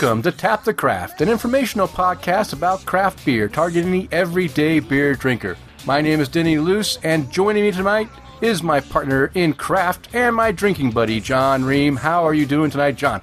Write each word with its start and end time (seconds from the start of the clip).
Welcome 0.00 0.22
to 0.22 0.32
Tap 0.32 0.64
the 0.64 0.72
Craft, 0.72 1.20
an 1.20 1.28
informational 1.28 1.86
podcast 1.86 2.54
about 2.54 2.86
craft 2.86 3.22
beer 3.22 3.48
targeting 3.48 3.92
the 3.92 4.08
everyday 4.10 4.80
beer 4.80 5.14
drinker. 5.14 5.58
My 5.84 6.00
name 6.00 6.20
is 6.20 6.28
Denny 6.30 6.56
Luce, 6.56 6.98
and 7.02 7.30
joining 7.30 7.64
me 7.64 7.70
tonight 7.70 8.08
is 8.40 8.62
my 8.62 8.80
partner 8.80 9.30
in 9.34 9.52
craft 9.52 10.08
and 10.14 10.34
my 10.34 10.52
drinking 10.52 10.92
buddy, 10.92 11.20
John 11.20 11.66
Ream. 11.66 11.96
How 11.96 12.24
are 12.26 12.32
you 12.32 12.46
doing 12.46 12.70
tonight, 12.70 12.96
John? 12.96 13.20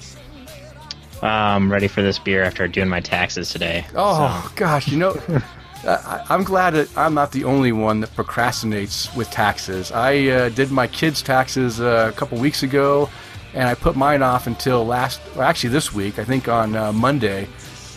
I'm 1.24 1.72
ready 1.72 1.88
for 1.88 2.04
this 2.04 2.20
beer 2.20 2.44
after 2.44 2.68
doing 2.68 2.90
my 2.90 3.00
taxes 3.00 3.50
today. 3.50 3.84
Oh, 3.96 4.48
so. 4.48 4.56
gosh, 4.56 4.88
you 4.88 5.00
know. 5.00 5.20
I, 5.84 6.26
I'm 6.30 6.44
glad 6.44 6.76
that 6.76 6.96
I'm 6.96 7.16
not 7.16 7.32
the 7.32 7.46
only 7.46 7.72
one 7.72 8.02
that 8.02 8.16
procrastinates 8.16 9.16
with 9.16 9.32
taxes. 9.32 9.92
I 9.92 10.28
uh, 10.28 10.50
did 10.50 10.70
my 10.70 10.86
kids' 10.86 11.24
taxes 11.24 11.82
uh, 11.82 12.12
a 12.14 12.16
couple 12.16 12.38
weeks 12.38 12.62
ago, 12.62 13.10
and 13.58 13.68
I 13.68 13.74
put 13.74 13.96
mine 13.96 14.22
off 14.22 14.46
until 14.46 14.86
last, 14.86 15.20
well, 15.36 15.48
actually 15.48 15.72
this 15.72 15.92
week. 15.92 16.20
I 16.20 16.24
think 16.24 16.48
on 16.48 16.76
uh, 16.76 16.94
Monday 16.94 17.48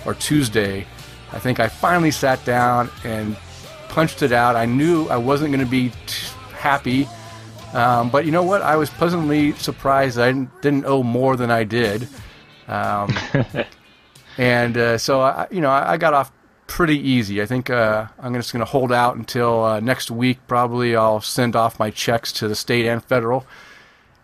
or 0.06 0.14
Tuesday. 0.14 0.86
I 1.32 1.38
think 1.38 1.60
I 1.60 1.68
finally 1.68 2.10
sat 2.10 2.42
down 2.46 2.90
and 3.04 3.36
punched 3.90 4.22
it 4.22 4.32
out. 4.32 4.56
I 4.56 4.64
knew 4.64 5.06
I 5.08 5.18
wasn't 5.18 5.52
going 5.52 5.62
to 5.62 5.70
be 5.70 5.90
t- 5.90 6.28
happy, 6.54 7.06
um, 7.74 8.08
but 8.08 8.24
you 8.24 8.32
know 8.32 8.42
what? 8.42 8.62
I 8.62 8.76
was 8.76 8.88
pleasantly 8.88 9.52
surprised 9.52 10.18
I 10.18 10.28
didn't, 10.28 10.62
didn't 10.62 10.86
owe 10.86 11.02
more 11.02 11.36
than 11.36 11.50
I 11.50 11.64
did. 11.64 12.08
Um, 12.66 13.14
and 14.38 14.78
uh, 14.78 14.96
so 14.96 15.20
I, 15.20 15.46
you 15.50 15.60
know, 15.60 15.70
I, 15.70 15.92
I 15.92 15.96
got 15.98 16.14
off 16.14 16.32
pretty 16.68 16.98
easy. 16.98 17.42
I 17.42 17.46
think 17.46 17.68
uh, 17.68 18.06
I'm 18.18 18.32
just 18.32 18.54
going 18.54 18.64
to 18.64 18.70
hold 18.70 18.92
out 18.92 19.16
until 19.16 19.62
uh, 19.62 19.80
next 19.80 20.10
week. 20.10 20.38
Probably 20.48 20.96
I'll 20.96 21.20
send 21.20 21.54
off 21.54 21.78
my 21.78 21.90
checks 21.90 22.32
to 22.32 22.48
the 22.48 22.54
state 22.56 22.86
and 22.86 23.04
federal, 23.04 23.44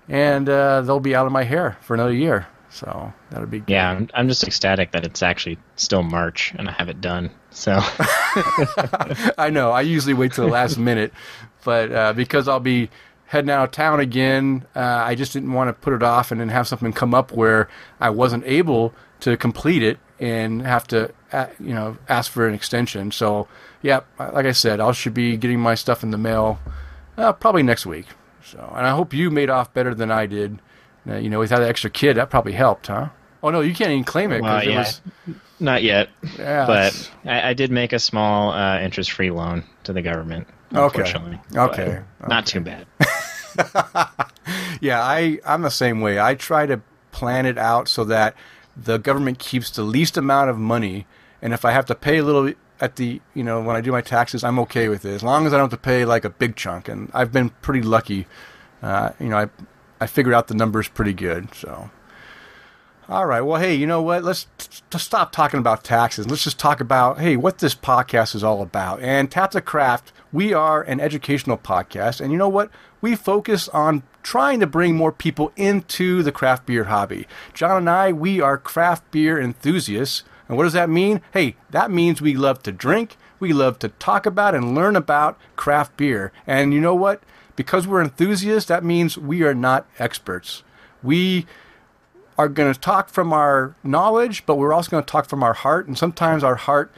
and 0.09 0.49
uh, 0.49 0.83
they'll 0.83 1.01
be 1.01 1.15
out 1.15 1.27
of 1.27 1.33
my 1.33 1.45
hair 1.45 1.77
for 1.81 1.95
another 1.95 2.13
year. 2.13 2.47
So 2.71 3.13
that'll 3.31 3.47
be. 3.47 3.61
Good. 3.61 3.73
Yeah, 3.73 3.91
I'm, 3.91 4.09
I'm 4.13 4.29
just 4.29 4.45
ecstatic 4.45 4.93
that 4.93 5.05
it's 5.05 5.23
actually 5.23 5.59
still 5.77 6.03
March 6.03 6.53
and 6.57 6.69
I 6.69 6.73
have 6.73 6.89
it 6.89 7.01
done. 7.01 7.31
So. 7.51 7.73
I 9.39 9.51
know. 9.51 9.71
I 9.71 9.81
usually 9.81 10.15
wait 10.15 10.33
till 10.33 10.45
the 10.45 10.53
last 10.53 10.77
minute, 10.77 11.13
but 11.65 11.93
uh, 11.93 12.13
because 12.13 12.49
I'll 12.49 12.61
be 12.61 12.91
heading 13.27 13.51
out 13.51 13.65
of 13.65 13.71
town 13.71 14.01
again, 14.01 14.67
uh, 14.77 14.81
I 14.81 15.15
just 15.15 15.33
didn't 15.33 15.53
want 15.53 15.69
to 15.69 15.73
put 15.73 15.93
it 15.93 16.03
off 16.03 16.31
and 16.31 16.41
then 16.41 16.49
have 16.51 16.69
something 16.69 16.93
come 16.93 17.15
up 17.15 17.33
where 17.33 17.69
I 17.99 18.11
wasn't 18.11 18.45
able 18.45 18.95
to 19.21 19.37
complete 19.37 19.83
it 19.83 19.99
and 20.19 20.63
have 20.63 20.87
to 20.89 21.13
you 21.59 21.75
know 21.75 21.97
ask 22.09 22.31
for 22.31 22.47
an 22.47 22.55
extension. 22.55 23.11
So 23.11 23.49
yeah, 23.83 24.01
like 24.19 24.47
I 24.47 24.53
said, 24.53 24.81
I 24.81 24.93
should 24.93 25.15
be 25.15 25.37
getting 25.37 25.61
my 25.61 25.75
stuff 25.75 26.03
in 26.03 26.11
the 26.11 26.19
mail 26.19 26.59
uh, 27.17 27.33
probably 27.33 27.63
next 27.63 27.87
week. 27.87 28.07
So 28.47 28.73
and 28.77 28.87
I 28.87 28.91
hope 28.91 29.13
you 29.13 29.31
made 29.31 29.51
off 29.51 29.75
better 29.75 29.95
than 29.95 30.11
I 30.11 30.27
did. 30.27 30.61
Uh, 31.09 31.17
you 31.17 31.31
know, 31.31 31.39
without 31.39 31.61
that 31.61 31.69
extra 31.69 31.91
kid, 31.91 32.17
that 32.17 32.31
probably 32.31 32.53
helped, 32.53 32.87
huh? 32.89 33.09
Oh 33.43 33.51
no, 33.51 33.61
you 33.61 33.75
can't 33.75 33.91
even 33.91 34.05
claim 34.05 34.33
it 34.33 34.39
because 34.39 34.43
well, 34.43 34.65
yeah. 34.65 34.75
it 34.75 34.79
was 34.79 35.01
not 35.61 35.83
yet. 35.83 36.09
Yeah, 36.39 36.67
but 36.67 37.11
I, 37.25 37.51
I, 37.51 37.55
did 37.55 37.71
make 37.71 37.93
a 37.93 37.99
small 37.99 38.51
uh, 38.53 38.81
interest-free 38.81 39.31
loan 39.31 39.65
to 39.85 39.93
the 39.93 40.03
government. 40.03 40.49
Okay, 40.75 41.03
okay. 41.03 41.39
okay. 41.57 42.03
not 42.27 42.47
too 42.47 42.61
bad. 42.61 42.87
yeah, 44.81 45.03
I 45.03 45.39
I'm 45.45 45.63
the 45.63 45.71
same 45.71 46.01
way. 46.01 46.19
I 46.19 46.35
try 46.35 46.67
to 46.67 46.81
plan 47.13 47.47
it 47.47 47.59
out 47.59 47.89
so 47.89 48.05
that 48.05 48.35
the 48.77 48.99
government 48.99 49.39
keeps 49.39 49.71
the 49.71 49.83
least 49.83 50.17
amount 50.17 50.51
of 50.51 50.59
money, 50.59 51.07
and 51.41 51.53
if 51.53 51.65
I 51.65 51.71
have 51.71 51.87
to 51.87 51.95
pay 51.95 52.19
a 52.19 52.25
little 52.25 52.53
at 52.81 52.97
the 52.97 53.21
you 53.35 53.43
know 53.43 53.61
when 53.61 53.77
I 53.77 53.81
do 53.81 53.93
my 53.93 54.01
taxes, 54.01 54.45
I'm 54.45 54.59
okay 54.61 54.89
with 54.89 55.05
it 55.05 55.15
as 55.15 55.23
long 55.23 55.47
as 55.47 55.53
I 55.53 55.57
don't 55.57 55.71
have 55.71 55.79
to 55.79 55.83
pay 55.83 56.05
like 56.05 56.25
a 56.25 56.31
big 56.31 56.57
chunk. 56.57 56.89
And 56.89 57.11
I've 57.15 57.33
been 57.33 57.51
pretty 57.51 57.83
lucky. 57.83 58.27
Uh, 58.83 59.11
you 59.19 59.29
know, 59.29 59.39
I 59.39 59.49
I 60.01 60.07
figured 60.07 60.35
out 60.35 60.49
the 60.49 60.55
numbers 60.55 60.89
pretty 60.89 61.15
good. 61.15 61.55
So, 61.55 61.91
all 63.09 63.27
right. 63.27 63.41
Well, 63.41 63.61
hey, 63.61 63.75
you 63.75 63.87
know 63.87 64.03
what? 64.03 64.25
Let's 64.25 64.47
t- 64.59 64.99
stop 64.99 65.33
talking 65.33 65.59
about 65.59 65.85
taxes. 65.85 66.29
Let's 66.29 66.45
just 66.45 66.59
talk 66.59 66.81
about 66.81 67.19
hey 67.21 67.37
what 67.37 67.59
this 67.59 67.75
podcast 67.75 68.35
is 68.35 68.45
all 68.45 68.63
about. 68.63 69.01
And 69.01 69.31
Tap 69.31 69.53
the 69.53 69.61
Craft, 69.61 70.13
we 70.33 70.53
are 70.53 70.83
an 70.83 71.01
educational 71.01 71.57
podcast, 71.59 72.21
and 72.21 72.31
you 72.33 72.39
know 72.39 72.49
what? 72.49 72.71
We 73.01 73.15
focus 73.15 73.69
on 73.69 74.03
trying 74.23 74.59
to 74.59 74.67
bring 74.67 74.97
more 74.97 75.13
people 75.13 75.53
into 75.55 76.23
the 76.23 76.33
craft 76.33 76.67
beer 76.67 76.85
hobby. 76.85 77.29
John 77.55 77.77
and 77.77 77.91
I, 77.91 78.13
we 78.13 78.41
are 78.41 78.59
craft 78.59 79.11
beer 79.13 79.41
enthusiasts. 79.41 80.25
And 80.49 80.57
what 80.57 80.65
does 80.65 80.73
that 80.75 80.91
mean? 80.91 81.21
Hey, 81.33 81.57
that 81.71 81.91
means 81.91 82.21
we 82.21 82.35
love 82.35 82.63
to 82.65 82.73
drink, 82.73 83.17
we 83.41 83.53
love 83.53 83.79
to 83.81 83.89
talk 83.89 84.27
about 84.27 84.55
and 84.55 84.75
learn 84.75 84.97
about 84.97 85.39
craft 85.57 85.97
beer. 85.97 86.33
And 86.47 86.73
you 86.73 86.81
know 86.81 86.95
what? 86.95 87.23
Because 87.55 87.87
we're 87.87 88.03
enthusiasts, 88.03 88.69
that 88.69 88.85
means 88.85 89.19
we 89.19 89.43
are 89.43 89.55
not 89.55 89.87
experts. 89.99 90.63
We 91.03 91.47
are 92.39 92.49
going 92.49 92.73
to 92.73 92.79
talk 92.79 93.09
from 93.09 93.33
our 93.33 93.75
knowledge, 93.83 94.45
but 94.47 94.57
we're 94.57 94.73
also 94.73 94.91
going 94.91 95.03
to 95.03 95.11
talk 95.11 95.27
from 95.27 95.43
our 95.43 95.55
heart. 95.55 95.87
And 95.87 95.97
sometimes 95.97 96.45
our 96.45 96.57
heart 96.57 96.93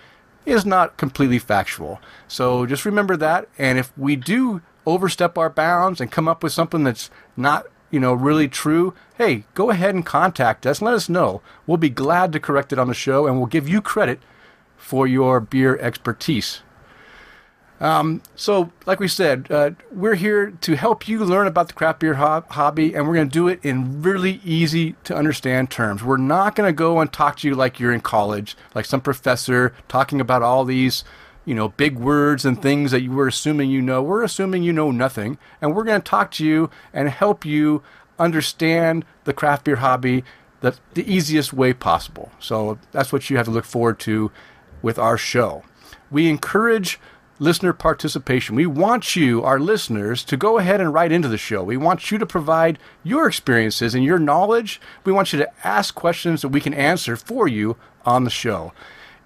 is 0.44 0.66
not 0.66 0.96
completely 0.96 1.38
factual. 1.38 2.00
So 2.26 2.66
just 2.66 2.84
remember 2.84 3.16
that. 3.16 3.48
And 3.56 3.78
if 3.78 3.96
we 3.96 4.16
do 4.16 4.62
overstep 4.86 5.36
our 5.38 5.50
bounds 5.50 6.00
and 6.00 6.10
come 6.10 6.26
up 6.26 6.42
with 6.42 6.52
something 6.52 6.84
that's 6.84 7.10
not 7.36 7.66
you 7.90 8.00
know 8.00 8.12
really 8.12 8.48
true 8.48 8.94
hey 9.18 9.44
go 9.54 9.70
ahead 9.70 9.94
and 9.94 10.06
contact 10.06 10.66
us. 10.66 10.80
Let 10.80 10.94
us 10.94 11.08
know. 11.08 11.42
We'll 11.66 11.76
be 11.76 11.90
glad 11.90 12.32
to 12.32 12.40
correct 12.40 12.72
it 12.72 12.78
on 12.78 12.88
the 12.88 12.94
show 12.94 13.26
and 13.26 13.36
we'll 13.36 13.46
give 13.46 13.68
you 13.68 13.82
credit 13.82 14.20
for 14.76 15.06
your 15.06 15.40
beer 15.40 15.76
expertise. 15.78 16.62
Um, 17.80 18.22
so 18.34 18.72
like 18.86 18.98
we 18.98 19.06
said 19.06 19.46
uh, 19.50 19.70
we're 19.92 20.16
here 20.16 20.50
to 20.50 20.76
help 20.76 21.06
you 21.06 21.24
learn 21.24 21.46
about 21.46 21.68
the 21.68 21.74
craft 21.74 22.00
beer 22.00 22.14
ho- 22.14 22.44
hobby 22.50 22.94
and 22.94 23.06
we're 23.06 23.14
going 23.14 23.28
to 23.28 23.32
do 23.32 23.46
it 23.46 23.60
in 23.62 24.02
really 24.02 24.40
easy 24.44 24.96
to 25.04 25.14
understand 25.14 25.70
terms. 25.70 26.02
We're 26.02 26.16
not 26.16 26.56
going 26.56 26.68
to 26.68 26.72
go 26.72 26.98
and 27.00 27.12
talk 27.12 27.36
to 27.38 27.48
you 27.48 27.54
like 27.54 27.78
you're 27.78 27.92
in 27.92 28.00
college 28.00 28.56
like 28.74 28.84
some 28.84 29.00
professor 29.00 29.74
talking 29.88 30.20
about 30.20 30.42
all 30.42 30.64
these 30.64 31.04
you 31.48 31.54
know, 31.54 31.70
big 31.70 31.98
words 31.98 32.44
and 32.44 32.60
things 32.60 32.90
that 32.90 33.00
you 33.00 33.10
were 33.10 33.26
assuming 33.26 33.70
you 33.70 33.80
know. 33.80 34.02
We're 34.02 34.22
assuming 34.22 34.62
you 34.62 34.72
know 34.74 34.90
nothing, 34.90 35.38
and 35.62 35.74
we're 35.74 35.84
going 35.84 36.00
to 36.00 36.10
talk 36.10 36.30
to 36.32 36.44
you 36.44 36.68
and 36.92 37.08
help 37.08 37.46
you 37.46 37.82
understand 38.18 39.06
the 39.24 39.32
craft 39.32 39.64
beer 39.64 39.76
hobby 39.76 40.24
the, 40.60 40.76
the 40.92 41.10
easiest 41.10 41.54
way 41.54 41.72
possible. 41.72 42.30
So 42.38 42.78
that's 42.92 43.14
what 43.14 43.30
you 43.30 43.38
have 43.38 43.46
to 43.46 43.52
look 43.52 43.64
forward 43.64 43.98
to 44.00 44.30
with 44.82 44.98
our 44.98 45.16
show. 45.16 45.62
We 46.10 46.28
encourage 46.28 47.00
listener 47.38 47.72
participation. 47.72 48.54
We 48.54 48.66
want 48.66 49.16
you, 49.16 49.42
our 49.42 49.58
listeners, 49.58 50.24
to 50.24 50.36
go 50.36 50.58
ahead 50.58 50.82
and 50.82 50.92
write 50.92 51.12
into 51.12 51.28
the 51.28 51.38
show. 51.38 51.62
We 51.62 51.78
want 51.78 52.10
you 52.10 52.18
to 52.18 52.26
provide 52.26 52.78
your 53.02 53.26
experiences 53.26 53.94
and 53.94 54.04
your 54.04 54.18
knowledge. 54.18 54.82
We 55.04 55.12
want 55.12 55.32
you 55.32 55.38
to 55.38 55.66
ask 55.66 55.94
questions 55.94 56.42
that 56.42 56.48
we 56.48 56.60
can 56.60 56.74
answer 56.74 57.16
for 57.16 57.48
you 57.48 57.76
on 58.04 58.24
the 58.24 58.30
show. 58.30 58.72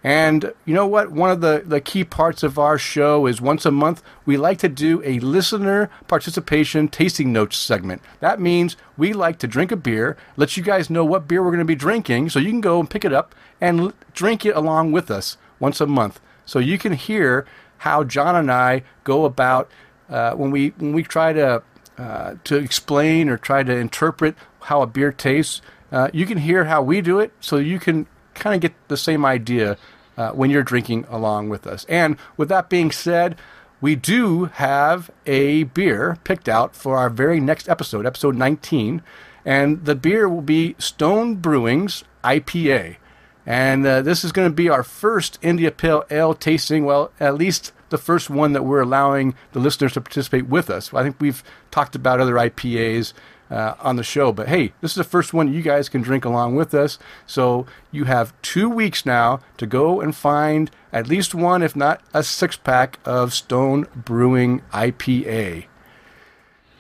And 0.05 0.53
you 0.65 0.75
know 0.75 0.87
what? 0.87 1.13
One 1.13 1.31
of 1.31 1.41
the, 1.41 1.63
the 1.65 1.81
key 1.81 2.03
parts 2.03 2.43
of 2.43 2.59
our 2.59 2.77
show 2.77 3.27
is 3.27 3.41
once 3.41 3.65
a 3.65 3.71
month, 3.71 4.03
we 4.27 4.37
like 4.37 4.59
to 4.59 4.69
do 4.69 5.01
a 5.05 5.21
listener 5.21 5.91
participation 6.09 6.89
tasting 6.89 7.33
notes 7.33 7.57
segment. 7.57 8.03
That 8.21 8.41
means 8.41 8.77
we 8.97 9.13
like 9.13 9.39
to 9.39 9.47
drink 9.47 9.71
a 9.71 9.77
beer, 9.77 10.17
let 10.37 10.57
you 10.57 10.63
guys 10.63 10.91
know 10.91 11.05
what 11.05 11.29
beer 11.29 11.43
we're 11.43 11.51
going 11.51 11.59
to 11.61 11.65
be 11.65 11.77
drinking, 11.77 12.31
so 12.31 12.41
you 12.41 12.51
can 12.51 12.61
go 12.61 12.81
and 12.81 12.91
pick 12.91 13.05
it 13.05 13.13
up 13.13 13.35
and 13.61 13.81
l- 13.81 13.93
drink 14.13 14.45
it 14.45 14.57
along 14.57 14.91
with 14.91 15.11
us 15.11 15.37
once 15.61 15.81
a 15.81 15.87
month. 15.87 16.21
So 16.45 16.59
you 16.59 16.79
can 16.79 16.95
hear 16.95 17.47
how 17.79 18.03
John 18.03 18.35
and 18.35 18.51
I 18.51 18.83
go 19.05 19.25
about 19.25 19.71
uh, 20.09 20.33
when 20.35 20.51
we 20.51 20.71
when 20.79 20.93
we 20.93 21.05
try 21.05 21.33
to 21.33 21.63
uh, 21.97 22.35
to 22.45 22.57
explain 22.57 23.29
or 23.29 23.37
try 23.37 23.63
to 23.63 23.73
interpret 23.73 24.35
how 24.63 24.83
a 24.83 24.87
beer 24.87 25.13
tastes. 25.13 25.63
Uh, 25.93 26.09
you 26.13 26.27
can 26.27 26.39
hear 26.39 26.65
how 26.65 26.83
we 26.83 27.01
do 27.01 27.21
it, 27.21 27.33
so 27.39 27.59
you 27.59 27.79
can 27.79 28.07
kind 28.35 28.55
of 28.55 28.61
get 28.61 28.75
the 28.89 28.97
same 28.97 29.25
idea 29.25 29.77
uh, 30.17 30.31
when 30.31 30.51
you're 30.51 30.63
drinking 30.63 31.07
along 31.09 31.49
with 31.49 31.67
us. 31.67 31.85
And 31.89 32.17
with 32.37 32.49
that 32.49 32.69
being 32.69 32.91
said, 32.91 33.37
we 33.81 33.97
do 33.97 34.45
have 34.45 35.11
a 35.27 35.65
beer 35.65 36.19
picked 36.25 36.49
out 36.49 36.77
for 36.77 36.97
our 36.97 37.11
very 37.11 37.41
next 37.41 37.69
episode, 37.69 38.07
episode 38.07 38.37
19. 38.37 39.03
And 39.45 39.85
the 39.85 39.97
beer 39.97 40.29
will 40.29 40.43
be 40.43 40.77
Stone 40.79 41.37
Brewing's 41.37 42.05
IPA. 42.23 42.97
And 43.45 43.85
uh, 43.85 44.03
this 44.03 44.23
is 44.23 44.31
going 44.31 44.49
to 44.49 44.55
be 44.55 44.69
our 44.69 44.85
first 44.85 45.39
India 45.43 45.73
Pale 45.73 46.05
Ale 46.11 46.35
tasting. 46.35 46.85
Well, 46.85 47.11
at 47.19 47.35
least 47.35 47.73
the 47.89 47.99
first 47.99 48.31
one 48.31 48.53
that 48.53 48.65
we're 48.65 48.81
allowing 48.81 49.35
the 49.53 49.59
listeners 49.59 49.95
to 49.95 50.01
participate 50.01 50.47
with 50.47 50.71
us. 50.71 50.95
I 50.95 51.03
think 51.03 51.17
we've 51.21 51.43
talked 51.73 51.97
about 51.97 52.21
other 52.21 52.35
IPAs 52.35 53.13
uh, 53.53 53.75
on 53.81 53.97
the 53.97 54.03
show. 54.03 54.33
But 54.33 54.49
hey, 54.49 54.73
this 54.81 54.93
is 54.93 54.97
the 54.97 55.05
first 55.05 55.35
one 55.35 55.53
you 55.53 55.63
guys 55.63 55.89
can 55.89 56.01
drink 56.01 56.25
along 56.25 56.57
with 56.57 56.73
us. 56.73 56.99
So 57.27 57.67
you 57.91 58.05
have 58.05 58.33
two 58.41 58.69
weeks 58.69 59.05
now 59.05 59.41
to 59.59 59.67
go 59.67 60.01
and 60.01 60.17
find 60.17 60.71
at 60.93 61.07
least 61.07 61.35
one, 61.35 61.63
if 61.63 61.77
not 61.77 62.01
a 62.15 62.23
six 62.23 62.57
pack 62.57 62.99
of 63.05 63.35
Stone 63.35 63.87
Brewing 63.95 64.63
IPA. 64.73 65.67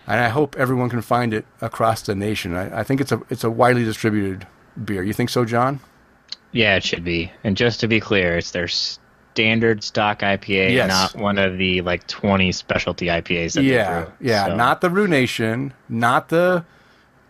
And 0.06 0.20
I 0.20 0.30
hope 0.30 0.56
everyone 0.56 0.88
can 0.88 1.02
find 1.02 1.32
it 1.34 1.44
across 1.60 2.02
the 2.02 2.14
nation. 2.14 2.54
I, 2.54 2.80
I 2.80 2.82
think 2.82 3.00
it's 3.00 3.12
a 3.12 3.20
it's 3.28 3.44
a 3.44 3.50
widely 3.50 3.84
distributed 3.84 4.46
beer. 4.82 5.02
You 5.02 5.12
think 5.12 5.30
so, 5.30 5.44
John? 5.44 5.80
Yeah, 6.52 6.76
it 6.76 6.84
should 6.84 7.04
be. 7.04 7.30
And 7.44 7.56
just 7.56 7.80
to 7.80 7.88
be 7.88 8.00
clear, 8.00 8.36
it's 8.36 8.50
their 8.50 8.68
standard 9.32 9.82
stock 9.82 10.20
IPA, 10.20 10.72
yes. 10.72 10.88
not 10.88 11.20
one 11.20 11.38
of 11.38 11.58
the 11.58 11.80
like 11.80 12.06
twenty 12.06 12.52
specialty 12.52 13.06
IPAs. 13.06 13.54
That 13.54 13.64
yeah, 13.64 14.06
yeah, 14.20 14.46
so. 14.46 14.56
not 14.56 14.80
the 14.80 14.90
Ruination, 14.90 15.72
not 15.88 16.28
the 16.28 16.64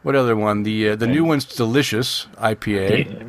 what 0.02 0.16
other 0.16 0.36
one? 0.36 0.64
The 0.64 0.90
uh, 0.90 0.96
the 0.96 1.06
new 1.06 1.24
one's 1.24 1.44
Delicious 1.44 2.26
IPA. 2.38 3.20
Yeah. 3.20 3.28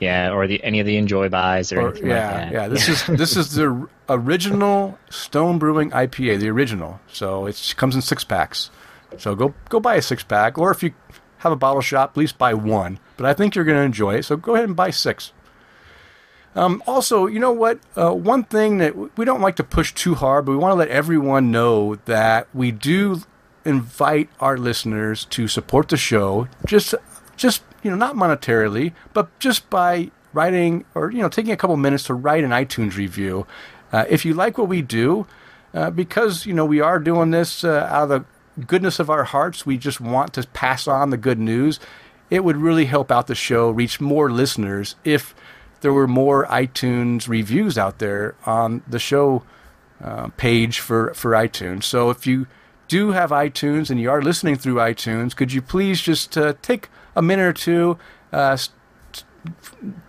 Yeah, 0.00 0.32
or 0.32 0.46
the 0.46 0.62
any 0.62 0.80
of 0.80 0.86
the 0.86 0.96
Enjoy 0.96 1.28
Bys 1.28 1.72
or, 1.72 1.80
or 1.80 1.90
anything 1.90 2.08
yeah, 2.08 2.30
like 2.30 2.34
that. 2.34 2.52
Yeah, 2.52 2.68
this 2.68 2.88
is 2.88 3.06
this 3.06 3.36
is 3.36 3.54
the 3.54 3.88
original 4.08 4.98
Stone 5.08 5.58
Brewing 5.58 5.90
IPA, 5.90 6.40
the 6.40 6.50
original. 6.50 7.00
So 7.10 7.46
it 7.46 7.74
comes 7.76 7.94
in 7.94 8.02
six 8.02 8.22
packs. 8.22 8.70
So 9.18 9.34
go 9.34 9.54
go 9.68 9.80
buy 9.80 9.94
a 9.94 10.02
six 10.02 10.22
pack, 10.22 10.58
or 10.58 10.70
if 10.72 10.82
you 10.82 10.92
have 11.38 11.52
a 11.52 11.56
bottle 11.56 11.80
shop, 11.80 12.10
at 12.10 12.16
least 12.16 12.38
buy 12.38 12.54
one. 12.54 12.98
But 13.16 13.26
I 13.26 13.34
think 13.34 13.54
you're 13.54 13.64
going 13.64 13.78
to 13.78 13.84
enjoy 13.84 14.16
it, 14.16 14.24
so 14.24 14.36
go 14.36 14.54
ahead 14.54 14.66
and 14.66 14.76
buy 14.76 14.90
six. 14.90 15.32
Um, 16.56 16.82
also, 16.86 17.26
you 17.26 17.40
know 17.40 17.52
what? 17.52 17.80
Uh, 17.96 18.12
one 18.12 18.44
thing 18.44 18.78
that 18.78 19.16
we 19.18 19.24
don't 19.24 19.40
like 19.40 19.56
to 19.56 19.64
push 19.64 19.92
too 19.92 20.14
hard, 20.14 20.44
but 20.44 20.52
we 20.52 20.58
want 20.58 20.72
to 20.72 20.76
let 20.76 20.88
everyone 20.88 21.50
know 21.50 21.96
that 22.04 22.46
we 22.54 22.70
do 22.70 23.22
invite 23.64 24.28
our 24.40 24.56
listeners 24.56 25.24
to 25.26 25.48
support 25.48 25.88
the 25.88 25.96
show. 25.96 26.48
Just, 26.66 26.94
just 27.36 27.62
you 27.82 27.90
know, 27.90 27.96
not 27.96 28.14
monetarily, 28.14 28.92
but 29.12 29.36
just 29.40 29.68
by 29.68 30.10
writing 30.32 30.84
or 30.94 31.10
you 31.10 31.22
know 31.22 31.28
taking 31.28 31.52
a 31.52 31.56
couple 31.56 31.76
minutes 31.76 32.04
to 32.04 32.14
write 32.14 32.44
an 32.44 32.50
iTunes 32.50 32.96
review. 32.96 33.46
Uh, 33.92 34.04
if 34.08 34.24
you 34.24 34.34
like 34.34 34.58
what 34.58 34.68
we 34.68 34.82
do, 34.82 35.26
uh, 35.72 35.90
because 35.90 36.46
you 36.46 36.52
know 36.52 36.64
we 36.64 36.80
are 36.80 36.98
doing 36.98 37.30
this 37.30 37.64
uh, 37.64 37.88
out 37.90 38.04
of 38.04 38.08
the 38.08 38.24
goodness 38.64 38.98
of 38.98 39.10
our 39.10 39.24
hearts, 39.24 39.66
we 39.66 39.76
just 39.76 40.00
want 40.00 40.32
to 40.34 40.46
pass 40.48 40.86
on 40.86 41.10
the 41.10 41.16
good 41.16 41.38
news. 41.38 41.80
It 42.30 42.42
would 42.42 42.56
really 42.56 42.86
help 42.86 43.10
out 43.10 43.26
the 43.26 43.34
show 43.34 43.70
reach 43.70 44.00
more 44.00 44.30
listeners 44.30 44.96
if 45.04 45.34
there 45.84 45.92
were 45.92 46.08
more 46.08 46.46
iTunes 46.46 47.28
reviews 47.28 47.76
out 47.76 47.98
there 47.98 48.34
on 48.46 48.82
the 48.88 48.98
show 48.98 49.42
uh, 50.02 50.28
page 50.38 50.80
for, 50.80 51.12
for 51.12 51.32
iTunes. 51.32 51.84
So 51.84 52.08
if 52.08 52.26
you 52.26 52.46
do 52.88 53.10
have 53.10 53.28
iTunes 53.28 53.90
and 53.90 54.00
you 54.00 54.10
are 54.10 54.22
listening 54.22 54.56
through 54.56 54.76
iTunes, 54.76 55.36
could 55.36 55.52
you 55.52 55.60
please 55.60 56.00
just 56.00 56.38
uh, 56.38 56.54
take 56.62 56.88
a 57.14 57.20
minute 57.20 57.42
or 57.42 57.52
two, 57.52 57.98
uh, 58.32 58.56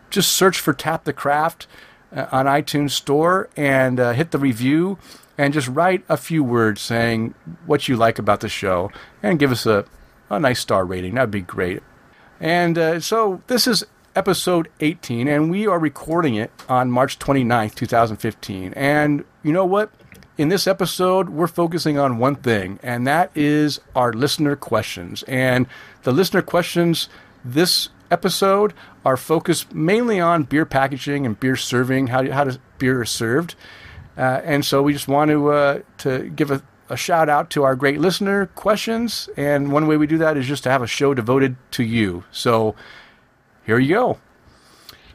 just 0.09 0.31
search 0.31 0.61
for 0.61 0.71
Tap 0.71 1.03
the 1.03 1.11
Craft 1.11 1.67
uh, 2.15 2.27
on 2.31 2.45
iTunes 2.45 2.91
Store 2.91 3.49
and 3.57 3.99
uh, 3.99 4.13
hit 4.13 4.31
the 4.31 4.39
review 4.39 4.97
and 5.37 5.53
just 5.53 5.67
write 5.67 6.05
a 6.07 6.15
few 6.15 6.41
words 6.41 6.79
saying 6.79 7.35
what 7.65 7.89
you 7.89 7.97
like 7.97 8.17
about 8.17 8.39
the 8.39 8.47
show 8.47 8.89
and 9.21 9.39
give 9.39 9.51
us 9.51 9.65
a, 9.65 9.83
a 10.29 10.39
nice 10.39 10.61
star 10.61 10.85
rating. 10.85 11.15
That'd 11.15 11.31
be 11.31 11.41
great. 11.41 11.83
And 12.39 12.77
uh, 12.77 13.01
so 13.01 13.41
this 13.47 13.67
is 13.67 13.83
episode 14.15 14.69
18, 14.79 15.27
and 15.27 15.51
we 15.51 15.67
are 15.67 15.77
recording 15.77 16.35
it 16.35 16.51
on 16.69 16.89
March 16.89 17.19
29th, 17.19 17.75
2015. 17.75 18.73
And 18.73 19.25
you 19.43 19.51
know 19.51 19.65
what? 19.65 19.91
In 20.37 20.49
this 20.49 20.67
episode, 20.67 21.29
we're 21.29 21.47
focusing 21.47 21.97
on 21.97 22.17
one 22.17 22.35
thing, 22.35 22.79
and 22.81 23.05
that 23.07 23.31
is 23.35 23.79
our 23.95 24.13
listener 24.13 24.55
questions. 24.55 25.23
And 25.23 25.67
the 26.03 26.11
listener 26.11 26.41
questions 26.41 27.09
this 27.43 27.89
episode 28.09 28.73
are 29.03 29.17
focused 29.17 29.73
mainly 29.73 30.19
on 30.19 30.43
beer 30.43 30.65
packaging 30.65 31.25
and 31.25 31.39
beer 31.39 31.55
serving, 31.55 32.07
how, 32.07 32.29
how 32.31 32.43
does 32.43 32.59
beer 32.77 33.03
is 33.03 33.09
served. 33.09 33.55
Uh, 34.17 34.41
and 34.43 34.65
so 34.65 34.81
we 34.81 34.93
just 34.93 35.07
want 35.07 35.29
to 35.29 35.49
uh, 35.49 35.79
to 35.97 36.29
give 36.29 36.51
a, 36.51 36.61
a, 36.89 36.95
shout 36.95 37.27
out 37.27 37.49
to 37.49 37.63
our 37.63 37.75
great 37.75 37.99
listener 37.99 38.45
questions. 38.47 39.27
And 39.35 39.73
one 39.73 39.87
way 39.87 39.97
we 39.97 40.07
do 40.07 40.17
that 40.19 40.37
is 40.37 40.47
just 40.47 40.63
to 40.63 40.69
have 40.69 40.81
a 40.81 40.87
show 40.87 41.13
devoted 41.13 41.57
to 41.71 41.83
you. 41.83 42.23
So 42.31 42.75
here 43.65 43.79
you 43.79 43.93
go. 43.93 44.17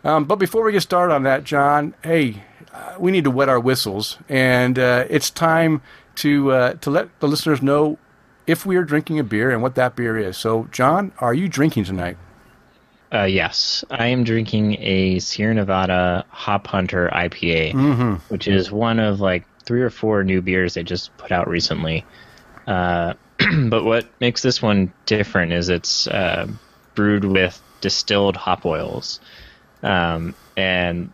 Um, 0.03 0.25
but 0.25 0.37
before 0.37 0.65
we 0.65 0.73
get 0.73 0.83
started 0.83 1.15
on 1.15 1.25
that, 1.25 1.45
John, 1.45 1.95
hey, 2.03 2.43
uh, 2.73 2.97
we 2.99 3.11
need 3.11 3.25
to 3.25 3.31
wet 3.31 3.49
our 3.49 3.61
whistles, 3.61 4.19
and 4.29 4.79
uh, 4.79 5.05
it's 5.11 5.31
time 5.31 5.83
to 6.17 6.53
uh, 6.53 6.75
to 6.75 6.91
let 6.91 7.21
the 7.21 7.29
listeners 7.29 7.61
know 7.61 7.99
if 8.47 8.65
we 8.65 8.77
are 8.77 8.85
drinking 8.85 9.19
a 9.19 9.25
beer 9.25 9.51
and 9.51 9.63
what 9.63 9.75
that 9.75 9.97
beer 9.97 10.17
is. 10.17 10.37
So, 10.37 10.69
John, 10.73 11.13
are 11.19 11.35
you 11.35 11.49
drinking 11.49 11.85
tonight? 11.85 12.17
Uh, 13.13 13.25
yes, 13.25 13.85
I 13.91 14.07
am 14.07 14.23
drinking 14.23 14.77
a 14.81 15.19
Sierra 15.19 15.55
Nevada 15.55 16.25
Hop 16.31 16.67
Hunter 16.67 17.11
IPA, 17.13 17.73
mm-hmm. 17.73 18.15
which 18.29 18.47
is 18.47 18.71
one 18.71 19.01
of 19.01 19.21
like 19.21 19.45
three 19.65 19.83
or 19.83 19.91
four 19.91 20.23
new 20.23 20.41
beers 20.41 20.75
they 20.75 20.83
just 20.83 21.17
put 21.17 21.33
out 21.33 21.49
recently. 21.49 22.05
Uh, 22.67 23.15
but 23.69 23.85
what 23.85 24.07
makes 24.21 24.43
this 24.43 24.63
one 24.63 24.93
different 25.07 25.53
is 25.53 25.69
it's 25.69 26.07
uh, 26.07 26.47
brewed 26.95 27.25
with 27.25 27.61
distilled 27.81 28.37
hop 28.37 28.65
oils. 28.65 29.21
Um, 29.83 30.35
and 30.57 31.13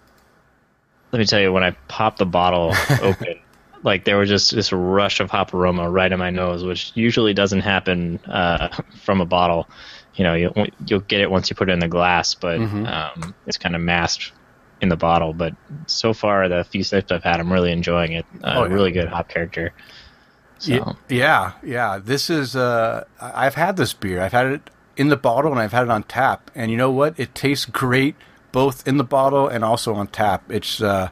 let 1.12 1.18
me 1.18 1.26
tell 1.26 1.40
you, 1.40 1.52
when 1.52 1.64
I 1.64 1.70
popped 1.88 2.18
the 2.18 2.26
bottle 2.26 2.74
open, 3.02 3.38
like 3.82 4.04
there 4.04 4.16
was 4.16 4.28
just 4.28 4.54
this 4.54 4.72
rush 4.72 5.20
of 5.20 5.30
hop 5.30 5.54
aroma 5.54 5.88
right 5.88 6.10
in 6.10 6.18
my 6.18 6.30
nose, 6.30 6.64
which 6.64 6.92
usually 6.94 7.34
doesn't 7.34 7.60
happen 7.60 8.18
uh, 8.26 8.68
from 9.02 9.20
a 9.20 9.26
bottle. 9.26 9.68
You 10.14 10.24
know, 10.24 10.34
you'll, 10.34 10.66
you'll 10.86 11.00
get 11.00 11.20
it 11.20 11.30
once 11.30 11.50
you 11.50 11.56
put 11.56 11.68
it 11.68 11.72
in 11.72 11.78
the 11.78 11.88
glass, 11.88 12.34
but 12.34 12.58
mm-hmm. 12.58 12.86
um, 12.86 13.34
it's 13.46 13.58
kind 13.58 13.74
of 13.74 13.82
masked 13.82 14.32
in 14.80 14.88
the 14.88 14.96
bottle. 14.96 15.32
But 15.32 15.54
so 15.86 16.12
far, 16.12 16.48
the 16.48 16.64
few 16.64 16.82
sips 16.82 17.12
I've 17.12 17.22
had, 17.22 17.38
I'm 17.38 17.52
really 17.52 17.70
enjoying 17.70 18.12
it. 18.12 18.26
Uh, 18.42 18.54
oh, 18.56 18.64
yeah. 18.64 18.72
Really 18.72 18.92
good 18.92 19.08
hop 19.08 19.28
character. 19.28 19.72
So. 20.58 20.96
Yeah, 21.08 21.52
yeah. 21.62 21.98
This 22.02 22.30
is. 22.30 22.56
Uh, 22.56 23.04
I've 23.20 23.54
had 23.54 23.76
this 23.76 23.92
beer. 23.92 24.22
I've 24.22 24.32
had 24.32 24.46
it 24.46 24.70
in 24.96 25.08
the 25.08 25.16
bottle 25.16 25.52
and 25.52 25.60
I've 25.60 25.72
had 25.72 25.84
it 25.84 25.90
on 25.90 26.02
tap. 26.04 26.50
And 26.54 26.70
you 26.70 26.76
know 26.76 26.90
what? 26.90 27.18
It 27.18 27.34
tastes 27.34 27.66
great 27.66 28.16
both 28.52 28.88
in 28.88 28.96
the 28.96 29.04
bottle 29.04 29.46
and 29.48 29.62
also 29.64 29.94
on 29.94 30.06
tap. 30.06 30.50
It's 30.50 30.80
uh, 30.80 31.10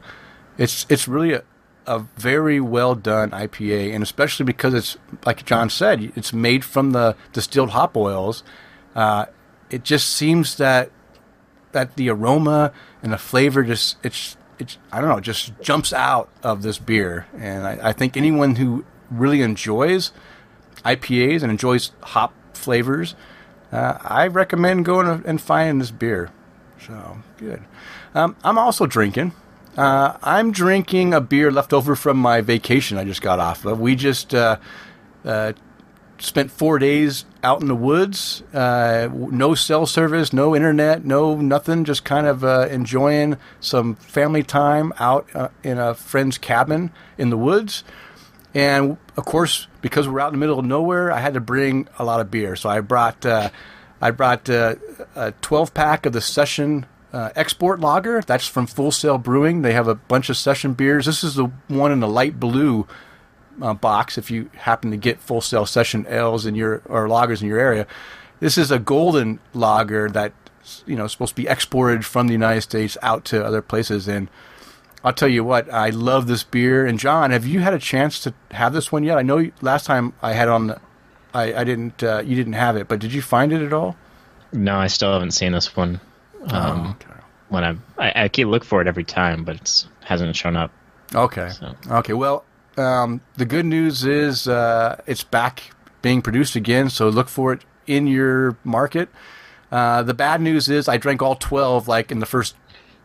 it's 0.56 0.86
it's 0.88 1.06
really 1.06 1.34
a, 1.34 1.42
a 1.86 1.98
very 2.16 2.60
well 2.60 2.94
done 2.94 3.30
IPA, 3.30 3.94
and 3.94 4.02
especially 4.02 4.44
because 4.44 4.72
it's 4.72 4.96
like 5.26 5.44
John 5.44 5.68
said, 5.68 6.12
it's 6.16 6.32
made 6.32 6.64
from 6.64 6.92
the 6.92 7.16
distilled 7.34 7.70
hop 7.70 7.96
oils. 7.96 8.42
Uh, 8.94 9.26
it 9.68 9.84
just 9.84 10.08
seems 10.08 10.56
that 10.56 10.90
that 11.72 11.96
the 11.96 12.08
aroma 12.08 12.72
and 13.02 13.12
the 13.12 13.18
flavor 13.18 13.62
just 13.62 13.96
it's 14.02 14.38
it's 14.58 14.78
I 14.90 15.00
don't 15.00 15.10
know 15.10 15.20
just 15.20 15.52
jumps 15.60 15.92
out 15.92 16.30
of 16.42 16.62
this 16.62 16.78
beer, 16.78 17.26
and 17.36 17.66
I, 17.66 17.90
I 17.90 17.92
think 17.92 18.16
anyone 18.16 18.56
who 18.56 18.86
really 19.10 19.42
enjoys 19.42 20.12
IPAs 20.84 21.42
and 21.42 21.50
enjoys 21.50 21.92
hop 22.02 22.32
flavors 22.54 23.14
uh, 23.72 23.98
I 24.02 24.26
recommend 24.26 24.84
going 24.84 25.22
and 25.26 25.40
finding 25.40 25.78
this 25.78 25.90
beer. 25.90 26.30
So 26.86 27.18
good. 27.38 27.62
Um, 28.14 28.36
I'm 28.44 28.58
also 28.58 28.86
drinking. 28.86 29.32
Uh, 29.76 30.16
I'm 30.22 30.52
drinking 30.52 31.14
a 31.14 31.20
beer 31.20 31.50
left 31.50 31.72
over 31.72 31.96
from 31.96 32.16
my 32.16 32.40
vacation 32.40 32.96
I 32.96 33.04
just 33.04 33.22
got 33.22 33.40
off 33.40 33.64
of. 33.64 33.80
We 33.80 33.96
just 33.96 34.34
uh, 34.34 34.58
uh 35.24 35.52
spent 36.18 36.50
four 36.50 36.78
days 36.78 37.24
out 37.42 37.60
in 37.60 37.66
the 37.66 37.74
woods, 37.74 38.42
uh, 38.54 39.08
no 39.12 39.54
cell 39.54 39.84
service, 39.84 40.32
no 40.32 40.54
internet, 40.54 41.04
no 41.04 41.36
nothing, 41.36 41.84
just 41.84 42.04
kind 42.04 42.26
of 42.26 42.44
uh, 42.44 42.68
enjoying 42.70 43.36
some 43.60 43.96
family 43.96 44.42
time 44.42 44.92
out 44.98 45.28
in 45.62 45.78
a 45.78 45.94
friend's 45.94 46.38
cabin 46.38 46.92
in 47.18 47.30
the 47.30 47.36
woods. 47.36 47.82
And 48.54 48.96
of 49.16 49.24
course, 49.24 49.66
because 49.82 50.08
we're 50.08 50.20
out 50.20 50.28
in 50.28 50.34
the 50.34 50.38
middle 50.38 50.58
of 50.58 50.64
nowhere, 50.64 51.10
I 51.10 51.18
had 51.18 51.34
to 51.34 51.40
bring 51.40 51.88
a 51.98 52.04
lot 52.04 52.20
of 52.20 52.30
beer. 52.30 52.54
So 52.56 52.68
I 52.68 52.80
brought 52.80 53.26
uh, 53.26 53.50
I 54.00 54.10
brought 54.10 54.48
uh, 54.48 54.76
a 55.16 55.32
12 55.32 55.74
pack 55.74 56.06
of 56.06 56.12
the 56.12 56.20
Session 56.20 56.86
uh, 57.12 57.30
Export 57.34 57.80
Lager. 57.80 58.20
That's 58.20 58.46
from 58.46 58.66
Full 58.66 58.92
Sail 58.92 59.18
Brewing. 59.18 59.62
They 59.62 59.72
have 59.72 59.88
a 59.88 59.94
bunch 59.94 60.30
of 60.30 60.36
Session 60.36 60.74
beers. 60.74 61.06
This 61.06 61.24
is 61.24 61.34
the 61.34 61.46
one 61.68 61.90
in 61.90 62.00
the 62.00 62.08
light 62.08 62.38
blue 62.38 62.86
uh, 63.60 63.74
box. 63.74 64.18
If 64.18 64.30
you 64.30 64.50
happen 64.54 64.90
to 64.90 64.96
get 64.96 65.20
Full 65.20 65.40
Sail 65.40 65.66
Session 65.66 66.06
ales 66.08 66.46
in 66.46 66.54
your 66.54 66.82
or 66.86 67.08
lagers 67.08 67.40
in 67.40 67.48
your 67.48 67.58
area, 67.58 67.86
this 68.40 68.58
is 68.58 68.70
a 68.70 68.78
golden 68.78 69.40
lager 69.52 70.08
that 70.10 70.32
you 70.86 70.96
know 70.96 71.06
supposed 71.06 71.36
to 71.36 71.42
be 71.42 71.48
exported 71.48 72.04
from 72.04 72.26
the 72.26 72.32
United 72.32 72.62
States 72.62 72.96
out 73.02 73.24
to 73.26 73.44
other 73.44 73.62
places 73.62 74.06
and 74.08 74.28
I'll 75.04 75.12
tell 75.12 75.28
you 75.28 75.44
what, 75.44 75.72
I 75.72 75.90
love 75.90 76.26
this 76.26 76.42
beer. 76.42 76.86
And 76.86 76.98
John, 76.98 77.30
have 77.30 77.46
you 77.46 77.60
had 77.60 77.74
a 77.74 77.78
chance 77.78 78.18
to 78.20 78.32
have 78.52 78.72
this 78.72 78.90
one 78.90 79.04
yet? 79.04 79.18
I 79.18 79.22
know 79.22 79.50
last 79.60 79.84
time 79.84 80.14
I 80.22 80.32
had 80.32 80.48
on, 80.48 80.68
the, 80.68 80.80
I, 81.34 81.52
I 81.54 81.64
didn't. 81.64 82.02
Uh, 82.02 82.22
you 82.24 82.34
didn't 82.34 82.54
have 82.54 82.76
it, 82.76 82.88
but 82.88 83.00
did 83.00 83.12
you 83.12 83.20
find 83.20 83.52
it 83.52 83.60
at 83.60 83.72
all? 83.72 83.96
No, 84.52 84.76
I 84.76 84.86
still 84.86 85.12
haven't 85.12 85.32
seen 85.32 85.52
this 85.52 85.76
one. 85.76 86.00
Oh, 86.48 86.56
um, 86.56 86.86
oh, 86.86 86.90
okay. 86.90 87.20
When 87.50 87.64
I, 87.64 87.76
I, 87.98 88.24
I 88.24 88.28
keep 88.28 88.48
look 88.48 88.64
for 88.64 88.80
it 88.80 88.86
every 88.86 89.04
time, 89.04 89.44
but 89.44 89.56
it 89.56 89.86
hasn't 90.04 90.34
shown 90.36 90.56
up. 90.56 90.70
Okay. 91.14 91.50
So. 91.50 91.74
Okay. 91.90 92.14
Well, 92.14 92.44
um, 92.78 93.20
the 93.36 93.44
good 93.44 93.66
news 93.66 94.04
is 94.04 94.48
uh, 94.48 95.00
it's 95.06 95.22
back 95.22 95.64
being 96.02 96.22
produced 96.22 96.56
again, 96.56 96.88
so 96.88 97.08
look 97.08 97.28
for 97.28 97.52
it 97.52 97.62
in 97.86 98.06
your 98.06 98.56
market. 98.64 99.08
Uh, 99.70 100.02
the 100.02 100.14
bad 100.14 100.40
news 100.40 100.68
is 100.68 100.88
I 100.88 100.96
drank 100.96 101.20
all 101.20 101.34
twelve 101.34 101.88
like 101.88 102.10
in 102.10 102.20
the 102.20 102.26
first 102.26 102.54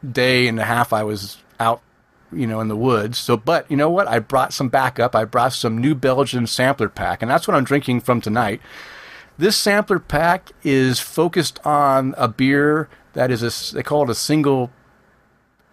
day 0.10 0.48
and 0.48 0.60
a 0.60 0.66
half 0.66 0.94
I 0.94 1.04
was 1.04 1.38
out 1.60 1.82
you 2.32 2.48
know, 2.48 2.60
in 2.60 2.68
the 2.68 2.76
woods. 2.76 3.18
So, 3.18 3.38
but 3.38 3.70
you 3.70 3.78
know 3.78 3.90
what? 3.90 4.08
I 4.08 4.20
brought 4.20 4.54
some 4.54 4.70
backup. 4.70 5.16
I 5.16 5.26
brought 5.26 5.54
some 5.54 5.78
New 5.78 5.96
Belgium 5.96 6.48
sampler 6.48 6.90
pack, 6.90 7.22
and 7.22 7.30
that's 7.30 7.48
what 7.48 7.56
I'm 7.56 7.64
drinking 7.64 8.02
from 8.02 8.22
tonight. 8.22 8.62
This 9.38 9.56
sampler 9.56 10.00
pack 10.00 10.52
is 10.64 11.00
focused 11.00 11.66
on 11.66 12.14
a 12.18 12.28
beer 12.28 12.90
that 13.14 13.32
is 13.32 13.42
a, 13.42 13.74
they 13.74 13.84
call 13.84 14.04
it 14.04 14.10
a 14.10 14.16
single 14.16 14.70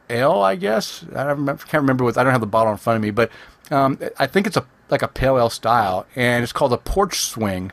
ale, 0.08 0.40
I 0.40 0.54
guess. 0.56 1.04
I 1.14 1.24
remember, 1.24 1.64
can't 1.64 1.82
remember 1.82 2.04
what, 2.04 2.16
I 2.16 2.22
don't 2.22 2.32
have 2.32 2.40
the 2.40 2.46
bottle 2.46 2.72
in 2.72 2.78
front 2.78 2.96
of 2.96 3.02
me, 3.02 3.10
but 3.10 3.30
um, 3.70 3.98
I 4.18 4.26
think 4.26 4.46
it's 4.46 4.56
a 4.56 4.66
like 4.88 5.02
a 5.02 5.08
pale 5.08 5.36
ale 5.36 5.50
style, 5.50 6.06
and 6.14 6.44
it's 6.44 6.52
called 6.52 6.72
a 6.72 6.78
porch 6.78 7.18
swing. 7.18 7.72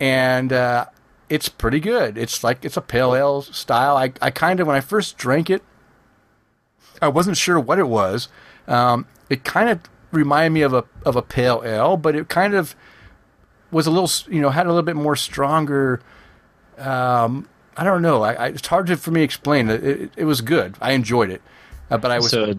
And 0.00 0.52
uh, 0.52 0.86
it's 1.28 1.48
pretty 1.48 1.80
good. 1.80 2.18
It's 2.18 2.42
like 2.42 2.64
it's 2.64 2.76
a 2.76 2.80
pale 2.80 3.14
ale 3.14 3.42
style. 3.42 3.96
I, 3.96 4.12
I 4.20 4.30
kind 4.30 4.60
of 4.60 4.66
when 4.66 4.76
I 4.76 4.80
first 4.80 5.16
drank 5.16 5.50
it, 5.50 5.62
I 7.00 7.08
wasn't 7.08 7.36
sure 7.36 7.58
what 7.58 7.78
it 7.78 7.88
was. 7.88 8.28
Um, 8.66 9.06
it 9.30 9.44
kind 9.44 9.68
of 9.70 9.80
reminded 10.10 10.50
me 10.50 10.62
of 10.62 10.74
a 10.74 10.84
of 11.04 11.16
a 11.16 11.22
pale 11.22 11.62
ale, 11.64 11.96
but 11.96 12.14
it 12.14 12.28
kind 12.28 12.54
of 12.54 12.74
was 13.70 13.86
a 13.86 13.90
little 13.90 14.10
you 14.32 14.40
know 14.40 14.50
had 14.50 14.66
a 14.66 14.70
little 14.70 14.82
bit 14.82 14.96
more 14.96 15.16
stronger. 15.16 16.00
Um, 16.78 17.48
I 17.76 17.84
don't 17.84 18.02
know. 18.02 18.22
I, 18.22 18.32
I, 18.32 18.46
it's 18.48 18.66
hard 18.66 18.86
to, 18.88 18.96
for 18.96 19.10
me 19.10 19.20
to 19.20 19.24
explain. 19.24 19.68
It, 19.68 19.84
it, 19.84 20.10
it 20.16 20.24
was 20.24 20.40
good. 20.40 20.76
I 20.80 20.92
enjoyed 20.92 21.30
it, 21.30 21.42
uh, 21.90 21.98
but 21.98 22.10
I 22.10 22.18
was 22.18 22.30
So, 22.30 22.54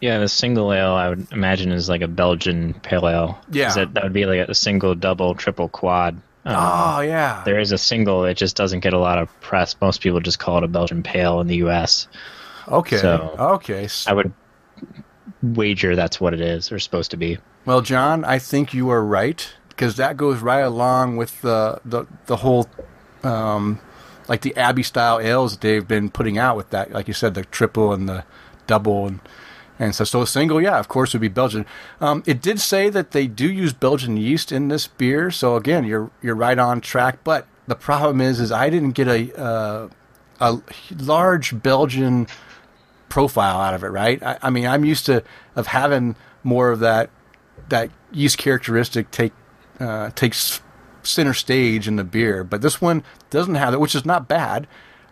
yeah, 0.00 0.18
the 0.18 0.28
single 0.28 0.72
ale 0.72 0.92
I 0.92 1.08
would 1.08 1.30
imagine 1.32 1.72
is 1.72 1.88
like 1.88 2.02
a 2.02 2.08
Belgian 2.08 2.74
pale 2.74 3.08
ale. 3.08 3.40
Yeah. 3.50 3.74
That, 3.74 3.94
that 3.94 4.04
would 4.04 4.12
be 4.12 4.26
like 4.26 4.48
a 4.48 4.54
single, 4.54 4.94
double, 4.94 5.34
triple, 5.34 5.68
quad. 5.68 6.14
Um, 6.44 6.56
oh 6.56 7.00
yeah. 7.00 7.42
There 7.44 7.58
is 7.58 7.72
a 7.72 7.78
single. 7.78 8.24
It 8.24 8.34
just 8.34 8.56
doesn't 8.56 8.80
get 8.80 8.92
a 8.92 8.98
lot 8.98 9.18
of 9.18 9.40
press. 9.40 9.76
Most 9.80 10.00
people 10.00 10.20
just 10.20 10.38
call 10.38 10.58
it 10.58 10.64
a 10.64 10.68
Belgian 10.68 11.02
pale 11.02 11.40
in 11.40 11.48
the 11.48 11.56
U.S. 11.56 12.08
Okay. 12.70 12.98
so- 12.98 13.34
okay. 13.38 13.88
I 14.06 14.12
would 14.12 14.32
wager 15.42 15.96
that's 15.96 16.20
what 16.20 16.34
it 16.34 16.40
is 16.40 16.70
or 16.70 16.78
supposed 16.78 17.10
to 17.12 17.16
be. 17.16 17.38
Well, 17.64 17.80
John, 17.82 18.24
I 18.24 18.38
think 18.38 18.72
you 18.74 18.90
are 18.90 19.04
right 19.04 19.52
because 19.68 19.96
that 19.96 20.16
goes 20.16 20.40
right 20.40 20.60
along 20.60 21.16
with 21.16 21.40
the 21.42 21.80
the 21.84 22.06
the 22.26 22.36
whole, 22.36 22.68
um, 23.22 23.80
like 24.28 24.42
the 24.42 24.56
Abbey 24.56 24.82
style 24.82 25.20
ales 25.20 25.52
that 25.52 25.60
they've 25.60 25.86
been 25.86 26.10
putting 26.10 26.38
out 26.38 26.56
with 26.56 26.70
that, 26.70 26.92
like 26.92 27.08
you 27.08 27.14
said, 27.14 27.34
the 27.34 27.44
triple 27.44 27.92
and 27.92 28.08
the 28.08 28.24
double 28.66 29.06
and 29.06 29.20
and 29.78 29.94
so 29.94 30.04
so 30.04 30.20
a 30.22 30.26
single, 30.26 30.60
yeah, 30.60 30.78
of 30.78 30.88
course, 30.88 31.14
would 31.14 31.22
be 31.22 31.28
Belgian. 31.28 31.64
Um, 32.00 32.22
it 32.26 32.42
did 32.42 32.60
say 32.60 32.90
that 32.90 33.12
they 33.12 33.26
do 33.26 33.50
use 33.50 33.72
Belgian 33.72 34.16
yeast 34.18 34.52
in 34.52 34.68
this 34.68 34.86
beer, 34.86 35.30
so 35.30 35.56
again, 35.56 35.84
you're 35.84 36.10
you're 36.22 36.34
right 36.34 36.58
on 36.58 36.80
track. 36.82 37.24
But 37.24 37.46
the 37.66 37.74
problem 37.74 38.20
is, 38.20 38.40
is 38.40 38.52
I 38.52 38.68
didn't 38.68 38.90
get 38.92 39.08
a 39.08 39.40
uh, 39.40 39.88
a 40.38 40.58
large 40.98 41.62
Belgian 41.62 42.26
profile 43.10 43.60
out 43.60 43.74
of 43.74 43.84
it, 43.84 43.88
right? 43.88 44.22
I, 44.22 44.38
I 44.40 44.50
mean, 44.50 44.66
I'm 44.66 44.86
used 44.86 45.04
to 45.06 45.22
of 45.54 45.66
having 45.66 46.16
more 46.42 46.70
of 46.70 46.80
that 46.80 47.10
that 47.68 47.90
yeast 48.10 48.38
characteristic 48.38 49.10
take 49.10 49.34
uh, 49.78 50.10
takes 50.10 50.62
center 51.02 51.34
stage 51.34 51.86
in 51.86 51.96
the 51.96 52.04
beer, 52.04 52.42
but 52.42 52.62
this 52.62 52.80
one 52.80 53.02
doesn't 53.28 53.56
have 53.56 53.74
it, 53.74 53.80
which 53.80 53.94
is 53.94 54.06
not 54.06 54.28
bad. 54.28 54.66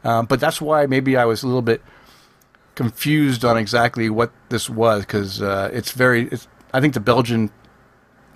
Um, 0.05 0.27
but 0.27 0.41
that's 0.41 0.61
why 0.61 0.87
maybe 0.87 1.17
I 1.17 1.25
was 1.25 1.43
a 1.43 1.47
little 1.47 1.63
bit 1.63 1.83
confused 2.75 3.45
on 3.45 3.57
exactly 3.57 4.09
what 4.09 4.33
this 4.49 4.71
was 4.71 5.03
because 5.03 5.43
uh, 5.43 5.69
it's 5.73 5.93
very. 5.93 6.29
It's, 6.29 6.49
I 6.73 6.81
think 6.81 6.95
the 6.95 7.01
Belgian 7.01 7.51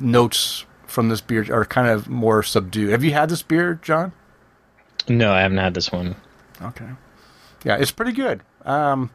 notes 0.00 0.64
from 0.86 1.08
this 1.08 1.20
beer 1.20 1.46
are 1.54 1.64
kind 1.64 1.88
of 1.88 2.08
more 2.08 2.42
subdued. 2.42 2.90
Have 2.90 3.04
you 3.04 3.12
had 3.12 3.30
this 3.30 3.42
beer, 3.42 3.78
John? 3.82 4.12
No, 5.08 5.32
I 5.32 5.40
haven't 5.40 5.58
had 5.58 5.74
this 5.74 5.90
one. 5.90 6.16
Okay. 6.60 6.88
Yeah, 7.64 7.76
it's 7.76 7.92
pretty 7.92 8.12
good. 8.12 8.42
Um, 8.64 9.10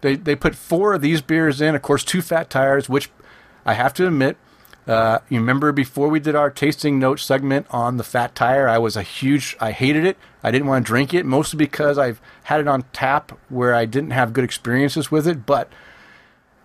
they 0.00 0.16
they 0.16 0.36
put 0.36 0.54
four 0.54 0.94
of 0.94 1.02
these 1.02 1.20
beers 1.20 1.60
in. 1.60 1.74
Of 1.74 1.82
course, 1.82 2.04
two 2.04 2.22
fat 2.22 2.50
tires, 2.50 2.88
which 2.88 3.10
I 3.64 3.74
have 3.74 3.94
to 3.94 4.06
admit. 4.06 4.36
Uh, 4.86 5.18
you 5.28 5.40
remember 5.40 5.72
before 5.72 6.08
we 6.08 6.20
did 6.20 6.36
our 6.36 6.48
tasting 6.48 6.98
note 6.98 7.18
segment 7.18 7.66
on 7.70 7.96
the 7.96 8.04
fat 8.04 8.36
tire, 8.36 8.68
I 8.68 8.78
was 8.78 8.96
a 8.96 9.02
huge. 9.02 9.56
I 9.60 9.72
hated 9.72 10.04
it. 10.04 10.16
I 10.44 10.52
didn't 10.52 10.68
want 10.68 10.86
to 10.86 10.88
drink 10.88 11.12
it, 11.12 11.26
mostly 11.26 11.56
because 11.56 11.98
I've 11.98 12.20
had 12.44 12.60
it 12.60 12.68
on 12.68 12.84
tap 12.92 13.36
where 13.48 13.74
I 13.74 13.84
didn't 13.84 14.12
have 14.12 14.32
good 14.32 14.44
experiences 14.44 15.10
with 15.10 15.26
it. 15.26 15.44
But 15.44 15.72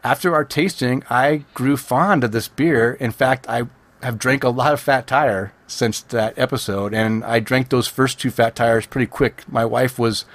after 0.03 0.35
our 0.35 0.45
tasting, 0.45 1.03
I 1.09 1.45
grew 1.55 1.77
fond 1.77 2.23
of 2.23 2.31
this 2.31 2.47
beer. 2.47 2.93
In 2.93 3.11
fact, 3.11 3.49
I 3.49 3.63
have 4.03 4.19
drank 4.19 4.43
a 4.43 4.49
lot 4.49 4.73
of 4.73 4.79
Fat 4.79 5.07
Tire 5.07 5.53
since 5.67 6.01
that 6.01 6.37
episode, 6.37 6.93
and 6.93 7.23
I 7.23 7.39
drank 7.39 7.69
those 7.69 7.87
first 7.87 8.19
two 8.19 8.31
Fat 8.31 8.55
Tires 8.55 8.85
pretty 8.85 9.07
quick. 9.07 9.43
My 9.51 9.65
wife 9.65 9.97
was 9.97 10.25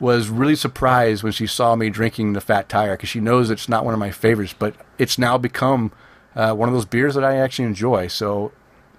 was 0.00 0.28
really 0.28 0.56
surprised 0.56 1.22
when 1.22 1.32
she 1.32 1.46
saw 1.46 1.76
me 1.76 1.90
drinking 1.90 2.32
the 2.32 2.40
Fat 2.40 2.68
Tire 2.68 2.92
because 2.96 3.08
she 3.08 3.20
knows 3.20 3.50
it's 3.50 3.68
not 3.68 3.84
one 3.84 3.94
of 3.94 4.00
my 4.00 4.10
favorites, 4.10 4.54
but 4.58 4.74
it's 4.98 5.18
now 5.18 5.38
become 5.38 5.92
uh, 6.34 6.52
one 6.54 6.68
of 6.68 6.74
those 6.74 6.84
beers 6.84 7.14
that 7.14 7.24
I 7.24 7.36
actually 7.36 7.66
enjoy. 7.66 8.08
So, 8.08 8.52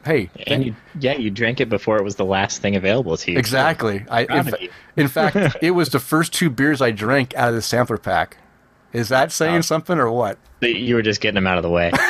hey, 0.06 0.30
And 0.48 0.66
you, 0.66 0.76
yeah, 1.00 1.14
you 1.14 1.30
drank 1.30 1.60
it 1.60 1.70
before 1.70 1.98
it 1.98 2.04
was 2.04 2.16
the 2.16 2.26
last 2.26 2.62
thing 2.62 2.76
available 2.76 3.18
to 3.18 3.32
you. 3.32 3.38
exactly. 3.38 4.06
I 4.10 4.24
in, 4.24 4.70
in 4.96 5.08
fact, 5.10 5.58
it 5.62 5.72
was 5.72 5.90
the 5.90 6.00
first 6.00 6.34
two 6.34 6.50
beers 6.50 6.82
I 6.82 6.92
drank 6.92 7.36
out 7.36 7.50
of 7.50 7.56
the 7.56 7.62
sampler 7.62 7.98
pack. 7.98 8.38
Is 8.94 9.10
that 9.10 9.32
saying 9.32 9.64
something 9.64 10.00
or 10.00 10.10
what? 10.10 10.38
You 10.62 10.96
were 10.96 11.02
just 11.02 11.20
getting 11.20 11.36
them 11.36 11.48
out 11.48 11.58
of 11.58 11.64
the 11.64 11.70
way. 11.70 11.92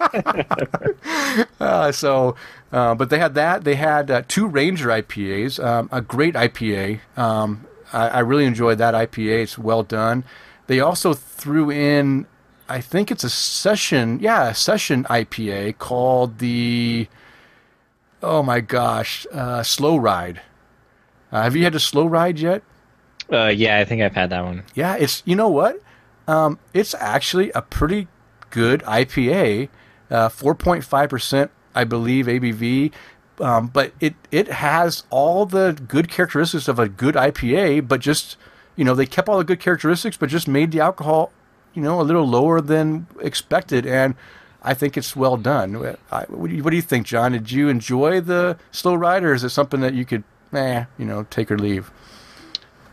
Uh, 1.60 1.92
so, 1.92 2.34
uh, 2.72 2.94
but 2.94 3.10
they 3.10 3.18
had 3.18 3.34
that. 3.34 3.62
They 3.62 3.74
had 3.74 4.10
uh, 4.10 4.22
two 4.26 4.46
Ranger 4.46 4.88
IPAs, 4.88 5.62
um, 5.62 5.88
a 5.92 6.00
great 6.00 6.34
IPA. 6.34 7.00
Um, 7.16 7.66
I, 7.92 8.08
I 8.08 8.18
really 8.20 8.44
enjoyed 8.44 8.78
that 8.78 8.94
IPA. 8.94 9.42
It's 9.42 9.58
well 9.58 9.82
done. 9.82 10.24
They 10.66 10.80
also 10.80 11.14
threw 11.14 11.70
in, 11.70 12.26
I 12.68 12.80
think 12.80 13.10
it's 13.10 13.24
a 13.24 13.30
session, 13.30 14.18
yeah, 14.20 14.48
a 14.50 14.54
session 14.54 15.04
IPA 15.04 15.78
called 15.78 16.38
the, 16.38 17.08
oh 18.22 18.42
my 18.42 18.60
gosh, 18.60 19.26
uh, 19.32 19.62
Slow 19.62 19.96
Ride. 19.96 20.42
Uh, 21.32 21.42
have 21.42 21.56
you 21.56 21.64
had 21.64 21.74
a 21.74 21.80
Slow 21.80 22.06
Ride 22.06 22.38
yet? 22.38 22.62
uh, 23.32 23.46
yeah, 23.48 23.78
I 23.78 23.84
think 23.84 24.02
I've 24.02 24.14
had 24.14 24.30
that 24.30 24.42
one. 24.44 24.64
Yeah, 24.74 24.96
it's 24.96 25.22
you 25.26 25.36
know 25.36 25.48
what? 25.48 25.82
Um, 26.26 26.58
it's 26.72 26.94
actually 26.94 27.50
a 27.52 27.62
pretty 27.62 28.08
good 28.50 28.82
IPA, 28.82 29.68
uh, 30.10 30.28
four 30.28 30.54
point 30.54 30.84
five 30.84 31.10
percent, 31.10 31.50
I 31.74 31.84
believe 31.84 32.26
ABV. 32.26 32.92
Um, 33.40 33.68
but 33.68 33.92
it 34.00 34.14
it 34.30 34.48
has 34.48 35.04
all 35.10 35.46
the 35.46 35.80
good 35.88 36.08
characteristics 36.10 36.66
of 36.68 36.78
a 36.78 36.88
good 36.88 37.14
IPA, 37.14 37.86
but 37.88 38.00
just 38.00 38.36
you 38.76 38.84
know 38.84 38.94
they 38.94 39.06
kept 39.06 39.28
all 39.28 39.38
the 39.38 39.44
good 39.44 39.60
characteristics, 39.60 40.16
but 40.16 40.28
just 40.28 40.48
made 40.48 40.72
the 40.72 40.80
alcohol 40.80 41.32
you 41.74 41.82
know 41.82 42.00
a 42.00 42.02
little 42.02 42.26
lower 42.26 42.60
than 42.60 43.06
expected, 43.20 43.86
and 43.86 44.14
I 44.62 44.74
think 44.74 44.96
it's 44.96 45.14
well 45.14 45.36
done. 45.36 45.76
I, 46.10 46.24
what, 46.28 46.50
do 46.50 46.56
you, 46.56 46.62
what 46.64 46.70
do 46.70 46.76
you 46.76 46.82
think, 46.82 47.06
John? 47.06 47.32
Did 47.32 47.52
you 47.52 47.68
enjoy 47.68 48.20
the 48.20 48.58
slow 48.72 48.94
ride, 48.94 49.22
or 49.22 49.32
is 49.32 49.44
it 49.44 49.50
something 49.50 49.80
that 49.82 49.94
you 49.94 50.04
could, 50.04 50.24
eh, 50.52 50.84
you 50.98 51.04
know, 51.04 51.24
take 51.30 51.50
or 51.52 51.56
leave? 51.58 51.92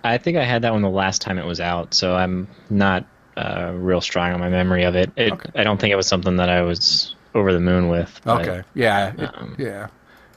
I 0.04 0.20
think 0.20 0.38
I 0.38 0.44
had 0.44 0.62
that 0.62 0.74
one 0.74 0.84
the 0.84 0.90
last 0.90 1.22
time 1.24 1.40
it 1.40 1.46
was 1.46 1.60
out, 1.60 1.96
so 1.96 2.16
I'm 2.16 2.48
not 2.70 3.06
uh, 3.36 3.72
real 3.76 4.00
strong 4.02 4.32
on 4.34 4.40
my 4.40 4.50
memory 4.50 4.84
of 4.84 4.96
it. 4.96 5.12
it 5.16 5.34
Okay. 5.34 5.50
I 5.56 5.64
don't 5.64 5.82
think 5.82 5.92
it 5.92 5.96
was 5.96 6.06
something 6.08 6.36
that 6.38 6.50
I 6.50 6.62
was 6.62 7.16
over 7.34 7.52
the 7.52 7.60
moon 7.60 7.90
with. 7.90 8.22
but- 8.24 8.42
Okay. 8.48 8.64
Yeah. 8.76 9.14
it- 9.18 9.32
um, 9.36 9.56
yeah. 9.58 9.88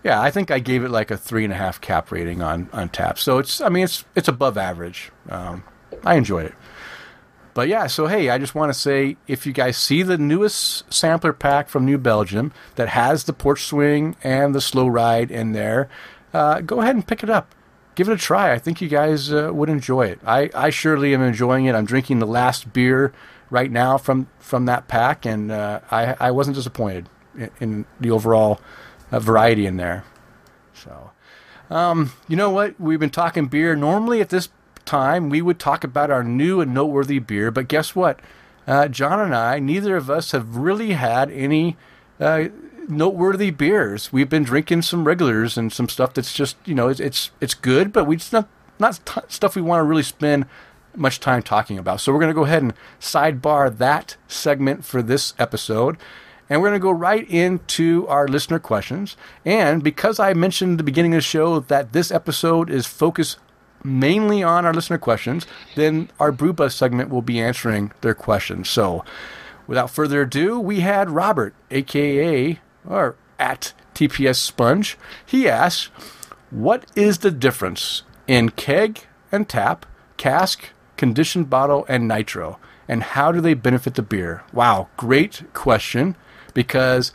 Yeah. 0.04 0.20
I 0.20 0.30
think 0.30 0.50
I 0.50 0.58
gave 0.58 0.84
it 0.84 0.90
like 0.90 1.10
a 1.10 1.16
three 1.16 1.44
and 1.44 1.52
a 1.52 1.56
half 1.56 1.80
cap 1.80 2.10
rating 2.12 2.42
on 2.42 2.66
Untappd. 2.66 3.18
So 3.18 3.38
it's. 3.38 3.60
I 3.60 3.68
mean, 3.68 3.84
it's 3.84 4.04
it's 4.14 4.28
above 4.28 4.56
average. 4.56 5.10
Um, 5.28 5.64
I 6.04 6.14
enjoyed 6.14 6.46
it. 6.46 6.54
But 7.54 7.66
yeah, 7.66 7.88
so 7.88 8.06
hey, 8.06 8.30
I 8.30 8.38
just 8.38 8.54
want 8.54 8.72
to 8.72 8.78
say 8.78 9.16
if 9.26 9.44
you 9.44 9.52
guys 9.52 9.76
see 9.76 10.04
the 10.04 10.16
newest 10.16 10.92
sampler 10.94 11.32
pack 11.32 11.68
from 11.68 11.84
New 11.84 11.98
Belgium 11.98 12.52
that 12.76 12.90
has 12.90 13.24
the 13.24 13.32
porch 13.32 13.64
swing 13.64 14.14
and 14.22 14.54
the 14.54 14.60
slow 14.60 14.86
ride 14.86 15.32
in 15.32 15.52
there, 15.52 15.88
uh, 16.32 16.60
go 16.60 16.80
ahead 16.80 16.94
and 16.94 17.04
pick 17.04 17.24
it 17.24 17.30
up. 17.30 17.56
Give 17.96 18.08
it 18.08 18.12
a 18.12 18.16
try. 18.16 18.52
I 18.52 18.60
think 18.60 18.80
you 18.80 18.88
guys 18.88 19.32
uh, 19.32 19.50
would 19.52 19.68
enjoy 19.68 20.06
it. 20.06 20.20
I, 20.24 20.50
I 20.54 20.70
surely 20.70 21.12
am 21.14 21.22
enjoying 21.22 21.64
it. 21.64 21.74
I'm 21.74 21.84
drinking 21.84 22.20
the 22.20 22.28
last 22.28 22.72
beer 22.72 23.12
right 23.50 23.72
now 23.72 23.98
from, 23.98 24.28
from 24.38 24.66
that 24.66 24.86
pack, 24.86 25.26
and 25.26 25.50
uh, 25.50 25.80
I, 25.90 26.14
I 26.20 26.30
wasn't 26.30 26.54
disappointed 26.54 27.08
in, 27.36 27.50
in 27.58 27.86
the 27.98 28.12
overall 28.12 28.60
uh, 29.10 29.20
variety 29.20 29.66
in 29.66 29.76
there. 29.76 30.04
So, 30.74 31.10
um, 31.70 32.12
you 32.28 32.36
know 32.36 32.50
what? 32.50 32.80
We've 32.80 33.00
been 33.00 33.10
talking 33.10 33.46
beer. 33.46 33.74
Normally 33.76 34.20
at 34.20 34.30
this 34.30 34.48
time, 34.84 35.28
we 35.28 35.42
would 35.42 35.58
talk 35.58 35.84
about 35.84 36.10
our 36.10 36.24
new 36.24 36.60
and 36.60 36.72
noteworthy 36.72 37.18
beer, 37.18 37.50
but 37.50 37.68
guess 37.68 37.94
what? 37.94 38.20
Uh, 38.66 38.88
John 38.88 39.20
and 39.20 39.34
I, 39.34 39.58
neither 39.58 39.96
of 39.96 40.10
us 40.10 40.32
have 40.32 40.56
really 40.56 40.92
had 40.92 41.30
any 41.30 41.76
uh, 42.20 42.44
noteworthy 42.88 43.50
beers. 43.50 44.12
We've 44.12 44.28
been 44.28 44.44
drinking 44.44 44.82
some 44.82 45.04
regulars 45.04 45.56
and 45.56 45.72
some 45.72 45.88
stuff 45.88 46.14
that's 46.14 46.32
just 46.34 46.56
you 46.64 46.74
know 46.74 46.88
it's 46.88 47.00
it's, 47.00 47.30
it's 47.40 47.54
good, 47.54 47.92
but 47.92 48.06
we 48.06 48.16
just 48.16 48.32
not 48.32 48.48
not 48.78 49.00
t- 49.04 49.20
stuff 49.28 49.56
we 49.56 49.62
want 49.62 49.80
to 49.80 49.84
really 49.84 50.02
spend 50.02 50.46
much 50.96 51.20
time 51.20 51.42
talking 51.42 51.78
about. 51.78 52.00
So 52.00 52.12
we're 52.12 52.18
going 52.18 52.30
to 52.30 52.34
go 52.34 52.44
ahead 52.44 52.62
and 52.62 52.74
sidebar 53.00 53.76
that 53.76 54.16
segment 54.26 54.84
for 54.84 55.02
this 55.02 55.34
episode. 55.38 55.96
And 56.50 56.60
we're 56.60 56.68
going 56.68 56.80
to 56.80 56.82
go 56.82 56.90
right 56.90 57.28
into 57.28 58.06
our 58.08 58.26
listener 58.26 58.58
questions. 58.58 59.16
And 59.44 59.82
because 59.82 60.18
I 60.18 60.32
mentioned 60.32 60.72
at 60.72 60.78
the 60.78 60.84
beginning 60.84 61.12
of 61.12 61.18
the 61.18 61.22
show 61.22 61.60
that 61.60 61.92
this 61.92 62.10
episode 62.10 62.70
is 62.70 62.86
focused 62.86 63.38
mainly 63.84 64.42
on 64.42 64.64
our 64.64 64.74
listener 64.74 64.98
questions, 64.98 65.46
then 65.76 66.10
our 66.18 66.32
Brew 66.32 66.52
Buzz 66.52 66.74
segment 66.74 67.10
will 67.10 67.22
be 67.22 67.40
answering 67.40 67.92
their 68.00 68.14
questions. 68.14 68.68
So 68.68 69.04
without 69.66 69.90
further 69.90 70.22
ado, 70.22 70.58
we 70.58 70.80
had 70.80 71.10
Robert, 71.10 71.54
aka 71.70 72.58
or 72.86 73.16
at 73.38 73.72
TPS 73.94 74.36
Sponge. 74.36 74.96
He 75.24 75.48
asks, 75.48 75.90
"What 76.50 76.86
is 76.96 77.18
the 77.18 77.30
difference 77.30 78.02
in 78.26 78.50
keg 78.50 79.06
and 79.30 79.48
tap, 79.48 79.86
cask, 80.16 80.70
conditioned 80.96 81.50
bottle, 81.50 81.84
and 81.88 82.08
nitro, 82.08 82.58
and 82.88 83.02
how 83.02 83.30
do 83.30 83.40
they 83.40 83.54
benefit 83.54 83.94
the 83.94 84.02
beer?" 84.02 84.42
Wow, 84.52 84.88
great 84.96 85.44
question. 85.52 86.16
Because 86.58 87.12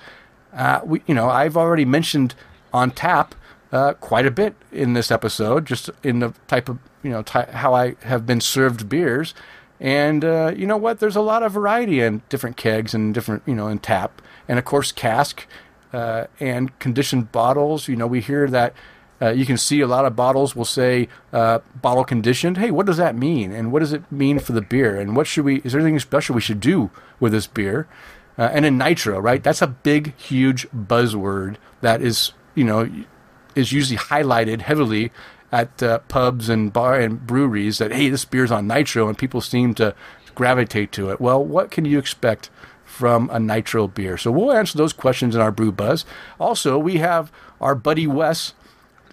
uh, 0.54 0.80
we, 0.86 1.02
you 1.06 1.14
know, 1.14 1.30
I've 1.30 1.58
already 1.58 1.84
mentioned 1.84 2.36
on 2.72 2.92
tap 2.92 3.36
uh, 3.74 3.94
quite 3.96 4.26
a 4.26 4.32
bit 4.32 4.56
in 4.72 4.94
this 4.94 5.12
episode, 5.12 5.66
just 5.66 5.90
in 6.02 6.20
the 6.20 6.34
type 6.48 6.70
of 6.70 6.78
you 7.02 7.10
know 7.10 7.24
ty- 7.24 7.50
how 7.52 7.74
I 7.74 7.96
have 8.04 8.26
been 8.26 8.40
served 8.40 8.88
beers. 8.88 9.34
And 9.82 10.24
uh, 10.24 10.54
you 10.56 10.66
know 10.66 10.78
what? 10.78 11.00
There's 11.00 11.18
a 11.18 11.22
lot 11.22 11.44
of 11.44 11.52
variety 11.52 12.00
in 12.00 12.22
different 12.30 12.56
kegs 12.56 12.94
and 12.94 13.14
different 13.14 13.44
you 13.46 13.56
know 13.56 13.68
in 13.68 13.80
tap, 13.80 14.22
and 14.48 14.58
of 14.60 14.64
course 14.64 14.92
cask 14.92 15.46
uh, 15.92 16.28
and 16.40 16.78
conditioned 16.80 17.32
bottles. 17.32 17.88
You 17.88 17.98
know 17.98 18.08
we 18.08 18.22
hear 18.22 18.48
that. 18.50 18.74
Uh, 19.22 19.30
you 19.30 19.46
can 19.46 19.58
see 19.58 19.80
a 19.80 19.88
lot 19.88 20.06
of 20.06 20.18
bottles 20.18 20.54
will 20.54 20.66
say 20.66 21.08
uh, 21.32 21.60
bottle 21.82 22.04
conditioned. 22.04 22.58
Hey, 22.58 22.72
what 22.72 22.86
does 22.86 22.98
that 22.98 23.16
mean? 23.16 23.54
And 23.54 23.72
what 23.72 23.80
does 23.80 23.94
it 23.94 24.12
mean 24.12 24.38
for 24.38 24.52
the 24.52 24.62
beer? 24.62 25.00
And 25.00 25.16
what 25.16 25.28
should 25.28 25.46
we? 25.46 25.62
Is 25.64 25.72
there 25.72 25.82
anything 25.82 26.00
special 26.00 26.36
we 26.36 26.42
should 26.42 26.60
do 26.60 26.92
with 27.20 27.32
this 27.32 27.48
beer? 27.48 27.88
Uh, 28.38 28.50
and 28.52 28.66
in 28.66 28.78
nitro, 28.78 29.20
right? 29.20 29.44
That's 29.44 29.62
a 29.62 29.68
big, 29.68 30.16
huge 30.18 30.68
buzzword 30.72 31.58
that 31.82 32.02
is, 32.02 32.34
you 32.56 32.63
know, 32.63 32.90
is 33.56 33.72
usually 33.72 33.98
highlighted 33.98 34.62
heavily 34.62 35.12
at 35.52 35.84
uh, 35.84 36.00
pubs 36.08 36.50
and 36.50 36.74
bar 36.74 37.00
and 37.00 37.28
breweries. 37.28 37.78
That 37.78 37.92
hey, 37.92 38.10
this 38.10 38.25
beer's 38.25 38.52
on 38.52 38.68
nitro, 38.68 39.08
and 39.08 39.18
people 39.18 39.42
seem 39.42 39.75
to 39.75 39.94
gravitate 40.34 40.92
to 40.94 41.12
it. 41.12 41.22
Well, 41.22 41.44
what 41.44 41.70
can 41.70 41.86
you 41.86 42.00
expect 42.00 42.50
from 42.84 43.30
a 43.32 43.40
nitro 43.40 43.88
beer? 43.88 44.18
So 44.18 44.32
we'll 44.32 44.52
answer 44.52 44.78
those 44.78 44.94
questions 44.94 45.36
in 45.36 45.42
our 45.42 45.52
brew 45.52 45.72
buzz. 45.72 46.06
Also, 46.40 46.80
we 46.80 46.98
have 46.98 47.32
our 47.62 47.75
buddy 47.75 48.08
Wes 48.08 48.54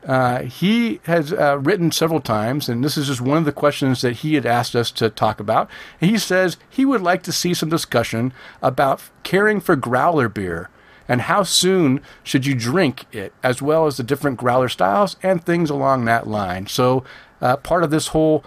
uh, 0.07 0.43
he 0.43 1.01
has 1.05 1.33
uh, 1.33 1.59
written 1.59 1.91
several 1.91 2.21
times, 2.21 2.69
and 2.69 2.83
this 2.83 2.97
is 2.97 3.09
just 3.09 3.21
one 3.21 3.39
of 3.39 3.45
the 3.45 3.53
questions 3.53 4.01
that 4.01 4.19
he 4.19 4.35
had 4.35 4.47
asked 4.47 4.75
us 4.75 4.91
to 4.93 5.11
talk 5.11 5.41
about. 5.41 5.69
He 5.99 6.17
says 6.19 6.57
he 6.69 6.85
would 6.85 7.03
like 7.03 7.23
to 7.25 7.33
see 7.33 7.53
some 7.53 7.69
discussion 7.69 8.33
about 8.63 9.03
caring 9.23 9.61
for 9.61 9.77
growler 9.77 10.29
beer 10.29 10.71
and 11.07 11.23
how 11.23 11.43
soon 11.43 12.01
should 12.23 12.47
you 12.47 12.55
drink 12.55 13.05
it, 13.13 13.33
as 13.43 13.61
well 13.61 13.87
as 13.87 13.97
the 13.97 14.03
different 14.03 14.39
growler 14.39 14.69
styles 14.69 15.17
and 15.23 15.45
things 15.45 15.69
along 15.69 16.05
that 16.05 16.27
line. 16.27 16.67
So, 16.67 17.05
uh, 17.41 17.57
part 17.57 17.83
of 17.83 17.91
this 17.91 18.09
whole 18.09 18.45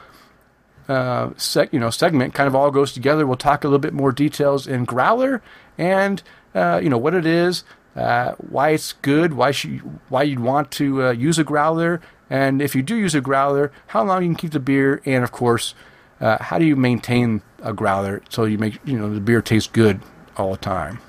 uh, 0.88 1.30
seg- 1.32 1.72
you 1.72 1.80
know 1.80 1.90
segment 1.90 2.34
kind 2.34 2.48
of 2.48 2.56
all 2.56 2.72
goes 2.72 2.94
together. 2.94 3.28
We'll 3.28 3.38
talk 3.38 3.64
a 3.64 3.68
little 3.68 3.80
bit 3.80 3.94
more 3.94 4.12
details 4.12 4.66
in 4.68 4.86
growler 4.86 5.42
and 5.78 6.22
uh, 6.56 6.80
you 6.82 6.90
know 6.90 6.98
what 6.98 7.14
it 7.14 7.26
is, 7.26 7.64
uh, 7.96 8.34
why 8.34 8.70
it's 8.70 8.94
good, 8.94 9.34
why 9.34 9.52
should, 9.52 9.80
why 10.10 10.24
you'd 10.24 10.40
want 10.40 10.72
to 10.72 11.04
uh, 11.04 11.12
use 11.12 11.38
a 11.38 11.44
growler, 11.44 12.02
and 12.30 12.62
if 12.62 12.76
you 12.76 12.82
do 12.82 12.96
use 12.96 13.14
a 13.14 13.22
growler, 13.22 13.72
how 13.88 14.04
long 14.04 14.24
you 14.24 14.30
can 14.30 14.36
keep 14.36 14.52
the 14.52 14.60
beer, 14.60 15.02
and 15.06 15.24
of 15.24 15.32
course, 15.32 15.76
uh, 16.20 16.42
how 16.42 16.58
do 16.58 16.66
you 16.66 16.76
maintain 16.76 17.42
a 17.62 17.74
growler 17.74 18.22
so 18.30 18.46
you 18.46 18.58
make 18.58 18.80
you 18.86 18.98
know 18.98 19.14
the 19.14 19.20
beer 19.20 19.42
tastes 19.42 19.70
good 19.72 20.00
all 20.38 20.52
the 20.52 20.58
time. 20.58 21.00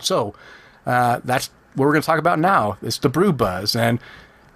So 0.00 0.34
uh, 0.86 1.20
that's 1.24 1.50
what 1.74 1.84
we're 1.84 1.92
going 1.92 2.02
to 2.02 2.06
talk 2.06 2.18
about 2.18 2.38
now. 2.38 2.78
It's 2.82 2.98
the 2.98 3.08
brew 3.08 3.32
buzz, 3.32 3.76
and 3.76 3.98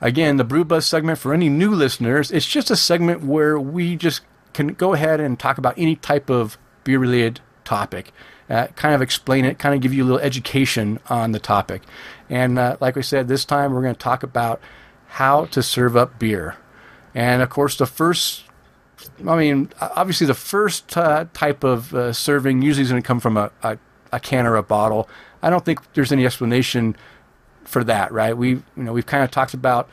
again, 0.00 0.37
the 0.37 0.44
brew 0.44 0.64
buzz 0.64 0.87
segment 0.87 1.18
for 1.18 1.35
any 1.35 1.49
new 1.49 1.71
listeners, 1.71 2.30
it's 2.30 2.47
just 2.47 2.71
a 2.71 2.76
segment 2.76 3.23
where 3.23 3.59
we 3.59 3.97
just 3.97 4.23
can 4.54 4.68
go 4.68 4.94
ahead 4.94 5.21
and 5.21 5.38
talk 5.38 5.59
about 5.59 5.75
any 5.76 5.97
type 5.97 6.30
of 6.30 6.59
beer 6.85 6.99
related 6.99 7.40
topic 7.64 8.12
uh, 8.51 8.67
kind 8.69 8.95
of 8.95 9.03
explain 9.03 9.45
it, 9.45 9.59
kind 9.59 9.75
of 9.75 9.81
give 9.81 9.95
you 9.95 10.05
a 10.05 10.07
little 10.07 10.21
education 10.21 10.99
on 11.09 11.33
the 11.33 11.39
topic. 11.39 11.83
And 12.29 12.59
uh, 12.59 12.77
like 12.81 12.97
we 12.97 13.03
said, 13.03 13.29
this 13.29 13.45
time 13.45 13.73
we're 13.73 13.83
going 13.83 13.95
to 13.95 14.01
talk 14.01 14.23
about 14.23 14.61
how 15.07 15.47
to 15.47 15.63
serve 15.63 15.97
up 15.97 16.19
beer. 16.19 16.57
And 17.15 17.43
of 17.43 17.50
course, 17.50 17.76
the 17.76 17.87
first, 17.87 18.45
I 19.26 19.37
mean, 19.37 19.71
obviously, 19.81 20.26
the 20.26 20.35
first 20.35 20.97
uh, 20.97 21.26
type 21.35 21.65
of 21.65 21.95
uh, 21.95 22.13
serving 22.13 22.63
usually 22.63 22.83
is 22.83 22.91
going 22.91 23.02
to 23.02 23.07
come 23.07 23.21
from 23.21 23.37
a, 23.37 23.50
a, 23.63 23.78
a, 24.13 24.21
can 24.21 24.47
or 24.47 24.57
a 24.57 24.63
bottle. 24.63 25.09
I 25.43 25.50
don't 25.50 25.65
think 25.65 25.93
there's 25.93 26.13
any 26.13 26.25
explanation 26.25 26.97
for 27.65 27.85
that, 27.85 28.13
right? 28.13 28.37
We, 28.37 28.50
you 28.50 28.63
know, 28.76 28.93
we've 28.93 29.07
kind 29.07 29.23
of 29.23 29.31
talked 29.31 29.55
about 29.55 29.89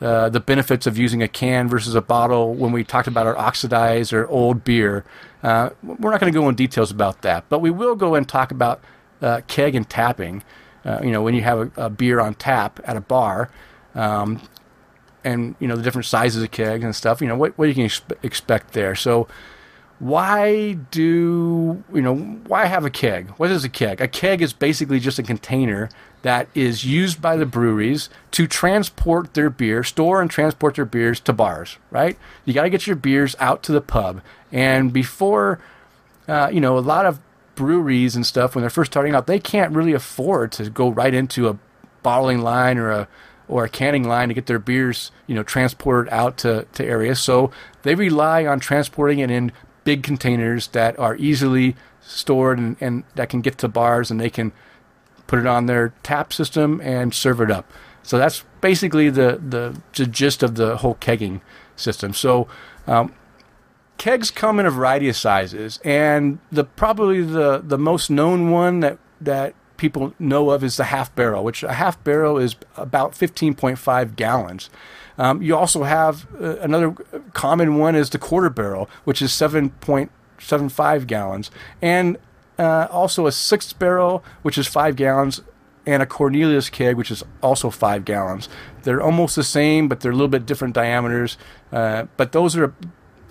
uh, 0.00 0.28
the 0.30 0.40
benefits 0.40 0.86
of 0.86 0.96
using 0.96 1.22
a 1.22 1.28
can 1.28 1.68
versus 1.68 1.94
a 1.94 2.00
bottle 2.00 2.54
when 2.54 2.72
we 2.72 2.82
talked 2.82 3.08
about 3.08 3.26
our 3.26 3.36
oxidized 3.36 4.12
or 4.12 4.26
old 4.28 4.64
beer. 4.64 5.04
Uh, 5.42 5.70
we're 5.82 6.10
not 6.10 6.20
going 6.20 6.32
to 6.32 6.38
go 6.38 6.48
in 6.48 6.54
details 6.54 6.90
about 6.90 7.22
that, 7.22 7.44
but 7.48 7.60
we 7.60 7.70
will 7.70 7.94
go 7.94 8.14
and 8.14 8.28
talk 8.28 8.50
about 8.50 8.80
uh, 9.20 9.42
keg 9.46 9.74
and 9.74 9.88
tapping. 9.88 10.42
Uh, 10.84 11.00
you 11.02 11.10
know, 11.10 11.20
when 11.20 11.34
you 11.34 11.42
have 11.42 11.58
a, 11.58 11.84
a, 11.84 11.90
beer 11.90 12.20
on 12.20 12.34
tap 12.34 12.80
at 12.84 12.96
a 12.96 13.00
bar, 13.00 13.50
um, 13.94 14.40
and 15.22 15.54
you 15.58 15.68
know 15.68 15.76
the 15.76 15.82
different 15.82 16.06
sizes 16.06 16.42
of 16.42 16.50
kegs 16.50 16.82
and 16.82 16.96
stuff. 16.96 17.20
You 17.20 17.28
know 17.28 17.36
what 17.36 17.58
what 17.58 17.68
you 17.68 17.74
can 17.74 17.84
expe- 17.84 18.16
expect 18.22 18.72
there. 18.72 18.94
So 18.94 19.28
why 20.00 20.72
do 20.90 21.84
you 21.92 22.00
know 22.00 22.16
why 22.46 22.64
have 22.64 22.84
a 22.84 22.90
keg? 22.90 23.28
What 23.36 23.50
is 23.50 23.64
a 23.64 23.68
keg? 23.68 24.00
A 24.00 24.08
keg 24.08 24.40
is 24.40 24.52
basically 24.52 24.98
just 24.98 25.18
a 25.18 25.22
container 25.22 25.90
that 26.22 26.48
is 26.54 26.84
used 26.84 27.22
by 27.22 27.36
the 27.36 27.46
breweries 27.46 28.08
to 28.32 28.46
transport 28.46 29.34
their 29.34 29.50
beer 29.50 29.84
store 29.84 30.20
and 30.20 30.30
transport 30.30 30.74
their 30.74 30.84
beers 30.86 31.20
to 31.20 31.32
bars 31.32 31.76
right? 31.90 32.18
You 32.44 32.54
got 32.54 32.62
to 32.62 32.70
get 32.70 32.86
your 32.86 32.96
beers 32.96 33.36
out 33.38 33.62
to 33.64 33.72
the 33.72 33.80
pub. 33.80 34.22
And 34.50 34.92
before 34.92 35.60
uh, 36.26 36.48
you 36.50 36.60
know 36.60 36.78
a 36.78 36.80
lot 36.80 37.04
of 37.04 37.20
breweries 37.54 38.16
and 38.16 38.24
stuff 38.24 38.54
when 38.54 38.62
they're 38.62 38.70
first 38.70 38.92
starting 38.92 39.14
out 39.14 39.26
they 39.26 39.38
can't 39.38 39.74
really 39.74 39.92
afford 39.92 40.50
to 40.52 40.70
go 40.70 40.88
right 40.88 41.12
into 41.12 41.46
a 41.46 41.58
bottling 42.02 42.40
line 42.40 42.78
or 42.78 42.90
a 42.90 43.08
or 43.50 43.64
a 43.64 43.68
canning 43.68 44.04
line 44.04 44.28
to 44.28 44.34
get 44.34 44.46
their 44.46 44.60
beers, 44.60 45.10
you 45.26 45.34
know, 45.34 45.42
transported 45.42 46.10
out 46.12 46.38
to, 46.38 46.66
to 46.72 46.84
areas. 46.84 47.18
So 47.18 47.50
they 47.82 47.96
rely 47.96 48.46
on 48.46 48.60
transporting 48.60 49.18
it 49.18 49.30
in 49.30 49.50
big 49.90 50.04
containers 50.04 50.68
that 50.68 50.96
are 51.00 51.16
easily 51.16 51.74
stored 52.00 52.60
and, 52.60 52.76
and 52.80 53.02
that 53.16 53.28
can 53.28 53.40
get 53.40 53.58
to 53.58 53.66
bars 53.66 54.08
and 54.08 54.20
they 54.20 54.30
can 54.30 54.52
put 55.26 55.40
it 55.40 55.46
on 55.48 55.66
their 55.66 55.92
tap 56.04 56.32
system 56.32 56.80
and 56.80 57.12
serve 57.12 57.40
it 57.40 57.50
up. 57.50 57.68
So 58.04 58.16
that's 58.16 58.44
basically 58.60 59.10
the, 59.10 59.40
the, 59.44 59.80
the 59.96 60.06
gist 60.06 60.44
of 60.44 60.54
the 60.54 60.76
whole 60.76 60.94
kegging 60.94 61.40
system. 61.74 62.14
So 62.14 62.46
um, 62.86 63.12
kegs 63.98 64.30
come 64.30 64.60
in 64.60 64.66
a 64.66 64.70
variety 64.70 65.08
of 65.08 65.16
sizes, 65.16 65.80
and 65.84 66.38
the 66.52 66.62
probably 66.62 67.22
the, 67.22 67.58
the 67.58 67.78
most 67.78 68.10
known 68.10 68.52
one 68.52 68.78
that 68.80 68.98
that 69.20 69.54
people 69.76 70.14
know 70.20 70.50
of 70.50 70.62
is 70.62 70.76
the 70.76 70.84
half 70.84 71.12
barrel, 71.16 71.42
which 71.42 71.64
a 71.64 71.72
half 71.72 72.02
barrel 72.04 72.38
is 72.38 72.54
about 72.76 73.10
15.5 73.12 74.14
gallons. 74.14 74.70
Um, 75.20 75.42
you 75.42 75.54
also 75.54 75.82
have 75.82 76.26
uh, 76.40 76.56
another 76.60 76.92
common 77.34 77.76
one 77.76 77.94
is 77.94 78.08
the 78.08 78.16
quarter 78.16 78.48
barrel, 78.48 78.88
which 79.04 79.20
is 79.20 79.30
7.75 79.32 81.06
gallons, 81.06 81.50
and 81.82 82.16
uh, 82.58 82.86
also 82.90 83.26
a 83.26 83.32
sixth 83.32 83.78
barrel, 83.78 84.24
which 84.40 84.56
is 84.56 84.66
five 84.66 84.96
gallons, 84.96 85.42
and 85.84 86.02
a 86.02 86.06
Cornelius 86.06 86.70
keg, 86.70 86.96
which 86.96 87.10
is 87.10 87.22
also 87.42 87.68
five 87.68 88.06
gallons. 88.06 88.48
They're 88.84 89.02
almost 89.02 89.36
the 89.36 89.44
same, 89.44 89.88
but 89.88 90.00
they're 90.00 90.10
a 90.10 90.14
little 90.14 90.26
bit 90.26 90.46
different 90.46 90.74
diameters. 90.74 91.36
Uh, 91.70 92.06
but 92.16 92.32
those 92.32 92.56
are 92.56 92.74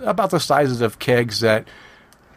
about 0.01 0.29
the 0.29 0.39
sizes 0.39 0.81
of 0.81 0.99
kegs 0.99 1.39
that 1.39 1.67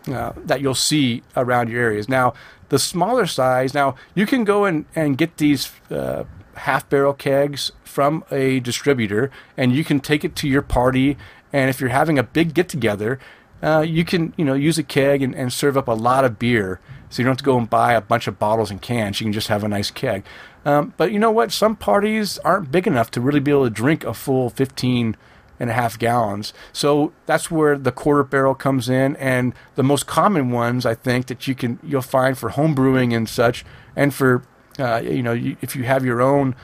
uh, 0.08 0.32
that 0.46 0.62
you'll 0.62 0.74
see 0.74 1.22
around 1.36 1.68
your 1.68 1.82
areas. 1.82 2.08
Now, 2.08 2.32
the 2.70 2.78
smaller 2.78 3.26
size, 3.26 3.74
now 3.74 3.96
you 4.14 4.24
can 4.24 4.44
go 4.44 4.64
and, 4.64 4.86
and 4.96 5.18
get 5.18 5.36
these 5.36 5.70
uh, 5.90 6.24
half 6.54 6.88
barrel 6.88 7.12
kegs 7.12 7.70
from 7.92 8.24
a 8.30 8.58
distributor 8.60 9.30
and 9.56 9.74
you 9.74 9.84
can 9.84 10.00
take 10.00 10.24
it 10.24 10.34
to 10.36 10.48
your 10.48 10.62
party. 10.62 11.16
And 11.52 11.68
if 11.68 11.80
you're 11.80 11.90
having 11.90 12.18
a 12.18 12.22
big 12.22 12.54
get 12.54 12.68
together, 12.68 13.18
uh, 13.62 13.80
you 13.80 14.04
can 14.04 14.32
you 14.36 14.44
know 14.44 14.54
use 14.54 14.78
a 14.78 14.82
keg 14.82 15.22
and, 15.22 15.34
and, 15.34 15.52
serve 15.52 15.76
up 15.76 15.86
a 15.86 15.92
lot 15.92 16.24
of 16.24 16.38
beer. 16.38 16.80
So 17.10 17.20
you 17.20 17.24
don't 17.24 17.32
have 17.32 17.38
to 17.38 17.44
go 17.44 17.58
and 17.58 17.68
buy 17.68 17.92
a 17.92 18.00
bunch 18.00 18.26
of 18.26 18.38
bottles 18.38 18.70
and 18.70 18.80
cans. 18.80 19.20
You 19.20 19.26
can 19.26 19.32
just 19.32 19.48
have 19.48 19.62
a 19.62 19.68
nice 19.68 19.90
keg. 19.90 20.24
Um, 20.64 20.94
but 20.96 21.12
you 21.12 21.18
know 21.18 21.30
what? 21.30 21.52
Some 21.52 21.76
parties 21.76 22.38
aren't 22.38 22.72
big 22.72 22.86
enough 22.86 23.10
to 23.12 23.20
really 23.20 23.40
be 23.40 23.50
able 23.50 23.64
to 23.64 23.70
drink 23.70 24.04
a 24.04 24.14
full 24.14 24.48
15 24.48 25.16
and 25.60 25.70
a 25.70 25.74
half 25.74 25.98
gallons. 25.98 26.52
So 26.72 27.12
that's 27.26 27.50
where 27.50 27.76
the 27.76 27.92
quarter 27.92 28.24
barrel 28.24 28.54
comes 28.54 28.88
in. 28.88 29.14
And 29.16 29.52
the 29.74 29.84
most 29.84 30.06
common 30.06 30.50
ones, 30.50 30.86
I 30.86 30.94
think, 30.94 31.26
that 31.26 31.46
you 31.46 31.54
can 31.54 31.78
you'll 31.82 32.02
find 32.02 32.36
for 32.36 32.50
home 32.50 32.74
brewing 32.74 33.12
and 33.12 33.28
such, 33.28 33.64
and 33.94 34.12
for 34.14 34.42
uh, 34.78 35.02
you 35.04 35.22
know, 35.22 35.32
you, 35.32 35.56
if 35.60 35.76
you 35.76 35.84
have 35.84 36.04
your 36.04 36.20
own 36.20 36.54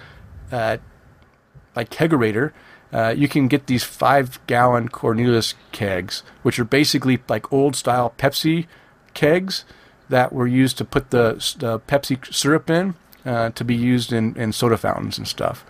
uh, 0.51 0.79
like 1.79 1.91
kegerator, 1.91 2.53
uh, 2.93 3.15
you 3.17 3.29
can 3.29 3.47
get 3.49 3.69
these 3.69 3.85
five 3.85 4.45
gallon 4.47 4.89
Cornelius 4.89 5.55
kegs, 5.73 6.25
which 6.43 6.59
are 6.59 6.65
basically 6.65 7.21
like 7.29 7.53
old 7.53 7.77
style 7.77 8.13
Pepsi 8.19 8.67
kegs 9.15 9.65
that 10.09 10.33
were 10.33 10.47
used 10.47 10.77
to 10.79 10.85
put 10.85 11.11
the, 11.11 11.35
the 11.59 11.79
Pepsi 11.81 12.35
syrup 12.35 12.69
in 12.69 12.95
uh, 13.25 13.51
to 13.51 13.65
be 13.65 13.77
used 13.77 14.13
in, 14.13 14.37
in 14.37 14.53
soda 14.53 14.77
fountains 14.77 15.19
and 15.19 15.29
stuff. 15.29 15.65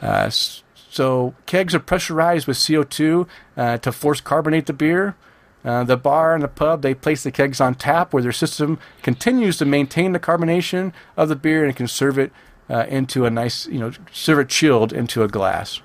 Uh, 0.00 0.30
so 0.30 1.34
kegs 1.44 1.74
are 1.74 1.80
pressurized 1.80 2.46
with 2.46 2.56
CO2 2.56 3.28
uh, 3.56 3.78
to 3.78 3.92
force 3.92 4.20
carbonate 4.20 4.66
the 4.66 4.72
beer. 4.72 5.14
Uh, 5.62 5.82
the 5.82 5.96
bar 5.96 6.34
and 6.34 6.42
the 6.42 6.48
pub, 6.48 6.82
they 6.82 6.94
place 6.94 7.22
the 7.22 7.32
kegs 7.32 7.60
on 7.60 7.74
tap 7.74 8.12
where 8.12 8.22
their 8.22 8.32
system 8.32 8.78
continues 9.02 9.56
to 9.56 9.64
maintain 9.64 10.12
the 10.12 10.20
carbonation 10.20 10.92
of 11.16 11.28
the 11.28 11.36
beer 11.36 11.64
and 11.64 11.74
can 11.74 11.88
serve 11.88 12.18
it 12.18 12.30
uh, 12.68 12.86
into 12.88 13.24
a 13.24 13.30
nice, 13.30 13.66
you 13.66 13.78
know, 13.78 13.92
serve 14.12 14.38
it 14.40 14.48
chilled 14.48 14.92
into 14.92 15.22
a 15.22 15.28
glass. 15.28 15.80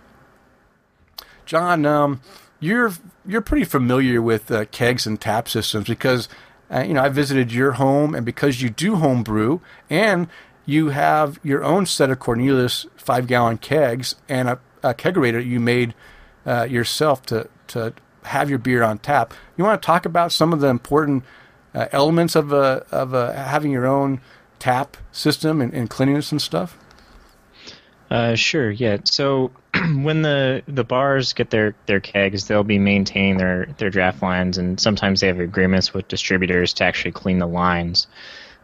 John, 1.45 1.85
um, 1.85 2.21
you're 2.59 2.93
you're 3.25 3.41
pretty 3.41 3.65
familiar 3.65 4.21
with 4.21 4.51
uh, 4.51 4.65
kegs 4.65 5.07
and 5.07 5.19
tap 5.19 5.49
systems 5.49 5.87
because 5.87 6.29
uh, 6.71 6.81
you 6.81 6.93
know 6.93 7.01
I 7.01 7.09
visited 7.09 7.51
your 7.51 7.73
home, 7.73 8.13
and 8.13 8.25
because 8.25 8.61
you 8.61 8.69
do 8.69 8.95
home 8.97 9.23
brew 9.23 9.61
and 9.89 10.27
you 10.65 10.89
have 10.89 11.39
your 11.41 11.63
own 11.63 11.85
set 11.85 12.11
of 12.11 12.19
Cornelius 12.19 12.85
five 12.95 13.25
gallon 13.25 13.57
kegs 13.57 14.15
and 14.27 14.49
a, 14.49 14.59
uh, 14.83 14.93
kegerator 14.93 15.43
you 15.43 15.59
made 15.59 15.95
uh, 16.45 16.67
yourself 16.69 17.23
to 17.23 17.49
to 17.67 17.93
have 18.23 18.49
your 18.49 18.59
beer 18.59 18.83
on 18.83 18.99
tap. 18.99 19.33
You 19.57 19.63
want 19.63 19.81
to 19.81 19.85
talk 19.85 20.05
about 20.05 20.31
some 20.31 20.53
of 20.53 20.59
the 20.59 20.67
important 20.67 21.23
uh, 21.73 21.87
elements 21.91 22.35
of 22.35 22.53
uh, 22.53 22.81
of 22.91 23.13
uh, 23.13 23.33
having 23.33 23.71
your 23.71 23.87
own 23.87 24.21
tap 24.59 24.97
system 25.11 25.61
and, 25.61 25.73
and 25.73 25.89
cleanliness 25.89 26.31
and 26.31 26.41
stuff? 26.41 26.77
Uh, 28.09 28.35
sure. 28.35 28.71
Yeah. 28.71 28.97
So 29.03 29.51
when 29.73 30.23
the 30.23 30.63
the 30.67 30.83
bars 30.83 31.33
get 31.33 31.49
their 31.51 31.75
their 31.85 31.99
kegs, 31.99 32.47
they'll 32.47 32.63
be 32.63 32.79
maintaining 32.79 33.37
their 33.37 33.67
their 33.77 33.89
draft 33.89 34.21
lines, 34.21 34.57
and 34.57 34.79
sometimes 34.79 35.21
they 35.21 35.27
have 35.27 35.39
agreements 35.39 35.93
with 35.93 36.07
distributors 36.07 36.73
to 36.75 36.83
actually 36.83 37.11
clean 37.11 37.37
the 37.39 37.47
lines. 37.47 38.07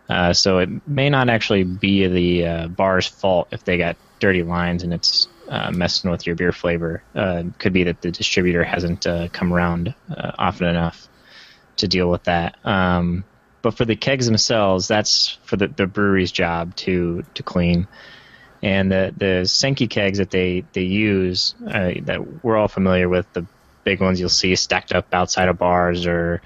Uh, 0.10 0.34
so 0.34 0.60
it 0.60 0.70
may 0.88 1.10
not 1.10 1.30
actually 1.30 1.64
be 1.64 2.08
the 2.08 2.48
uh, 2.48 2.68
bar's 2.68 3.08
fault 3.08 3.48
if 3.52 3.64
they 3.64 3.78
got 3.78 3.98
dirty 4.20 4.44
lines 4.44 4.84
and 4.84 4.94
it's 4.94 5.28
uh, 5.50 5.72
messing 5.72 6.12
with 6.12 6.28
your 6.28 6.36
beer 6.36 6.52
flavor. 6.52 7.02
Uh, 7.16 7.44
could 7.58 7.74
be 7.74 7.84
that 7.84 8.02
the 8.02 8.12
distributor 8.12 8.64
hasn't 8.64 9.08
uh, 9.08 9.28
come 9.30 9.52
around 9.52 9.96
often 10.38 10.68
enough 10.68 11.08
to 11.78 11.88
deal 11.88 12.10
with 12.10 12.24
that. 12.26 12.56
Um, 12.66 13.24
but 13.66 13.76
for 13.76 13.86
the 13.86 13.96
kegs 13.96 14.28
themselves, 14.28 14.88
that's 14.88 15.40
for 15.44 15.58
the, 15.58 15.68
the 15.70 15.88
brewery's 15.88 16.32
job 16.32 16.76
to 16.78 17.24
to 17.34 17.42
clean. 17.42 17.88
And 18.62 18.92
the 18.92 19.12
the 19.18 19.26
Sanke 19.46 19.90
kegs 19.90 20.20
that 20.20 20.30
they 20.30 20.68
they 20.74 20.84
use 20.84 21.56
uh, 21.68 21.94
that 22.04 22.44
we're 22.44 22.58
all 22.58 22.68
familiar 22.68 23.10
with, 23.10 23.26
the 23.34 23.48
big 23.84 24.02
ones 24.02 24.20
you'll 24.20 24.30
see 24.30 24.56
stacked 24.56 24.94
up 24.94 25.08
outside 25.14 25.50
of 25.50 25.58
bars 25.58 26.06
or 26.06 26.44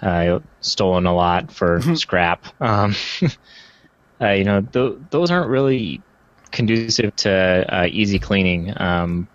uh, 0.00 0.40
stolen 0.62 1.04
a 1.06 1.14
lot 1.14 1.52
for 1.52 1.86
Mm-hmm. 1.92 1.94
scrap. 1.94 2.46
Um, 2.60 2.94
uh, 4.22 4.30
you 4.30 4.44
know, 4.44 4.62
th- 4.62 5.00
those 5.10 5.30
aren't 5.30 5.50
really 5.50 6.04
conducive 6.52 7.14
to 7.16 7.30
uh, 7.68 7.86
easy 7.90 8.18
cleaning. 8.18 8.72
Um, 8.80 9.28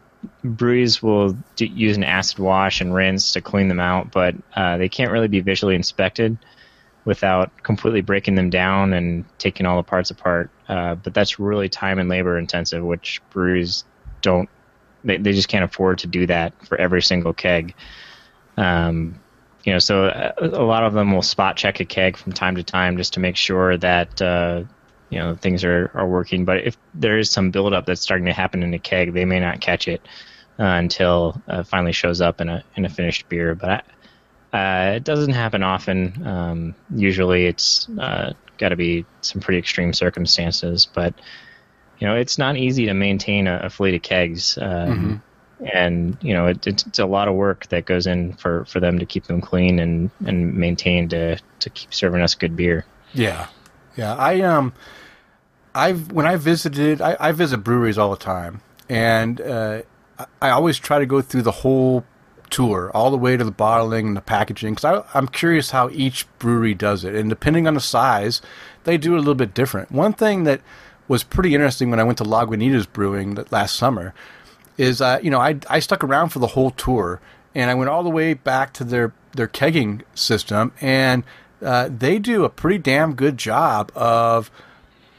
breweries 0.43 1.03
will 1.03 1.37
do, 1.55 1.67
use 1.67 1.97
an 1.97 2.03
acid 2.03 2.39
wash 2.39 2.81
and 2.81 2.93
rinse 2.95 3.33
to 3.33 3.41
clean 3.41 3.67
them 3.67 3.79
out, 3.79 4.11
but 4.11 4.35
uh, 4.55 4.77
they 4.77 4.89
can't 4.89 5.11
really 5.11 5.27
be 5.27 5.41
visually 5.41 5.75
inspected 5.75 6.39
without 7.07 7.63
completely 7.63 8.01
breaking 8.01 8.35
them 8.35 8.49
down 8.49 8.91
and 8.91 9.23
taking 9.37 9.65
all 9.65 9.77
the 9.77 9.83
parts 9.83 10.11
apart. 10.11 10.49
Uh, 10.67 10.93
but 10.93 11.13
that's 11.13 11.39
really 11.39 11.69
time 11.69 11.99
and 11.99 12.09
labor 12.09 12.37
intensive, 12.37 12.83
which 12.83 13.21
breweries 13.29 13.85
don't. 14.21 14.49
They, 15.05 15.15
they 15.15 15.31
just 15.31 15.47
can't 15.47 15.63
afford 15.63 15.99
to 15.99 16.07
do 16.07 16.27
that 16.27 16.53
for 16.65 16.77
every 16.77 17.01
single 17.01 17.31
keg. 17.31 17.75
Um, 18.57 19.21
you 19.63 19.71
know, 19.71 19.79
so 19.79 20.07
uh, 20.07 20.33
a, 20.37 20.47
lot 20.47 20.83
of 20.83 20.91
them 20.91 21.13
will 21.13 21.21
spot 21.21 21.55
check 21.55 21.79
a 21.79 21.85
keg 21.85 22.17
from 22.17 22.33
time 22.33 22.57
to 22.57 22.63
time 22.63 22.97
just 22.97 23.13
to 23.13 23.21
make 23.21 23.37
sure 23.37 23.77
that 23.77 24.21
uh, 24.21 24.63
you 25.09 25.19
know 25.19 25.33
things 25.33 25.63
are, 25.63 25.89
are 25.93 26.07
working. 26.07 26.43
But 26.43 26.65
if 26.65 26.75
there 26.93 27.17
is 27.17 27.31
some 27.31 27.51
buildup 27.51 27.85
that's 27.85 28.01
starting 28.01 28.25
to 28.25 28.33
happen 28.33 28.63
in 28.63 28.73
a 28.73 28.79
keg, 28.79 29.13
they 29.13 29.23
may 29.23 29.39
not 29.39 29.61
catch 29.61 29.87
it 29.87 30.01
uh, 30.59 30.63
until 30.63 31.41
uh, 31.49 31.59
it 31.59 31.67
finally 31.67 31.93
shows 31.93 32.19
up 32.19 32.41
in 32.41 32.49
a 32.49 32.65
in 32.75 32.83
a 32.83 32.89
finished 32.89 33.29
beer. 33.29 33.55
But 33.55 33.85
uh, 34.57 34.95
it 34.95 35.03
doesn't 35.03 35.33
happen 35.33 35.63
often. 35.63 36.25
Um, 36.25 36.75
usually, 36.93 37.45
it's 37.45 37.87
uh, 37.89 38.33
got 38.57 38.69
to 38.69 38.75
be 38.75 39.05
some 39.21 39.41
pretty 39.41 39.59
extreme 39.59 39.93
circumstances. 39.93 40.87
But 40.91 41.13
you 41.99 42.07
know, 42.07 42.15
it's 42.15 42.37
not 42.37 42.57
easy 42.57 42.85
to 42.87 42.93
maintain 42.93 43.47
a, 43.47 43.61
a 43.63 43.69
fleet 43.69 43.95
of 43.95 44.01
kegs. 44.01 44.57
Um, 44.59 45.21
and 45.73 46.17
you 46.21 46.33
know 46.33 46.47
it, 46.47 46.67
it's, 46.67 46.85
it's 46.85 46.99
a 46.99 47.05
lot 47.05 47.27
of 47.27 47.35
work 47.35 47.67
that 47.69 47.85
goes 47.85 48.05
in 48.05 48.33
for, 48.33 48.65
for 48.65 48.79
them 48.79 48.99
to 48.99 49.05
keep 49.05 49.25
them 49.25 49.41
clean 49.41 49.79
and, 49.79 50.11
and 50.25 50.53
maintained 50.53 51.09
to, 51.09 51.39
to 51.59 51.69
keep 51.71 51.93
serving 51.93 52.21
us 52.21 52.35
good 52.35 52.55
beer. 52.55 52.85
Yeah, 53.13 53.47
yeah. 53.95 54.15
I 54.15 54.41
um, 54.41 54.73
I've 55.73 56.11
when 56.11 56.27
I 56.27 56.35
visited, 56.35 57.01
I, 57.01 57.17
I 57.19 57.31
visit 57.31 57.57
breweries 57.57 57.97
all 57.97 58.11
the 58.11 58.17
time, 58.17 58.61
and 58.89 59.41
uh, 59.41 59.81
I, 60.19 60.25
I 60.41 60.49
always 60.51 60.77
try 60.77 60.99
to 60.99 61.05
go 61.05 61.21
through 61.21 61.43
the 61.43 61.51
whole 61.51 62.05
tour, 62.49 62.91
all 62.93 63.11
the 63.11 63.17
way 63.17 63.37
to 63.37 63.43
the 63.43 63.51
bottling 63.51 64.07
and 64.07 64.17
the 64.17 64.21
packaging, 64.21 64.75
because 64.75 65.03
I'm 65.13 65.27
curious 65.27 65.71
how 65.71 65.89
each 65.89 66.25
brewery 66.39 66.73
does 66.73 67.03
it, 67.03 67.15
and 67.15 67.29
depending 67.29 67.67
on 67.67 67.73
the 67.73 67.79
size, 67.79 68.41
they 68.83 68.97
do 68.97 69.15
a 69.15 69.19
little 69.19 69.35
bit 69.35 69.53
different. 69.53 69.91
One 69.91 70.13
thing 70.13 70.43
that 70.45 70.61
was 71.07 71.23
pretty 71.23 71.53
interesting 71.53 71.89
when 71.89 71.99
I 71.99 72.03
went 72.03 72.17
to 72.19 72.23
Lagunitas 72.23 72.91
Brewing 72.91 73.37
last 73.51 73.75
summer 73.75 74.13
is 74.77 75.01
uh, 75.01 75.19
you 75.21 75.29
know 75.29 75.39
I 75.39 75.59
I 75.69 75.79
stuck 75.79 76.03
around 76.03 76.29
for 76.29 76.39
the 76.39 76.47
whole 76.47 76.71
tour 76.71 77.19
and 77.55 77.71
I 77.71 77.73
went 77.73 77.89
all 77.89 78.03
the 78.03 78.09
way 78.09 78.33
back 78.33 78.73
to 78.73 78.83
their 78.83 79.13
their 79.33 79.47
kegging 79.47 80.03
system 80.13 80.71
and 80.81 81.23
uh, 81.61 81.89
they 81.95 82.19
do 82.19 82.43
a 82.43 82.49
pretty 82.49 82.77
damn 82.77 83.13
good 83.15 83.37
job 83.37 83.91
of 83.95 84.51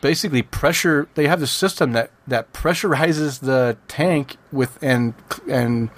basically 0.00 0.42
pressure 0.42 1.08
they 1.14 1.26
have 1.26 1.40
the 1.40 1.46
system 1.46 1.92
that 1.92 2.10
that 2.26 2.52
pressurizes 2.52 3.40
the 3.40 3.76
tank 3.88 4.36
with 4.52 4.78
and 4.82 5.14
and 5.48 5.90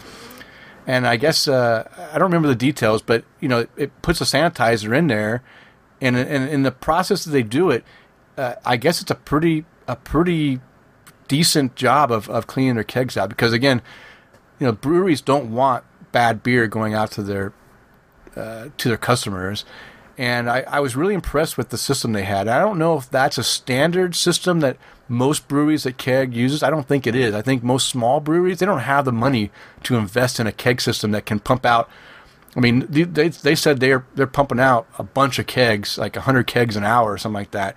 and 0.91 1.07
I 1.07 1.17
guess 1.17 1.47
uh, 1.47 1.89
I 2.13 2.19
don't 2.19 2.31
remember 2.31 2.49
the 2.49 2.55
details 2.55 3.03
but 3.03 3.25
you 3.41 3.49
know 3.49 3.61
it, 3.61 3.71
it 3.77 4.03
puts 4.03 4.21
a 4.21 4.25
sanitizer 4.25 4.97
in 4.97 5.07
there 5.07 5.43
and 6.01 6.17
in 6.17 6.63
the 6.63 6.73
process 6.73 7.25
that 7.25 7.31
they 7.31 7.43
do 7.43 7.71
it 7.71 7.85
uh, 8.37 8.55
I 8.65 8.77
guess 8.77 9.03
it's 9.03 9.11
a 9.11 9.15
pretty 9.15 9.65
a 9.87 9.97
pretty 9.97 10.61
decent 11.31 11.77
job 11.77 12.11
of, 12.11 12.29
of 12.29 12.49
cleaning 12.49 12.75
their 12.75 12.85
kegs 12.85 13.17
out 13.17 13.29
because 13.29 13.53
again, 13.53 13.81
you 14.59 14.67
know, 14.67 14.73
breweries 14.73 15.21
don't 15.21 15.53
want 15.53 15.85
bad 16.11 16.43
beer 16.43 16.67
going 16.67 16.93
out 16.93 17.13
to 17.13 17.23
their 17.23 17.53
uh, 18.35 18.69
to 18.77 18.89
their 18.89 18.97
customers. 18.97 19.65
And 20.19 20.51
I, 20.51 20.65
I 20.67 20.81
was 20.81 20.97
really 20.97 21.15
impressed 21.15 21.57
with 21.57 21.71
the 21.71 21.79
system 21.79 22.13
they 22.13 22.25
had. 22.25 22.49
I 22.49 22.59
don't 22.59 22.79
know 22.79 22.97
if 22.97 23.09
that's 23.09 23.39
a 23.39 23.45
standard 23.45 24.15
system 24.15 24.61
that 24.61 24.77
most 25.11 25.49
breweries 25.49 25.83
that 25.83 25.99
keg 25.99 26.35
uses. 26.35 26.63
I 26.63 26.71
don't 26.71 26.87
think 26.87 27.07
it 27.07 27.15
is. 27.15 27.35
I 27.35 27.43
think 27.43 27.63
most 27.63 27.89
small 27.89 28.21
breweries 28.21 28.61
they 28.61 28.67
don't 28.67 28.81
have 28.81 29.05
the 29.05 29.13
money 29.13 29.51
to 29.83 29.97
invest 29.97 30.39
in 30.39 30.47
a 30.47 30.53
keg 30.53 30.81
system 30.81 31.11
that 31.11 31.27
can 31.27 31.41
pump 31.41 31.67
out. 31.67 31.91
I 32.57 32.61
mean, 32.61 32.87
they 32.89 33.29
they, 33.29 33.55
said 33.55 33.81
they're 33.81 34.05
they're 34.15 34.27
pumping 34.27 34.61
out 34.61 34.87
a 34.99 35.03
bunch 35.03 35.39
of 35.39 35.47
kegs, 35.47 35.99
like 35.99 36.17
hundred 36.17 36.47
kegs 36.47 36.77
an 36.77 36.85
hour 36.85 37.13
or 37.13 37.19
something 37.19 37.35
like 37.35 37.51
that. 37.53 37.77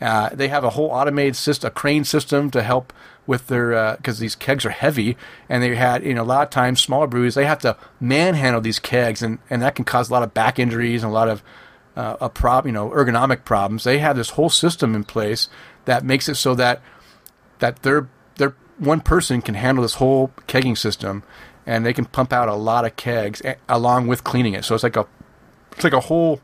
Uh, 0.00 0.30
they 0.32 0.48
have 0.48 0.64
a 0.64 0.70
whole 0.70 0.90
automated 0.90 1.36
system, 1.36 1.68
a 1.68 1.70
crane 1.70 2.04
system 2.04 2.50
to 2.50 2.62
help 2.62 2.92
with 3.26 3.46
their 3.46 3.96
because 3.96 4.18
these 4.18 4.34
kegs 4.34 4.66
are 4.66 4.70
heavy, 4.70 5.16
and 5.48 5.62
they 5.62 5.74
had 5.76 6.04
you 6.04 6.14
know 6.14 6.22
a 6.22 6.24
lot 6.24 6.42
of 6.42 6.50
times 6.50 6.80
smaller 6.80 7.06
breweries 7.06 7.34
they 7.34 7.46
have 7.46 7.60
to 7.60 7.76
manhandle 8.00 8.60
these 8.60 8.78
kegs, 8.78 9.22
and, 9.22 9.38
and 9.48 9.62
that 9.62 9.74
can 9.74 9.84
cause 9.84 10.10
a 10.10 10.12
lot 10.12 10.22
of 10.22 10.34
back 10.34 10.58
injuries 10.58 11.02
and 11.02 11.10
a 11.10 11.14
lot 11.14 11.28
of 11.28 11.42
uh, 11.96 12.16
a 12.20 12.28
prob 12.28 12.66
you 12.66 12.72
know 12.72 12.90
ergonomic 12.90 13.44
problems. 13.44 13.84
They 13.84 13.98
have 13.98 14.16
this 14.16 14.30
whole 14.30 14.50
system 14.50 14.94
in 14.94 15.04
place 15.04 15.48
that 15.84 16.04
makes 16.04 16.28
it 16.28 16.36
so 16.36 16.54
that 16.54 16.80
that 17.58 17.82
their 17.82 18.08
their 18.36 18.54
one 18.78 19.00
person 19.00 19.42
can 19.42 19.54
handle 19.54 19.82
this 19.82 19.94
whole 19.94 20.32
kegging 20.48 20.76
system, 20.76 21.22
and 21.66 21.84
they 21.86 21.92
can 21.92 22.04
pump 22.04 22.32
out 22.32 22.48
a 22.48 22.54
lot 22.54 22.84
of 22.84 22.96
kegs 22.96 23.40
a- 23.44 23.56
along 23.68 24.06
with 24.06 24.24
cleaning 24.24 24.54
it. 24.54 24.64
So 24.64 24.74
it's 24.74 24.84
like 24.84 24.96
a 24.96 25.06
it's 25.72 25.84
like 25.84 25.92
a 25.92 26.00
whole 26.00 26.40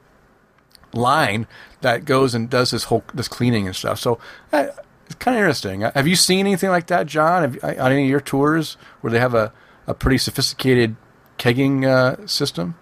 line 0.95 1.47
that 1.81 2.05
goes 2.05 2.35
and 2.35 2.49
does 2.49 2.71
this 2.71 2.85
whole 2.85 3.05
this 3.15 3.29
cleaning 3.29 3.67
and 3.67 3.77
stuff. 3.77 3.99
So 3.99 4.19
uh, 4.53 4.69
it's 5.07 5.15
kind 5.17 5.37
of 5.37 5.41
interesting. 5.43 5.85
Uh, 5.85 5.93
Have 5.95 6.07
you 6.07 6.17
seen 6.17 6.41
anything 6.47 6.71
like 6.71 6.87
that, 6.89 7.07
John? 7.07 7.43
Have, 7.43 7.65
uh, 7.65 7.83
on 7.83 7.93
any 7.93 8.05
of 8.05 8.11
your 8.11 8.21
tours 8.21 8.77
where 9.01 9.11
they 9.11 9.19
have 9.19 9.35
a, 9.35 9.53
a 9.87 9.95
pretty 9.95 10.19
sophisticated 10.19 10.97
kegging 11.39 11.85
uh, 11.87 12.27
system? 12.27 12.75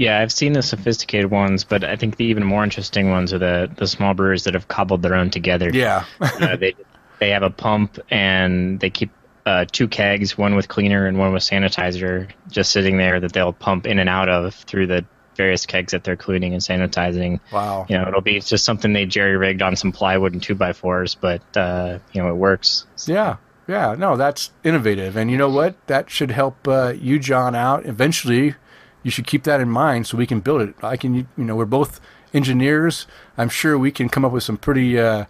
Yeah, 0.00 0.18
I've 0.18 0.32
seen 0.32 0.54
the 0.54 0.62
sophisticated 0.62 1.30
ones, 1.30 1.64
but 1.64 1.84
I 1.84 1.96
think 1.96 2.16
the 2.16 2.24
even 2.24 2.42
more 2.42 2.64
interesting 2.64 3.10
ones 3.10 3.34
are 3.34 3.38
the, 3.38 3.70
the 3.76 3.86
small 3.86 4.14
brewers 4.14 4.44
that 4.44 4.54
have 4.54 4.66
cobbled 4.66 5.02
their 5.02 5.14
own 5.14 5.28
together. 5.28 5.68
Yeah, 5.70 6.06
uh, 6.22 6.56
they 6.56 6.74
they 7.18 7.28
have 7.30 7.42
a 7.42 7.50
pump 7.50 7.98
and 8.08 8.80
they 8.80 8.88
keep 8.88 9.10
uh, 9.44 9.66
two 9.70 9.88
kegs, 9.88 10.38
one 10.38 10.54
with 10.54 10.68
cleaner 10.68 11.06
and 11.06 11.18
one 11.18 11.34
with 11.34 11.42
sanitizer, 11.42 12.30
just 12.50 12.72
sitting 12.72 12.96
there 12.96 13.20
that 13.20 13.34
they'll 13.34 13.52
pump 13.52 13.86
in 13.86 13.98
and 13.98 14.08
out 14.08 14.30
of 14.30 14.54
through 14.54 14.86
the 14.86 15.04
various 15.36 15.66
kegs 15.66 15.92
that 15.92 16.02
they're 16.02 16.16
cleaning 16.16 16.54
and 16.54 16.62
sanitizing. 16.62 17.38
Wow. 17.52 17.84
You 17.86 17.98
know, 17.98 18.08
it'll 18.08 18.22
be 18.22 18.40
just 18.40 18.64
something 18.64 18.94
they 18.94 19.04
jerry 19.04 19.36
rigged 19.36 19.60
on 19.60 19.76
some 19.76 19.92
plywood 19.92 20.32
and 20.32 20.42
two 20.42 20.54
by 20.54 20.72
fours, 20.72 21.14
but 21.14 21.42
uh, 21.58 21.98
you 22.12 22.22
know, 22.22 22.30
it 22.30 22.36
works. 22.36 22.86
Yeah, 23.04 23.36
yeah. 23.68 23.94
No, 23.98 24.16
that's 24.16 24.50
innovative, 24.64 25.16
and 25.16 25.30
you 25.30 25.36
know 25.36 25.50
what? 25.50 25.74
That 25.88 26.08
should 26.08 26.30
help 26.30 26.66
uh, 26.66 26.94
you, 26.98 27.18
John, 27.18 27.54
out 27.54 27.84
eventually. 27.84 28.54
You 29.02 29.10
should 29.10 29.26
keep 29.26 29.44
that 29.44 29.60
in 29.60 29.70
mind 29.70 30.06
so 30.06 30.16
we 30.18 30.26
can 30.26 30.40
build 30.40 30.62
it. 30.62 30.74
I 30.82 30.96
can, 30.96 31.14
you 31.14 31.26
know, 31.36 31.56
we're 31.56 31.64
both 31.64 32.00
engineers. 32.34 33.06
I'm 33.38 33.48
sure 33.48 33.78
we 33.78 33.90
can 33.90 34.08
come 34.08 34.24
up 34.24 34.32
with 34.32 34.42
some 34.42 34.56
pretty 34.56 34.98
uh, 34.98 35.24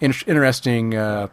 in- 0.00 0.14
interesting, 0.26 0.94
uh, 0.94 1.28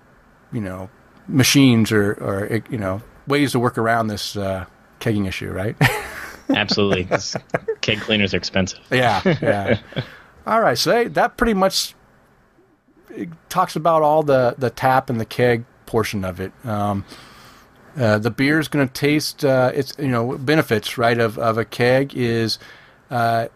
you 0.52 0.62
know, 0.62 0.90
machines 1.28 1.92
or, 1.92 2.14
or 2.14 2.62
you 2.70 2.78
know, 2.78 3.02
ways 3.28 3.52
to 3.52 3.60
work 3.60 3.78
around 3.78 4.08
this 4.08 4.38
uh, 4.38 4.66
kegging 5.00 5.28
issue, 5.28 5.52
right? 5.52 5.76
Absolutely. 6.50 7.06
keg 7.82 8.00
cleaners 8.00 8.34
are 8.34 8.38
expensive. 8.38 8.80
yeah, 8.92 9.22
yeah. 9.42 9.80
All 10.48 10.62
right, 10.62 10.78
so 10.78 10.92
that, 10.92 11.14
that 11.16 11.38
pretty 11.38 11.56
much 11.56 11.96
talks 13.50 13.76
about 13.76 14.04
all 14.04 14.24
the 14.24 14.56
the 14.58 14.70
tap 14.70 15.10
and 15.10 15.20
the 15.20 15.26
keg 15.26 15.66
portion 15.86 16.24
of 16.24 16.40
it. 16.40 16.52
Um, 16.64 17.04
uh, 17.98 18.18
the 18.18 18.32
beer 18.32 18.60
is 18.60 18.68
going 18.68 18.88
to 18.88 18.94
taste. 18.94 19.46
Uh, 19.46 19.72
it's 19.74 19.94
you 19.98 20.08
know 20.08 20.38
benefits 20.38 20.98
right 20.98 21.18
of 21.18 21.38
of 21.38 21.58
a 21.58 21.66
keg 21.66 22.14
is. 22.16 22.60
Uh, 23.10 23.48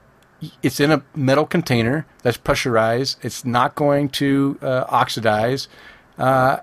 it's 0.63 0.79
in 0.79 0.89
a 0.89 1.03
metal 1.13 1.45
container 1.45 2.05
that's 2.23 2.37
pressurized. 2.37 3.17
It's 3.21 3.43
not 3.43 3.75
going 3.75 4.07
to 4.09 4.57
uh, 4.61 4.85
oxidize. 4.87 5.67
Uh, 6.17 6.59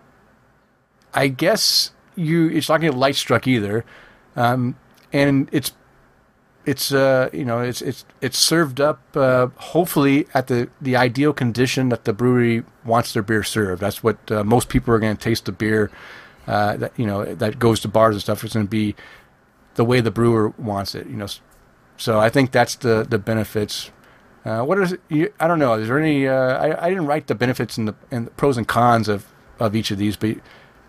I 1.13 1.29
guess 1.29 1.91
you 2.15 2.49
it's 2.49 2.71
not 2.71 2.81
going 2.81 2.93
to 2.93 2.99
light 2.99 3.17
struck 3.17 3.47
either, 3.47 3.85
um, 4.35 4.77
and 5.13 5.51
it's 5.53 5.73
it's 6.65 6.91
you 6.91 7.45
know 7.45 7.61
it's 7.61 7.83
it's 7.83 8.07
it's 8.23 8.39
served 8.39 8.81
up 8.81 9.01
hopefully 9.15 10.27
at 10.33 10.47
the 10.47 10.71
the 10.81 10.97
ideal 10.97 11.35
condition 11.35 11.91
that 11.91 12.07
the 12.07 12.15
brewery 12.15 12.65
wants 12.83 13.13
their 13.13 13.23
beer 13.23 13.43
served. 13.43 13.83
That's 13.83 14.03
what 14.03 14.19
most 14.47 14.71
people 14.71 14.95
are 14.95 14.99
going 14.99 15.17
to 15.17 15.23
taste 15.23 15.45
the 15.45 15.53
beer 15.53 15.91
uh, 16.47 16.77
that 16.77 16.93
you 16.99 17.07
know 17.07 17.25
that 17.35 17.59
goes 17.59 17.81
to 17.81 17.89
bars 17.89 18.15
and 18.15 18.23
stuff. 18.23 18.45
is 18.45 18.55
going 18.55 18.67
to 18.67 18.71
be 18.71 18.95
the 19.75 19.85
way 19.85 20.01
the 20.01 20.11
brewer 20.11 20.51
wants 20.59 20.95
it. 20.95 21.07
You 21.07 21.17
know, 21.17 21.27
so 21.97 22.19
I 22.19 22.29
think 22.29 22.53
that's 22.53 22.77
the 22.77 23.07
the 23.09 23.19
benefits. 23.19 23.91
Uh, 24.45 24.63
what 24.63 24.79
is 24.79 24.93
it? 24.93 25.35
I 25.41 25.49
don't 25.49 25.59
know. 25.59 25.75
Is 25.75 25.89
there 25.89 25.99
any? 25.99 26.29
Uh, 26.29 26.35
I, 26.35 26.87
I 26.87 26.89
didn't 26.89 27.07
write 27.07 27.27
the 27.27 27.35
benefits 27.35 27.77
and 27.77 27.89
the 27.89 27.95
and 28.11 28.27
the 28.27 28.31
pros 28.33 28.57
and 28.57 28.67
cons 28.67 29.09
of 29.09 29.27
of 29.59 29.75
each 29.75 29.91
of 29.91 29.99
these, 29.99 30.17
but 30.17 30.37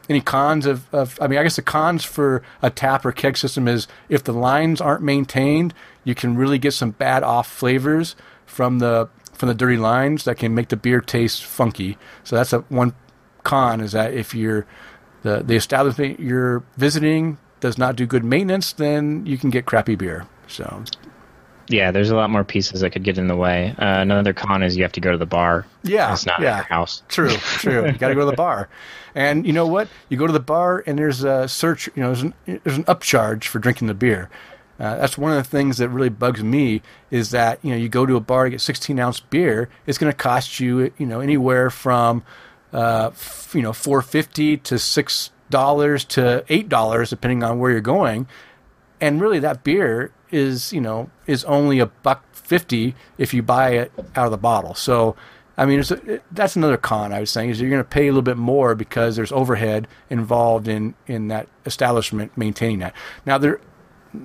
any 0.09 0.21
cons 0.21 0.65
of, 0.65 0.93
of 0.93 1.17
I 1.21 1.27
mean, 1.27 1.39
I 1.39 1.43
guess 1.43 1.55
the 1.55 1.61
cons 1.61 2.03
for 2.03 2.41
a 2.61 2.69
tap 2.69 3.05
or 3.05 3.11
keg 3.11 3.37
system 3.37 3.67
is 3.67 3.87
if 4.09 4.23
the 4.23 4.33
lines 4.33 4.79
aren't 4.79 5.03
maintained, 5.03 5.73
you 6.03 6.15
can 6.15 6.37
really 6.37 6.57
get 6.57 6.73
some 6.73 6.91
bad 6.91 7.23
off 7.23 7.51
flavors 7.51 8.15
from 8.45 8.79
the 8.79 9.09
from 9.33 9.49
the 9.49 9.55
dirty 9.55 9.77
lines 9.77 10.23
that 10.23 10.37
can 10.37 10.55
make 10.55 10.69
the 10.69 10.77
beer 10.77 11.01
taste 11.01 11.43
funky. 11.43 11.97
So 12.23 12.35
that's 12.35 12.53
a 12.53 12.59
one 12.69 12.93
con 13.43 13.81
is 13.81 13.91
that 13.93 14.13
if 14.13 14.33
you're 14.33 14.65
the 15.23 15.43
the 15.43 15.55
establishment 15.55 16.19
you're 16.19 16.63
visiting 16.77 17.37
does 17.59 17.77
not 17.77 17.95
do 17.95 18.05
good 18.05 18.23
maintenance, 18.23 18.73
then 18.73 19.25
you 19.25 19.37
can 19.37 19.49
get 19.49 19.65
crappy 19.65 19.95
beer. 19.95 20.27
So 20.47 20.83
yeah, 21.69 21.91
there's 21.91 22.09
a 22.09 22.15
lot 22.15 22.29
more 22.29 22.43
pieces 22.43 22.81
that 22.81 22.91
could 22.91 23.03
get 23.03 23.17
in 23.17 23.27
the 23.27 23.35
way. 23.35 23.75
Uh, 23.77 24.01
another 24.01 24.33
con 24.33 24.63
is 24.63 24.77
you 24.77 24.83
have 24.83 24.91
to 24.93 25.01
go 25.01 25.11
to 25.11 25.17
the 25.17 25.25
bar. 25.25 25.65
Yeah, 25.83 26.13
it's 26.13 26.25
not 26.25 26.39
yeah. 26.39 26.57
your 26.57 26.65
house. 26.65 27.03
True, 27.09 27.29
true. 27.29 27.85
you 27.85 27.93
got 27.93 28.09
to 28.09 28.15
go 28.15 28.21
to 28.21 28.25
the 28.25 28.37
bar, 28.37 28.69
and 29.15 29.45
you 29.45 29.53
know 29.53 29.67
what? 29.67 29.87
You 30.09 30.17
go 30.17 30.27
to 30.27 30.33
the 30.33 30.39
bar 30.39 30.83
and 30.85 30.97
there's 30.97 31.23
a 31.23 31.47
search. 31.47 31.87
You 31.95 32.03
know, 32.03 32.13
there's 32.13 32.21
an, 32.21 32.33
there's 32.63 32.77
an 32.77 32.85
upcharge 32.85 33.45
for 33.45 33.59
drinking 33.59 33.87
the 33.87 33.93
beer. 33.93 34.29
Uh, 34.79 34.95
that's 34.97 35.17
one 35.17 35.31
of 35.31 35.37
the 35.37 35.49
things 35.49 35.79
that 35.79 35.89
really 35.89 36.09
bugs 36.09 36.43
me 36.43 36.83
is 37.09 37.31
that 37.31 37.59
you 37.63 37.71
know 37.71 37.77
you 37.77 37.89
go 37.89 38.05
to 38.05 38.15
a 38.15 38.19
bar 38.19 38.43
to 38.45 38.51
get 38.51 38.61
16 38.61 38.99
ounce 38.99 39.19
beer, 39.19 39.69
it's 39.87 39.97
going 39.97 40.11
to 40.11 40.17
cost 40.17 40.59
you 40.59 40.91
you 40.97 41.05
know 41.05 41.19
anywhere 41.19 41.69
from 41.69 42.23
uh, 42.73 43.11
you 43.53 43.61
know 43.61 43.73
450 43.73 44.57
to 44.57 44.79
six 44.79 45.31
dollars 45.49 46.03
to 46.05 46.43
eight 46.49 46.67
dollars 46.67 47.09
depending 47.09 47.43
on 47.43 47.59
where 47.59 47.71
you're 47.71 47.81
going, 47.81 48.27
and 48.99 49.21
really 49.21 49.39
that 49.39 49.63
beer 49.63 50.11
is 50.31 50.73
you 50.73 50.81
know 50.81 51.09
is 51.25 51.43
only 51.45 51.79
a 51.79 51.85
buck 51.85 52.23
fifty 52.35 52.95
if 53.17 53.33
you 53.33 53.41
buy 53.41 53.71
it 53.71 53.91
out 54.15 54.25
of 54.25 54.31
the 54.31 54.37
bottle. 54.37 54.75
So 54.75 55.15
I 55.57 55.65
mean, 55.65 55.79
a, 55.79 56.19
that's 56.31 56.55
another 56.55 56.77
con 56.77 57.11
I 57.11 57.19
was 57.21 57.31
saying 57.31 57.49
is 57.49 57.59
you're 57.59 57.69
going 57.69 57.83
to 57.83 57.89
pay 57.89 58.03
a 58.03 58.11
little 58.11 58.21
bit 58.21 58.37
more 58.37 58.75
because 58.75 59.15
there's 59.15 59.31
overhead 59.31 59.87
involved 60.09 60.67
in 60.67 60.93
in 61.07 61.29
that 61.29 61.47
establishment 61.65 62.37
maintaining 62.37 62.79
that. 62.79 62.93
Now 63.25 63.39
there, 63.39 63.59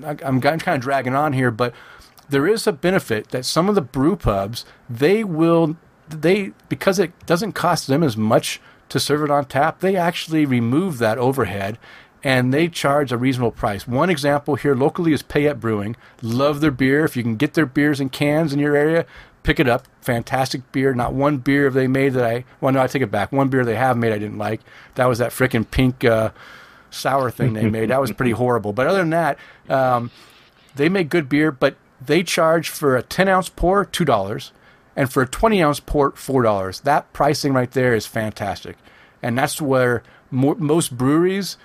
I'm 0.04 0.40
kind 0.40 0.68
of 0.68 0.80
dragging 0.80 1.14
on 1.14 1.32
here, 1.32 1.50
but 1.50 1.74
there 2.28 2.46
is 2.46 2.66
a 2.66 2.72
benefit 2.72 3.28
that 3.28 3.44
some 3.46 3.68
of 3.68 3.74
the 3.74 3.80
brew 3.80 4.14
pubs 4.14 4.64
they 4.90 5.24
will 5.24 5.76
they 6.20 6.52
because 6.68 6.98
it 6.98 7.12
doesn't 7.26 7.52
cost 7.52 7.86
them 7.86 8.02
as 8.02 8.16
much 8.16 8.60
to 8.88 9.00
serve 9.00 9.22
it 9.22 9.30
on 9.30 9.46
tap, 9.46 9.80
they 9.80 9.96
actually 9.96 10.44
remove 10.44 10.98
that 10.98 11.18
overhead 11.18 11.78
and 12.24 12.52
they 12.52 12.68
charge 12.68 13.10
a 13.10 13.16
reasonable 13.16 13.50
price. 13.50 13.86
One 13.88 14.10
example 14.10 14.54
here 14.54 14.74
locally 14.74 15.12
is 15.12 15.22
Payette 15.22 15.58
Brewing. 15.58 15.96
Love 16.20 16.60
their 16.60 16.70
beer. 16.70 17.04
If 17.04 17.16
you 17.16 17.22
can 17.22 17.36
get 17.36 17.54
their 17.54 17.66
beers 17.66 18.00
in 18.00 18.10
cans 18.10 18.52
in 18.52 18.60
your 18.60 18.76
area, 18.76 19.06
pick 19.42 19.58
it 19.58 19.68
up. 19.68 19.86
Fantastic 20.00 20.70
beer. 20.72 20.94
Not 20.94 21.14
one 21.14 21.38
beer 21.38 21.64
have 21.64 21.74
they 21.74 21.88
made 21.88 22.12
that 22.14 22.24
I 22.24 22.44
well 22.60 22.72
no, 22.72 22.80
I 22.80 22.86
take 22.86 23.02
it 23.02 23.10
back. 23.10 23.32
One 23.32 23.48
beer 23.48 23.64
they 23.64 23.76
have 23.76 23.96
made 23.96 24.12
I 24.12 24.18
didn't 24.18 24.38
like. 24.38 24.60
That 24.94 25.06
was 25.06 25.18
that 25.18 25.32
freaking 25.32 25.68
pink 25.68 26.04
uh, 26.04 26.30
sour 26.90 27.30
thing 27.30 27.54
they 27.54 27.68
made. 27.68 27.90
That 27.90 28.00
was 28.00 28.12
pretty 28.16 28.32
horrible. 28.32 28.72
But 28.72 28.86
other 28.86 28.98
than 28.98 29.10
that, 29.10 29.38
um, 29.68 30.10
they 30.76 30.88
make 30.88 31.08
good 31.08 31.28
beer, 31.28 31.50
but 31.50 31.76
they 32.04 32.22
charge 32.22 32.68
for 32.68 32.96
a 32.96 33.02
ten 33.02 33.28
ounce 33.28 33.48
pour 33.48 33.84
two 33.84 34.04
dollars, 34.04 34.52
and 34.96 35.12
for 35.12 35.22
a 35.22 35.28
twenty 35.28 35.62
ounce 35.62 35.80
port 35.80 36.18
four 36.18 36.42
dollars. 36.42 36.80
That 36.80 37.12
pricing 37.12 37.52
right 37.52 37.70
there 37.70 37.94
is 37.94 38.06
fantastic, 38.06 38.76
and 39.22 39.36
that's 39.36 39.60
where 39.60 40.02
more, 40.30 40.54
most 40.56 40.96
breweries 40.96 41.56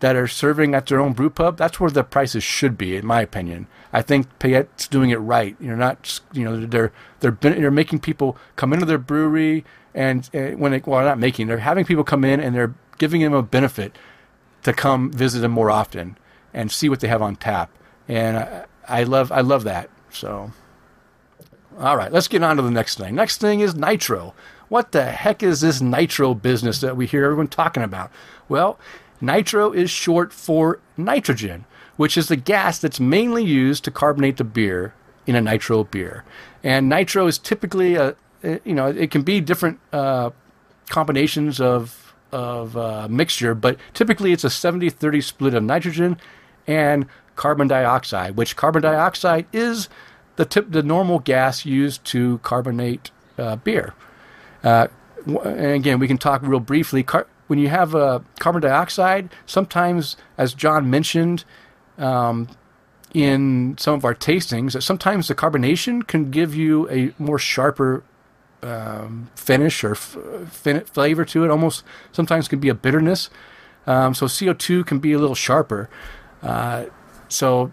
that 0.00 0.16
are 0.16 0.28
serving 0.28 0.74
at 0.74 0.86
their 0.86 1.00
own 1.00 1.12
brew 1.14 1.30
pub, 1.30 1.56
that's 1.56 1.80
where 1.80 1.90
the 1.90 2.04
prices 2.04 2.44
should 2.44 2.76
be, 2.76 2.96
in 2.96 3.06
my 3.06 3.22
opinion. 3.22 3.66
I 3.92 4.02
think 4.02 4.38
Payette's 4.38 4.88
doing 4.88 5.10
it 5.10 5.16
right. 5.16 5.56
You're 5.60 5.76
not, 5.76 6.20
you 6.32 6.44
know, 6.44 6.66
they're 6.66 6.92
they're 7.20 7.38
they're 7.40 7.70
making 7.70 8.00
people 8.00 8.36
come 8.56 8.72
into 8.72 8.86
their 8.86 8.98
brewery 8.98 9.64
and 9.94 10.28
uh, 10.34 10.50
when 10.50 10.72
they 10.72 10.82
well, 10.84 11.04
not 11.04 11.18
making, 11.18 11.46
they're 11.46 11.58
having 11.58 11.84
people 11.84 12.04
come 12.04 12.24
in 12.24 12.40
and 12.40 12.54
they're 12.54 12.74
giving 12.98 13.20
them 13.20 13.32
a 13.32 13.42
benefit 13.42 13.96
to 14.64 14.72
come 14.72 15.12
visit 15.12 15.40
them 15.40 15.52
more 15.52 15.70
often 15.70 16.18
and 16.52 16.70
see 16.72 16.88
what 16.88 17.00
they 17.00 17.08
have 17.08 17.22
on 17.22 17.36
tap. 17.36 17.70
And 18.08 18.36
I, 18.36 18.64
I 18.86 19.02
love 19.04 19.30
I 19.30 19.40
love 19.40 19.64
that. 19.64 19.88
So, 20.10 20.52
all 21.78 21.96
right, 21.96 22.12
let's 22.12 22.28
get 22.28 22.42
on 22.42 22.56
to 22.56 22.62
the 22.62 22.70
next 22.70 22.98
thing. 22.98 23.14
Next 23.14 23.38
thing 23.38 23.60
is 23.60 23.74
nitro. 23.74 24.34
What 24.68 24.92
the 24.92 25.04
heck 25.04 25.42
is 25.42 25.60
this 25.60 25.80
nitro 25.80 26.34
business 26.34 26.80
that 26.80 26.96
we 26.96 27.06
hear 27.06 27.24
everyone 27.24 27.48
talking 27.48 27.82
about? 27.82 28.10
Well, 28.48 28.78
Nitro 29.24 29.72
is 29.72 29.90
short 29.90 30.32
for 30.32 30.80
nitrogen, 30.96 31.64
which 31.96 32.16
is 32.16 32.28
the 32.28 32.36
gas 32.36 32.78
that's 32.78 33.00
mainly 33.00 33.44
used 33.44 33.84
to 33.84 33.90
carbonate 33.90 34.36
the 34.36 34.44
beer 34.44 34.94
in 35.26 35.34
a 35.34 35.40
nitro 35.40 35.84
beer. 35.84 36.24
And 36.62 36.88
nitro 36.88 37.26
is 37.26 37.38
typically 37.38 37.94
a, 37.94 38.16
you 38.42 38.74
know, 38.74 38.88
it 38.88 39.10
can 39.10 39.22
be 39.22 39.40
different 39.40 39.78
uh, 39.92 40.30
combinations 40.88 41.60
of 41.60 42.00
of 42.32 42.76
uh, 42.76 43.06
mixture, 43.08 43.54
but 43.54 43.78
typically 43.92 44.32
it's 44.32 44.42
a 44.42 44.48
70-30 44.48 45.22
split 45.22 45.54
of 45.54 45.62
nitrogen 45.62 46.18
and 46.66 47.06
carbon 47.36 47.68
dioxide, 47.68 48.34
which 48.36 48.56
carbon 48.56 48.82
dioxide 48.82 49.46
is 49.52 49.88
the 50.36 50.44
tip, 50.44 50.70
the 50.70 50.82
normal 50.82 51.18
gas 51.18 51.64
used 51.64 52.04
to 52.06 52.38
carbonate 52.38 53.10
uh, 53.38 53.56
beer. 53.56 53.94
Uh, 54.62 54.88
and 55.26 55.72
again, 55.72 55.98
we 55.98 56.06
can 56.06 56.18
talk 56.18 56.42
real 56.42 56.60
briefly. 56.60 57.02
Car- 57.02 57.26
when 57.46 57.58
you 57.58 57.68
have 57.68 57.94
uh, 57.94 58.20
carbon 58.38 58.62
dioxide, 58.62 59.28
sometimes, 59.46 60.16
as 60.38 60.54
John 60.54 60.88
mentioned 60.90 61.44
um, 61.98 62.48
in 63.12 63.76
some 63.78 63.94
of 63.94 64.04
our 64.04 64.14
tastings, 64.14 64.80
sometimes 64.82 65.28
the 65.28 65.34
carbonation 65.34 66.06
can 66.06 66.30
give 66.30 66.54
you 66.54 66.88
a 66.90 67.12
more 67.18 67.38
sharper 67.38 68.02
um, 68.62 69.30
finish 69.34 69.84
or 69.84 69.92
f- 69.92 70.16
fin- 70.50 70.84
flavor 70.84 71.24
to 71.26 71.44
it. 71.44 71.50
Almost 71.50 71.84
sometimes 72.12 72.48
can 72.48 72.60
be 72.60 72.68
a 72.68 72.74
bitterness. 72.74 73.28
Um, 73.86 74.14
so 74.14 74.26
CO2 74.26 74.86
can 74.86 74.98
be 74.98 75.12
a 75.12 75.18
little 75.18 75.34
sharper. 75.34 75.90
Uh, 76.42 76.86
so 77.28 77.72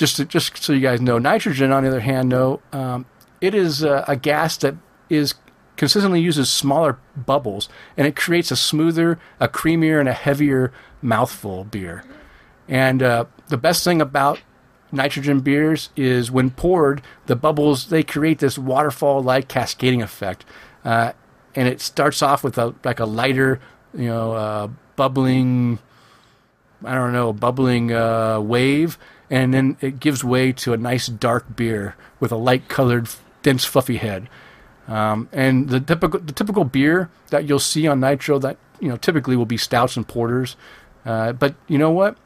just 0.00 0.16
to, 0.16 0.24
just 0.24 0.56
so 0.56 0.72
you 0.72 0.80
guys 0.80 0.98
know, 1.02 1.18
nitrogen, 1.18 1.72
on 1.72 1.82
the 1.82 1.90
other 1.90 2.00
hand, 2.00 2.30
no, 2.30 2.62
um, 2.72 3.04
it 3.42 3.54
is 3.54 3.82
a, 3.82 4.02
a 4.08 4.16
gas 4.16 4.56
that 4.56 4.74
is 5.10 5.34
consistently 5.76 6.22
uses 6.22 6.48
smaller 6.48 6.98
bubbles, 7.14 7.68
and 7.98 8.06
it 8.06 8.16
creates 8.16 8.50
a 8.50 8.56
smoother, 8.56 9.18
a 9.38 9.46
creamier, 9.46 10.00
and 10.00 10.08
a 10.08 10.14
heavier 10.14 10.72
mouthful 11.02 11.64
beer. 11.64 12.02
And 12.66 13.02
uh, 13.02 13.26
the 13.48 13.58
best 13.58 13.84
thing 13.84 14.00
about 14.00 14.40
nitrogen 14.90 15.40
beers 15.40 15.90
is 15.96 16.30
when 16.30 16.48
poured, 16.48 17.02
the 17.26 17.36
bubbles 17.36 17.90
they 17.90 18.02
create 18.02 18.38
this 18.38 18.56
waterfall-like 18.56 19.48
cascading 19.48 20.00
effect, 20.00 20.46
uh, 20.82 21.12
and 21.54 21.68
it 21.68 21.82
starts 21.82 22.22
off 22.22 22.42
with 22.42 22.56
a 22.56 22.74
like 22.84 23.00
a 23.00 23.04
lighter, 23.04 23.60
you 23.92 24.06
know, 24.06 24.32
uh, 24.32 24.68
bubbling. 24.96 25.78
I 26.82 26.94
don't 26.94 27.12
know, 27.12 27.34
bubbling 27.34 27.92
uh, 27.92 28.40
wave, 28.40 28.96
and 29.30 29.54
then 29.54 29.76
it 29.80 30.00
gives 30.00 30.24
way 30.24 30.52
to 30.52 30.72
a 30.72 30.76
nice 30.76 31.06
dark 31.06 31.56
beer 31.56 31.94
with 32.18 32.32
a 32.32 32.36
light-colored, 32.36 33.08
dense, 33.42 33.64
fluffy 33.64 33.96
head. 33.96 34.28
Um, 34.88 35.28
and 35.32 35.68
the 35.68 35.78
typical 35.78 36.18
the 36.18 36.32
typical 36.32 36.64
beer 36.64 37.08
that 37.28 37.48
you'll 37.48 37.60
see 37.60 37.86
on 37.86 38.00
Nitro 38.00 38.40
that 38.40 38.58
you 38.80 38.88
know 38.88 38.96
typically 38.96 39.36
will 39.36 39.46
be 39.46 39.56
stouts 39.56 39.96
and 39.96 40.06
porters, 40.06 40.56
uh, 41.06 41.32
but 41.32 41.54
you 41.68 41.78
know 41.78 41.90
what? 41.90 42.16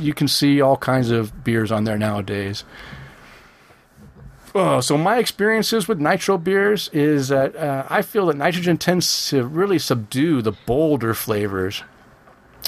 You 0.00 0.12
can 0.12 0.26
see 0.26 0.60
all 0.60 0.76
kinds 0.76 1.10
of 1.10 1.44
beers 1.44 1.70
on 1.70 1.84
there 1.84 1.98
nowadays. 1.98 2.64
Oh, 4.54 4.80
so 4.80 4.98
my 4.98 5.18
experiences 5.18 5.88
with 5.88 5.98
nitro 5.98 6.36
beers 6.36 6.90
is 6.92 7.28
that 7.28 7.56
uh, 7.56 7.86
I 7.88 8.02
feel 8.02 8.26
that 8.26 8.36
nitrogen 8.36 8.76
tends 8.76 9.30
to 9.30 9.46
really 9.46 9.78
subdue 9.78 10.42
the 10.42 10.52
bolder 10.52 11.14
flavors. 11.14 11.82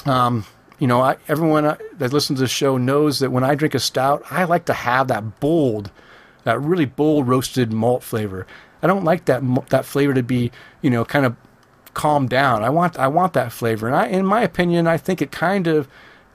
Um, 0.05 0.45
you 0.79 0.87
know, 0.87 1.01
I, 1.01 1.17
everyone 1.27 1.65
uh, 1.65 1.77
that 1.97 2.13
listens 2.13 2.39
to 2.39 2.43
the 2.43 2.47
show 2.47 2.77
knows 2.77 3.19
that 3.19 3.31
when 3.31 3.43
I 3.43 3.55
drink 3.55 3.75
a 3.75 3.79
stout, 3.79 4.23
I 4.29 4.43
like 4.43 4.65
to 4.65 4.73
have 4.73 5.07
that 5.07 5.39
bold, 5.39 5.91
that 6.43 6.59
really 6.59 6.85
bold 6.85 7.27
roasted 7.27 7.71
malt 7.71 8.03
flavor. 8.03 8.45
I 8.81 8.87
don't 8.87 9.03
like 9.03 9.25
that 9.25 9.41
that 9.69 9.85
flavor 9.85 10.13
to 10.13 10.23
be 10.23 10.51
you 10.81 10.89
know 10.89 11.05
kind 11.05 11.25
of 11.25 11.35
calmed 11.93 12.29
down. 12.29 12.63
I 12.63 12.69
want 12.69 12.99
I 12.99 13.07
want 13.07 13.33
that 13.33 13.51
flavor, 13.51 13.87
and 13.87 13.95
I, 13.95 14.07
in 14.07 14.25
my 14.25 14.41
opinion, 14.41 14.85
I 14.87 14.97
think 14.97 15.21
it 15.21 15.31
kind 15.31 15.67
of 15.67 15.87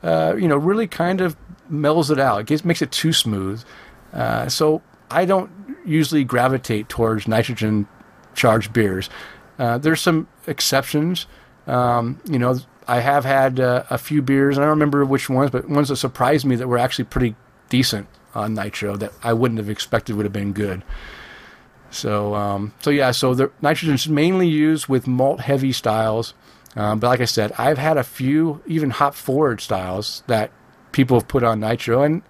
uh, 0.03 0.35
you 0.37 0.49
know 0.49 0.57
really 0.57 0.87
kind 0.87 1.21
of 1.21 1.37
mellows 1.69 2.11
it 2.11 2.19
out. 2.19 2.41
It 2.41 2.47
gets, 2.47 2.65
makes 2.65 2.83
it 2.83 2.91
too 2.91 3.13
smooth. 3.13 3.63
Uh, 4.13 4.49
so 4.49 4.83
I 5.11 5.25
don't 5.25 5.51
usually 5.85 6.25
gravitate 6.25 6.89
towards 6.89 7.29
nitrogen 7.29 7.87
charged 8.35 8.73
beers. 8.73 9.09
Uh, 9.59 9.79
there's 9.79 10.01
some 10.01 10.27
exceptions. 10.47 11.27
Um, 11.67 12.21
you 12.29 12.39
know, 12.39 12.59
I 12.91 12.99
have 12.99 13.25
had 13.25 13.61
uh, 13.61 13.85
a 13.89 13.99
few 13.99 14.21
beers, 14.21 14.57
and 14.57 14.65
I 14.65 14.67
don't 14.67 14.77
remember 14.77 15.05
which 15.05 15.31
ones, 15.31 15.53
but 15.53 15.69
ones 15.69 15.91
that 15.91 15.97
surprised 15.97 16.45
me 16.45 16.57
that 16.57 16.67
were 16.67 16.77
actually 16.77 17.05
pretty 17.05 17.37
decent 17.69 18.09
on 18.35 18.55
nitro 18.55 18.97
that 18.97 19.13
I 19.23 19.33
wouldn't 19.33 19.59
have 19.59 19.71
expected 19.71 20.17
would 20.17 20.27
have 20.27 20.33
been 20.33 20.53
good. 20.53 20.83
So, 21.93 22.35
um, 22.35 22.73
so 22.81 22.91
yeah, 22.91 23.13
so 23.13 23.33
the 23.33 23.53
nitrogen 23.63 23.95
is 23.95 24.09
mainly 24.09 24.49
used 24.49 24.89
with 24.89 25.07
malt 25.07 25.41
heavy 25.41 25.71
styles. 25.71 26.35
Um, 26.75 26.99
but 26.99 27.07
like 27.07 27.21
I 27.21 27.27
said, 27.27 27.53
I've 27.57 27.79
had 27.79 27.97
a 27.97 28.03
few 28.03 28.61
even 28.67 28.91
hop 28.91 29.15
forward 29.15 29.61
styles 29.61 30.25
that 30.27 30.51
people 30.91 31.17
have 31.17 31.29
put 31.29 31.45
on 31.45 31.61
nitro 31.61 32.03
and 32.03 32.23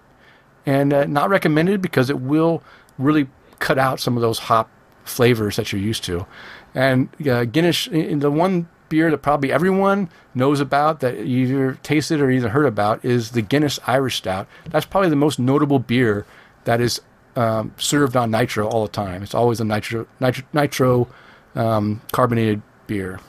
and 0.67 0.93
uh, 0.93 1.05
not 1.05 1.29
recommended 1.29 1.81
because 1.81 2.11
it 2.11 2.19
will 2.19 2.61
really 2.99 3.27
cut 3.57 3.79
out 3.79 3.99
some 3.99 4.15
of 4.15 4.21
those 4.21 4.37
hop 4.37 4.69
flavors 5.05 5.55
that 5.55 5.71
you're 5.71 5.81
used 5.81 6.03
to. 6.03 6.27
And 6.75 7.09
uh, 7.27 7.45
Guinness, 7.45 7.85
the 7.87 8.29
one 8.29 8.67
beer 8.91 9.09
that 9.09 9.19
probably 9.19 9.51
everyone 9.51 10.09
knows 10.35 10.59
about 10.59 10.99
that 10.99 11.17
either 11.17 11.79
tasted 11.81 12.19
or 12.19 12.29
either 12.29 12.49
heard 12.49 12.65
about 12.65 13.03
is 13.03 13.31
the 13.31 13.41
Guinness 13.41 13.79
Irish 13.87 14.17
Stout. 14.17 14.47
That's 14.69 14.85
probably 14.85 15.09
the 15.09 15.15
most 15.15 15.39
notable 15.39 15.79
beer 15.79 16.25
that 16.65 16.81
is 16.81 17.01
um, 17.37 17.73
served 17.77 18.17
on 18.17 18.29
nitro 18.29 18.67
all 18.67 18.83
the 18.83 18.91
time. 18.91 19.23
It's 19.23 19.33
always 19.33 19.61
a 19.61 19.63
nitro 19.63 20.05
nitro, 20.19 20.43
nitro 20.51 21.07
um, 21.55 22.01
carbonated 22.11 22.61
beer. 22.85 23.19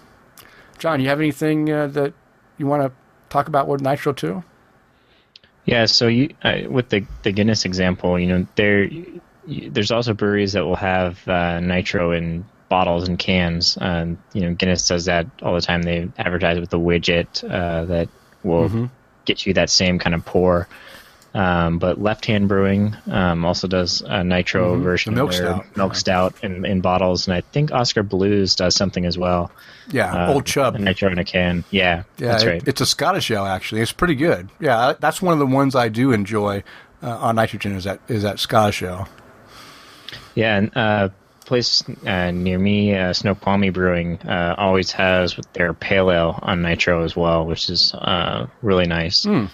John, 0.79 1.01
you 1.01 1.09
have 1.09 1.21
anything 1.21 1.71
uh, 1.71 1.87
that 1.87 2.13
you 2.59 2.67
want 2.67 2.83
to 2.83 2.93
talk 3.31 3.47
about 3.47 3.69
with 3.69 3.81
nitro 3.81 4.13
too? 4.13 4.43
Yeah, 5.65 5.87
so 5.87 6.09
you 6.09 6.35
uh, 6.43 6.63
with 6.69 6.89
the 6.89 7.07
the 7.23 7.31
Guinness 7.31 7.65
example, 7.65 8.19
you 8.19 8.27
know 8.27 8.47
there 8.57 8.91
there's 9.47 9.93
also 9.93 10.13
breweries 10.13 10.55
that 10.55 10.65
will 10.65 10.77
have 10.77 11.27
uh, 11.29 11.61
nitro 11.61 12.11
in 12.11 12.45
bottles 12.73 13.07
and 13.07 13.19
cans. 13.19 13.77
Um, 13.79 14.17
you 14.33 14.41
know, 14.41 14.55
Guinness 14.55 14.89
does 14.89 15.05
that 15.05 15.27
all 15.43 15.55
the 15.55 15.61
time. 15.61 15.83
They 15.83 16.09
advertise 16.17 16.59
with 16.59 16.73
a 16.73 16.79
widget 16.79 17.45
uh, 17.45 17.85
that 17.85 18.09
will 18.43 18.71
mm-hmm. 18.71 18.87
get 19.27 19.45
you 19.45 19.53
that 19.53 19.69
same 19.69 19.99
kind 19.99 20.15
of 20.15 20.25
pour. 20.25 20.69
Um, 21.35 21.79
but 21.79 22.01
Left 22.01 22.25
Hand 22.25 22.49
Brewing 22.49 22.97
um, 23.11 23.45
also 23.45 23.69
does 23.69 24.01
a 24.01 24.25
nitro 24.25 24.73
mm-hmm. 24.73 24.83
version 24.83 25.13
the 25.13 25.21
milk 25.21 25.35
stout, 25.35 25.77
milk 25.77 25.95
stout 25.95 26.35
in, 26.43 26.65
in, 26.65 26.81
bottles, 26.81 27.27
and 27.27 27.35
I 27.35 27.43
think 27.43 27.73
Oskar 27.73 28.03
Blues 28.03 28.55
does 28.55 28.75
something 28.75 29.05
as 29.05 29.19
well. 29.19 29.53
Yeah, 29.91 30.11
uh, 30.11 30.33
Old 30.33 30.47
Chub 30.47 30.79
nitro 30.79 31.13
in 31.13 31.19
a 31.19 31.25
can. 31.25 31.65
Yeah, 31.71 32.05
yeah, 32.17 32.29
that's 32.29 32.43
it, 32.43 32.49
right. 32.49 32.63
It's 32.67 32.81
a 32.81 32.87
Scottish 32.87 33.31
ale 33.31 33.45
actually. 33.45 33.83
It's 33.83 33.93
pretty 33.93 34.15
good. 34.15 34.49
Yeah, 34.61 34.95
that's 34.99 35.21
one 35.21 35.35
of 35.35 35.39
the 35.39 35.47
ones 35.47 35.75
I 35.75 35.91
do 35.91 36.13
enjoy 36.13 36.65
uh, 37.03 37.19
on 37.19 37.37
nitrogen. 37.37 37.77
Is 37.77 37.85
that 37.85 38.01
is 38.09 38.23
that 38.23 38.41
Scottish 38.41 38.83
ale? 38.83 39.09
Yeah, 40.35 40.57
and 40.57 40.77
uh, 40.77 41.09
place 41.47 41.83
uh, 42.07 42.31
near 42.31 42.59
me, 42.59 42.95
uh, 42.95 43.13
Snoqualmie 43.13 43.71
Brewing, 43.71 44.19
uh, 44.21 44.55
always 44.57 44.93
has 44.93 45.37
their 45.53 45.73
pale 45.75 46.11
ale 46.11 46.39
on 46.43 46.63
nitro 46.63 47.05
as 47.05 47.17
well, 47.17 47.47
which 47.47 47.69
is 47.69 47.95
uh, 47.95 48.47
really 48.63 48.87
nice. 48.87 49.25
Mm. 49.25 49.51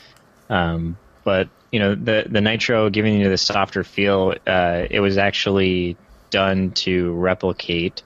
Um, 0.49 0.99
but 1.25 1.49
you 1.71 1.79
know 1.79 1.95
the 1.95 2.25
the 2.29 2.41
nitro 2.41 2.89
giving 2.91 3.21
you 3.21 3.29
the 3.29 3.39
softer 3.39 3.85
feel. 3.85 4.35
Uh, 4.47 4.87
it 4.91 5.01
was 5.01 5.19
actually 5.19 5.97
done 6.31 6.71
to 6.73 7.13
replicate 7.15 8.03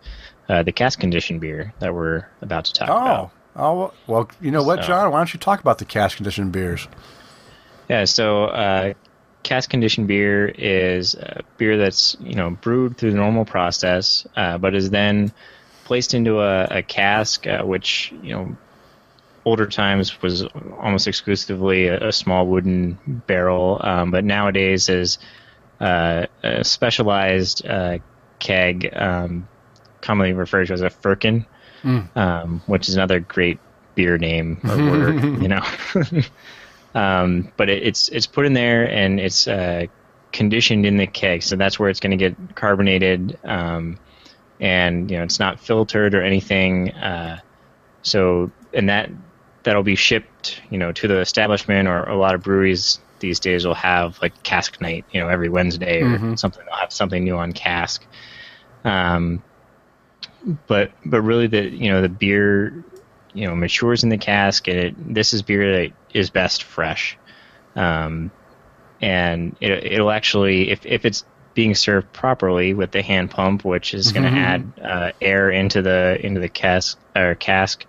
uh, 0.48 0.62
the 0.62 0.72
cask 0.72 1.00
conditioned 1.00 1.40
beer 1.40 1.72
that 1.78 1.94
we're 1.94 2.26
about 2.40 2.66
to 2.66 2.72
talk 2.72 2.88
oh. 2.88 2.96
about. 2.96 3.30
Oh, 3.54 3.92
well, 4.06 4.30
you 4.40 4.50
know 4.50 4.62
what, 4.62 4.80
so, 4.80 4.88
John? 4.88 5.12
Why 5.12 5.18
don't 5.18 5.32
you 5.34 5.38
talk 5.38 5.60
about 5.60 5.78
the 5.78 5.84
cask 5.84 6.16
conditioned 6.16 6.52
beers? 6.52 6.88
Yeah, 7.88 8.06
so 8.06 8.44
uh, 8.44 8.94
cask 9.42 9.70
conditioned 9.70 10.08
beer 10.08 10.46
is 10.46 11.14
a 11.14 11.42
beer 11.58 11.76
that's 11.76 12.16
you 12.20 12.34
know 12.34 12.50
brewed 12.50 12.96
through 12.96 13.10
the 13.10 13.16
normal 13.16 13.44
process, 13.44 14.26
uh, 14.36 14.58
but 14.58 14.74
is 14.74 14.90
then 14.90 15.32
placed 15.84 16.14
into 16.14 16.40
a, 16.40 16.64
a 16.64 16.82
cask, 16.82 17.46
uh, 17.46 17.62
which 17.62 18.12
you 18.22 18.34
know 18.34 18.56
older 19.44 19.66
times 19.66 20.22
was 20.22 20.44
almost 20.78 21.08
exclusively 21.08 21.88
a, 21.88 22.08
a 22.08 22.12
small 22.12 22.46
wooden 22.46 22.98
barrel, 23.26 23.80
um, 23.82 24.10
but 24.10 24.24
nowadays 24.24 24.88
is 24.88 25.18
uh, 25.80 26.26
a 26.42 26.62
specialized 26.64 27.66
uh, 27.66 27.98
keg, 28.38 28.88
um, 28.94 29.48
commonly 30.00 30.32
referred 30.32 30.66
to 30.68 30.72
as 30.72 30.80
a 30.80 30.90
firkin, 30.90 31.44
mm. 31.82 32.16
um, 32.16 32.62
which 32.66 32.88
is 32.88 32.94
another 32.94 33.18
great 33.18 33.58
beer 33.94 34.16
name 34.16 34.60
or 34.64 34.76
word, 34.76 35.22
you 35.42 35.48
know. 35.48 35.62
um, 36.94 37.52
but 37.56 37.68
it, 37.68 37.82
it's 37.82 38.08
it's 38.08 38.26
put 38.26 38.46
in 38.46 38.52
there 38.52 38.84
and 38.84 39.20
it's 39.20 39.48
uh, 39.48 39.86
conditioned 40.32 40.86
in 40.86 40.96
the 40.96 41.06
keg, 41.06 41.42
so 41.42 41.56
that's 41.56 41.78
where 41.78 41.88
it's 41.88 42.00
going 42.00 42.10
to 42.10 42.16
get 42.16 42.54
carbonated, 42.54 43.38
um, 43.44 43.98
and 44.60 45.10
you 45.10 45.18
know 45.18 45.24
it's 45.24 45.38
not 45.38 45.60
filtered 45.60 46.14
or 46.14 46.22
anything. 46.22 46.92
Uh, 46.92 47.40
so 48.02 48.50
and 48.74 48.88
that 48.88 49.10
that'll 49.62 49.82
be 49.82 49.94
shipped, 49.94 50.60
you 50.70 50.78
know, 50.78 50.92
to 50.92 51.08
the 51.08 51.20
establishment 51.20 51.88
or 51.88 52.04
a 52.04 52.16
lot 52.16 52.34
of 52.34 52.42
breweries 52.42 53.00
these 53.20 53.38
days 53.38 53.64
will 53.64 53.74
have 53.74 54.20
like 54.20 54.42
cask 54.42 54.80
night, 54.80 55.04
you 55.12 55.20
know, 55.20 55.28
every 55.28 55.48
Wednesday 55.48 56.02
or 56.02 56.18
mm-hmm. 56.18 56.34
something. 56.34 56.64
They'll 56.64 56.76
have 56.76 56.92
something 56.92 57.22
new 57.22 57.36
on 57.36 57.52
cask. 57.52 58.04
Um, 58.84 59.42
but 60.66 60.90
but 61.04 61.22
really 61.22 61.46
the 61.46 61.70
you 61.70 61.90
know 61.90 62.02
the 62.02 62.08
beer 62.08 62.84
you 63.34 63.46
know 63.46 63.54
matures 63.54 64.02
in 64.02 64.08
the 64.08 64.18
cask 64.18 64.68
and 64.68 64.78
it, 64.78 65.14
this 65.14 65.32
is 65.32 65.42
beer 65.42 65.82
that 65.82 65.92
is 66.12 66.30
best 66.30 66.62
fresh. 66.62 67.18
Um, 67.74 68.30
and 69.00 69.56
it, 69.60 69.92
it'll 69.92 70.10
actually 70.10 70.70
if 70.70 70.86
if 70.86 71.04
it's 71.04 71.24
being 71.54 71.74
served 71.74 72.10
properly 72.12 72.72
with 72.72 72.92
the 72.92 73.02
hand 73.02 73.30
pump, 73.30 73.64
which 73.64 73.92
is 73.92 74.12
going 74.12 74.24
to 74.24 74.30
mm-hmm. 74.30 74.38
add 74.38 74.72
uh, 74.82 75.12
air 75.20 75.50
into 75.50 75.82
the 75.82 76.18
into 76.24 76.40
the 76.40 76.48
cask 76.48 76.98
or 77.14 77.34
cask 77.34 77.84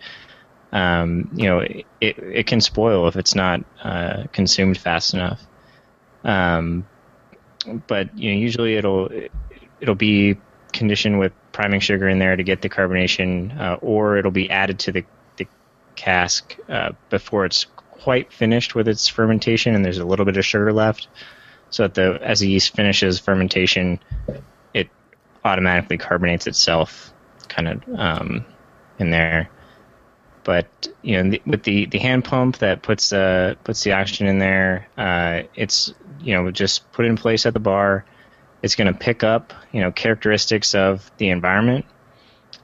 um, 0.74 1.30
you 1.36 1.48
know, 1.48 1.60
it, 1.60 1.86
it 2.02 2.48
can 2.48 2.60
spoil 2.60 3.08
if 3.08 3.16
it's 3.16 3.36
not 3.36 3.64
uh, 3.84 4.24
consumed 4.34 4.78
fast 4.78 5.14
enough. 5.14 5.40
Um, 6.24 6.88
but 7.88 8.18
you 8.18 8.32
know, 8.32 8.40
usually 8.40 8.76
it'll 8.76 9.10
it'll 9.80 9.96
be 9.96 10.36
conditioned 10.74 11.20
with 11.20 11.32
priming 11.52 11.80
sugar 11.80 12.10
in 12.10 12.18
there 12.18 12.36
to 12.36 12.44
get 12.44 12.64
the 12.64 12.70
carbonation, 12.70 13.58
uh, 13.58 13.76
or 13.82 14.18
it'll 14.18 14.32
be 14.32 14.50
added 14.50 14.80
to 14.80 14.92
the 14.92 15.06
cask 15.96 16.56
uh, 16.70 16.92
before 17.10 17.46
it's 17.46 17.66
quite 18.04 18.34
finished 18.34 18.76
with 18.76 18.88
its 18.88 19.08
fermentation, 19.08 19.76
and 19.76 19.84
there's 19.84 19.98
a 19.98 20.06
little 20.06 20.26
bit 20.26 20.38
of 20.38 20.46
sugar 20.46 20.74
left. 20.74 21.08
So 21.70 21.84
that 21.84 21.96
the 21.96 22.20
as 22.22 22.40
the 22.40 22.50
yeast 22.50 22.76
finishes 22.76 23.20
fermentation, 23.20 24.00
it 24.74 24.90
automatically 25.44 25.98
carbonates 25.98 26.46
itself, 26.46 27.12
kind 27.48 27.68
of 27.68 28.00
um, 28.00 28.46
in 29.00 29.10
there. 29.10 29.50
But 30.44 30.68
you 31.02 31.24
know, 31.24 31.38
with 31.46 31.64
the, 31.64 31.86
the 31.86 32.00
hand 32.00 32.26
pump 32.26 32.58
that 32.58 32.82
puts 32.82 33.10
the 33.10 33.58
puts 33.64 33.84
the 33.84 33.94
oxygen 33.94 34.28
in 34.28 34.40
there, 34.40 34.88
uh, 34.98 35.44
it's 35.56 35.94
you 36.20 36.36
know 36.36 36.52
just 36.52 36.92
put 36.92 37.06
in 37.06 37.16
place 37.16 37.46
at 37.46 37.54
the 37.54 37.60
bar. 37.60 38.06
It's 38.62 38.76
going 38.76 38.92
to 38.92 38.98
pick 38.98 39.24
up 39.24 39.54
you 39.72 39.82
know 39.82 39.92
characteristics 39.92 40.76
of 40.76 41.10
the 41.18 41.30
environment, 41.30 41.86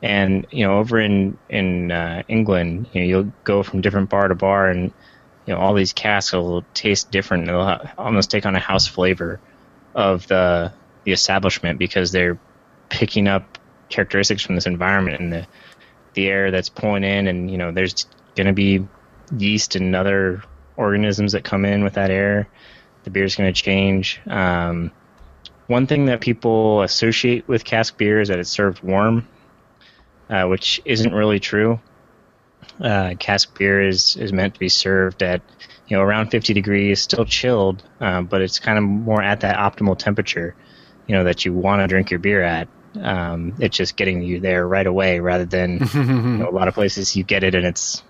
and 0.02 0.48
you 0.52 0.66
know 0.66 0.80
over 0.80 1.00
in 1.00 1.38
in 1.50 1.92
uh, 1.92 2.24
England, 2.28 2.88
you 2.94 3.02
know 3.02 3.08
you'll 3.08 3.34
go 3.44 3.64
from 3.64 3.82
different 3.82 4.10
bar 4.10 4.28
to 4.28 4.36
bar, 4.36 4.70
and 4.70 4.94
you 5.46 5.54
know 5.54 5.60
all 5.60 5.74
these 5.74 5.94
casks 5.94 6.34
will 6.34 6.64
taste 6.74 7.12
different. 7.12 7.46
They'll 7.46 7.80
almost 7.98 8.32
take 8.32 8.46
on 8.46 8.56
a 8.56 8.60
house 8.60 8.88
flavor 8.88 9.40
of 9.94 10.28
the 10.28 10.74
the 11.04 11.12
establishment 11.12 11.80
because 11.80 12.12
they're 12.12 12.40
picking 12.90 13.28
up 13.28 13.58
characteristics 13.90 14.44
from 14.44 14.56
this 14.56 14.66
environment 14.66 15.20
and 15.20 15.34
the 15.34 15.48
the 16.14 16.28
air 16.28 16.52
that's 16.52 16.70
pulling 16.70 17.04
in, 17.04 17.28
and 17.28 17.52
you 17.52 17.58
know 17.58 17.72
there's 17.72 18.06
going 18.36 18.48
to 18.48 18.54
be 18.54 18.88
yeast 19.38 19.76
and 19.76 19.96
other 19.96 20.44
organisms 20.78 21.34
that 21.34 21.44
come 21.44 21.66
in 21.66 21.84
with 21.84 21.94
that 21.94 22.10
air. 22.10 22.48
The 23.04 23.10
beer's 23.10 23.36
going 23.36 23.54
to 23.54 23.62
change. 23.62 24.20
Um, 24.28 24.92
one 25.68 25.88
thing 25.88 26.06
that 26.06 26.22
people 26.22 26.82
associate 26.82 27.48
with 27.48 27.64
cask 27.64 27.98
beer 27.98 28.22
is 28.22 28.30
that 28.30 28.40
it's 28.40 28.50
served 28.50 28.82
warm, 28.82 29.28
uh, 30.30 30.46
which 30.46 30.82
isn't 30.86 31.14
really 31.14 31.40
true. 31.40 31.80
Uh, 32.80 33.16
cask 33.20 33.58
beer 33.58 33.82
is, 33.82 34.16
is 34.16 34.32
meant 34.32 34.54
to 34.54 34.60
be 34.60 34.70
served 34.70 35.22
at 35.24 35.42
you 35.88 35.98
know 35.98 36.04
around 36.04 36.30
50 36.30 36.54
degrees, 36.54 37.02
still 37.02 37.26
chilled, 37.26 37.84
uh, 38.00 38.22
but 38.22 38.42
it's 38.42 38.60
kind 38.60 38.78
of 38.78 38.84
more 38.84 39.22
at 39.22 39.42
that 39.42 39.58
optimal 39.58 39.98
temperature, 39.98 40.56
you 41.08 41.16
know, 41.16 41.24
that 41.24 41.46
you 41.46 41.54
want 41.54 41.82
to 41.82 41.88
drink 41.88 42.12
your 42.12 42.20
beer 42.20 42.42
at. 42.42 42.68
Um, 43.00 43.54
it's 43.60 43.78
just 43.78 43.98
getting 43.98 44.24
you 44.24 44.40
there 44.40 44.68
right 44.68 44.88
away 44.88 45.20
rather 45.20 45.46
than 45.46 45.80
you 45.94 46.04
know, 46.04 46.50
a 46.50 46.52
lot 46.52 46.68
of 46.68 46.74
places 46.74 47.16
you 47.16 47.24
get 47.24 47.44
it 47.44 47.54
and 47.54 47.66
it's 47.66 48.04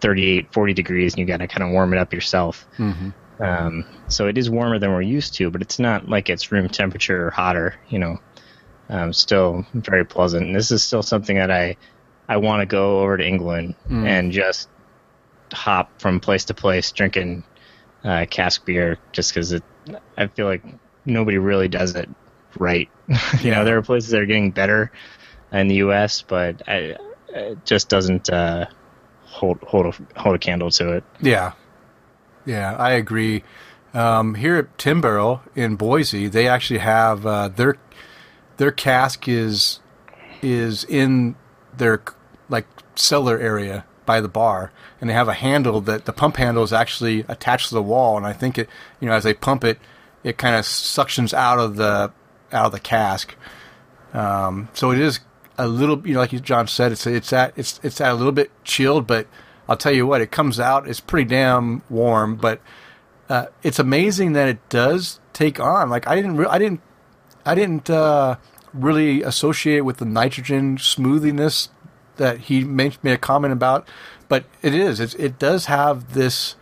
38, 0.00 0.52
40 0.52 0.74
degrees 0.74 1.14
and 1.14 1.20
you 1.20 1.26
got 1.26 1.38
to 1.38 1.48
kind 1.48 1.62
of 1.62 1.70
warm 1.70 1.92
it 1.92 1.98
up 1.98 2.12
yourself. 2.12 2.66
Mm-hmm. 2.78 3.10
Um, 3.42 3.84
so 4.08 4.28
it 4.28 4.38
is 4.38 4.48
warmer 4.48 4.78
than 4.78 4.92
we're 4.92 5.02
used 5.02 5.34
to, 5.34 5.50
but 5.50 5.60
it's 5.60 5.78
not 5.78 6.08
like 6.08 6.30
it's 6.30 6.50
room 6.50 6.68
temperature 6.68 7.26
or 7.26 7.30
hotter, 7.30 7.74
you 7.88 7.98
know, 7.98 8.18
um, 8.88 9.12
still 9.12 9.66
very 9.74 10.04
pleasant. 10.04 10.46
And 10.46 10.54
this 10.54 10.70
is 10.70 10.82
still 10.82 11.02
something 11.02 11.36
that 11.36 11.50
I, 11.50 11.76
I 12.28 12.36
want 12.38 12.60
to 12.60 12.66
go 12.66 13.00
over 13.00 13.16
to 13.16 13.26
England 13.26 13.74
mm. 13.88 14.06
and 14.06 14.32
just 14.32 14.68
hop 15.52 16.00
from 16.00 16.20
place 16.20 16.44
to 16.46 16.54
place 16.54 16.92
drinking 16.92 17.44
uh, 18.04 18.26
cask 18.28 18.64
beer 18.64 18.98
just 19.12 19.32
because 19.32 19.52
it. 19.52 19.62
I 20.16 20.26
feel 20.26 20.46
like 20.46 20.64
nobody 21.04 21.38
really 21.38 21.68
does 21.68 21.94
it 21.94 22.08
right. 22.58 22.88
you 23.40 23.50
know, 23.50 23.64
there 23.64 23.78
are 23.78 23.82
places 23.82 24.10
that 24.10 24.20
are 24.20 24.26
getting 24.26 24.50
better 24.50 24.90
in 25.52 25.68
the 25.68 25.76
U.S., 25.76 26.22
but 26.22 26.68
I, 26.68 26.96
it 27.28 27.64
just 27.64 27.88
doesn't 27.88 28.30
uh, 28.30 28.66
hold 29.22 29.58
hold 29.62 29.86
a, 29.86 30.20
hold 30.20 30.34
a 30.34 30.38
candle 30.38 30.70
to 30.72 30.94
it. 30.94 31.04
Yeah, 31.20 31.52
yeah, 32.44 32.74
I 32.76 32.92
agree. 32.92 33.44
Um, 33.94 34.34
here 34.34 34.56
at 34.56 35.00
Barrel 35.00 35.42
in 35.54 35.76
Boise, 35.76 36.28
they 36.28 36.48
actually 36.48 36.80
have 36.80 37.24
uh, 37.24 37.48
their 37.48 37.76
their 38.56 38.70
cask 38.70 39.28
is 39.28 39.80
is 40.42 40.84
in 40.84 41.36
their 41.76 42.02
like 42.48 42.66
cellar 42.94 43.38
area 43.38 43.84
by 44.04 44.20
the 44.20 44.28
bar, 44.28 44.70
and 45.00 45.10
they 45.10 45.14
have 45.14 45.28
a 45.28 45.34
handle 45.34 45.80
that 45.82 46.04
the 46.04 46.12
pump 46.12 46.36
handle 46.36 46.62
is 46.62 46.72
actually 46.72 47.24
attached 47.28 47.68
to 47.68 47.74
the 47.74 47.82
wall, 47.82 48.16
and 48.16 48.26
I 48.26 48.32
think 48.32 48.58
it 48.58 48.68
you 49.00 49.08
know 49.08 49.14
as 49.14 49.24
they 49.24 49.34
pump 49.34 49.64
it, 49.64 49.78
it 50.22 50.38
kind 50.38 50.56
of 50.56 50.64
suctions 50.64 51.34
out 51.34 51.58
of 51.58 51.76
the 51.76 52.12
out 52.52 52.66
of 52.66 52.72
the 52.72 52.80
cask. 52.80 53.34
Um, 54.14 54.68
so 54.72 54.92
it 54.92 54.98
is 54.98 55.20
a 55.58 55.66
little 55.66 56.06
you 56.06 56.14
know 56.14 56.20
like 56.20 56.30
John 56.42 56.66
said, 56.66 56.92
it's 56.92 57.06
it's 57.06 57.32
at 57.32 57.52
it's 57.56 57.80
it's 57.82 58.00
at 58.00 58.12
a 58.12 58.14
little 58.14 58.32
bit 58.32 58.50
chilled, 58.64 59.06
but 59.06 59.26
I'll 59.68 59.76
tell 59.76 59.92
you 59.92 60.06
what, 60.06 60.20
it 60.20 60.30
comes 60.30 60.60
out 60.60 60.88
it's 60.88 61.00
pretty 61.00 61.28
damn 61.28 61.82
warm, 61.90 62.36
but 62.36 62.60
uh, 63.28 63.46
it's 63.62 63.78
amazing 63.78 64.32
that 64.34 64.48
it 64.48 64.68
does 64.68 65.20
take 65.32 65.58
on. 65.58 65.90
Like 65.90 66.06
I 66.06 66.14
didn't, 66.14 66.36
re- 66.36 66.46
I 66.48 66.58
didn't, 66.58 66.80
I 67.46 67.54
didn't 67.54 67.88
uh, 67.88 68.36
really 68.74 69.22
associate 69.22 69.80
with 69.80 69.98
the 69.98 70.04
nitrogen 70.04 70.76
smoothiness 70.76 71.68
that 72.16 72.40
he 72.40 72.64
made, 72.64 72.98
made 73.02 73.12
a 73.12 73.18
comment 73.18 73.52
about, 73.52 73.88
but 74.28 74.44
it 74.62 74.74
is. 74.74 75.00
It's, 75.00 75.14
it 75.14 75.38
does 75.38 75.66
have 75.66 76.14
this 76.14 76.56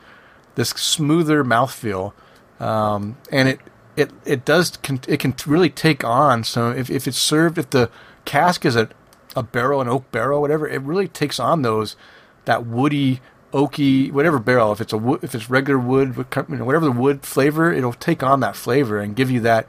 this 0.54 0.68
smoother 0.70 1.42
mouthfeel, 1.42 2.12
um, 2.60 3.16
and 3.32 3.48
it 3.48 3.60
it 3.96 4.10
it 4.24 4.44
does 4.44 4.76
can, 4.76 5.00
it 5.08 5.18
can 5.18 5.34
really 5.46 5.70
take 5.70 6.04
on. 6.04 6.44
So 6.44 6.70
if 6.70 6.90
if 6.90 7.08
it's 7.08 7.18
served, 7.18 7.58
if 7.58 7.70
the 7.70 7.90
cask 8.24 8.64
is 8.64 8.76
a 8.76 8.88
a 9.34 9.42
barrel, 9.42 9.80
an 9.80 9.88
oak 9.88 10.10
barrel, 10.12 10.40
whatever, 10.40 10.68
it 10.68 10.80
really 10.82 11.08
takes 11.08 11.40
on 11.40 11.62
those 11.62 11.96
that 12.44 12.66
woody 12.66 13.20
oaky, 13.52 14.12
whatever 14.12 14.38
barrel. 14.38 14.72
If 14.72 14.80
it's 14.80 14.92
a 14.92 15.18
if 15.22 15.34
it's 15.34 15.50
regular 15.50 15.78
wood, 15.78 16.16
whatever 16.16 16.84
the 16.84 16.92
wood 16.92 17.24
flavor, 17.24 17.72
it'll 17.72 17.92
take 17.92 18.22
on 18.22 18.40
that 18.40 18.56
flavor 18.56 19.00
and 19.00 19.16
give 19.16 19.30
you 19.30 19.40
that, 19.40 19.66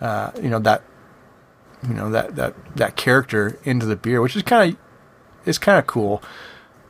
uh, 0.00 0.30
you 0.40 0.48
know, 0.48 0.58
that, 0.60 0.82
you 1.86 1.94
know, 1.94 2.10
that 2.10 2.36
that 2.36 2.54
that 2.76 2.96
character 2.96 3.58
into 3.64 3.86
the 3.86 3.96
beer, 3.96 4.20
which 4.20 4.36
is 4.36 4.42
kind 4.42 4.72
of, 4.72 4.78
it's 5.44 5.58
kind 5.58 5.78
of 5.78 5.86
cool. 5.86 6.22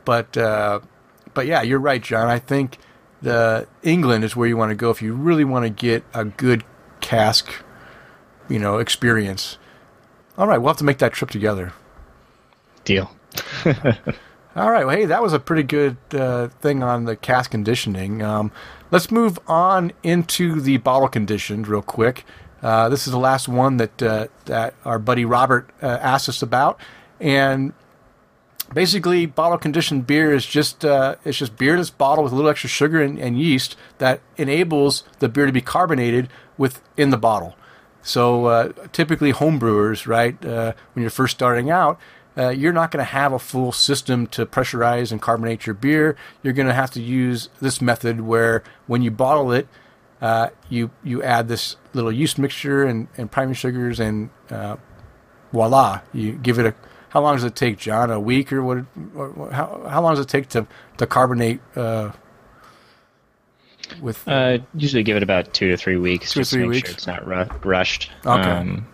But 0.05 0.37
uh, 0.37 0.79
but 1.33 1.45
yeah, 1.45 1.61
you're 1.61 1.79
right, 1.79 2.01
John. 2.01 2.27
I 2.27 2.39
think 2.39 2.77
the 3.21 3.67
England 3.83 4.23
is 4.23 4.35
where 4.35 4.47
you 4.47 4.57
want 4.57 4.69
to 4.71 4.75
go 4.75 4.89
if 4.89 5.01
you 5.01 5.13
really 5.13 5.43
want 5.43 5.65
to 5.65 5.69
get 5.69 6.03
a 6.13 6.25
good 6.25 6.63
cask, 7.01 7.51
you 8.49 8.59
know, 8.59 8.77
experience. 8.77 9.57
All 10.37 10.47
right, 10.47 10.57
we'll 10.57 10.69
have 10.69 10.77
to 10.77 10.83
make 10.83 10.99
that 10.99 11.13
trip 11.13 11.29
together. 11.29 11.73
Deal. 12.83 13.11
All 13.65 14.71
right. 14.71 14.87
Well, 14.87 14.95
hey, 14.95 15.05
that 15.05 15.21
was 15.21 15.33
a 15.33 15.39
pretty 15.39 15.61
good 15.61 15.97
uh, 16.11 16.47
thing 16.47 16.81
on 16.81 17.05
the 17.05 17.15
cask 17.15 17.51
conditioning. 17.51 18.23
Um, 18.23 18.51
let's 18.89 19.11
move 19.11 19.37
on 19.47 19.91
into 20.01 20.59
the 20.59 20.77
bottle 20.77 21.07
conditioned 21.07 21.67
real 21.67 21.83
quick. 21.83 22.25
Uh, 22.67 22.89
this 22.89 23.07
is 23.07 23.13
the 23.13 23.19
last 23.19 23.47
one 23.47 23.77
that 23.77 24.03
uh, 24.03 24.27
that 24.43 24.73
our 24.83 24.99
buddy 24.99 25.23
Robert 25.23 25.69
uh, 25.81 25.85
asked 25.85 26.27
us 26.27 26.41
about, 26.41 26.77
and 27.21 27.71
basically, 28.73 29.25
bottle 29.25 29.57
conditioned 29.57 30.05
beer 30.05 30.33
is 30.33 30.45
just 30.45 30.83
uh, 30.83 31.15
it's 31.23 31.37
just 31.37 31.55
beer 31.55 31.77
that's 31.77 31.89
bottled 31.89 32.25
with 32.25 32.33
a 32.33 32.35
little 32.35 32.51
extra 32.51 32.69
sugar 32.69 33.01
and, 33.01 33.17
and 33.17 33.39
yeast 33.39 33.77
that 33.99 34.19
enables 34.35 35.03
the 35.19 35.29
beer 35.29 35.45
to 35.45 35.53
be 35.53 35.61
carbonated 35.61 36.27
within 36.57 37.09
the 37.09 37.17
bottle. 37.17 37.55
So 38.01 38.47
uh, 38.47 38.73
typically, 38.91 39.31
homebrewers, 39.31 40.05
right, 40.05 40.35
when 40.43 41.01
you're 41.01 41.09
first 41.09 41.37
starting 41.37 41.71
out 41.71 41.97
uh, 42.37 42.49
you're 42.49 42.73
not 42.73 42.91
going 42.91 43.03
to 43.03 43.11
have 43.11 43.33
a 43.33 43.39
full 43.39 43.71
system 43.71 44.27
to 44.27 44.45
pressurize 44.45 45.11
and 45.11 45.21
carbonate 45.21 45.65
your 45.65 45.73
beer. 45.73 46.15
You're 46.43 46.53
going 46.53 46.67
to 46.67 46.73
have 46.73 46.91
to 46.91 47.01
use 47.01 47.49
this 47.59 47.81
method 47.81 48.21
where 48.21 48.61
when 48.85 49.01
you 49.01 49.09
bottle 49.09 49.51
it, 49.51 49.67
uh, 50.21 50.49
you 50.69 50.91
you 51.03 51.21
add 51.21 51.47
this 51.47 51.77
little 51.97 52.11
yeast 52.11 52.37
mixture 52.39 52.85
and, 52.85 53.07
and 53.17 53.29
priming 53.29 53.53
sugars 53.55 53.99
and 53.99 54.29
uh, 54.49 54.77
voila, 55.51 56.01
you 56.13 56.33
give 56.33 56.57
it 56.59 56.65
a. 56.65 56.75
How 57.09 57.21
long 57.21 57.35
does 57.35 57.43
it 57.43 57.55
take, 57.55 57.77
John? 57.77 58.11
A 58.11 58.19
week 58.19 58.51
or 58.53 58.63
what? 58.63 58.85
Or 59.15 59.49
how 59.51 59.85
how 59.89 60.01
long 60.01 60.13
does 60.15 60.23
it 60.23 60.29
take 60.29 60.49
to 60.49 60.67
to 60.97 61.05
carbonate? 61.07 61.59
Uh, 61.75 62.11
with 64.01 64.27
uh, 64.27 64.57
usually 64.75 65.03
give 65.03 65.17
it 65.17 65.23
about 65.23 65.53
two 65.53 65.69
to 65.69 65.77
three 65.77 65.97
weeks. 65.97 66.31
Two 66.33 66.41
just 66.41 66.51
to 66.51 66.55
three 66.57 66.63
to 66.63 66.69
make 66.69 66.75
weeks. 66.75 66.89
Sure 66.89 66.95
it's 66.95 67.07
not 67.07 67.25
ru- 67.25 67.47
rushed. 67.69 68.11
Okay. 68.25 68.49
Um, 68.49 68.87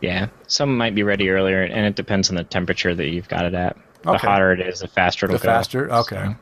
yeah, 0.00 0.28
some 0.46 0.76
might 0.76 0.94
be 0.94 1.02
ready 1.02 1.28
earlier, 1.30 1.62
and 1.62 1.86
it 1.86 1.94
depends 1.94 2.28
on 2.30 2.36
the 2.36 2.44
temperature 2.44 2.94
that 2.94 3.08
you've 3.08 3.28
got 3.28 3.44
it 3.46 3.54
at. 3.54 3.76
The 4.02 4.10
Okay. 4.10 4.26
hotter 4.26 4.52
it 4.52 4.60
is, 4.60 4.80
the 4.80 4.88
faster 4.88 5.26
it'll 5.26 5.38
the 5.38 5.42
go. 5.44 5.48
faster. 5.48 5.92
Okay. 5.92 6.36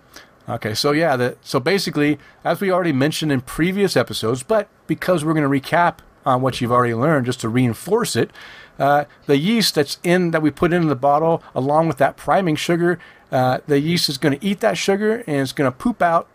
Okay. 0.48 0.74
So 0.74 0.90
yeah, 0.92 1.16
the, 1.16 1.36
so 1.42 1.60
basically, 1.60 2.18
as 2.44 2.60
we 2.60 2.70
already 2.72 2.92
mentioned 2.92 3.30
in 3.30 3.40
previous 3.40 3.96
episodes, 3.96 4.42
but 4.42 4.68
because 4.94 5.24
we're 5.24 5.32
going 5.32 5.50
to 5.50 5.60
recap 5.60 5.98
on 6.26 6.42
what 6.42 6.60
you've 6.60 6.70
already 6.70 6.94
learned, 6.94 7.24
just 7.24 7.40
to 7.40 7.48
reinforce 7.48 8.14
it, 8.14 8.30
uh, 8.78 9.04
the 9.26 9.38
yeast 9.38 9.74
that's 9.74 9.98
in 10.04 10.32
that 10.32 10.42
we 10.42 10.50
put 10.50 10.72
into 10.72 10.86
the 10.86 10.96
bottle, 10.96 11.42
along 11.54 11.88
with 11.88 11.96
that 11.96 12.16
priming 12.16 12.56
sugar, 12.56 12.98
uh, 13.30 13.58
the 13.66 13.80
yeast 13.80 14.08
is 14.10 14.18
going 14.18 14.38
to 14.38 14.44
eat 14.44 14.60
that 14.60 14.76
sugar 14.76 15.24
and 15.26 15.40
it's 15.40 15.52
going 15.52 15.70
to 15.70 15.76
poop 15.76 16.02
out 16.02 16.28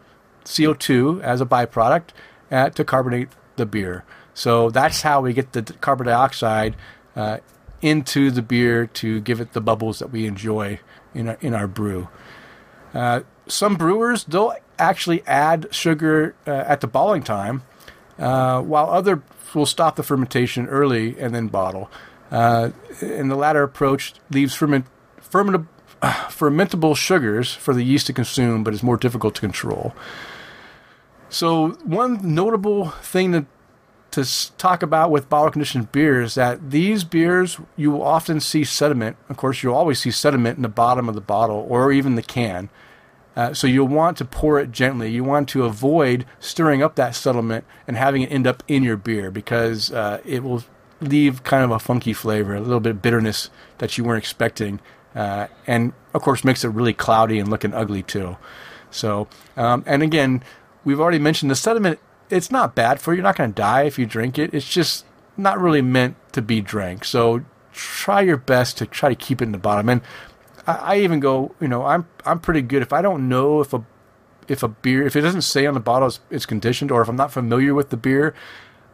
CO2 0.44 1.22
as 1.22 1.40
a 1.40 1.46
byproduct 1.46 2.10
uh, 2.50 2.70
to 2.72 2.84
carbonate 2.84 3.30
the 3.58 3.66
beer. 3.66 4.04
So 4.34 4.72
that's 4.72 5.04
how 5.04 5.22
we 5.22 5.34
get 5.34 5.54
the 5.54 5.62
carbon 5.62 6.08
dioxide 6.08 6.76
uh, 7.16 7.38
into 7.82 8.32
the 8.32 8.42
beer 8.42 8.88
to 8.88 9.22
give 9.22 9.40
it 9.40 9.54
the 9.54 9.62
bubbles 9.62 10.00
that 10.00 10.08
we 10.08 10.26
enjoy 10.26 10.80
in 11.14 11.30
our, 11.30 11.38
in 11.42 11.54
our 11.54 11.68
brew. 11.68 12.08
Uh, 12.94 13.22
some 13.48 13.76
brewers 13.76 14.24
they'll 14.24 14.56
actually 14.80 15.26
add 15.28 15.68
sugar 15.72 16.36
uh, 16.46 16.52
at 16.52 16.82
the 16.82 16.88
bottling 16.88 17.24
time, 17.24 17.64
uh, 18.20 18.62
while 18.62 18.90
other 18.90 19.22
will 19.54 19.66
stop 19.66 19.96
the 19.96 20.04
fermentation 20.04 20.68
early 20.68 21.20
and 21.20 21.34
then 21.34 21.48
bottle. 21.48 21.90
Uh, 22.32 22.72
and 23.02 23.32
the 23.32 23.36
latter 23.36 23.64
approach 23.64 24.14
leaves 24.30 24.54
ferment, 24.54 24.86
ferment, 25.20 25.68
fermentable 26.02 26.96
sugars 26.96 27.54
for 27.54 27.74
the 27.74 27.84
yeast 27.84 28.08
to 28.08 28.14
consume, 28.14 28.64
but 28.64 28.74
is 28.74 28.84
more 28.84 28.98
difficult 28.98 29.36
to 29.36 29.42
control. 29.42 29.94
So 31.30 31.70
one 31.84 32.36
notable 32.36 32.90
thing 32.90 33.32
to 33.34 33.46
to 34.12 34.58
talk 34.58 34.82
about 34.82 35.12
with 35.12 35.30
bottle 35.30 35.52
conditioned 35.52 35.92
beers 35.92 36.30
is 36.30 36.36
that 36.36 36.72
these 36.72 37.04
beers 37.04 37.60
you 37.76 37.92
will 37.92 38.02
often 38.02 38.40
see 38.40 38.64
sediment. 38.64 39.18
Of 39.30 39.38
course, 39.38 39.62
you'll 39.62 39.76
always 39.76 40.00
see 40.00 40.12
sediment 40.12 40.56
in 40.56 40.64
the 40.64 40.70
bottom 40.70 41.10
of 41.10 41.14
the 41.14 41.22
bottle 41.22 41.68
or 41.70 41.92
even 41.92 42.16
the 42.16 42.24
can. 42.24 42.70
Uh, 43.38 43.54
so 43.54 43.68
you'll 43.68 43.88
want 43.88 44.18
to 44.18 44.26
pour 44.26 44.60
it 44.60 44.72
gently. 44.72 45.12
You 45.12 45.24
want 45.24 45.48
to 45.50 45.64
avoid 45.64 46.26
stirring 46.40 46.82
up 46.82 46.96
that 46.96 47.14
sediment 47.14 47.66
and 47.88 47.96
having 47.96 48.24
it 48.24 48.32
end 48.32 48.48
up 48.48 48.64
in 48.68 48.82
your 48.82 48.98
beer 48.98 49.30
because 49.30 49.92
uh, 49.92 50.20
it 50.26 50.44
will 50.44 50.64
leave 51.00 51.44
kind 51.44 51.64
of 51.64 51.70
a 51.70 51.78
funky 51.78 52.14
flavor, 52.14 52.56
a 52.56 52.60
little 52.60 52.80
bit 52.80 52.90
of 52.90 53.02
bitterness 53.04 53.52
that 53.78 53.96
you 53.96 54.04
weren't 54.04 54.18
expecting, 54.18 54.80
uh, 55.14 55.46
and 55.68 55.94
of 56.16 56.24
course 56.24 56.44
makes 56.44 56.64
it 56.64 56.70
really 56.70 56.94
cloudy 56.94 57.38
and 57.38 57.48
looking 57.48 57.76
ugly 57.76 58.02
too. 58.02 58.38
So, 58.90 59.28
um, 59.56 59.84
and 59.86 60.02
again, 60.02 60.44
we've 60.84 61.00
already 61.00 61.20
mentioned 61.20 61.52
the 61.52 61.56
sediment. 61.56 62.00
It's 62.32 62.50
not 62.50 62.74
bad 62.74 63.00
for 63.00 63.14
you. 63.14 63.18
You're 63.18 63.24
not 63.24 63.36
going 63.36 63.52
to 63.52 63.56
die 63.56 63.84
if 63.84 64.00
you 64.00 64.08
drink 64.08 64.40
it. 64.40 64.52
It's 64.52 64.68
just 64.68 65.06
not 65.38 65.60
really 65.60 65.84
meant 65.84 66.16
to 66.34 66.42
be 66.42 66.60
drank. 66.60 67.06
So 67.06 67.44
try 67.72 68.22
your 68.22 68.38
best 68.38 68.80
to 68.80 68.88
try 68.88 69.10
to 69.10 69.16
keep 69.16 69.44
it 69.44 69.46
in 69.46 69.52
the 69.52 69.60
bottom. 69.60 69.90
And 69.90 70.02
I, 70.68 70.74
I 70.74 70.98
even 71.00 71.20
go, 71.20 71.56
you 71.60 71.68
know, 71.68 71.86
I'm 71.86 72.08
I'm 72.26 72.40
pretty 72.40 72.62
good 72.62 72.82
if 72.82 72.94
I 72.94 73.02
don't 73.02 73.28
know 73.28 73.62
if 73.62 73.74
a 73.74 73.84
if 74.48 74.64
a 74.64 74.68
beer 74.68 75.06
if 75.06 75.16
it 75.16 75.22
doesn't 75.22 75.42
say 75.42 75.66
on 75.66 75.74
the 75.74 75.80
bottle 75.80 76.08
it's, 76.08 76.20
it's 76.30 76.46
conditioned 76.46 76.92
or 76.92 77.02
if 77.02 77.10
I'm 77.10 77.16
not 77.16 77.32
familiar 77.32 77.74
with 77.74 77.90
the 77.90 77.98
beer, 77.98 78.36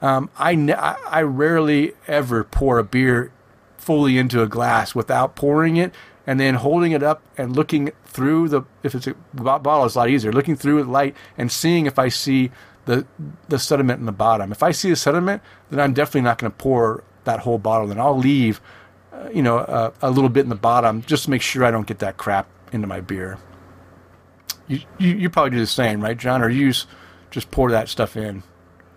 um, 0.02 0.30
I, 0.38 0.56
ne- 0.56 0.74
I 0.74 1.22
rarely 1.22 1.94
ever 2.08 2.44
pour 2.44 2.80
a 2.80 2.84
beer 2.84 3.32
fully 3.78 4.18
into 4.18 4.42
a 4.42 4.48
glass 4.48 4.96
without 4.96 5.36
pouring 5.36 5.78
it 5.78 5.94
and 6.26 6.40
then 6.40 6.56
holding 6.56 6.94
it 6.94 7.04
up 7.04 7.22
and 7.38 7.56
looking 7.56 7.92
through 8.06 8.48
the 8.48 8.62
if 8.82 8.96
it's 8.96 9.08
a 9.08 9.14
bottle 9.34 9.86
it's 9.86 9.96
a 9.96 10.00
lot 10.00 10.10
easier 10.10 10.32
looking 10.32 10.56
through 10.56 10.82
the 10.82 10.90
light 10.90 11.16
and 11.38 11.52
seeing 11.52 11.86
if 11.86 12.00
I 12.00 12.08
see 12.08 12.50
the 12.86 13.06
the 13.50 13.60
sediment 13.60 14.00
in 14.00 14.06
the 14.06 14.12
bottom. 14.12 14.52
If 14.52 14.64
I 14.64 14.72
see 14.72 14.90
the 14.90 14.96
sediment, 14.96 15.42
then 15.70 15.80
I'm 15.80 15.94
definitely 15.94 16.22
not 16.22 16.38
going 16.38 16.52
to 16.52 16.58
pour 16.58 17.04
that 17.24 17.42
whole 17.42 17.58
bottle. 17.58 17.88
Then 17.88 18.00
I'll 18.00 18.18
leave, 18.18 18.62
you 19.34 19.42
know, 19.44 19.58
a, 19.60 19.94
a 20.02 20.10
little 20.12 20.30
bit 20.30 20.42
in 20.42 20.50
the 20.50 20.56
bottom 20.56 21.02
just 21.04 21.26
to 21.26 21.30
make 21.30 21.42
sure 21.42 21.64
I 21.64 21.72
don't 21.72 21.88
get 21.88 22.00
that 22.00 22.18
crap 22.18 22.48
into 22.72 22.88
my 22.88 23.02
beer. 23.02 23.38
You 24.68 24.80
you, 24.98 25.10
you 25.16 25.30
probably 25.30 25.52
do 25.52 25.60
the 25.60 25.68
same, 25.68 26.02
right, 26.02 26.18
John? 26.18 26.42
Or 26.42 26.50
you 26.50 26.74
just 27.32 27.52
pour 27.52 27.72
that 27.72 27.90
stuff 27.90 28.16
in? 28.18 28.44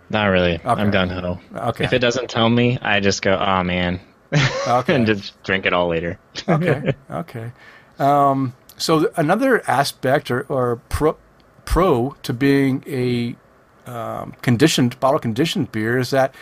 Not 0.09 0.25
really. 0.27 0.55
Okay. 0.55 0.67
I'm 0.69 0.91
gun 0.91 1.09
ho. 1.09 1.39
Okay. 1.53 1.83
If 1.83 1.93
it 1.93 1.99
doesn't 1.99 2.29
tell 2.29 2.49
me, 2.49 2.77
I 2.81 2.99
just 2.99 3.21
go, 3.21 3.37
oh 3.37 3.63
man, 3.63 3.99
Okay. 4.67 4.95
and 4.95 5.05
just 5.05 5.41
drink 5.43 5.65
it 5.65 5.73
all 5.73 5.87
later. 5.87 6.19
okay. 6.47 6.93
Okay. 7.11 7.51
Um, 7.99 8.55
so 8.77 9.11
another 9.17 9.61
aspect 9.69 10.31
or, 10.31 10.41
or 10.43 10.77
pro, 10.89 11.17
pro 11.65 12.15
to 12.23 12.33
being 12.33 12.83
a 12.87 13.35
um, 13.89 14.33
conditioned 14.41 14.99
bottle 14.99 15.19
conditioned 15.19 15.71
beer 15.71 15.97
is 15.97 16.11
that 16.11 16.33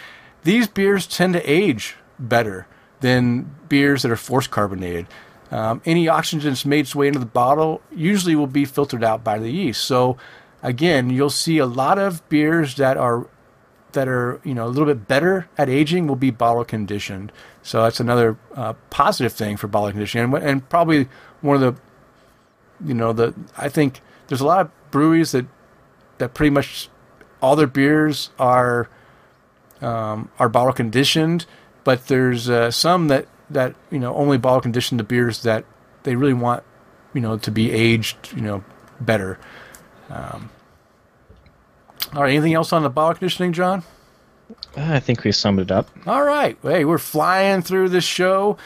these 0.43 0.67
beers 0.67 1.07
tend 1.07 1.33
to 1.33 1.41
age 1.49 1.95
better 2.19 2.67
than 3.01 3.53
beers 3.69 4.01
that 4.01 4.11
are 4.11 4.15
force 4.17 4.47
carbonated. 4.47 5.07
um, 5.51 5.81
any 5.85 6.07
oxygen 6.07 6.49
that's 6.49 6.65
made 6.65 6.81
its 6.81 6.95
way 6.95 7.07
into 7.07 7.19
the 7.19 7.25
bottle 7.25 7.81
usually 7.91 8.35
will 8.35 8.47
be 8.47 8.65
filtered 8.65 9.03
out 9.03 9.23
by 9.23 9.37
the 9.37 9.49
yeast. 9.49 9.83
So 9.83 10.17
again, 10.63 11.09
you'll 11.09 11.29
see 11.29 11.57
a 11.59 11.65
lot 11.65 11.99
of 11.99 12.27
beers 12.29 12.75
that 12.75 12.97
are 12.97 13.27
that 13.93 14.07
are 14.09 14.41
you 14.43 14.53
know 14.53 14.65
a 14.65 14.67
little 14.67 14.85
bit 14.85 15.07
better 15.07 15.47
at 15.57 15.69
aging 15.69 16.07
will 16.07 16.15
be 16.15 16.31
bottle 16.31 16.65
conditioned. 16.65 17.31
So 17.61 17.83
that's 17.83 17.99
another 17.99 18.37
uh, 18.55 18.73
positive 18.89 19.33
thing 19.33 19.55
for 19.57 19.67
bottle 19.67 19.91
conditioning, 19.91 20.33
and, 20.33 20.43
and 20.43 20.69
probably 20.69 21.07
one 21.41 21.61
of 21.61 21.61
the 21.61 21.81
you 22.85 22.93
know 22.93 23.13
the 23.13 23.33
I 23.57 23.69
think 23.69 24.01
there's 24.27 24.41
a 24.41 24.45
lot 24.45 24.61
of 24.61 24.91
breweries 24.91 25.31
that 25.31 25.45
that 26.17 26.33
pretty 26.33 26.49
much 26.49 26.89
all 27.41 27.55
their 27.55 27.67
beers 27.67 28.31
are 28.39 28.89
um, 29.81 30.29
are 30.39 30.49
bottle 30.49 30.73
conditioned, 30.73 31.45
but 31.86 32.07
there's 32.07 32.49
uh, 32.49 32.69
some 32.69 33.07
that 33.07 33.27
that 33.49 33.73
you 33.89 33.99
know 33.99 34.13
only 34.13 34.38
bottle 34.38 34.59
condition 34.59 34.97
the 34.97 35.03
beers 35.05 35.43
that 35.43 35.63
they 36.03 36.17
really 36.17 36.33
want 36.33 36.63
you 37.13 37.21
know 37.21 37.38
to 37.38 37.49
be 37.49 37.71
aged 37.71 38.33
you 38.36 38.41
know 38.41 38.65
better. 38.99 39.39
Um, 40.09 40.49
all 42.13 42.23
right, 42.23 42.31
anything 42.31 42.53
else 42.53 42.73
on 42.73 42.83
the 42.83 42.89
bottle 42.89 43.13
conditioning, 43.13 43.53
John? 43.53 43.83
I 44.75 44.99
think 44.99 45.23
we 45.23 45.31
summed 45.31 45.59
it 45.59 45.71
up. 45.71 45.89
All 46.05 46.23
right, 46.23 46.57
hey, 46.61 46.83
we're 46.83 46.97
flying 46.97 47.61
through 47.61 47.89
this 47.89 48.03
show 48.03 48.57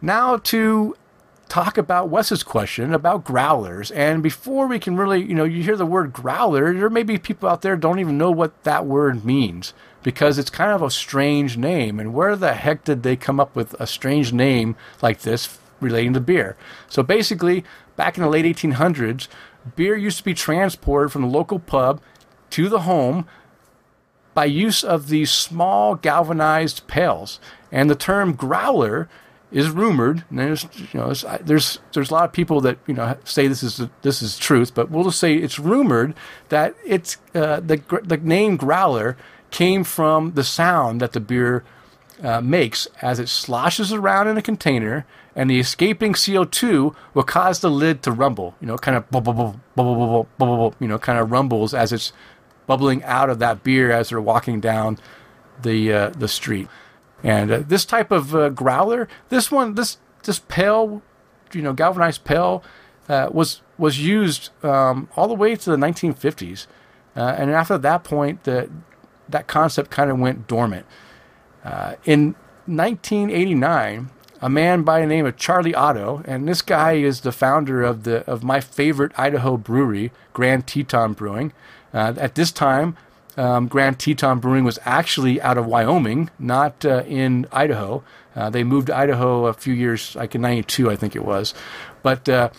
now 0.00 0.36
to 0.36 0.96
talk 1.48 1.78
about 1.78 2.08
Wes's 2.08 2.42
question 2.42 2.94
about 2.94 3.24
growlers. 3.24 3.90
And 3.90 4.22
before 4.22 4.66
we 4.66 4.78
can 4.78 4.96
really, 4.96 5.22
you 5.22 5.34
know, 5.34 5.44
you 5.44 5.62
hear 5.62 5.76
the 5.76 5.86
word 5.86 6.12
growler, 6.12 6.74
there 6.74 6.90
may 6.90 7.02
be 7.02 7.18
people 7.18 7.48
out 7.48 7.62
there 7.62 7.76
don't 7.76 7.98
even 7.98 8.18
know 8.18 8.30
what 8.30 8.62
that 8.64 8.86
word 8.86 9.24
means 9.24 9.72
because 10.02 10.38
it's 10.38 10.50
kind 10.50 10.72
of 10.72 10.82
a 10.82 10.90
strange 10.90 11.56
name. 11.56 11.98
And 11.98 12.14
where 12.14 12.36
the 12.36 12.54
heck 12.54 12.84
did 12.84 13.02
they 13.02 13.16
come 13.16 13.40
up 13.40 13.54
with 13.56 13.74
a 13.80 13.86
strange 13.86 14.32
name 14.32 14.76
like 15.02 15.20
this 15.20 15.58
relating 15.80 16.12
to 16.14 16.20
beer? 16.20 16.56
So 16.88 17.02
basically, 17.02 17.64
back 17.96 18.16
in 18.16 18.22
the 18.22 18.28
late 18.28 18.44
1800s, 18.44 19.28
beer 19.76 19.96
used 19.96 20.18
to 20.18 20.24
be 20.24 20.34
transported 20.34 21.12
from 21.12 21.22
the 21.22 21.28
local 21.28 21.58
pub 21.58 22.00
to 22.50 22.68
the 22.68 22.80
home 22.80 23.26
by 24.34 24.44
use 24.44 24.84
of 24.84 25.08
these 25.08 25.30
small 25.30 25.94
galvanized 25.94 26.86
pails. 26.86 27.40
And 27.72 27.90
the 27.90 27.96
term 27.96 28.34
growler 28.34 29.08
is 29.50 29.70
rumored. 29.70 30.24
And 30.30 30.38
there's 30.38 30.64
you 30.92 31.00
know 31.00 31.12
there's, 31.40 31.78
there's 31.92 32.10
a 32.10 32.14
lot 32.14 32.24
of 32.24 32.32
people 32.32 32.60
that 32.62 32.78
you 32.86 32.94
know 32.94 33.16
say 33.24 33.48
this 33.48 33.62
is 33.62 33.82
this 34.02 34.22
is 34.22 34.38
truth, 34.38 34.74
but 34.74 34.90
we'll 34.90 35.04
just 35.04 35.18
say 35.18 35.34
it's 35.34 35.58
rumored 35.58 36.14
that 36.50 36.74
it's 36.86 37.16
uh, 37.34 37.60
the 37.60 37.82
the 38.04 38.18
name 38.18 38.56
growler 38.56 39.16
came 39.50 39.84
from 39.84 40.32
the 40.32 40.44
sound 40.44 41.00
that 41.00 41.12
the 41.12 41.20
beer 41.20 41.64
uh, 42.22 42.40
makes 42.40 42.86
as 43.00 43.18
it 43.18 43.28
sloshes 43.28 43.92
around 43.92 44.28
in 44.28 44.36
a 44.36 44.42
container, 44.42 45.06
and 45.36 45.48
the 45.48 45.60
escaping 45.60 46.14
CO2 46.14 46.94
will 47.14 47.22
cause 47.22 47.60
the 47.60 47.70
lid 47.70 48.02
to 48.02 48.12
rumble. 48.12 48.54
You 48.60 48.66
know, 48.66 48.76
kind 48.76 48.96
of 48.96 49.08
bubble, 49.10 49.32
bubble, 49.32 49.60
bubble, 49.76 49.94
bubble, 49.94 50.28
bubble, 50.38 50.74
you 50.80 50.88
know, 50.88 50.98
kind 50.98 51.18
of 51.18 51.30
rumbles 51.30 51.74
as 51.74 51.92
it's 51.92 52.12
bubbling 52.66 53.02
out 53.04 53.30
of 53.30 53.38
that 53.38 53.62
beer 53.62 53.90
as 53.90 54.08
they're 54.08 54.20
walking 54.20 54.60
down 54.60 54.98
the 55.62 55.92
uh, 55.92 56.10
the 56.10 56.28
street. 56.28 56.68
And 57.22 57.50
uh, 57.50 57.58
this 57.66 57.84
type 57.84 58.10
of 58.10 58.34
uh, 58.34 58.50
growler, 58.50 59.08
this 59.28 59.50
one, 59.50 59.74
this 59.74 59.98
this 60.24 60.40
pail, 60.40 61.02
you 61.52 61.62
know, 61.62 61.72
galvanized 61.72 62.24
pail, 62.24 62.62
uh, 63.08 63.28
was 63.32 63.62
was 63.76 64.04
used 64.04 64.50
um, 64.64 65.08
all 65.16 65.28
the 65.28 65.34
way 65.34 65.56
to 65.56 65.70
the 65.70 65.76
1950s, 65.76 66.66
uh, 67.16 67.34
and 67.38 67.50
after 67.50 67.78
that 67.78 68.04
point, 68.04 68.44
the 68.44 68.68
that 69.28 69.46
concept 69.46 69.90
kind 69.90 70.10
of 70.10 70.18
went 70.18 70.46
dormant. 70.46 70.86
Uh, 71.64 71.94
in 72.04 72.34
1989, 72.66 74.10
a 74.40 74.48
man 74.48 74.82
by 74.82 75.00
the 75.00 75.06
name 75.06 75.26
of 75.26 75.36
Charlie 75.36 75.74
Otto, 75.74 76.22
and 76.24 76.46
this 76.46 76.62
guy 76.62 76.92
is 76.92 77.20
the 77.20 77.32
founder 77.32 77.82
of 77.82 78.04
the 78.04 78.28
of 78.30 78.44
my 78.44 78.60
favorite 78.60 79.12
Idaho 79.18 79.56
brewery, 79.56 80.12
Grand 80.32 80.66
Teton 80.66 81.14
Brewing. 81.14 81.52
Uh, 81.92 82.14
at 82.16 82.34
this 82.34 82.52
time, 82.52 82.96
um, 83.36 83.66
Grand 83.66 83.98
Teton 83.98 84.38
Brewing 84.38 84.64
was 84.64 84.78
actually 84.84 85.40
out 85.40 85.58
of 85.58 85.66
Wyoming, 85.66 86.30
not 86.38 86.84
uh, 86.84 87.02
in 87.06 87.46
Idaho. 87.50 88.04
Uh, 88.36 88.50
they 88.50 88.62
moved 88.62 88.88
to 88.88 88.96
Idaho 88.96 89.46
a 89.46 89.54
few 89.54 89.74
years, 89.74 90.14
like 90.14 90.34
in 90.34 90.42
'92, 90.42 90.90
I 90.90 90.96
think 90.96 91.16
it 91.16 91.24
was. 91.24 91.54
But 92.02 92.28
uh, 92.28 92.50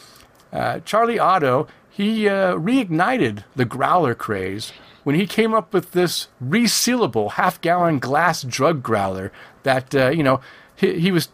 uh 0.52 0.80
Charlie 0.80 1.20
Otto, 1.20 1.68
he 1.90 2.28
uh, 2.28 2.56
reignited 2.56 3.44
the 3.56 3.66
growler 3.66 4.16
craze 4.16 4.74
when 5.04 5.16
he 5.16 5.26
came 5.26 5.54
up 5.54 5.74
with 5.74 5.92
this 5.92 6.28
resealable 6.44 7.32
half-gallon 7.32 8.00
glass 8.00 8.44
drug 8.44 8.84
growler 8.84 9.32
that 9.64 9.94
uh, 9.96 10.10
you 10.10 10.24
know 10.24 10.42
he, 10.76 11.00
he, 11.00 11.12
was 11.12 11.30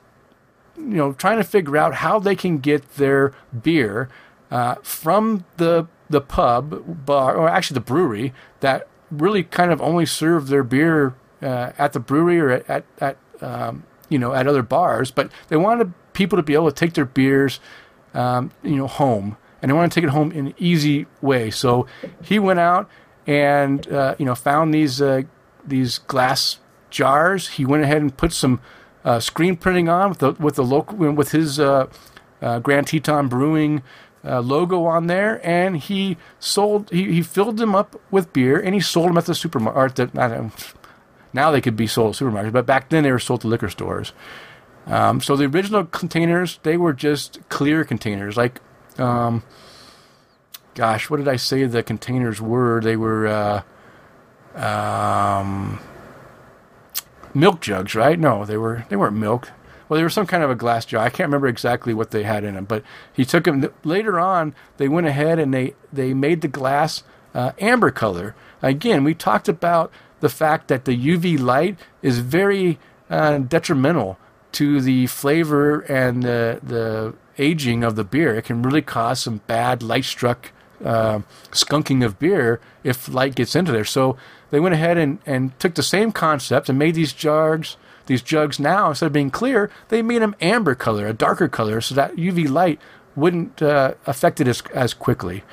you 0.78 0.84
know 0.84 1.14
trying 1.14 1.38
to 1.38 1.44
figure 1.44 1.78
out 1.78 1.96
how 1.96 2.20
they 2.20 2.36
can 2.36 2.58
get 2.60 2.96
their 2.96 3.34
beer 3.64 4.10
from 4.82 5.46
the 5.58 5.88
the 6.10 6.22
pub 6.22 7.06
bar 7.06 7.36
or 7.36 7.50
actually 7.50 7.76
the 7.76 7.82
brewery 7.82 8.34
that 8.60 8.88
really 9.12 9.44
kind 9.44 9.72
of 9.72 9.82
only 9.82 10.06
served 10.06 10.48
their 10.48 10.64
beer 10.64 11.16
uh, 11.42 11.72
at 11.78 11.94
the 11.94 12.00
brewery 12.00 12.40
or 12.40 12.50
at, 12.50 12.70
at, 12.70 12.86
at 13.00 13.18
um, 13.42 13.84
you 14.10 14.18
know 14.18 14.34
at 14.34 14.48
other 14.48 14.64
bars, 14.64 15.12
but 15.12 15.32
they 15.48 15.58
wanted 15.58 15.94
people 16.14 16.38
to 16.38 16.44
be 16.44 16.54
able 16.54 16.70
to 16.70 16.76
take 16.76 16.94
their 16.94 17.06
beers 17.06 17.60
um, 18.14 18.52
you 18.64 18.76
know 18.76 18.88
home, 18.88 19.38
and 19.62 19.70
they 19.70 19.74
want 19.74 19.92
to 19.92 20.00
take 20.00 20.08
it 20.08 20.12
home 20.12 20.32
in 20.32 20.48
an 20.48 20.54
easy 20.58 21.06
way. 21.22 21.52
So 21.52 21.88
he 22.22 22.40
went 22.40 22.60
out 22.60 22.90
and 23.28 23.88
uh, 23.92 24.16
you 24.18 24.26
know 24.26 24.36
found 24.36 24.74
these 24.74 25.02
uh, 25.02 25.24
these 25.66 26.00
glass 26.00 26.60
jars. 26.90 27.50
He 27.50 27.66
went 27.66 27.84
ahead 27.84 28.02
and 28.02 28.16
put 28.16 28.32
some 28.34 28.62
uh, 29.04 29.20
screen 29.20 29.56
printing 29.56 29.90
on 29.90 30.10
with 30.10 30.20
the 30.20 30.32
with 30.34 30.56
the 30.56 30.64
local 30.64 30.98
with 30.98 31.32
his 31.32 31.60
uh, 31.60 31.88
uh, 32.42 32.60
Grand 32.60 32.88
Teton 32.88 33.28
Brewing 33.28 33.84
uh, 34.26 34.40
logo 34.42 34.86
on 34.86 35.08
there, 35.08 35.46
and 35.46 35.78
he 35.78 36.18
sold. 36.40 36.90
He, 36.90 37.14
he 37.14 37.22
filled 37.22 37.58
them 37.58 37.76
up 37.76 38.00
with 38.12 38.34
beer, 38.34 38.60
and 38.60 38.74
he 38.74 38.82
sold 38.82 39.10
them 39.10 39.18
at 39.18 39.26
the 39.26 39.36
supermarket. 39.36 40.14
Now 41.34 41.52
they 41.52 41.62
could 41.62 41.76
be 41.76 41.88
sold 41.88 42.16
at 42.16 42.22
supermarkets, 42.22 42.54
but 42.54 42.66
back 42.66 42.90
then 42.90 43.04
they 43.04 43.12
were 43.12 43.20
sold 43.20 43.42
to 43.42 43.48
liquor 43.48 43.70
stores. 43.70 44.14
Um, 44.88 45.20
so 45.20 45.36
the 45.36 45.46
original 45.46 45.84
containers, 45.86 46.60
they 46.64 46.78
were 46.78 46.94
just 46.94 47.40
clear 47.50 47.84
containers. 47.84 48.38
Like, 48.38 48.62
um, 48.98 49.44
gosh, 50.76 51.10
what 51.10 51.18
did 51.18 51.28
I 51.28 51.38
say 51.38 51.66
the 51.66 51.82
containers 51.82 52.40
were? 52.40 52.80
They 52.82 52.96
were 52.96 53.28
uh, 54.56 54.62
um, 54.62 55.80
milk 57.34 57.62
jugs, 57.62 57.96
right? 57.96 58.20
No, 58.20 58.46
they 58.46 58.58
were 58.58 58.86
they 58.90 58.96
weren't 58.96 59.16
milk 59.16 59.50
well, 59.88 59.98
they 59.98 60.04
were 60.04 60.10
some 60.10 60.26
kind 60.26 60.44
of 60.44 60.50
a 60.50 60.56
glass 60.56 60.86
jar. 60.86 61.04
I 61.04 61.10
can't 61.10 61.28
remember 61.28 61.48
exactly 61.48 61.94
what 61.94 62.12
they 62.12 62.24
had 62.24 62.44
in 62.44 62.56
them, 62.56 62.66
but 62.66 62.84
he 63.14 63.24
took 63.24 63.44
them. 63.44 63.72
Later 63.84 64.20
on, 64.20 64.56
they 64.78 64.88
went 64.88 65.08
ahead 65.08 65.40
and 65.40 65.54
they 65.54 65.76
they 65.94 66.14
made 66.14 66.42
the 66.42 66.48
glass 66.48 67.04
uh, 67.34 67.52
amber 67.60 67.92
color. 67.92 68.36
Again, 68.62 69.04
we 69.04 69.14
talked 69.14 69.48
about 69.48 69.92
the 70.22 70.30
fact 70.30 70.70
that 70.70 70.86
the 70.86 70.98
UV 70.98 71.40
light 71.40 71.78
is 72.02 72.20
very 72.20 72.80
uh, 73.10 73.38
detrimental 73.40 74.18
to 74.54 74.82
the 74.82 75.08
flavor 75.08 75.82
and 75.82 76.24
the 76.24 76.60
the 76.64 77.14
aging 77.38 77.84
of 77.84 77.96
the 77.96 78.04
beer. 78.04 78.34
It 78.34 78.46
can 78.46 78.64
really 78.64 78.82
cause 78.82 79.20
some 79.20 79.42
bad 79.46 79.84
light 79.84 80.06
struck 80.06 80.52
uh, 80.86 81.20
skunking 81.52 82.06
of 82.06 82.20
beer 82.20 82.62
if 82.84 83.10
light 83.10 83.36
gets 83.36 83.56
into 83.56 83.74
there. 83.74 83.84
So 83.84 84.16
they 84.52 84.60
went 84.60 84.76
ahead 84.76 84.98
and, 84.98 85.20
and 85.26 85.58
took 85.60 85.76
the 85.76 85.84
same 85.84 86.14
concept 86.14 86.70
and 86.70 86.80
made 86.80 86.96
these 86.96 87.12
jars 87.12 87.76
these 88.06 88.22
jugs 88.22 88.60
now, 88.60 88.90
instead 88.90 89.08
of 89.08 89.14
being 89.14 89.32
clear, 89.32 89.70
they 89.90 90.02
made 90.02 90.22
them 90.22 90.36
amber 90.42 90.76
color, 90.76 91.08
a 91.08 91.14
darker 91.14 91.48
color, 91.48 91.82
so 91.82 91.96
that 91.96 92.16
UV 92.16 92.50
light 92.50 92.80
wouldn't 93.16 93.62
uh, 93.62 93.96
affect 94.06 94.40
it 94.40 94.48
as, 94.48 94.62
as 94.74 94.94
quickly. 94.94 95.44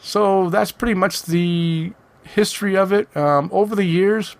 So 0.00 0.48
that's 0.50 0.72
pretty 0.72 0.94
much 0.94 1.22
the 1.22 1.92
history 2.22 2.76
of 2.76 2.92
it. 2.92 3.14
Um, 3.16 3.48
over 3.52 3.74
the 3.74 3.84
years, 3.84 4.36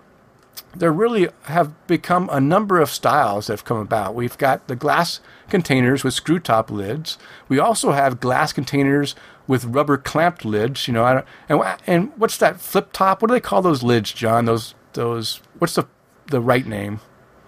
there 0.76 0.92
really 0.92 1.28
have 1.44 1.74
become 1.86 2.28
a 2.30 2.40
number 2.40 2.80
of 2.80 2.90
styles 2.90 3.46
that 3.46 3.54
have 3.54 3.64
come 3.64 3.78
about. 3.78 4.14
We've 4.14 4.38
got 4.38 4.68
the 4.68 4.76
glass 4.76 5.20
containers 5.48 6.04
with 6.04 6.14
screw 6.14 6.38
top 6.38 6.70
lids. 6.70 7.18
We 7.48 7.58
also 7.58 7.92
have 7.92 8.20
glass 8.20 8.52
containers 8.52 9.14
with 9.48 9.64
rubber 9.64 9.96
clamped 9.98 10.44
lids. 10.44 10.86
You 10.86 10.94
know, 10.94 11.24
and 11.48 11.60
and 11.88 12.12
what's 12.16 12.36
that 12.36 12.60
flip 12.60 12.92
top? 12.92 13.20
What 13.20 13.28
do 13.28 13.34
they 13.34 13.40
call 13.40 13.62
those 13.62 13.82
lids, 13.82 14.12
John? 14.12 14.44
Those 14.44 14.76
those 14.92 15.40
what's 15.58 15.74
the 15.74 15.88
the 16.26 16.40
right 16.40 16.66
name? 16.66 17.00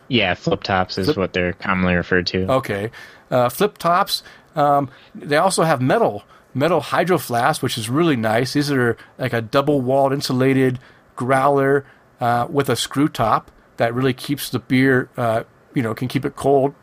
Yeah, 0.08 0.34
flip 0.34 0.64
tops 0.64 0.98
is 0.98 1.06
flip- 1.06 1.16
what 1.16 1.32
they're 1.32 1.52
commonly 1.52 1.94
referred 1.94 2.26
to. 2.28 2.50
Okay, 2.50 2.90
uh, 3.30 3.48
flip 3.48 3.78
tops. 3.78 4.24
Um, 4.56 4.90
they 5.14 5.36
also 5.36 5.62
have 5.62 5.80
metal 5.80 6.24
metal 6.52 6.80
hydro 6.80 7.18
flasks, 7.18 7.62
which 7.62 7.78
is 7.78 7.88
really 7.88 8.16
nice. 8.16 8.54
These 8.54 8.72
are 8.72 8.96
like 9.18 9.32
a 9.32 9.40
double 9.40 9.80
walled 9.80 10.12
insulated 10.12 10.80
growler 11.14 11.84
uh, 12.20 12.46
with 12.50 12.68
a 12.68 12.76
screw 12.76 13.08
top 13.08 13.50
that 13.76 13.94
really 13.94 14.12
keeps 14.12 14.50
the 14.50 14.58
beer, 14.58 15.08
uh, 15.16 15.44
you 15.74 15.82
know, 15.82 15.94
can 15.94 16.08
keep 16.08 16.24
it 16.24 16.36
cold, 16.36 16.74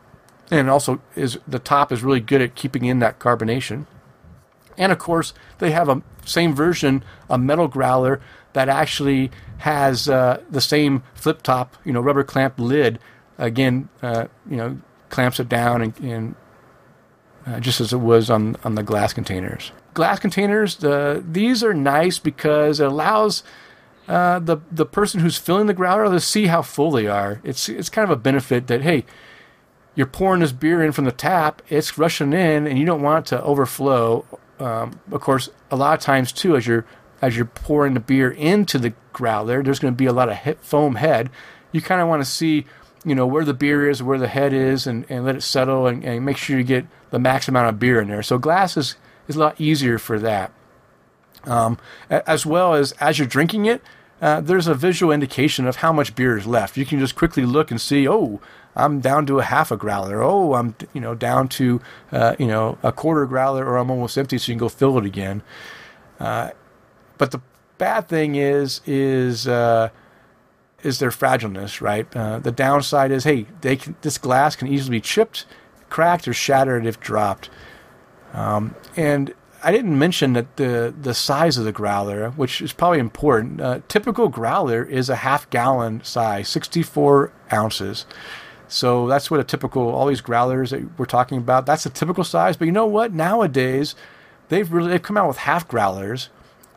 and 0.50 0.70
also 0.70 1.00
is 1.14 1.38
the 1.46 1.58
top 1.58 1.92
is 1.92 2.02
really 2.02 2.20
good 2.20 2.40
at 2.40 2.54
keeping 2.54 2.84
in 2.84 2.98
that 3.00 3.18
carbonation. 3.18 3.86
And 4.78 4.92
of 4.92 4.98
course, 4.98 5.34
they 5.58 5.72
have 5.72 5.88
a 5.88 6.02
same 6.24 6.54
version, 6.54 7.04
a 7.28 7.36
metal 7.36 7.68
growler 7.68 8.20
that 8.54 8.68
actually 8.68 9.30
has 9.58 10.08
uh, 10.08 10.40
the 10.50 10.60
same 10.60 11.02
flip 11.14 11.42
top, 11.42 11.76
you 11.84 11.92
know, 11.92 12.00
rubber 12.00 12.24
clamp 12.24 12.58
lid 12.58 12.98
again, 13.36 13.88
uh, 14.02 14.26
you 14.48 14.56
know, 14.56 14.78
clamps 15.10 15.40
it 15.40 15.48
down 15.48 15.82
and, 15.82 16.00
and 16.00 16.34
uh, 17.46 17.60
just 17.60 17.80
as 17.80 17.92
it 17.92 17.98
was 17.98 18.30
on 18.30 18.56
on 18.64 18.74
the 18.74 18.82
glass 18.82 19.12
containers. 19.12 19.72
Glass 19.94 20.18
containers, 20.18 20.76
the 20.76 21.24
these 21.26 21.64
are 21.64 21.74
nice 21.74 22.18
because 22.18 22.80
it 22.80 22.86
allows 22.86 23.42
uh, 24.06 24.38
the 24.38 24.58
the 24.70 24.86
person 24.86 25.20
who's 25.20 25.38
filling 25.38 25.66
the 25.66 25.74
growler 25.74 26.10
to 26.10 26.20
see 26.20 26.46
how 26.46 26.62
full 26.62 26.90
they 26.90 27.06
are. 27.06 27.40
It's 27.44 27.68
it's 27.68 27.88
kind 27.88 28.04
of 28.04 28.10
a 28.10 28.20
benefit 28.20 28.66
that 28.66 28.82
hey, 28.82 29.04
you're 29.94 30.06
pouring 30.06 30.40
this 30.40 30.52
beer 30.52 30.82
in 30.82 30.92
from 30.92 31.06
the 31.06 31.12
tap, 31.12 31.62
it's 31.68 31.98
rushing 31.98 32.32
in, 32.32 32.66
and 32.66 32.78
you 32.78 32.84
don't 32.84 33.02
want 33.02 33.26
it 33.26 33.28
to 33.30 33.42
overflow. 33.42 34.24
Um, 34.60 35.00
of 35.10 35.20
course, 35.20 35.50
a 35.70 35.76
lot 35.76 35.94
of 35.98 36.00
times 36.00 36.32
too, 36.32 36.56
as 36.56 36.66
you're 36.66 36.84
as 37.20 37.36
you're 37.36 37.46
pouring 37.46 37.94
the 37.94 38.00
beer 38.00 38.30
into 38.30 38.78
the 38.78 38.92
growler, 39.12 39.62
there's 39.62 39.78
going 39.78 39.92
to 39.92 39.98
be 39.98 40.06
a 40.06 40.12
lot 40.12 40.28
of 40.28 40.58
foam 40.60 40.94
head. 40.94 41.30
You 41.72 41.80
kind 41.82 42.00
of 42.00 42.08
want 42.08 42.22
to 42.22 42.30
see, 42.30 42.64
you 43.04 43.14
know, 43.14 43.26
where 43.26 43.44
the 43.44 43.54
beer 43.54 43.90
is, 43.90 44.02
where 44.02 44.18
the 44.18 44.28
head 44.28 44.52
is, 44.52 44.86
and, 44.86 45.04
and 45.08 45.24
let 45.24 45.34
it 45.34 45.42
settle, 45.42 45.86
and, 45.86 46.04
and 46.04 46.24
make 46.24 46.36
sure 46.36 46.56
you 46.56 46.64
get 46.64 46.86
the 47.10 47.18
max 47.18 47.48
amount 47.48 47.68
of 47.68 47.80
beer 47.80 48.00
in 48.00 48.08
there. 48.08 48.22
So 48.22 48.38
glass 48.38 48.76
is, 48.76 48.96
is 49.26 49.34
a 49.34 49.40
lot 49.40 49.60
easier 49.60 49.98
for 49.98 50.18
that. 50.20 50.52
Um, 51.44 51.78
as 52.08 52.46
well 52.46 52.74
as 52.74 52.92
as 52.92 53.18
you're 53.18 53.28
drinking 53.28 53.66
it, 53.66 53.82
uh, 54.20 54.40
there's 54.40 54.66
a 54.66 54.74
visual 54.74 55.12
indication 55.12 55.66
of 55.66 55.76
how 55.76 55.92
much 55.92 56.14
beer 56.14 56.36
is 56.36 56.46
left. 56.46 56.76
You 56.76 56.86
can 56.86 56.98
just 56.98 57.16
quickly 57.16 57.44
look 57.44 57.70
and 57.70 57.80
see, 57.80 58.06
oh, 58.08 58.40
I'm 58.78 59.00
down 59.00 59.26
to 59.26 59.40
a 59.40 59.42
half 59.42 59.70
a 59.70 59.76
growler. 59.76 60.22
Oh, 60.22 60.54
I'm 60.54 60.74
you 60.94 61.00
know 61.00 61.14
down 61.14 61.48
to 61.48 61.80
uh, 62.12 62.36
you 62.38 62.46
know 62.46 62.78
a 62.82 62.92
quarter 62.92 63.26
growler, 63.26 63.66
or 63.66 63.76
I'm 63.76 63.90
almost 63.90 64.16
empty, 64.16 64.38
so 64.38 64.50
you 64.50 64.54
can 64.54 64.60
go 64.60 64.68
fill 64.68 64.96
it 64.98 65.04
again. 65.04 65.42
Uh, 66.20 66.50
but 67.18 67.32
the 67.32 67.40
bad 67.76 68.08
thing 68.08 68.36
is 68.36 68.80
is 68.86 69.48
uh, 69.48 69.90
is 70.82 70.98
their 70.98 71.10
fragileness, 71.10 71.80
right? 71.80 72.06
Uh, 72.16 72.38
the 72.38 72.52
downside 72.52 73.10
is, 73.10 73.24
hey, 73.24 73.46
they 73.62 73.76
can, 73.76 73.96
this 74.02 74.18
glass 74.18 74.54
can 74.54 74.68
easily 74.68 74.98
be 74.98 75.00
chipped, 75.00 75.44
cracked, 75.90 76.28
or 76.28 76.32
shattered 76.32 76.86
if 76.86 77.00
dropped. 77.00 77.50
Um, 78.32 78.74
and 78.96 79.34
I 79.62 79.72
didn't 79.72 79.98
mention 79.98 80.34
that 80.34 80.56
the 80.56 80.94
the 81.00 81.14
size 81.14 81.58
of 81.58 81.64
the 81.64 81.72
growler, 81.72 82.30
which 82.30 82.60
is 82.60 82.72
probably 82.72 83.00
important. 83.00 83.60
Uh, 83.60 83.80
typical 83.88 84.28
growler 84.28 84.84
is 84.84 85.08
a 85.08 85.16
half 85.16 85.50
gallon 85.50 86.02
size, 86.04 86.48
64 86.48 87.32
ounces. 87.52 88.06
So 88.68 89.06
that's 89.06 89.30
what 89.30 89.40
a 89.40 89.44
typical 89.44 89.88
all 89.88 90.06
these 90.06 90.20
growlers 90.20 90.70
that 90.70 90.98
we're 90.98 91.06
talking 91.06 91.38
about. 91.38 91.66
That's 91.66 91.86
a 91.86 91.90
typical 91.90 92.24
size. 92.24 92.56
But 92.56 92.66
you 92.66 92.72
know 92.72 92.86
what? 92.86 93.12
Nowadays, 93.12 93.94
they've 94.48 94.70
really 94.70 94.90
they've 94.90 95.02
come 95.02 95.16
out 95.16 95.28
with 95.28 95.38
half 95.38 95.66
growlers, 95.66 96.28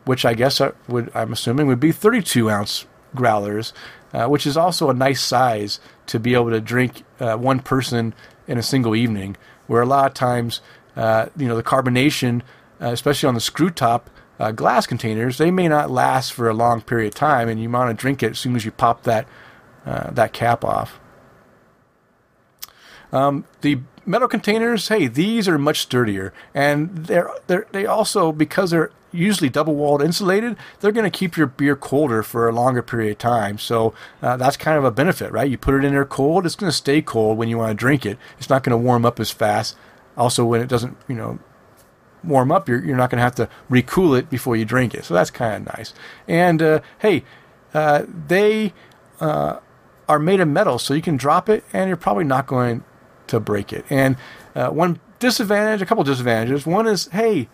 which 0.06 0.26
I 0.26 0.34
guess 0.34 0.62
I 0.62 0.72
would 0.88 1.12
I'm 1.14 1.34
assuming 1.34 1.68
would 1.68 1.80
be 1.80 1.92
32 1.92 2.50
ounce 2.50 2.86
growlers, 3.14 3.74
uh, 4.14 4.28
which 4.28 4.48
is 4.48 4.58
also 4.58 4.90
a 4.90 4.94
nice 4.94 5.22
size 5.22 5.80
to 6.08 6.20
be 6.20 6.34
able 6.34 6.50
to 6.52 6.62
drink 6.62 7.04
uh, 7.20 7.36
one 7.36 7.60
person 7.60 8.14
in 8.48 8.58
a 8.58 8.64
single 8.64 8.96
evening. 8.96 9.38
Where 9.68 9.82
a 9.82 9.86
lot 9.86 10.08
of 10.08 10.14
times, 10.14 10.60
uh, 10.96 11.28
you 11.38 11.48
know, 11.48 11.56
the 11.56 11.64
carbonation 11.64 12.42
uh, 12.82 12.88
especially 12.88 13.28
on 13.28 13.36
the 13.36 13.42
screw 13.42 13.70
top 13.70 14.10
uh, 14.40 14.52
glass 14.52 14.88
containers, 14.88 15.38
they 15.38 15.52
may 15.52 15.68
not 15.68 15.92
last 15.92 16.34
for 16.34 16.50
a 16.50 16.54
long 16.54 16.82
period 16.82 17.10
of 17.10 17.16
time, 17.16 17.48
and 17.48 17.62
you 17.62 17.70
want 17.70 17.96
to 17.96 18.02
drink 18.02 18.24
it 18.24 18.32
as 18.32 18.40
soon 18.40 18.56
as 18.56 18.66
you 18.66 18.72
pop 18.72 19.04
that 19.04 19.28
uh, 19.86 20.10
that 20.12 20.34
cap 20.34 20.66
off. 20.66 21.00
Um, 23.12 23.46
the 23.62 23.80
metal 24.06 24.28
containers, 24.28 24.88
hey, 24.88 25.08
these 25.08 25.48
are 25.48 25.58
much 25.58 25.80
sturdier, 25.82 26.34
and 26.54 27.06
they're, 27.06 27.30
they're 27.48 27.68
they 27.72 27.86
also 27.86 28.32
because 28.32 28.72
they're 28.72 28.92
usually 29.12 29.50
double 29.50 29.76
walled 29.76 30.02
insulated, 30.02 30.56
they're 30.80 30.92
going 30.92 31.10
to 31.10 31.18
keep 31.18 31.38
your 31.38 31.48
beer 31.48 31.76
colder 31.76 32.24
for 32.24 32.48
a 32.48 32.54
longer 32.54 32.82
period 32.82 33.12
of 33.12 33.18
time. 33.18 33.58
So 33.58 33.94
uh, 34.22 34.38
that's 34.38 34.58
kind 34.58 34.78
of 34.78 34.84
a 34.84 34.92
benefit, 34.92 35.32
right? 35.32 35.50
You 35.50 35.58
put 35.58 35.76
it 35.76 35.84
in 35.84 35.94
there 35.94 36.06
cold, 36.06 36.46
it's 36.46 36.56
going 36.56 36.70
to 36.70 36.76
stay 36.76 37.02
cold 37.02 37.38
when 37.38 37.50
you 37.50 37.58
want 37.58 37.72
to 37.72 37.76
drink 37.76 38.06
it. 38.06 38.18
It's 38.38 38.50
not 38.50 38.64
going 38.64 38.72
to 38.72 38.78
warm 38.78 39.06
up 39.06 39.20
as 39.20 39.32
fast. 39.32 39.76
Also, 40.18 40.46
when 40.46 40.62
it 40.62 40.70
doesn't, 40.70 40.98
you 41.08 41.16
know, 41.16 41.40
warm 42.24 42.52
up, 42.52 42.70
you're, 42.70 42.84
you're 42.84 42.98
not 42.98 43.10
going 43.10 43.18
to 43.18 43.24
have 43.24 43.36
to 43.36 43.50
recool 43.70 44.18
it 44.18 44.30
before 44.30 44.56
you 44.56 44.66
drink 44.66 44.94
it. 44.94 45.06
So 45.06 45.14
that's 45.14 45.32
kind 45.32 45.68
of 45.68 45.78
nice. 45.78 45.94
And 46.28 46.62
uh, 46.62 46.82
hey, 47.00 47.24
uh, 47.74 48.04
they 48.28 48.74
uh, 49.20 49.60
are 50.08 50.20
made 50.20 50.40
of 50.40 50.48
metal, 50.48 50.80
so 50.80 50.94
you 50.94 51.02
can 51.02 51.18
drop 51.18 51.50
it 51.50 51.64
and 51.74 51.88
you're 51.88 51.98
probably 51.98 52.26
not 52.26 52.48
going 52.48 52.84
to 53.32 53.40
break 53.40 53.74
it. 53.74 53.86
And 53.90 54.16
uh, 54.56 54.70
one 54.70 55.00
disadvantage, 55.20 55.82
a 55.82 55.86
couple 55.86 56.04
disadvantages. 56.04 56.66
One 56.66 56.86
is, 56.86 57.08
hey, 57.08 57.50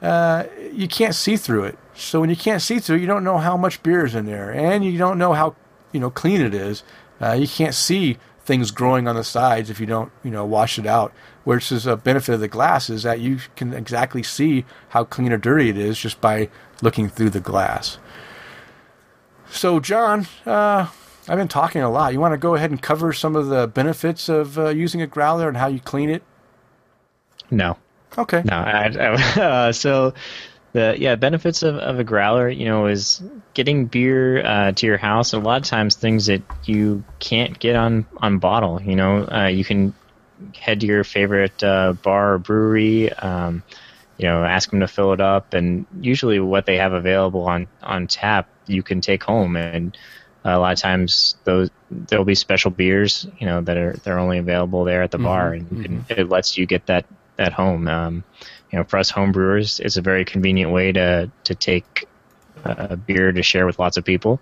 uh, 0.00 0.44
you 0.72 0.86
can't 0.86 1.14
see 1.14 1.36
through 1.36 1.64
it. 1.64 1.78
So 1.94 2.20
when 2.20 2.30
you 2.30 2.36
can't 2.36 2.62
see 2.62 2.78
through, 2.78 2.98
you 2.98 3.06
don't 3.06 3.24
know 3.24 3.38
how 3.38 3.56
much 3.56 3.82
beer 3.82 4.04
is 4.04 4.14
in 4.14 4.26
there, 4.26 4.52
and 4.52 4.84
you 4.84 4.98
don't 4.98 5.18
know 5.18 5.32
how 5.32 5.56
you 5.92 6.00
know 6.00 6.10
clean 6.10 6.40
it 6.40 6.54
is. 6.54 6.82
Uh, 7.20 7.32
you 7.32 7.48
can't 7.48 7.74
see 7.74 8.18
things 8.44 8.70
growing 8.70 9.08
on 9.08 9.16
the 9.16 9.24
sides 9.24 9.70
if 9.70 9.80
you 9.80 9.86
don't 9.86 10.12
you 10.22 10.30
know 10.30 10.44
wash 10.44 10.78
it 10.78 10.86
out. 10.86 11.12
Which 11.44 11.70
is 11.70 11.86
a 11.86 11.96
benefit 11.96 12.34
of 12.34 12.40
the 12.40 12.48
glass 12.48 12.90
is 12.90 13.02
that 13.04 13.20
you 13.20 13.38
can 13.54 13.72
exactly 13.72 14.22
see 14.22 14.64
how 14.88 15.04
clean 15.04 15.32
or 15.32 15.38
dirty 15.38 15.68
it 15.68 15.78
is 15.78 15.98
just 15.98 16.20
by 16.20 16.48
looking 16.82 17.08
through 17.08 17.30
the 17.30 17.40
glass. 17.40 17.98
So, 19.50 19.78
John, 19.78 20.26
uh, 20.44 20.88
I've 21.28 21.38
been 21.38 21.48
talking 21.48 21.82
a 21.82 21.90
lot. 21.90 22.12
You 22.12 22.20
want 22.20 22.32
to 22.32 22.38
go 22.38 22.54
ahead 22.54 22.70
and 22.70 22.80
cover 22.80 23.12
some 23.12 23.34
of 23.36 23.46
the 23.46 23.66
benefits 23.66 24.28
of 24.28 24.58
uh, 24.58 24.68
using 24.68 25.00
a 25.00 25.06
growler 25.06 25.48
and 25.48 25.56
how 25.56 25.68
you 25.68 25.80
clean 25.80 26.10
it? 26.10 26.22
No. 27.50 27.78
Okay. 28.16 28.42
No. 28.44 28.56
I, 28.56 28.94
I, 28.98 29.40
uh, 29.40 29.72
so, 29.72 30.14
the 30.72 30.96
yeah 30.98 31.14
benefits 31.14 31.62
of, 31.62 31.76
of 31.76 31.98
a 32.00 32.04
growler, 32.04 32.48
you 32.48 32.66
know, 32.66 32.86
is 32.86 33.22
getting 33.54 33.86
beer 33.86 34.44
uh, 34.44 34.72
to 34.72 34.86
your 34.86 34.98
house. 34.98 35.32
A 35.32 35.38
lot 35.38 35.62
of 35.62 35.66
times, 35.66 35.94
things 35.94 36.26
that 36.26 36.42
you 36.64 37.04
can't 37.20 37.58
get 37.58 37.76
on 37.76 38.06
on 38.18 38.38
bottle. 38.38 38.82
You 38.82 38.96
know, 38.96 39.26
uh, 39.26 39.46
you 39.46 39.64
can 39.64 39.94
head 40.58 40.80
to 40.80 40.86
your 40.86 41.04
favorite 41.04 41.62
uh, 41.62 41.92
bar 41.94 42.34
or 42.34 42.38
brewery. 42.38 43.12
Um, 43.12 43.62
you 44.18 44.26
know, 44.26 44.44
ask 44.44 44.70
them 44.70 44.80
to 44.80 44.88
fill 44.88 45.12
it 45.12 45.20
up, 45.20 45.54
and 45.54 45.86
usually 46.00 46.40
what 46.40 46.66
they 46.66 46.76
have 46.76 46.92
available 46.92 47.46
on 47.46 47.68
on 47.82 48.08
tap, 48.08 48.48
you 48.66 48.82
can 48.82 49.00
take 49.00 49.22
home. 49.22 49.56
And 49.56 49.96
a 50.44 50.58
lot 50.58 50.72
of 50.72 50.78
times, 50.78 51.36
those 51.44 51.70
there'll 51.90 52.24
be 52.24 52.34
special 52.34 52.70
beers, 52.70 53.26
you 53.38 53.46
know, 53.46 53.62
that 53.62 53.76
are 53.76 53.92
they're 54.04 54.18
only 54.18 54.38
available 54.38 54.84
there 54.84 55.02
at 55.02 55.10
the 55.10 55.18
mm-hmm, 55.18 55.26
bar, 55.26 55.52
and 55.54 55.70
mm-hmm. 55.70 55.82
can, 55.82 56.18
it 56.18 56.28
lets 56.28 56.58
you 56.58 56.66
get 56.66 56.86
that 56.86 57.06
at 57.38 57.52
home. 57.52 57.88
Um, 57.88 58.24
you 58.70 58.78
know, 58.78 58.84
for 58.84 58.98
us 58.98 59.10
home 59.10 59.32
brewers, 59.32 59.80
it's 59.80 59.96
a 59.96 60.02
very 60.02 60.24
convenient 60.24 60.70
way 60.70 60.92
to 60.92 61.30
to 61.44 61.54
take 61.54 62.06
a 62.64 62.96
beer 62.96 63.32
to 63.32 63.42
share 63.42 63.66
with 63.66 63.78
lots 63.78 63.96
of 63.96 64.04
people. 64.04 64.40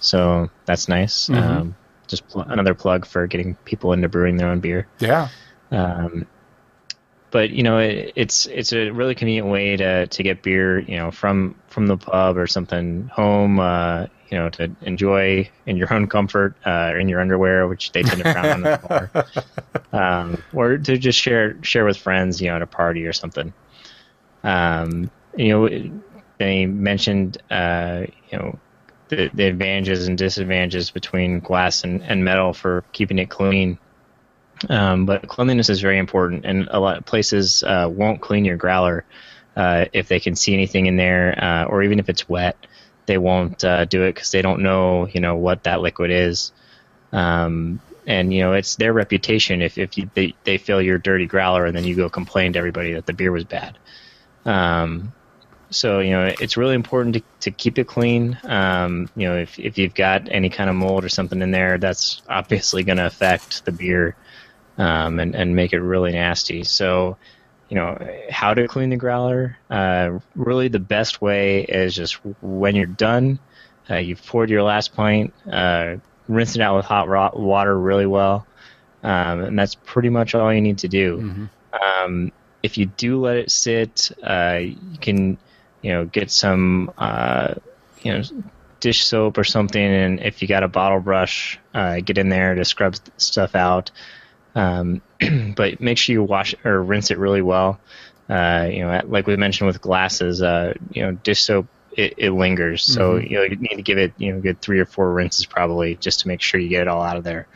So 0.00 0.50
that's 0.64 0.88
nice. 0.88 1.28
Mm-hmm. 1.28 1.42
Um, 1.42 1.76
just 2.06 2.28
pl- 2.28 2.42
another 2.42 2.74
plug 2.74 3.06
for 3.06 3.26
getting 3.26 3.54
people 3.64 3.92
into 3.92 4.08
brewing 4.08 4.36
their 4.36 4.48
own 4.48 4.60
beer. 4.60 4.86
Yeah. 4.98 5.28
Um, 5.70 6.26
but 7.30 7.50
you 7.50 7.62
know, 7.62 7.78
it, 7.78 8.12
it's 8.14 8.46
it's 8.46 8.72
a 8.72 8.90
really 8.90 9.14
convenient 9.14 9.48
way 9.48 9.76
to 9.76 10.06
to 10.06 10.22
get 10.22 10.42
beer, 10.42 10.78
you 10.78 10.96
know, 10.98 11.10
from 11.10 11.56
from 11.68 11.86
the 11.86 11.96
pub 11.96 12.36
or 12.36 12.46
something 12.46 13.08
home. 13.12 13.58
Uh, 13.58 14.06
you 14.32 14.38
know, 14.38 14.48
to 14.48 14.74
enjoy 14.80 15.48
in 15.66 15.76
your 15.76 15.92
own 15.92 16.06
comfort, 16.06 16.56
uh, 16.64 16.94
in 16.98 17.06
your 17.06 17.20
underwear, 17.20 17.68
which 17.68 17.92
they 17.92 18.02
tend 18.02 18.22
to 18.22 18.32
frown 18.32 18.46
on 18.46 18.60
the 18.62 18.80
bar, 19.92 19.92
um, 19.92 20.42
or 20.54 20.78
to 20.78 20.96
just 20.96 21.18
share 21.18 21.62
share 21.62 21.84
with 21.84 21.98
friends, 21.98 22.40
you 22.40 22.48
know, 22.48 22.56
at 22.56 22.62
a 22.62 22.66
party 22.66 23.04
or 23.04 23.12
something. 23.12 23.52
Um, 24.42 25.10
you 25.36 25.48
know, 25.48 26.00
they 26.38 26.64
mentioned, 26.64 27.42
uh, 27.50 28.06
you 28.30 28.38
know, 28.38 28.58
the, 29.08 29.30
the 29.34 29.44
advantages 29.44 30.08
and 30.08 30.16
disadvantages 30.16 30.90
between 30.90 31.40
glass 31.40 31.84
and, 31.84 32.02
and 32.02 32.24
metal 32.24 32.54
for 32.54 32.84
keeping 32.92 33.18
it 33.18 33.28
clean. 33.28 33.78
Um, 34.70 35.04
but 35.04 35.28
cleanliness 35.28 35.68
is 35.68 35.82
very 35.82 35.98
important, 35.98 36.46
and 36.46 36.68
a 36.70 36.80
lot 36.80 36.96
of 36.96 37.04
places 37.04 37.62
uh, 37.64 37.86
won't 37.90 38.22
clean 38.22 38.46
your 38.46 38.56
growler 38.56 39.04
uh, 39.56 39.86
if 39.92 40.08
they 40.08 40.20
can 40.20 40.36
see 40.36 40.54
anything 40.54 40.86
in 40.86 40.96
there, 40.96 41.38
uh, 41.38 41.64
or 41.64 41.82
even 41.82 41.98
if 41.98 42.08
it's 42.08 42.26
wet, 42.26 42.56
they 43.06 43.18
won't 43.18 43.64
uh, 43.64 43.84
do 43.84 44.02
it 44.02 44.14
because 44.14 44.30
they 44.30 44.42
don't 44.42 44.62
know, 44.62 45.06
you 45.06 45.20
know, 45.20 45.36
what 45.36 45.64
that 45.64 45.80
liquid 45.80 46.10
is. 46.10 46.52
Um, 47.12 47.80
and 48.06 48.32
you 48.32 48.40
know, 48.40 48.52
it's 48.52 48.76
their 48.76 48.92
reputation 48.92 49.62
if 49.62 49.78
if 49.78 49.96
you, 49.96 50.10
they 50.14 50.34
they 50.44 50.58
fill 50.58 50.82
your 50.82 50.98
dirty 50.98 51.26
growler 51.26 51.66
and 51.66 51.76
then 51.76 51.84
you 51.84 51.94
go 51.94 52.08
complain 52.08 52.52
to 52.54 52.58
everybody 52.58 52.94
that 52.94 53.06
the 53.06 53.12
beer 53.12 53.30
was 53.30 53.44
bad. 53.44 53.78
Um, 54.44 55.12
so 55.70 56.00
you 56.00 56.10
know 56.10 56.26
it's 56.40 56.56
really 56.56 56.74
important 56.74 57.14
to, 57.14 57.22
to 57.40 57.50
keep 57.50 57.78
it 57.78 57.86
clean. 57.86 58.38
Um, 58.44 59.08
you 59.16 59.28
know 59.28 59.36
if 59.36 59.58
if 59.58 59.78
you've 59.78 59.94
got 59.94 60.28
any 60.30 60.50
kind 60.50 60.68
of 60.68 60.76
mold 60.76 61.04
or 61.04 61.08
something 61.08 61.40
in 61.42 61.50
there, 61.50 61.78
that's 61.78 62.22
obviously 62.28 62.82
going 62.82 62.98
to 62.98 63.06
affect 63.06 63.64
the 63.64 63.72
beer 63.72 64.16
um, 64.78 65.20
and 65.20 65.34
and 65.34 65.54
make 65.54 65.72
it 65.72 65.80
really 65.80 66.12
nasty. 66.12 66.64
So 66.64 67.16
you 67.72 67.76
know 67.76 67.96
how 68.28 68.52
to 68.52 68.68
clean 68.68 68.90
the 68.90 68.96
growler. 68.96 69.56
Uh, 69.70 70.18
really, 70.34 70.68
the 70.68 70.78
best 70.78 71.22
way 71.22 71.62
is 71.62 71.94
just 71.94 72.14
when 72.42 72.76
you're 72.76 72.84
done, 72.84 73.38
uh, 73.88 73.96
you've 73.96 74.24
poured 74.26 74.50
your 74.50 74.62
last 74.62 74.94
pint, 74.94 75.32
uh, 75.50 75.96
rinse 76.28 76.54
it 76.54 76.60
out 76.60 76.76
with 76.76 76.84
hot 76.84 77.08
water 77.08 77.78
really 77.78 78.04
well, 78.04 78.46
um, 79.02 79.40
and 79.44 79.58
that's 79.58 79.74
pretty 79.74 80.10
much 80.10 80.34
all 80.34 80.52
you 80.52 80.60
need 80.60 80.78
to 80.78 80.88
do. 80.88 81.16
Mm-hmm. 81.16 82.04
Um, 82.04 82.32
if 82.62 82.76
you 82.76 82.84
do 82.84 83.18
let 83.22 83.38
it 83.38 83.50
sit, 83.50 84.12
uh, 84.22 84.58
you 84.60 84.98
can 85.00 85.38
you 85.80 85.92
know, 85.92 86.04
get 86.04 86.30
some, 86.30 86.92
uh, 86.96 87.54
you 88.02 88.12
know, 88.12 88.22
dish 88.80 89.04
soap 89.04 89.38
or 89.38 89.44
something, 89.44 89.82
and 89.82 90.20
if 90.20 90.42
you 90.42 90.48
got 90.48 90.62
a 90.62 90.68
bottle 90.68 91.00
brush, 91.00 91.58
uh, 91.74 92.00
get 92.00 92.18
in 92.18 92.28
there 92.28 92.54
to 92.54 92.64
scrub 92.64 92.96
stuff 93.16 93.54
out. 93.54 93.90
Um, 94.54 95.02
but 95.56 95.80
make 95.80 95.98
sure 95.98 96.12
you 96.14 96.22
wash 96.22 96.54
or 96.64 96.82
rinse 96.82 97.10
it 97.10 97.18
really 97.18 97.42
well. 97.42 97.80
Uh, 98.28 98.68
you 98.70 98.80
know, 98.80 99.00
like 99.04 99.26
we 99.26 99.36
mentioned 99.36 99.66
with 99.66 99.80
glasses, 99.80 100.42
uh, 100.42 100.74
you 100.92 101.02
know, 101.02 101.12
dish 101.12 101.42
soap 101.42 101.66
it, 101.96 102.14
it 102.16 102.30
lingers, 102.30 102.82
so 102.82 103.14
mm-hmm. 103.14 103.26
you 103.26 103.36
know 103.36 103.42
you 103.44 103.56
need 103.56 103.76
to 103.76 103.82
give 103.82 103.98
it 103.98 104.12
you 104.16 104.32
know 104.32 104.40
good 104.40 104.60
three 104.60 104.80
or 104.80 104.86
four 104.86 105.12
rinses 105.12 105.46
probably 105.46 105.96
just 105.96 106.20
to 106.20 106.28
make 106.28 106.40
sure 106.40 106.58
you 106.58 106.68
get 106.68 106.82
it 106.82 106.88
all 106.88 107.02
out 107.02 107.16
of 107.16 107.24
there. 107.24 107.46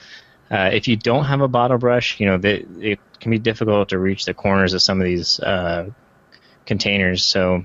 Uh, 0.50 0.70
if 0.72 0.86
you 0.88 0.96
don't 0.96 1.24
have 1.24 1.40
a 1.40 1.48
bottle 1.48 1.78
brush, 1.78 2.20
you 2.20 2.26
know 2.26 2.38
it 2.42 3.00
can 3.20 3.30
be 3.30 3.38
difficult 3.38 3.90
to 3.90 3.98
reach 3.98 4.24
the 4.24 4.34
corners 4.34 4.74
of 4.74 4.82
some 4.82 5.00
of 5.00 5.04
these 5.04 5.40
uh, 5.40 5.88
containers. 6.66 7.24
So 7.24 7.64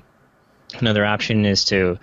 another 0.79 1.05
option 1.05 1.45
is 1.45 1.65
to 1.65 1.99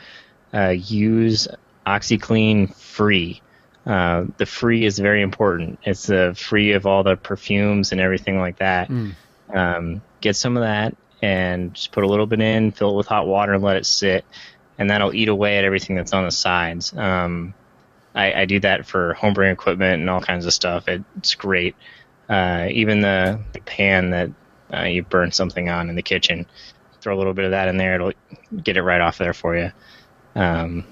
uh, 0.53 0.69
use 0.69 1.49
OxiClean 1.87 2.75
Free. 2.75 3.41
Uh, 3.87 4.27
the 4.37 4.47
free 4.47 4.85
is 4.85 4.99
very 4.99 5.23
important. 5.23 5.79
It's 5.83 6.07
the 6.07 6.35
free 6.37 6.73
of 6.73 6.87
all 6.87 7.03
the 7.03 7.17
perfumes 7.17 7.93
and 7.93 8.01
everything 8.01 8.39
like 8.39 8.59
that. 8.59 8.89
Mm. 8.89 9.15
Um, 9.53 10.03
get 10.21 10.37
some 10.37 10.57
of 10.57 10.63
that 10.63 10.95
and 11.23 11.75
just 11.75 11.93
put 11.93 12.05
a 12.05 12.07
little 12.07 12.27
bit 12.27 12.41
in, 12.41 12.71
fill 12.73 12.91
it 12.91 12.97
with 12.97 13.07
hot 13.07 13.27
water, 13.27 13.55
and 13.55 13.63
let 13.63 13.77
it 13.77 13.87
sit, 13.87 14.25
and 14.79 14.91
that'll 14.91 15.15
eat 15.15 15.29
away 15.29 15.59
at 15.59 15.65
everything 15.65 15.97
that's 15.97 16.13
on 16.13 16.25
the 16.25 16.31
sides. 16.31 16.97
Um, 16.97 17.55
I, 18.15 18.43
I, 18.43 18.45
do 18.45 18.61
that 18.61 18.87
for 18.87 19.17
homebrewing 19.19 19.53
equipment 19.53 20.01
and 20.01 20.11
all 20.11 20.21
kinds 20.21 20.47
of 20.47 20.53
stuff. 20.53 20.89
It, 20.89 21.03
it's 21.17 21.35
great. 21.35 21.75
Uh, 22.29 22.69
even 22.71 23.01
the, 23.01 23.41
the, 23.53 23.61
pan 23.61 24.11
that 24.11 24.31
uh, 24.73 24.83
you 24.83 25.03
burn 25.03 25.33
something 25.33 25.69
on 25.69 25.89
in 25.89 25.97
the 25.97 26.03
kitchen, 26.03 26.47
throw 27.01 27.17
a 27.17 27.19
little 27.19 27.35
bit 27.35 27.47
of 27.47 27.53
that 27.53 27.69
in 27.69 27.77
there. 27.79 27.95
It'll 27.95 28.13
get 28.63 28.77
it 28.77 28.83
right 28.83 29.01
off 29.01 29.19
there 29.19 29.33
for 29.33 29.57
you. 29.57 29.73
Um, 30.35 30.85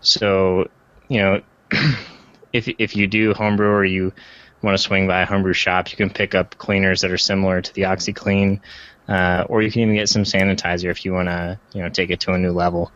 so, 0.00 0.68
you 1.08 1.20
know, 1.20 1.42
if 2.52 2.68
if 2.78 2.96
you 2.96 3.06
do 3.06 3.34
homebrew 3.34 3.70
or 3.70 3.84
you 3.84 4.12
want 4.62 4.76
to 4.76 4.82
swing 4.82 5.06
by 5.06 5.22
a 5.22 5.26
homebrew 5.26 5.52
shop, 5.52 5.90
you 5.90 5.96
can 5.96 6.10
pick 6.10 6.34
up 6.34 6.56
cleaners 6.58 7.02
that 7.02 7.10
are 7.10 7.18
similar 7.18 7.60
to 7.60 7.74
the 7.74 7.82
OxiClean, 7.82 8.60
uh, 9.08 9.44
or 9.48 9.62
you 9.62 9.70
can 9.70 9.82
even 9.82 9.94
get 9.94 10.08
some 10.08 10.24
sanitizer 10.24 10.90
if 10.90 11.04
you 11.04 11.12
want 11.12 11.28
to, 11.28 11.58
you 11.72 11.82
know, 11.82 11.88
take 11.88 12.10
it 12.10 12.20
to 12.20 12.32
a 12.32 12.38
new 12.38 12.52
level. 12.52 12.90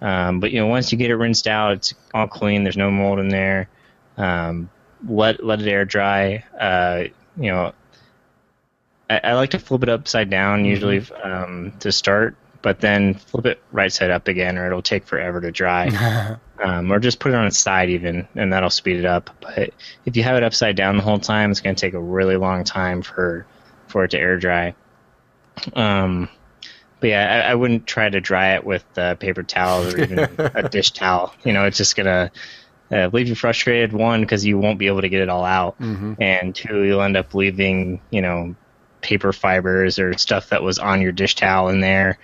Um, 0.00 0.40
but 0.40 0.50
you 0.50 0.60
know, 0.60 0.66
once 0.66 0.92
you 0.92 0.98
get 0.98 1.10
it 1.10 1.16
rinsed 1.16 1.46
out, 1.46 1.72
it's 1.72 1.94
all 2.12 2.28
clean. 2.28 2.62
There's 2.62 2.76
no 2.76 2.90
mold 2.90 3.18
in 3.20 3.28
there. 3.28 3.68
Um, 4.16 4.70
let 5.06 5.44
let 5.44 5.60
it 5.60 5.68
air 5.68 5.84
dry. 5.84 6.44
Uh, 6.58 7.04
you 7.36 7.50
know, 7.50 7.72
I, 9.08 9.20
I, 9.24 9.32
like 9.34 9.50
to 9.50 9.58
flip 9.58 9.82
it 9.82 9.88
upside 9.88 10.30
down 10.30 10.60
mm-hmm. 10.60 10.66
usually 10.66 11.06
um, 11.22 11.72
to 11.80 11.90
start, 11.90 12.36
but 12.64 12.80
then 12.80 13.12
flip 13.12 13.44
it 13.44 13.62
right 13.72 13.92
side 13.92 14.10
up 14.10 14.26
again, 14.26 14.56
or 14.56 14.66
it'll 14.66 14.80
take 14.80 15.04
forever 15.04 15.38
to 15.38 15.52
dry. 15.52 16.38
um, 16.64 16.90
or 16.90 16.98
just 16.98 17.20
put 17.20 17.30
it 17.30 17.34
on 17.34 17.46
its 17.46 17.58
side 17.58 17.90
even, 17.90 18.26
and 18.34 18.54
that'll 18.54 18.70
speed 18.70 18.96
it 18.96 19.04
up. 19.04 19.28
But 19.42 19.74
if 20.06 20.16
you 20.16 20.22
have 20.22 20.38
it 20.38 20.42
upside 20.42 20.74
down 20.74 20.96
the 20.96 21.02
whole 21.02 21.18
time, 21.18 21.50
it's 21.50 21.60
going 21.60 21.76
to 21.76 21.80
take 21.80 21.92
a 21.92 22.00
really 22.00 22.36
long 22.36 22.64
time 22.64 23.02
for 23.02 23.44
for 23.86 24.04
it 24.04 24.12
to 24.12 24.18
air 24.18 24.38
dry. 24.38 24.74
Um, 25.74 26.30
but 27.00 27.10
yeah, 27.10 27.44
I, 27.44 27.50
I 27.50 27.54
wouldn't 27.54 27.86
try 27.86 28.08
to 28.08 28.18
dry 28.22 28.54
it 28.54 28.64
with 28.64 28.86
uh, 28.96 29.16
paper 29.16 29.42
towels 29.42 29.92
or 29.92 30.00
even 30.00 30.18
a 30.18 30.66
dish 30.70 30.92
towel. 30.92 31.34
You 31.44 31.52
know, 31.52 31.66
it's 31.66 31.76
just 31.76 31.96
gonna 31.96 32.32
uh, 32.90 33.10
leave 33.12 33.28
you 33.28 33.34
frustrated. 33.34 33.92
One, 33.92 34.22
because 34.22 34.42
you 34.46 34.56
won't 34.56 34.78
be 34.78 34.86
able 34.86 35.02
to 35.02 35.10
get 35.10 35.20
it 35.20 35.28
all 35.28 35.44
out, 35.44 35.78
mm-hmm. 35.78 36.14
and 36.18 36.54
two, 36.54 36.82
you'll 36.82 37.02
end 37.02 37.18
up 37.18 37.34
leaving 37.34 38.00
you 38.08 38.22
know 38.22 38.56
paper 39.02 39.34
fibers 39.34 39.98
or 39.98 40.16
stuff 40.16 40.48
that 40.48 40.62
was 40.62 40.78
on 40.78 41.02
your 41.02 41.12
dish 41.12 41.34
towel 41.34 41.68
in 41.68 41.80
there. 41.80 42.18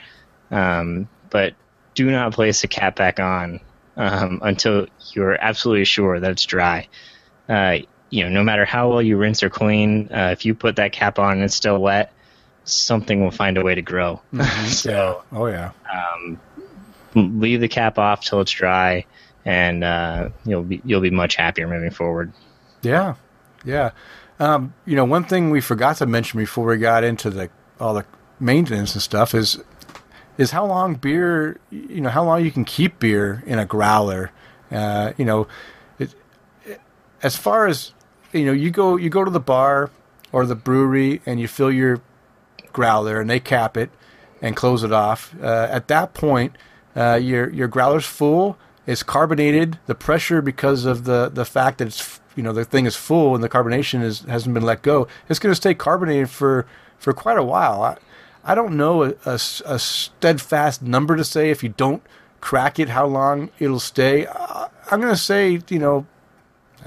Um, 0.51 1.09
but 1.31 1.55
do 1.95 2.11
not 2.11 2.33
place 2.33 2.63
the 2.63 2.69
cap 2.69 2.97
back 2.97 3.21
on 3.21 3.61
um, 3.97 4.41
until 4.43 4.87
you're 5.13 5.35
absolutely 5.35 5.85
sure 5.85 6.19
that 6.19 6.31
it's 6.31 6.45
dry. 6.45 6.89
Uh, 7.49 7.79
you 8.11 8.25
know, 8.25 8.31
no 8.31 8.43
matter 8.43 8.65
how 8.65 8.91
well 8.91 9.03
you 9.03 9.17
rinse 9.17 9.43
or 9.43 9.51
clean, 9.51 10.09
uh, 10.13 10.31
if 10.33 10.45
you 10.45 10.55
put 10.55 10.77
that 10.77 10.93
cap 10.93 11.19
on 11.19 11.35
and 11.35 11.43
it's 11.45 11.55
still 11.55 11.79
wet, 11.81 12.13
something 12.65 13.23
will 13.23 13.31
find 13.31 13.57
a 13.57 13.63
way 13.63 13.75
to 13.75 13.83
grow. 13.83 14.21
Mm-hmm. 14.33 14.67
so, 14.69 15.23
oh 15.33 15.47
yeah, 15.47 15.73
um, 15.93 16.41
leave 17.15 17.61
the 17.61 17.69
cap 17.69 17.99
off 17.99 18.25
till 18.25 18.41
it's 18.41 18.51
dry, 18.51 19.05
and 19.45 19.85
uh, 19.85 20.31
you'll 20.45 20.63
be 20.63 20.81
you'll 20.85 21.01
be 21.01 21.11
much 21.11 21.37
happier 21.37 21.69
moving 21.69 21.91
forward. 21.91 22.33
Yeah, 22.83 23.15
yeah. 23.65 23.91
Um, 24.39 24.75
you 24.87 24.97
know, 24.97 25.05
one 25.05 25.25
thing 25.25 25.51
we 25.51 25.61
forgot 25.61 25.99
to 25.99 26.07
mention 26.07 26.39
before 26.39 26.67
we 26.67 26.79
got 26.79 27.05
into 27.05 27.31
the 27.31 27.51
all 27.79 27.95
the 27.95 28.07
maintenance 28.39 28.95
and 28.95 29.03
stuff 29.03 29.35
is 29.35 29.63
is 30.41 30.53
how 30.53 30.65
long 30.65 30.95
beer, 30.95 31.61
you 31.71 32.01
know, 32.01 32.09
how 32.09 32.25
long 32.25 32.43
you 32.43 32.51
can 32.51 32.65
keep 32.65 32.99
beer 32.99 33.43
in 33.45 33.59
a 33.59 33.67
growler. 33.67 34.31
Uh, 34.71 35.13
you 35.19 35.25
know, 35.27 35.47
it, 35.99 36.15
it, 36.65 36.81
as 37.23 37.37
far 37.37 37.67
as 37.67 37.93
you 38.33 38.47
know, 38.47 38.53
you 38.53 38.71
go 38.71 38.97
you 38.97 39.11
go 39.11 39.23
to 39.23 39.31
the 39.31 39.39
bar 39.39 39.91
or 40.33 40.47
the 40.47 40.55
brewery 40.55 41.21
and 41.27 41.41
you 41.41 41.47
fill 41.47 41.71
your 41.71 42.01
growler 42.73 43.21
and 43.21 43.29
they 43.29 43.39
cap 43.39 43.77
it 43.77 43.91
and 44.41 44.57
close 44.57 44.83
it 44.83 44.93
off. 44.93 45.35
Uh, 45.43 45.69
at 45.71 45.89
that 45.89 46.15
point, 46.15 46.57
uh, 46.97 47.21
your 47.23 47.51
your 47.51 47.69
growler's 47.69 48.07
full. 48.07 48.57
It's 48.87 49.03
carbonated. 49.03 49.79
The 49.85 49.95
pressure 49.95 50.41
because 50.41 50.87
of 50.87 51.05
the 51.05 51.29
the 51.29 51.45
fact 51.45 51.79
that 51.79 51.89
it's 51.89 52.19
you 52.35 52.43
know 52.43 52.55
the 52.55 52.65
thing 52.65 52.87
is 52.87 52.97
full 52.97 53.35
and 53.35 53.45
the 53.45 53.49
carbonation 53.51 54.03
is 54.03 54.21
hasn't 54.21 54.55
been 54.55 54.63
let 54.63 54.81
go. 54.81 55.07
It's 55.29 55.39
going 55.39 55.51
to 55.51 55.57
stay 55.57 55.75
carbonated 55.75 56.31
for 56.31 56.65
for 56.99 57.13
quite 57.13 57.37
a 57.37 57.45
while. 57.45 57.99
I, 58.45 58.55
don't 58.55 58.77
know 58.77 59.05
a, 59.05 59.15
a, 59.25 59.35
a, 59.35 59.79
steadfast 59.79 60.83
number 60.83 61.17
to 61.17 61.25
say 61.25 61.51
if 61.51 61.63
you 61.63 61.69
don't 61.71 62.03
crack 62.41 62.79
it 62.79 62.89
how 62.89 63.07
long 63.07 63.51
it'll 63.59 63.81
stay. 63.81 64.27
Uh, 64.27 64.69
I'm 64.91 65.01
going 65.01 65.13
to 65.13 65.21
say 65.21 65.61
you 65.69 65.79
know 65.79 66.07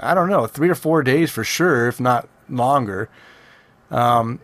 I 0.00 0.14
don't 0.14 0.28
know 0.28 0.46
three 0.46 0.68
or 0.68 0.74
four 0.74 1.02
days 1.02 1.30
for 1.30 1.44
sure, 1.44 1.88
if 1.88 2.00
not 2.00 2.28
longer. 2.48 3.08
Um, 3.90 4.40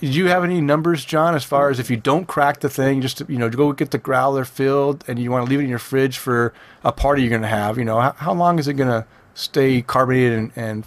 did 0.00 0.14
you 0.14 0.26
have 0.26 0.44
any 0.44 0.60
numbers, 0.60 1.04
John, 1.04 1.34
as 1.34 1.44
far 1.44 1.70
as 1.70 1.78
if 1.78 1.90
you 1.90 1.96
don't 1.96 2.26
crack 2.26 2.60
the 2.60 2.68
thing, 2.68 3.00
just 3.00 3.18
to, 3.18 3.26
you 3.28 3.38
know, 3.38 3.48
go 3.48 3.72
get 3.72 3.90
the 3.90 3.98
growler 3.98 4.44
filled, 4.44 5.04
and 5.08 5.18
you 5.18 5.30
want 5.30 5.46
to 5.46 5.50
leave 5.50 5.60
it 5.60 5.64
in 5.64 5.70
your 5.70 5.78
fridge 5.78 6.18
for 6.18 6.52
a 6.84 6.92
party 6.92 7.22
you're 7.22 7.30
going 7.30 7.42
to 7.42 7.48
have? 7.48 7.78
You 7.78 7.84
know, 7.84 8.00
how, 8.00 8.12
how 8.12 8.34
long 8.34 8.58
is 8.58 8.68
it 8.68 8.74
going 8.74 8.90
to 8.90 9.06
stay 9.34 9.82
carbonated 9.82 10.38
and, 10.38 10.52
and 10.54 10.86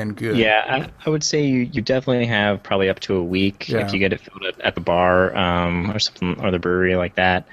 and 0.00 0.16
good. 0.16 0.36
Yeah, 0.36 0.64
I, 0.66 1.06
I, 1.06 1.10
would 1.10 1.22
say 1.22 1.44
you, 1.44 1.60
you 1.60 1.82
definitely 1.82 2.26
have 2.26 2.62
probably 2.62 2.88
up 2.88 3.00
to 3.00 3.14
a 3.14 3.22
week 3.22 3.68
yeah. 3.68 3.86
if 3.86 3.92
you 3.92 3.98
get 3.98 4.12
it 4.12 4.20
filled 4.20 4.44
at, 4.44 4.60
at 4.60 4.74
the 4.74 4.80
bar 4.80 5.36
um, 5.36 5.90
or 5.90 5.98
something 5.98 6.40
or 6.40 6.50
the 6.50 6.58
brewery 6.58 6.96
like 6.96 7.14
that. 7.16 7.46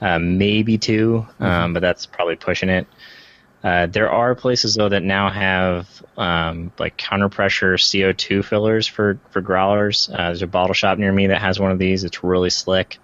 Uh, 0.00 0.18
maybe 0.18 0.76
2 0.76 1.26
mm-hmm. 1.26 1.42
um, 1.42 1.72
but 1.72 1.80
that's 1.80 2.06
probably 2.06 2.36
pushing 2.36 2.68
it. 2.68 2.86
Uh, 3.64 3.86
there 3.86 4.10
are 4.10 4.34
places 4.34 4.74
though 4.74 4.88
that 4.88 5.02
now 5.02 5.30
have 5.30 5.88
um, 6.16 6.70
like 6.78 6.96
counter 6.96 7.28
pressure 7.28 7.74
CO2 7.74 8.44
fillers 8.44 8.86
for 8.86 9.18
for 9.30 9.40
growlers. 9.40 10.08
Uh, 10.12 10.26
there's 10.26 10.42
a 10.42 10.46
bottle 10.46 10.74
shop 10.74 10.98
near 10.98 11.10
me 11.10 11.28
that 11.28 11.40
has 11.40 11.58
one 11.58 11.72
of 11.72 11.78
these. 11.78 12.04
It's 12.04 12.22
really 12.22 12.50
slick. 12.50 12.98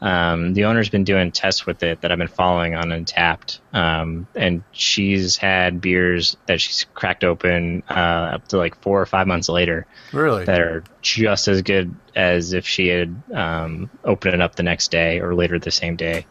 Um, 0.00 0.54
the 0.54 0.66
owner's 0.66 0.88
been 0.88 1.02
doing 1.02 1.32
tests 1.32 1.66
with 1.66 1.82
it 1.82 2.02
that 2.02 2.12
I've 2.12 2.18
been 2.18 2.28
following 2.28 2.76
on 2.76 2.90
Untappd, 2.90 3.58
um, 3.72 4.28
and 4.36 4.62
she's 4.70 5.36
had 5.36 5.80
beers 5.80 6.36
that 6.46 6.60
she's 6.60 6.86
cracked 6.94 7.24
open 7.24 7.82
uh, 7.90 8.34
up 8.34 8.48
to 8.48 8.58
like 8.58 8.80
four 8.80 9.00
or 9.00 9.06
five 9.06 9.26
months 9.26 9.48
later. 9.48 9.86
Really, 10.12 10.44
that 10.44 10.60
are 10.60 10.84
just 11.02 11.48
as 11.48 11.62
good 11.62 11.94
as 12.14 12.52
if 12.52 12.66
she 12.66 12.88
had 12.88 13.22
um, 13.34 13.90
opened 14.04 14.34
it 14.34 14.40
up 14.40 14.54
the 14.54 14.62
next 14.62 14.92
day 14.92 15.20
or 15.20 15.34
later 15.34 15.58
the 15.58 15.72
same 15.72 15.96
day. 15.96 16.26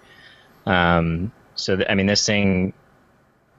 Um, 0.65 1.33
so 1.55 1.75
th- 1.75 1.89
I 1.89 1.95
mean, 1.95 2.05
this 2.05 2.25
thing 2.25 2.71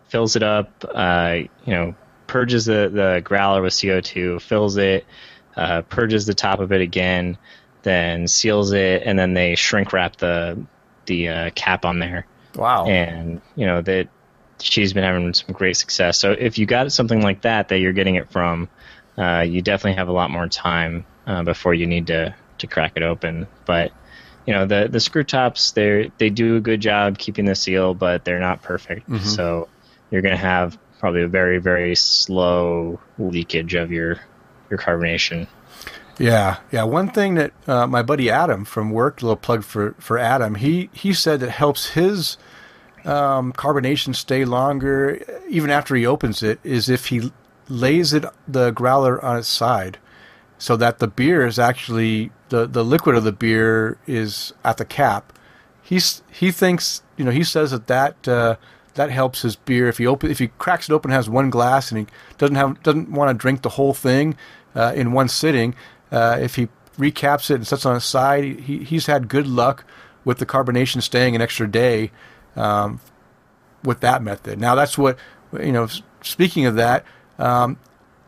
fills 0.09 0.37
it 0.37 0.43
up. 0.43 0.87
Uh, 0.91 1.41
you 1.67 1.75
know, 1.75 1.95
purges 2.27 2.65
the 2.65 2.91
the 2.91 3.21
growler 3.23 3.61
with 3.61 3.79
CO 3.79 4.01
two, 4.01 4.39
fills 4.39 4.79
it, 4.79 5.05
uh, 5.55 5.83
purges 5.83 6.25
the 6.25 6.35
top 6.35 6.61
of 6.61 6.73
it 6.73 6.81
again 6.81 7.37
then 7.83 8.29
seals 8.29 8.73
it, 8.73 9.03
and 9.05 9.19
then 9.19 9.35
they 9.35 9.55
shrink 9.55 9.93
wrap 9.93 10.17
the 10.17 10.65
the 11.07 11.29
uh, 11.29 11.51
cap 11.55 11.85
on 11.85 11.99
there. 11.99 12.27
Wow! 12.55 12.87
And 12.87 13.41
you 13.57 13.67
know 13.67 13.83
that 13.83 14.09
she's 14.61 14.93
been 14.93 15.05
having 15.05 15.33
some 15.35 15.55
great 15.55 15.77
success. 15.77 16.19
So 16.19 16.33
if 16.33 16.59
you 16.59 16.67
got 16.67 16.93
something 16.93 17.23
like 17.23 17.43
that 17.43 17.69
that 17.69 17.79
you're 17.79 17.93
getting 17.93 18.17
it 18.17 18.31
from, 18.31 18.69
uh, 19.17 19.45
you 19.47 19.63
definitely 19.63 19.97
have 19.97 20.09
a 20.09 20.13
lot 20.13 20.31
more 20.31 20.49
time 20.49 21.07
uh, 21.27 21.43
before 21.43 21.75
you 21.75 21.87
need 21.87 22.09
to 22.09 22.35
to 22.59 22.67
crack 22.67 22.93
it 22.97 23.03
open. 23.03 23.47
But 23.65 23.93
you 24.47 24.55
know 24.55 24.67
the 24.67 24.89
the 24.91 25.01
screw 25.01 25.25
tops 25.25 25.73
they 25.73 26.11
they 26.19 26.31
do 26.31 26.57
a 26.57 26.61
good 26.61 26.81
job 26.81 27.19
keeping 27.19 27.45
the 27.45 27.55
seal, 27.55 27.95
but 27.95 28.25
they're 28.25 28.41
not 28.41 28.63
perfect. 28.63 29.09
Mm-hmm. 29.09 29.25
So 29.25 29.69
you're 30.11 30.23
going 30.23 30.35
to 30.35 30.41
have 30.41 30.79
probably 30.99 31.23
a 31.23 31.29
very 31.29 31.59
very 31.59 31.95
slow 31.95 33.01
leakage 33.19 33.75
of 33.75 33.93
your 33.93 34.21
your 34.71 34.79
carbonation. 34.79 35.47
Yeah, 36.19 36.59
yeah. 36.73 36.83
One 36.83 37.11
thing 37.11 37.35
that 37.37 37.53
uh, 37.67 37.87
my 37.87 38.03
buddy 38.03 38.29
Adam 38.29 38.65
from 38.65 38.91
work, 38.91 39.23
a 39.23 39.25
little 39.25 39.37
plug 39.37 39.63
for 39.63 39.95
for 39.99 40.19
Adam, 40.19 40.57
he 40.57 40.91
he 40.93 41.13
said 41.13 41.41
that 41.41 41.51
helps 41.51 41.91
his 41.91 42.37
um, 43.05 43.53
carbonation 43.53 44.15
stay 44.15 44.45
longer 44.45 45.21
even 45.49 45.71
after 45.71 45.95
he 45.95 46.05
opens 46.05 46.43
it 46.43 46.59
is 46.65 46.89
if 46.89 47.07
he 47.07 47.33
lays 47.69 48.13
it 48.13 48.25
the 48.49 48.71
growler 48.73 49.25
on 49.25 49.39
its 49.39 49.49
side, 49.49 49.99
so 50.59 50.77
that 50.77 50.99
the 50.99 51.07
beer 51.07 51.47
is 51.47 51.59
actually 51.59 52.33
the 52.49 52.67
the 52.67 52.85
liquid 52.85 53.15
of 53.15 53.23
the 53.23 53.33
beer 53.33 53.99
is 54.07 54.53
at 54.65 54.77
the 54.79 54.85
cap. 54.85 55.33
He's 55.81 56.23
he 56.33 56.51
thinks 56.51 57.03
you 57.17 57.25
know 57.25 57.31
he 57.31 57.45
says 57.45 57.71
that 57.71 57.87
that 57.87 58.27
uh, 58.27 58.57
that 58.95 59.11
helps 59.11 59.43
his 59.43 59.55
beer. 59.55 59.87
If 59.87 59.99
he 59.99 60.07
open, 60.07 60.33
if 60.33 60.41
he 60.41 60.49
cracks 60.59 60.89
it 60.89 60.93
open, 60.93 61.13
has 61.13 61.31
one 61.31 61.49
glass, 61.49 61.93
and 61.93 62.01
he 62.01 62.07
doesn't 62.39 62.57
have 62.57 62.83
doesn't 62.83 63.13
want 63.13 63.31
to 63.31 63.41
drink 63.41 63.63
the 63.63 63.69
whole 63.71 63.95
thing 63.95 64.37
uh, 64.75 64.93
in 64.97 65.13
one 65.13 65.29
sitting, 65.29 65.75
uh, 66.11 66.39
if 66.41 66.57
he 66.57 66.69
recaps 66.99 67.51
it 67.51 67.55
and 67.55 67.67
sets 67.67 67.85
it 67.85 67.89
on 67.89 67.95
his 67.95 68.05
side, 68.05 68.45
he 68.61 68.85
he's 68.85 69.07
had 69.07 69.29
good 69.29 69.47
luck 69.47 69.85
with 70.25 70.39
the 70.39 70.47
carbonation 70.47 71.03
staying 71.03 71.35
an 71.35 71.41
extra 71.41 71.71
day 71.71 72.11
um, 72.57 73.01
with 73.85 74.01
that 74.01 74.23
method. 74.23 74.59
Now 74.59 74.75
that's 74.75 74.99
what 74.99 75.19
you 75.53 75.73
know. 75.73 75.89
Speaking 76.21 76.67
of 76.67 76.75
that, 76.75 77.05
um, 77.39 77.79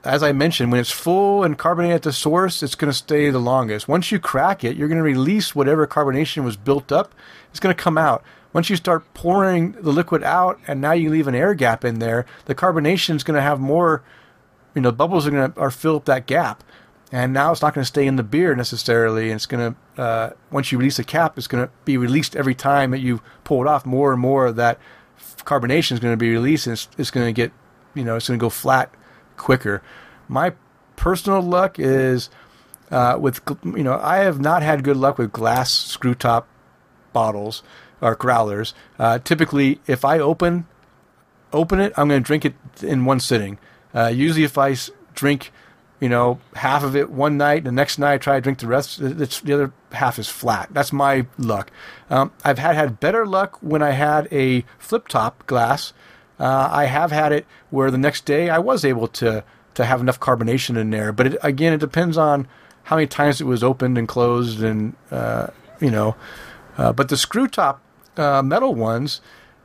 as 0.05 0.23
I 0.23 0.33
mentioned, 0.33 0.71
when 0.71 0.81
it's 0.81 0.91
full 0.91 1.45
and 1.45 1.59
carbonated 1.59 1.97
at 1.97 2.03
the 2.03 2.13
source, 2.13 2.63
it's 2.63 2.75
going 2.75 2.91
to 2.91 2.97
stay 2.97 3.31
the 3.31 3.39
longest. 3.39 3.89
Once 3.89 4.11
you 4.11 4.19
crack 4.19 4.65
it, 4.65 4.77
you're 4.77 4.89
going 4.89 4.99
to 4.99 5.05
release 5.05 5.55
whatever 5.55 5.87
carbonation 5.87 6.45
was 6.45 6.57
built 6.57 6.91
up. 6.91 7.15
It's 7.51 7.61
going 7.61 7.75
to 7.75 7.83
come 7.83 7.99
out. 7.99 8.23
Once 8.53 8.71
you 8.71 8.77
start 8.77 9.13
pouring 9.15 9.73
the 9.73 9.93
liquid 9.93 10.23
out, 10.25 10.59
and 10.67 10.81
now 10.81 10.93
you 10.93 11.11
leave 11.11 11.29
an 11.29 11.35
air 11.35 11.55
gap 11.55 11.85
in 11.85 11.99
there, 11.99 12.27
the 12.47 12.55
carbonation 12.55 13.17
is 13.17 13.25
going 13.25 13.37
to 13.37 13.43
have 13.43 13.61
more. 13.61 14.03
You 14.75 14.81
know, 14.81 14.93
bubbles 14.93 15.27
are 15.27 15.31
going 15.33 15.53
to 15.53 15.71
fill 15.71 15.97
up 15.97 16.05
that 16.05 16.27
gap, 16.27 16.63
and 17.13 17.33
now 17.33 17.51
it's 17.51 17.63
not 17.63 17.75
going 17.75 17.83
to 17.83 17.89
stay 17.89 18.07
in 18.07 18.17
the 18.17 18.23
beer 18.23 18.55
necessarily. 18.55 19.31
And 19.31 19.37
it's 19.37 19.47
going 19.47 19.75
to 19.75 20.03
uh, 20.03 20.31
once 20.51 20.71
you 20.71 20.79
release 20.79 20.97
the 20.97 21.05
cap, 21.05 21.37
it's 21.37 21.47
going 21.47 21.67
to 21.67 21.73
be 21.85 21.97
released 21.97 22.37
every 22.37 22.55
time 22.55 22.93
that 22.93 23.01
you 23.01 23.21
pull 23.45 23.63
it 23.63 23.67
off. 23.69 23.85
More 23.85 24.13
and 24.13 24.21
more 24.21 24.47
of 24.47 24.57
that 24.57 24.79
carbonation 25.39 25.93
is 25.93 26.01
going 26.01 26.13
to 26.13 26.17
be 26.17 26.31
released, 26.31 26.67
and 26.67 26.75
it's, 26.75 26.89
it's 26.97 27.11
going 27.11 27.27
to 27.27 27.33
get 27.33 27.53
you 27.95 28.05
know 28.05 28.17
it's 28.17 28.29
going 28.29 28.39
to 28.39 28.43
go 28.43 28.51
flat 28.51 28.95
quicker. 29.37 29.83
My 30.29 30.53
personal 30.97 31.43
luck 31.43 31.79
is 31.79 32.31
uh, 32.91 33.17
with 33.21 33.41
you 33.65 33.83
know 33.83 33.99
I 34.01 34.19
have 34.19 34.41
not 34.41 34.63
had 34.63 34.85
good 34.85 34.97
luck 34.97 35.19
with 35.19 35.33
glass 35.33 35.73
screw 35.73 36.15
top 36.15 36.47
bottles 37.13 37.63
or 38.01 38.15
growlers. 38.15 38.73
Uh, 38.99 39.19
typically, 39.19 39.81
if 39.87 40.05
I 40.05 40.19
open 40.19 40.67
open 41.53 41.81
it, 41.81 41.93
I'm 41.97 42.09
going 42.09 42.23
to 42.23 42.27
drink 42.27 42.45
it 42.45 42.55
in 42.83 43.05
one 43.05 43.19
sitting. 43.19 43.59
Uh, 43.93 44.07
usually, 44.07 44.45
if 44.45 44.57
I 44.57 44.77
drink 45.15 45.53
you 46.01 46.09
know 46.09 46.41
half 46.55 46.83
of 46.83 46.97
it 46.97 47.11
one 47.11 47.37
night, 47.37 47.65
the 47.65 47.73
next 47.73 47.99
night 47.99 48.15
I 48.15 48.19
try 48.19 48.35
to 48.37 48.41
drink 48.41 48.59
the 48.59 48.67
rest. 48.67 49.01
It's, 49.01 49.41
the 49.41 49.53
other 49.53 49.73
half 49.93 50.19
is 50.19 50.29
flat. 50.29 50.69
That's 50.73 50.93
my 50.93 51.27
luck. 51.39 51.71
Um, 52.09 52.33
I've 52.45 52.59
had 52.59 52.75
had 52.75 53.01
better 53.01 53.27
luck 53.27 53.59
when 53.61 53.83
I 53.83 53.91
had 53.91 54.29
a 54.33 54.65
flip 54.79 55.09
top 55.09 55.47
glass 55.47 55.93
uh, 56.41 56.69
I 56.73 56.87
have 56.87 57.13
had 57.13 57.33
it 57.33 57.47
where 57.69 57.91
the 57.91 57.99
next 57.99 58.25
day 58.25 58.49
I 58.49 58.59
was 58.59 58.85
able 58.85 59.07
to 59.09 59.45
to 59.75 59.85
have 59.85 60.01
enough 60.01 60.19
carbonation 60.19 60.77
in 60.77 60.91
there, 60.91 61.13
but 61.13 61.29
it, 61.29 61.37
again, 61.43 61.73
it 61.73 61.79
depends 61.79 62.19
on 62.19 62.49
how 62.85 62.97
many 62.97 63.07
times 63.07 63.41
it 63.41 63.45
was 63.45 63.63
opened 63.63 63.97
and 63.99 64.09
closed, 64.09 64.63
and 64.63 64.97
uh, 65.11 65.49
you 65.81 65.91
know. 65.91 66.17
Uh, 66.79 66.93
but 66.93 67.09
the 67.09 67.17
screw 67.17 67.47
top 67.47 67.81
uh, 68.17 68.43
metal 68.43 68.75
ones, 68.75 69.21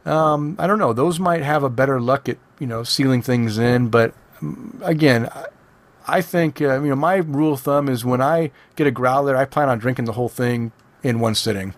um, 0.06 0.58
I 0.60 0.68
don't 0.68 0.78
know; 0.78 0.92
those 0.92 1.18
might 1.18 1.42
have 1.42 1.64
a 1.64 1.70
better 1.70 2.02
luck 2.02 2.28
at 2.28 2.38
you 2.60 2.68
know 2.68 2.84
sealing 2.84 3.22
things 3.22 3.58
in. 3.58 3.88
But 3.88 4.14
um, 4.42 4.80
again, 4.84 5.30
I 5.34 5.46
think 6.22 6.62
uh, 6.62 6.82
you 6.82 6.90
know 6.90 6.96
my 6.96 7.16
rule 7.18 7.54
of 7.54 7.62
thumb 7.62 7.90
is 7.90 8.06
when 8.06 8.22
I 8.22 8.52
get 8.76 8.88
a 8.88 8.92
growler, 8.92 9.36
I 9.36 9.46
plan 9.46 9.70
on 9.70 9.80
drinking 9.80 10.06
the 10.06 10.14
whole 10.14 10.30
thing 10.30 10.72
in 11.04 11.20
one 11.20 11.36
sitting. 11.36 11.74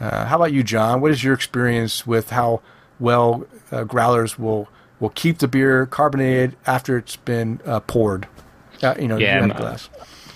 Uh, 0.00 0.26
how 0.26 0.36
about 0.36 0.52
you, 0.52 0.62
John? 0.62 1.00
What 1.00 1.10
is 1.10 1.22
your 1.22 1.34
experience 1.34 2.06
with 2.06 2.30
how 2.30 2.60
well 2.98 3.46
uh, 3.70 3.84
growlers 3.84 4.38
will 4.38 4.68
will 5.00 5.10
keep 5.10 5.38
the 5.38 5.48
beer 5.48 5.84
carbonated 5.86 6.56
after 6.66 6.96
it's 6.96 7.16
been 7.16 7.60
uh, 7.66 7.80
poured. 7.80 8.28
Uh, 8.82 8.94
you 8.98 9.08
know, 9.08 9.18
yeah, 9.18 9.46
glass. 9.48 9.90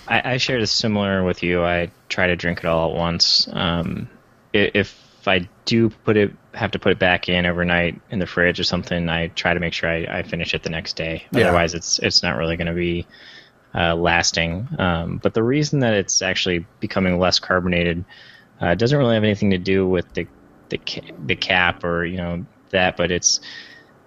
I, 0.07 0.33
I 0.33 0.37
shared 0.37 0.61
a 0.61 0.67
similar 0.67 1.23
with 1.23 1.41
you. 1.41 1.63
I 1.63 1.89
try 2.09 2.27
to 2.27 2.35
drink 2.35 2.59
it 2.59 2.65
all 2.65 2.91
at 2.91 2.97
once. 2.97 3.47
Um, 3.51 4.09
if 4.53 4.95
I 5.25 5.47
do 5.65 5.89
put 5.89 6.17
it, 6.17 6.33
have 6.57 6.71
to 6.71 6.79
put 6.79 6.91
it 6.91 6.99
back 6.99 7.29
in 7.29 7.45
overnight 7.45 8.01
in 8.09 8.19
the 8.19 8.25
fridge 8.25 8.59
or 8.59 8.63
something, 8.63 9.09
I 9.09 9.27
try 9.27 9.53
to 9.53 9.59
make 9.59 9.73
sure 9.73 9.89
I, 9.89 10.19
I 10.19 10.23
finish 10.23 10.53
it 10.53 10.63
the 10.63 10.69
next 10.69 10.95
day. 10.95 11.25
Yeah. 11.31 11.43
Otherwise, 11.43 11.73
it's 11.73 11.99
it's 11.99 12.23
not 12.23 12.37
really 12.37 12.57
going 12.57 12.67
to 12.67 12.73
be 12.73 13.05
uh, 13.75 13.95
lasting. 13.95 14.67
Um, 14.79 15.17
but 15.17 15.33
the 15.33 15.43
reason 15.43 15.79
that 15.79 15.93
it's 15.93 16.21
actually 16.21 16.65
becoming 16.79 17.19
less 17.19 17.39
carbonated 17.39 18.03
uh, 18.59 18.75
doesn't 18.75 18.97
really 18.97 19.13
have 19.13 19.23
anything 19.23 19.51
to 19.51 19.57
do 19.57 19.87
with 19.87 20.11
the 20.13 20.27
the 20.69 20.79
the 21.25 21.35
cap 21.35 21.83
or 21.83 22.05
you 22.05 22.17
know 22.17 22.45
that, 22.71 22.97
but 22.97 23.11
it's 23.11 23.39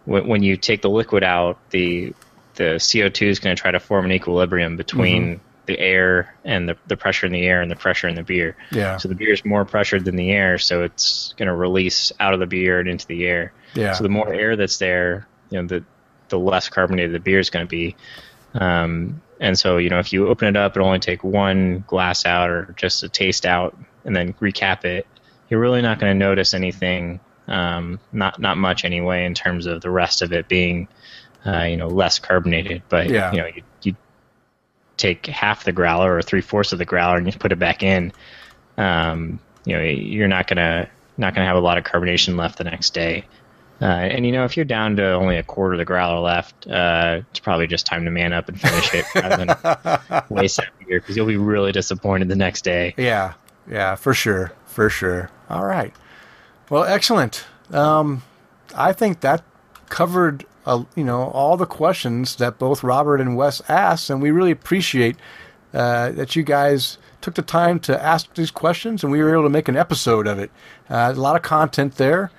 when, 0.05 0.27
when 0.27 0.43
you 0.43 0.57
take 0.57 0.83
the 0.83 0.91
liquid 0.91 1.23
out, 1.23 1.59
the 1.71 2.15
the 2.57 2.75
CO2 2.77 3.29
is 3.29 3.39
going 3.39 3.55
to 3.55 3.61
try 3.61 3.71
to 3.71 3.81
form 3.81 4.05
an 4.05 4.13
equilibrium 4.13 4.77
between 4.77 5.37
mm-hmm. 5.37 5.50
The 5.71 5.79
air 5.79 6.35
and 6.45 6.69
the, 6.69 6.77
the 6.87 6.97
pressure 6.97 7.27
in 7.27 7.33
the 7.33 7.43
air 7.43 7.61
and 7.63 7.71
the 7.71 7.77
pressure 7.77 8.09
in 8.09 8.15
the 8.15 8.23
beer. 8.23 8.57
Yeah. 8.71 8.97
So 8.97 9.09
the 9.09 9.15
beer 9.15 9.33
is 9.33 9.45
more 9.45 9.65
pressured 9.65 10.05
than 10.05 10.17
the 10.17 10.31
air, 10.31 10.59
so 10.59 10.83
it's 10.83 11.35
going 11.37 11.49
to 11.49 11.55
release 11.55 12.13
out 12.21 12.35
of 12.35 12.41
the 12.41 12.47
beer 12.47 12.81
and 12.81 12.89
into 12.89 13.07
the 13.07 13.27
air. 13.27 13.53
Yeah. 13.75 13.93
So 13.93 14.03
the 14.03 14.09
more 14.09 14.33
air 14.33 14.57
that's 14.57 14.79
there, 14.79 15.27
you 15.51 15.61
know, 15.61 15.67
the 15.67 15.85
the 16.29 16.39
less 16.39 16.69
carbonated 16.69 17.13
the 17.13 17.19
beer 17.19 17.41
is 17.41 17.51
going 17.51 17.67
to 17.67 17.71
be. 17.71 17.97
Um, 18.55 19.21
and 19.41 19.59
so, 19.59 19.79
you 19.79 19.91
know, 19.91 19.99
if 19.99 20.13
you 20.13 20.29
open 20.29 20.49
it 20.49 20.57
up 20.57 20.77
and 20.77 20.85
only 20.85 21.01
take 21.01 21.25
one 21.25 21.85
glass 21.87 22.25
out 22.25 22.51
or 22.51 22.75
just 22.77 23.03
a 23.03 23.09
taste 23.09 23.47
out 23.47 23.77
and 24.05 24.15
then 24.15 24.35
recap 24.35 24.85
it, 24.85 25.07
you're 25.49 25.61
really 25.61 25.83
not 25.83 25.99
going 25.99 26.13
to 26.13 26.19
notice 26.19 26.55
anything 26.55 27.19
um, 27.51 27.99
not 28.13 28.39
not 28.39 28.57
much 28.57 28.85
anyway 28.85 29.25
in 29.25 29.35
terms 29.35 29.67
of 29.67 29.83
the 29.83 29.91
rest 29.91 30.23
of 30.23 30.33
it 30.33 30.49
being, 30.49 30.89
uh, 31.45 31.65
you 31.65 31.77
know, 31.77 31.89
less 31.89 32.19
carbonated. 32.19 32.83
But 32.89 33.11
yeah. 33.11 33.33
you 33.33 33.39
know, 33.39 33.47
you, 33.47 33.63
you 33.83 33.97
take 35.01 35.27
half 35.27 35.65
the 35.65 35.73
growler 35.73 36.17
or 36.17 36.23
three 36.23 36.41
fourths 36.41 36.73
of 36.73 36.79
the 36.79 36.85
growler 36.85 37.17
and 37.17 37.27
you 37.27 37.33
put 37.39 37.53
it 37.53 37.59
back 37.59 37.83
in. 37.83 38.13
Um, 38.77 39.41
you 39.65 39.77
know, 39.77 39.83
you're 39.83 40.29
not 40.29 40.47
gonna 40.47 40.89
not 41.17 41.35
gonna 41.35 41.47
have 41.47 41.57
a 41.57 41.61
lot 41.61 41.79
of 41.79 41.85
carbonation 41.85 42.37
left 42.37 42.59
the 42.59 42.65
next 42.65 42.95
day. 42.95 43.25
Uh, 43.83 43.87
and 43.87 44.27
you 44.27 44.33
know, 44.33 44.45
if 44.45 44.57
you're 44.57 44.65
down 44.65 44.97
to 44.97 45.13
only 45.13 45.39
a 45.39 45.43
quarter 45.43 45.73
of 45.73 45.79
the 45.79 45.85
growler 45.87 46.21
left, 46.21 46.67
uh, 46.67 47.23
it's 47.31 47.41
probably 47.41 47.67
just 47.67 47.87
time 47.87 48.05
to 48.05 48.11
man 48.11 48.33
up 48.33 48.49
and 48.49 48.61
finish 48.61 48.93
it 48.95 49.07
rather 49.15 49.45
than 49.45 50.23
waste 50.29 50.59
that 50.59 50.69
beer 50.87 51.01
because 51.01 51.17
you'll 51.17 51.27
be 51.27 51.39
really 51.39 51.73
disappointed 51.73 52.29
the 52.29 52.37
next 52.37 52.63
day. 52.63 52.95
Yeah, 52.99 53.35
yeah, 53.71 53.95
for 53.95 54.13
sure, 54.13 54.53
for 54.67 54.91
sure. 54.91 55.31
All 55.49 55.65
right. 55.65 55.95
Well, 56.69 56.85
excellent. 56.85 57.45
Um, 57.71 58.23
I 58.75 58.93
think 58.93 59.21
that 59.21 59.43
covered 59.89 60.45
uh, 60.71 60.85
you 60.95 61.03
know 61.03 61.25
all 61.31 61.57
the 61.57 61.67
questions 61.67 62.37
that 62.37 62.59
both 62.59 62.85
Robert 62.85 63.21
and 63.21 63.37
Wes 63.37 63.61
asked, 63.69 64.09
and 64.09 64.23
we 64.23 64.31
really 64.31 64.53
appreciate 64.53 65.17
uh, 65.75 66.11
that 66.13 66.37
you 66.37 66.45
guys 66.45 66.97
took 67.21 67.35
the 67.35 67.43
time 67.43 67.81
to 67.81 68.03
ask 68.03 68.33
these 68.35 68.53
questions, 68.53 69.03
and 69.03 69.13
we 69.13 69.21
were 69.21 69.33
able 69.33 69.43
to 69.43 69.51
make 69.51 69.69
an 69.69 69.77
episode 69.77 70.29
of 70.29 70.39
it. 70.39 70.51
Uh, 70.89 71.13
a 71.15 71.21
lot 71.21 71.35
of 71.35 71.43
content 71.43 71.97
there, 71.97 72.31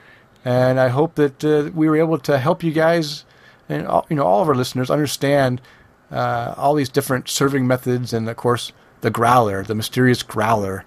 and 0.46 0.80
I 0.80 0.88
hope 0.88 1.16
that 1.16 1.44
uh, 1.44 1.72
we 1.76 1.90
were 1.90 1.98
able 1.98 2.18
to 2.20 2.40
help 2.40 2.64
you 2.64 2.72
guys 2.72 3.26
and 3.68 3.86
all, 3.86 4.06
you 4.10 4.16
know 4.16 4.24
all 4.24 4.42
of 4.42 4.48
our 4.48 4.56
listeners 4.56 4.90
understand 4.90 5.62
uh, 6.10 6.56
all 6.56 6.74
these 6.74 6.90
different 6.90 7.28
serving 7.28 7.68
methods, 7.68 8.14
and 8.14 8.30
of 8.30 8.38
course 8.38 8.72
the 9.02 9.12
growler, 9.12 9.62
the 9.62 9.76
mysterious 9.76 10.24
growler, 10.24 10.86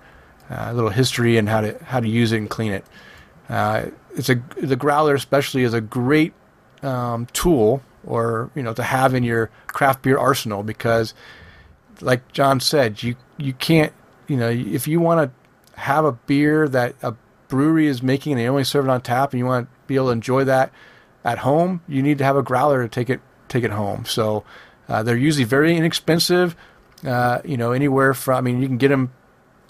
uh, 0.50 0.68
a 0.68 0.72
little 0.72 0.90
history 0.90 1.36
and 1.36 1.50
how 1.50 1.60
to 1.60 1.84
how 1.84 2.00
to 2.00 2.08
use 2.08 2.32
it 2.32 2.38
and 2.38 2.48
clean 2.48 2.72
it. 2.72 2.86
It's 4.16 4.30
a 4.30 4.36
the 4.56 4.76
growler 4.76 5.14
especially 5.14 5.64
is 5.64 5.74
a 5.74 5.82
great 5.82 6.32
um, 6.84 7.26
tool 7.32 7.82
or 8.06 8.50
you 8.54 8.62
know 8.62 8.74
to 8.74 8.82
have 8.82 9.14
in 9.14 9.24
your 9.24 9.50
craft 9.66 10.02
beer 10.02 10.18
arsenal 10.18 10.62
because 10.62 11.14
like 12.00 12.30
John 12.32 12.60
said 12.60 13.02
you 13.02 13.16
you 13.38 13.52
can't 13.54 13.92
you 14.28 14.36
know 14.36 14.48
if 14.48 14.86
you 14.86 15.00
want 15.00 15.30
to 15.30 15.80
have 15.80 16.04
a 16.04 16.12
beer 16.12 16.68
that 16.68 16.94
a 17.02 17.14
brewery 17.48 17.86
is 17.86 18.02
making 18.02 18.32
and 18.32 18.40
they 18.40 18.48
only 18.48 18.64
serve 18.64 18.84
it 18.84 18.90
on 18.90 19.00
tap 19.00 19.32
and 19.32 19.38
you 19.38 19.46
want 19.46 19.68
to 19.68 19.76
be 19.86 19.96
able 19.96 20.06
to 20.06 20.12
enjoy 20.12 20.44
that 20.44 20.70
at 21.24 21.38
home 21.38 21.80
you 21.88 22.02
need 22.02 22.18
to 22.18 22.24
have 22.24 22.36
a 22.36 22.42
growler 22.42 22.82
to 22.82 22.88
take 22.88 23.10
it 23.10 23.20
take 23.48 23.64
it 23.64 23.70
home. 23.70 24.04
So 24.04 24.44
uh, 24.88 25.02
they're 25.02 25.16
usually 25.16 25.44
very 25.44 25.76
inexpensive 25.76 26.54
uh, 27.04 27.40
you 27.44 27.56
know 27.56 27.72
anywhere 27.72 28.14
from 28.14 28.36
I 28.36 28.40
mean 28.40 28.60
you 28.60 28.68
can 28.68 28.78
get 28.78 28.88
them 28.88 29.12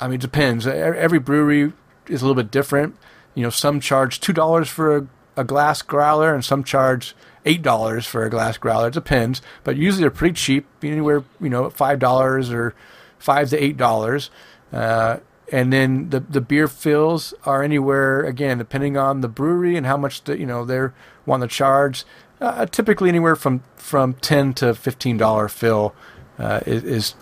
I 0.01 0.09
mean 0.09 0.17
it 0.17 0.21
depends. 0.21 0.67
Every 0.67 1.19
brewery 1.19 1.73
is 2.09 2.23
a 2.23 2.27
little 2.27 2.43
bit 2.43 2.51
different. 2.51 2.97
You 3.35 3.43
know, 3.43 3.51
some 3.51 3.81
charge 3.81 4.21
two 4.21 4.33
dollars 4.33 4.69
for 4.69 4.97
a, 4.97 5.07
a, 5.37 5.45
glass 5.45 5.83
growler, 5.83 6.35
and 6.35 6.45
some 6.45 6.65
charge 6.65 7.15
eight 7.45 7.63
dollars 7.63 8.07
for 8.07 8.25
a 8.25 8.31
glass 8.31 8.57
growler. 8.59 8.89
It 8.89 8.95
depends, 8.95 9.43
but 9.63 9.77
usually 9.77 10.03
they're 10.03 10.11
pretty 10.11 10.35
cheap, 10.35 10.67
anywhere 10.83 11.25
you 11.41 11.49
know, 11.51 11.71
five 11.71 11.99
dollars 11.99 12.51
or 12.51 12.75
five 13.19 13.51
to 13.51 13.63
eight 13.63 13.77
dollars. 13.77 14.31
Uh, 14.73 15.19
and 15.53 15.73
then 15.73 16.11
the 16.11 16.21
the 16.21 16.41
beer 16.41 16.69
fills 16.69 17.35
are 17.45 17.63
anywhere 17.63 18.23
again 18.23 18.59
depending 18.59 18.97
on 18.97 19.21
the 19.21 19.29
brewery 19.29 19.77
and 19.77 19.87
how 19.87 19.97
much 19.97 20.25
the, 20.25 20.39
you 20.39 20.47
know 20.47 20.65
they're 20.65 20.95
want 21.27 21.43
to 21.43 21.49
charge. 21.49 22.05
Uh, 22.41 22.67
typically 22.67 23.09
anywhere 23.09 23.37
from 23.37 23.63
from 23.77 24.15
ten 24.15 24.53
to 24.55 24.75
fifteen 24.75 25.17
dollar 25.17 25.49
fill 25.49 25.95
uh, 26.39 26.61
is, 26.67 26.83
is, 26.85 27.15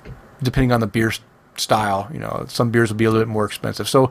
depending 0.42 0.72
on 0.72 0.80
the 0.80 0.86
beer 0.86 1.12
style. 1.56 2.08
You 2.12 2.18
know, 2.18 2.44
some 2.48 2.70
beers 2.70 2.90
will 2.90 2.96
be 2.96 3.04
a 3.04 3.10
little 3.10 3.26
bit 3.26 3.30
more 3.30 3.44
expensive. 3.44 3.88
So, 3.88 4.10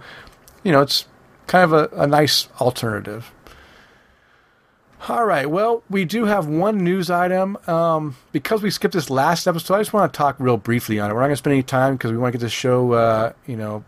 you 0.64 0.72
know, 0.72 0.82
it's 0.82 1.06
kind 1.48 1.64
of 1.64 1.74
a, 1.74 2.04
a 2.04 2.08
nice 2.08 2.48
alternative. 2.60 3.32
All 5.10 5.26
right. 5.26 5.50
Well, 5.50 5.82
we 5.90 6.06
do 6.06 6.26
have 6.26 6.46
one 6.46 6.84
news 6.84 7.10
item. 7.10 7.58
Um, 7.68 8.18
because 8.32 8.62
we 8.62 8.70
skipped 8.70 8.94
this 8.94 9.10
last 9.10 9.48
episode, 9.48 9.76
I 9.76 9.80
just 9.80 9.94
want 9.94 10.14
to 10.14 10.18
talk 10.18 10.36
real 10.38 10.58
briefly 10.58 11.00
on 11.00 11.10
it. 11.10 11.14
We're 11.14 11.22
not 11.22 11.28
going 11.28 11.34
to 11.34 11.38
spend 11.38 11.54
any 11.54 11.64
time 11.64 11.96
because 11.96 12.12
we 12.12 12.18
want 12.18 12.34
to 12.34 12.38
get 12.38 12.44
this 12.44 12.52
show, 12.52 12.92
uh, 12.94 13.34
you 13.48 13.58
know, 13.58 13.84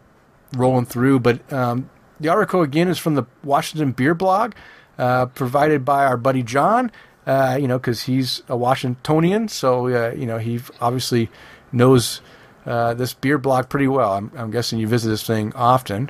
rolling 0.53 0.85
through. 0.85 1.19
But 1.19 1.53
um, 1.53 1.89
the 2.19 2.29
article 2.29 2.63
again 2.63 2.87
is 2.87 2.97
from 2.97 3.13
the 3.13 3.25
Washington 3.43 3.91
Beer 3.91 4.15
Blog. 4.15 4.53
uh, 4.97 5.27
provided 5.27 5.85
by 5.85 6.05
our 6.05 6.17
buddy 6.17 6.43
John. 6.43 6.91
Uh, 7.25 7.57
you 7.59 7.67
know, 7.67 7.79
because 7.79 8.03
he's 8.03 8.43
a 8.49 8.57
Washingtonian, 8.57 9.47
so 9.47 9.87
uh, 9.87 10.13
you 10.13 10.25
know 10.25 10.39
he 10.39 10.59
obviously 10.81 11.29
knows 11.71 12.19
uh, 12.65 12.93
this 12.93 13.13
beer 13.13 13.37
blog 13.37 13.69
pretty 13.69 13.87
well. 13.87 14.13
I'm, 14.13 14.31
I'm, 14.35 14.51
guessing 14.51 14.77
you 14.77 14.87
visit 14.87 15.07
this 15.07 15.25
thing 15.25 15.53
often, 15.53 16.09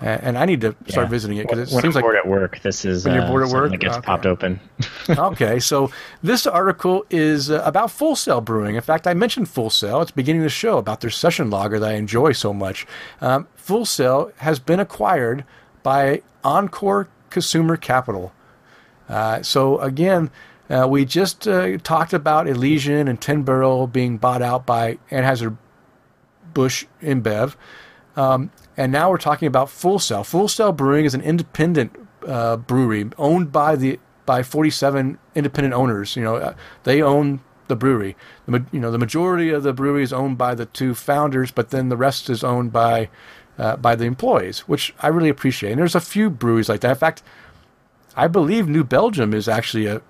and 0.00 0.36
I 0.36 0.44
need 0.44 0.60
to 0.60 0.76
start 0.88 1.06
yeah. 1.06 1.10
visiting 1.10 1.38
it 1.38 1.48
because 1.48 1.70
it 1.70 1.74
when 1.74 1.82
seems 1.82 1.96
I'm 1.96 2.04
like 2.04 2.16
at 2.16 2.26
work. 2.26 2.60
This 2.60 2.84
is 2.84 3.04
when 3.04 3.14
you're 3.14 3.26
bored 3.26 3.46
at 3.46 3.52
work. 3.52 3.72
It 3.72 3.80
gets 3.80 3.96
okay. 3.96 4.04
popped 4.04 4.26
open. 4.26 4.60
okay, 5.08 5.58
so 5.58 5.90
this 6.22 6.46
article 6.46 7.06
is 7.08 7.50
uh, 7.50 7.62
about 7.64 7.90
Full 7.90 8.14
Sail 8.14 8.40
Brewing. 8.40 8.76
In 8.76 8.82
fact, 8.82 9.06
I 9.06 9.14
mentioned 9.14 9.48
Full 9.48 9.70
Sail 9.70 10.02
It's 10.02 10.10
beginning 10.10 10.42
the 10.42 10.48
show 10.48 10.78
about 10.78 11.00
their 11.00 11.10
session 11.10 11.50
lager 11.50 11.78
that 11.78 11.90
I 11.90 11.94
enjoy 11.94 12.32
so 12.32 12.52
much. 12.52 12.86
Um, 13.20 13.48
Full 13.56 13.86
Sail 13.86 14.32
has 14.38 14.58
been 14.58 14.80
acquired 14.80 15.44
by 15.82 16.22
Encore 16.44 17.08
Consumer 17.30 17.76
Capital. 17.76 18.32
Uh, 19.08 19.42
so 19.42 19.78
again, 19.80 20.30
uh, 20.68 20.86
we 20.88 21.04
just 21.04 21.46
uh, 21.46 21.78
talked 21.78 22.12
about 22.12 22.48
Elysian 22.48 23.08
and 23.08 23.20
Ten 23.20 23.42
Barrel 23.42 23.86
being 23.86 24.18
bought 24.18 24.42
out 24.42 24.66
by 24.66 24.98
Anheuser 25.10 25.56
Busch 26.54 26.86
InBev, 27.02 27.54
um, 28.16 28.50
and 28.76 28.92
now 28.92 29.10
we're 29.10 29.18
talking 29.18 29.48
about 29.48 29.70
Full 29.70 29.98
Sail. 29.98 30.24
Full 30.24 30.48
Sail 30.48 30.72
Brewing 30.72 31.04
is 31.04 31.14
an 31.14 31.22
independent 31.22 31.96
uh, 32.26 32.56
brewery 32.56 33.08
owned 33.18 33.52
by 33.52 33.76
the 33.76 33.98
by 34.24 34.42
47 34.42 35.18
independent 35.34 35.74
owners. 35.74 36.16
You 36.16 36.24
know, 36.24 36.36
uh, 36.36 36.54
they 36.82 37.00
own 37.00 37.40
the 37.68 37.76
brewery. 37.76 38.16
The 38.46 38.64
you 38.72 38.80
know 38.80 38.90
the 38.90 38.98
majority 38.98 39.50
of 39.50 39.62
the 39.62 39.72
brewery 39.72 40.02
is 40.02 40.12
owned 40.12 40.38
by 40.38 40.54
the 40.54 40.66
two 40.66 40.94
founders, 40.94 41.50
but 41.50 41.70
then 41.70 41.88
the 41.88 41.96
rest 41.96 42.28
is 42.28 42.44
owned 42.44 42.72
by 42.72 43.08
uh, 43.58 43.76
by 43.76 43.96
the 43.96 44.04
employees, 44.04 44.60
which 44.60 44.94
I 45.00 45.08
really 45.08 45.28
appreciate. 45.28 45.72
And 45.72 45.80
there's 45.80 45.94
a 45.94 46.00
few 46.00 46.30
breweries 46.30 46.68
like 46.68 46.80
that. 46.80 46.90
In 46.90 46.96
fact, 46.96 47.22
I 48.16 48.28
believe 48.28 48.68
New 48.68 48.84
Belgium 48.84 49.32
is 49.32 49.48
actually 49.48 49.86
a 49.86 50.02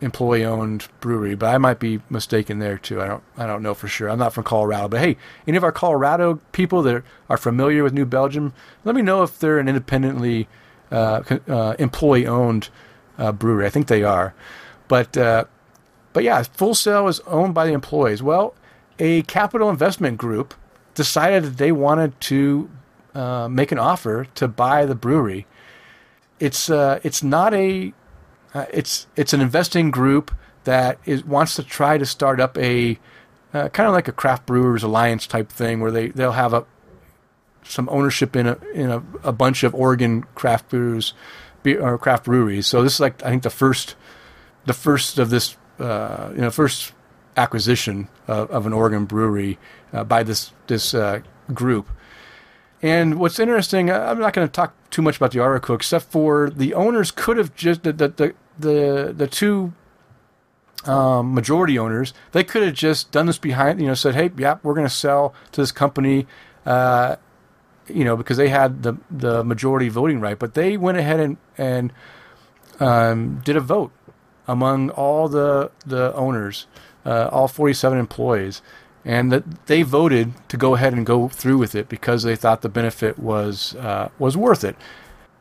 employee 0.00 0.44
owned 0.44 0.88
brewery, 1.00 1.34
but 1.34 1.54
I 1.54 1.58
might 1.58 1.78
be 1.78 2.00
mistaken 2.08 2.58
there 2.58 2.78
too. 2.78 3.00
I 3.00 3.06
don't 3.06 3.22
I 3.36 3.46
don't 3.46 3.62
know 3.62 3.74
for 3.74 3.88
sure. 3.88 4.08
I'm 4.08 4.18
not 4.18 4.32
from 4.32 4.44
Colorado, 4.44 4.88
but 4.88 5.00
hey, 5.00 5.16
any 5.46 5.56
of 5.56 5.64
our 5.64 5.72
Colorado 5.72 6.40
people 6.52 6.82
that 6.82 7.02
are 7.28 7.36
familiar 7.36 7.82
with 7.82 7.92
New 7.92 8.06
Belgium, 8.06 8.52
let 8.84 8.94
me 8.94 9.02
know 9.02 9.22
if 9.22 9.38
they're 9.38 9.58
an 9.58 9.68
independently 9.68 10.48
uh, 10.90 11.22
uh, 11.48 11.74
employee 11.78 12.26
owned 12.26 12.70
uh, 13.18 13.32
brewery. 13.32 13.66
I 13.66 13.70
think 13.70 13.88
they 13.88 14.02
are, 14.02 14.34
but 14.88 15.16
uh, 15.16 15.44
but 16.12 16.24
yeah, 16.24 16.42
Full 16.42 16.74
Sail 16.74 17.08
is 17.08 17.20
owned 17.20 17.54
by 17.54 17.66
the 17.66 17.72
employees. 17.72 18.22
Well, 18.22 18.54
a 18.98 19.22
capital 19.22 19.70
investment 19.70 20.18
group 20.18 20.54
decided 20.94 21.44
that 21.44 21.56
they 21.58 21.72
wanted 21.72 22.20
to 22.20 22.70
uh, 23.14 23.48
make 23.48 23.72
an 23.72 23.78
offer 23.78 24.26
to 24.34 24.48
buy 24.48 24.86
the 24.86 24.94
brewery. 24.94 25.46
It's 26.38 26.70
uh, 26.70 27.00
it's 27.02 27.22
not 27.22 27.54
a 27.54 27.92
uh, 28.54 28.66
it's 28.72 29.06
it's 29.16 29.32
an 29.32 29.40
investing 29.40 29.90
group 29.90 30.34
that 30.64 30.98
is 31.04 31.24
wants 31.24 31.56
to 31.56 31.62
try 31.62 31.98
to 31.98 32.06
start 32.06 32.40
up 32.40 32.56
a 32.58 32.98
uh, 33.52 33.68
kind 33.70 33.86
of 33.86 33.92
like 33.92 34.08
a 34.08 34.12
craft 34.12 34.46
brewers 34.46 34.82
alliance 34.82 35.26
type 35.26 35.50
thing 35.50 35.80
where 35.80 35.90
they 35.90 36.08
they'll 36.08 36.32
have 36.32 36.52
a 36.52 36.64
some 37.62 37.88
ownership 37.90 38.36
in 38.36 38.46
a 38.46 38.58
in 38.74 38.90
a, 38.90 39.02
a 39.22 39.32
bunch 39.32 39.62
of 39.62 39.74
Oregon 39.74 40.24
craft 40.34 40.68
brews 40.68 41.14
or 41.64 41.98
craft 41.98 42.24
breweries. 42.24 42.66
So 42.66 42.82
this 42.82 42.94
is 42.94 43.00
like 43.00 43.22
I 43.22 43.30
think 43.30 43.42
the 43.42 43.50
first 43.50 43.94
the 44.66 44.72
first 44.72 45.18
of 45.18 45.30
this 45.30 45.56
uh, 45.78 46.30
you 46.34 46.40
know 46.40 46.50
first 46.50 46.92
acquisition 47.36 48.08
of, 48.26 48.50
of 48.50 48.66
an 48.66 48.72
Oregon 48.72 49.04
brewery 49.04 49.58
uh, 49.92 50.04
by 50.04 50.22
this 50.22 50.52
this 50.66 50.94
uh, 50.94 51.20
group. 51.52 51.88
And 52.82 53.20
what's 53.20 53.38
interesting, 53.38 53.90
I'm 53.90 54.18
not 54.18 54.32
going 54.32 54.48
to 54.48 54.52
talk 54.52 54.74
too 54.90 55.02
much 55.02 55.16
about 55.16 55.30
the 55.32 55.40
article, 55.40 55.74
except 55.74 56.06
for 56.06 56.50
the 56.50 56.74
owners 56.74 57.10
could 57.10 57.36
have 57.36 57.54
just 57.54 57.82
the 57.82 57.92
the 57.92 58.34
the, 58.58 59.12
the 59.16 59.26
two 59.26 59.72
um, 60.84 61.34
majority 61.34 61.78
owners 61.78 62.14
they 62.32 62.42
could 62.42 62.62
have 62.62 62.74
just 62.74 63.10
done 63.10 63.26
this 63.26 63.38
behind 63.38 63.80
you 63.80 63.86
know 63.86 63.94
said 63.94 64.14
hey 64.14 64.30
yeah 64.38 64.58
we're 64.62 64.74
going 64.74 64.86
to 64.86 64.92
sell 64.92 65.34
to 65.52 65.60
this 65.60 65.72
company 65.72 66.26
uh, 66.64 67.16
you 67.86 68.04
know 68.04 68.16
because 68.16 68.36
they 68.38 68.48
had 68.48 68.82
the 68.82 68.94
the 69.10 69.44
majority 69.44 69.88
voting 69.88 70.20
right 70.20 70.38
but 70.38 70.54
they 70.54 70.76
went 70.76 70.96
ahead 70.96 71.20
and 71.20 71.36
and 71.58 71.92
um, 72.78 73.40
did 73.44 73.56
a 73.56 73.60
vote 73.60 73.92
among 74.48 74.88
all 74.90 75.28
the 75.28 75.70
the 75.84 76.14
owners 76.14 76.66
uh, 77.04 77.28
all 77.30 77.48
47 77.48 77.98
employees 77.98 78.62
and 79.04 79.32
that 79.32 79.66
they 79.66 79.82
voted 79.82 80.32
to 80.48 80.56
go 80.56 80.74
ahead 80.74 80.92
and 80.92 81.06
go 81.06 81.28
through 81.28 81.58
with 81.58 81.74
it 81.74 81.88
because 81.88 82.22
they 82.22 82.36
thought 82.36 82.62
the 82.62 82.68
benefit 82.68 83.18
was 83.18 83.74
uh, 83.76 84.08
was 84.18 84.36
worth 84.36 84.64
it. 84.64 84.76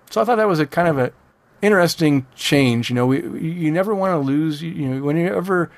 So 0.10 0.22
I 0.22 0.26
thought 0.26 0.36
that 0.36 0.48
was 0.48 0.60
a 0.60 0.66
kind 0.66 0.88
of 0.88 0.98
a 0.98 1.12
interesting 1.62 2.26
change. 2.36 2.90
You 2.90 2.96
know, 2.96 3.08
we, 3.08 3.22
you 3.40 3.72
never 3.72 3.94
want 3.94 4.14
to 4.14 4.20
lose. 4.20 4.62
You 4.62 4.88
know, 4.88 5.04
whenever 5.04 5.70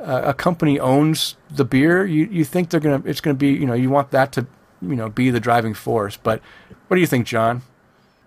uh, 0.00 0.22
a 0.24 0.34
company 0.34 0.78
owns 0.78 1.36
the 1.50 1.64
beer, 1.64 2.04
you, 2.04 2.26
you 2.26 2.44
think 2.44 2.70
they're 2.70 2.80
gonna 2.80 3.02
it's 3.04 3.20
gonna 3.20 3.34
be 3.34 3.48
you 3.48 3.66
know 3.66 3.74
you 3.74 3.90
want 3.90 4.10
that 4.12 4.32
to 4.32 4.46
you 4.80 4.96
know 4.96 5.08
be 5.08 5.30
the 5.30 5.40
driving 5.40 5.74
force. 5.74 6.16
But 6.16 6.40
what 6.88 6.96
do 6.96 7.00
you 7.00 7.06
think, 7.06 7.26
John? 7.26 7.62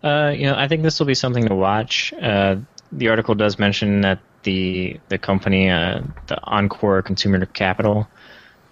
Uh, 0.04 0.34
you 0.36 0.46
know, 0.46 0.56
I 0.56 0.68
think 0.68 0.84
this 0.84 1.00
will 1.00 1.08
be 1.08 1.16
something 1.16 1.48
to 1.48 1.56
watch. 1.56 2.14
Uh, 2.14 2.58
the 2.92 3.10
article 3.10 3.36
does 3.36 3.58
mention 3.58 4.02
that 4.02 4.20
the 4.44 5.00
the 5.10 5.18
company, 5.18 5.70
uh, 5.70 6.02
the 6.28 6.42
Encore 6.44 7.02
Consumer 7.02 7.46
Capital, 7.46 8.08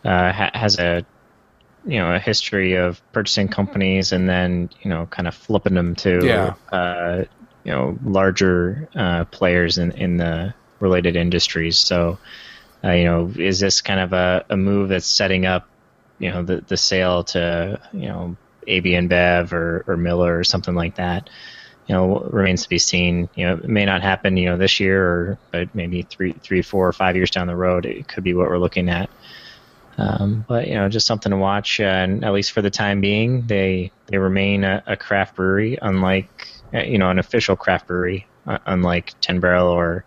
uh, 0.06 0.32
ha- 0.32 0.52
has 0.54 0.80
a 0.80 1.06
you 1.86 2.00
know 2.00 2.14
a 2.14 2.20
history 2.20 2.74
of 2.74 3.02
purchasing 3.12 3.48
companies 3.48 4.12
and 4.12 4.28
then 4.28 4.70
you 4.82 4.90
know 4.90 5.06
kind 5.08 5.28
of 5.28 5.36
flipping 5.36 5.74
them 5.74 5.96
to 5.96 6.26
yeah. 6.26 6.54
uh, 6.72 7.24
you 7.64 7.72
know 7.72 7.98
larger 8.04 8.90
uh, 8.96 9.26
players 9.26 9.78
in 9.78 9.92
in 9.92 10.18
the 10.18 10.54
related 10.80 11.16
industries. 11.16 11.78
So 11.78 12.18
uh, 12.84 12.92
you 12.92 13.06
know 13.06 13.32
is 13.36 13.60
this 13.60 13.82
kind 13.82 14.00
of 14.00 14.14
a, 14.14 14.46
a 14.50 14.58
move 14.58 14.90
that's 14.90 15.08
setting 15.08 15.46
up 15.46 15.68
you 16.20 16.32
know 16.32 16.44
the 16.44 16.62
the 16.68 16.78
sale 16.78 17.24
to 17.26 17.80
you 17.94 18.08
know 18.08 18.36
AB 18.68 18.92
InBev 18.92 19.54
or, 19.54 19.86
or 19.88 19.98
Miller 19.98 20.38
or 20.38 20.44
something 20.44 20.76
like 20.76 20.96
that? 20.96 21.30
You 21.88 21.96
know 21.96 22.20
remains 22.20 22.64
to 22.64 22.70
be 22.70 22.80
seen. 22.80 23.30
You 23.36 23.48
know 23.48 23.54
it 23.56 23.70
may 23.70 23.86
not 23.86 24.02
happen 24.02 24.38
you 24.38 24.50
know 24.50 24.58
this 24.58 24.80
year 24.80 25.06
or 25.06 25.38
but 25.52 25.76
maybe 25.76 26.02
three 26.02 26.34
three 26.34 26.62
four 26.62 26.88
or 26.88 26.94
five 26.94 27.16
years 27.16 27.32
down 27.32 27.48
the 27.48 27.56
road 27.56 27.86
it 27.86 28.08
could 28.08 28.24
be 28.24 28.34
what 28.34 28.50
we're 28.50 28.58
looking 28.58 28.90
at. 28.90 29.10
Um, 29.98 30.46
but 30.48 30.68
you 30.68 30.76
know, 30.76 30.90
just 30.90 31.08
something 31.08 31.30
to 31.30 31.38
watch. 31.38 31.80
Uh, 31.80 31.84
and 31.84 32.26
at 32.26 32.34
least 32.34 32.52
for 32.52 32.62
the 32.62 32.70
time 32.70 33.02
being, 33.02 33.48
they 33.48 33.92
they 34.08 34.18
remain 34.18 34.64
a, 34.64 34.84
a 34.88 34.98
craft 34.98 35.36
brewery, 35.36 35.78
unlike 35.82 36.48
uh, 36.74 36.80
you 36.80 36.98
know 36.98 37.10
an 37.10 37.20
official 37.20 37.56
craft 37.56 37.88
brewery, 37.88 38.28
uh, 38.46 38.58
unlike 38.66 39.14
Ten 39.22 39.40
Barrel 39.40 39.68
or 39.68 40.06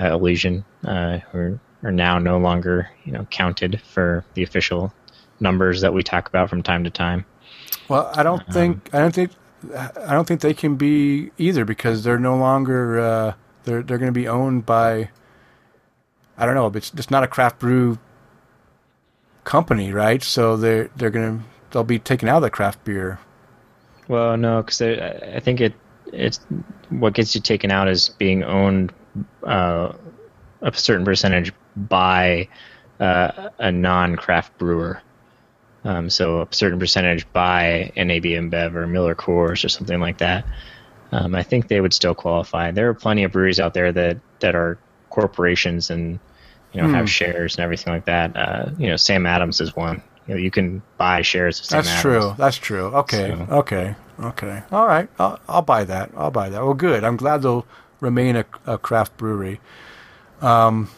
uh, 0.00 0.12
Elysian, 0.12 0.64
uh, 0.84 1.18
who 1.32 1.38
are, 1.38 1.60
now 1.92 2.18
no 2.18 2.38
longer 2.38 2.88
you 3.04 3.12
know 3.12 3.24
counted 3.30 3.80
for 3.80 4.24
the 4.34 4.42
official 4.42 4.92
numbers 5.40 5.80
that 5.80 5.92
we 5.92 6.02
talk 6.02 6.28
about 6.28 6.48
from 6.48 6.62
time 6.62 6.84
to 6.84 6.90
time. 6.90 7.24
Well, 7.88 8.10
I 8.14 8.22
don't 8.22 8.42
um, 8.46 8.52
think 8.52 8.90
I 8.92 8.98
don't 8.98 9.14
think 9.14 9.30
I 9.74 10.12
don't 10.12 10.26
think 10.26 10.40
they 10.40 10.54
can 10.54 10.76
be 10.76 11.30
either 11.38 11.64
because 11.64 12.04
they're 12.04 12.18
no 12.18 12.36
longer 12.36 13.00
uh, 13.00 13.34
they're 13.64 13.82
they're 13.82 13.98
going 13.98 14.12
to 14.12 14.18
be 14.18 14.28
owned 14.28 14.66
by 14.66 15.10
I 16.38 16.46
don't 16.46 16.54
know. 16.54 16.66
It's 16.66 16.92
it's 16.94 17.10
not 17.10 17.24
a 17.24 17.28
craft 17.28 17.58
brew 17.58 17.98
company, 19.46 19.92
right? 19.92 20.22
So 20.22 20.58
they're 20.58 20.90
they're 20.96 21.10
gonna 21.10 21.40
they'll 21.70 21.84
be 21.84 21.98
taken 21.98 22.28
out 22.28 22.36
of 22.36 22.42
the 22.42 22.50
craft 22.50 22.84
beer. 22.84 23.18
Well, 24.08 24.36
no, 24.36 24.60
because 24.60 24.82
I 24.82 25.40
think 25.40 25.62
it 25.62 25.72
it's 26.12 26.40
what 26.90 27.14
gets 27.14 27.34
you 27.34 27.40
taken 27.40 27.70
out 27.70 27.88
is 27.88 28.10
being 28.10 28.44
owned 28.44 28.92
uh, 29.42 29.92
a 30.60 30.72
certain 30.74 31.04
percentage 31.04 31.52
by 31.76 32.48
uh, 33.00 33.48
a 33.58 33.72
non-craft 33.72 34.58
brewer. 34.58 35.00
Um, 35.84 36.10
so 36.10 36.42
a 36.42 36.48
certain 36.50 36.78
percentage 36.78 37.30
by 37.32 37.92
an 37.96 38.10
AB 38.10 38.30
InBev 38.30 38.74
or 38.74 38.86
Miller 38.86 39.14
Coors 39.14 39.64
or 39.64 39.68
something 39.68 40.00
like 40.00 40.18
that. 40.18 40.44
Um, 41.12 41.34
I 41.34 41.44
think 41.44 41.68
they 41.68 41.80
would 41.80 41.94
still 41.94 42.14
qualify. 42.14 42.72
There 42.72 42.88
are 42.88 42.94
plenty 42.94 43.22
of 43.22 43.32
breweries 43.32 43.60
out 43.60 43.74
there 43.74 43.92
that 43.92 44.18
that 44.40 44.56
are 44.56 44.78
corporations 45.10 45.90
and 45.90 46.18
you 46.76 46.82
know, 46.82 46.88
mm. 46.88 46.94
have 46.94 47.04
hmm. 47.04 47.06
shares 47.06 47.56
and 47.56 47.64
everything 47.64 47.92
like 47.92 48.04
that. 48.04 48.36
Uh, 48.36 48.70
you 48.78 48.88
know, 48.88 48.96
Sam 48.96 49.24
Adams 49.24 49.62
is 49.62 49.74
one. 49.74 50.02
You 50.26 50.34
know, 50.34 50.40
you 50.40 50.50
can 50.50 50.82
buy 50.98 51.22
shares 51.22 51.58
of 51.58 51.66
Sam 51.66 51.78
That's 51.78 51.88
Adams. 51.88 52.02
true. 52.02 52.34
That's 52.36 52.56
true. 52.58 52.86
Okay. 52.86 53.28
So. 53.30 53.54
Okay. 53.56 53.94
Okay. 54.20 54.62
All 54.70 54.86
right. 54.86 55.08
I'll, 55.18 55.40
I'll, 55.48 55.62
buy 55.62 55.84
that. 55.84 56.10
I'll 56.16 56.30
buy 56.30 56.50
that. 56.50 56.62
Well, 56.62 56.74
good. 56.74 57.02
I'm 57.02 57.16
glad 57.16 57.42
they'll 57.42 57.66
remain 58.00 58.36
a, 58.36 58.44
a 58.66 58.76
craft 58.76 59.16
brewery. 59.16 59.58
Um, 60.42 60.90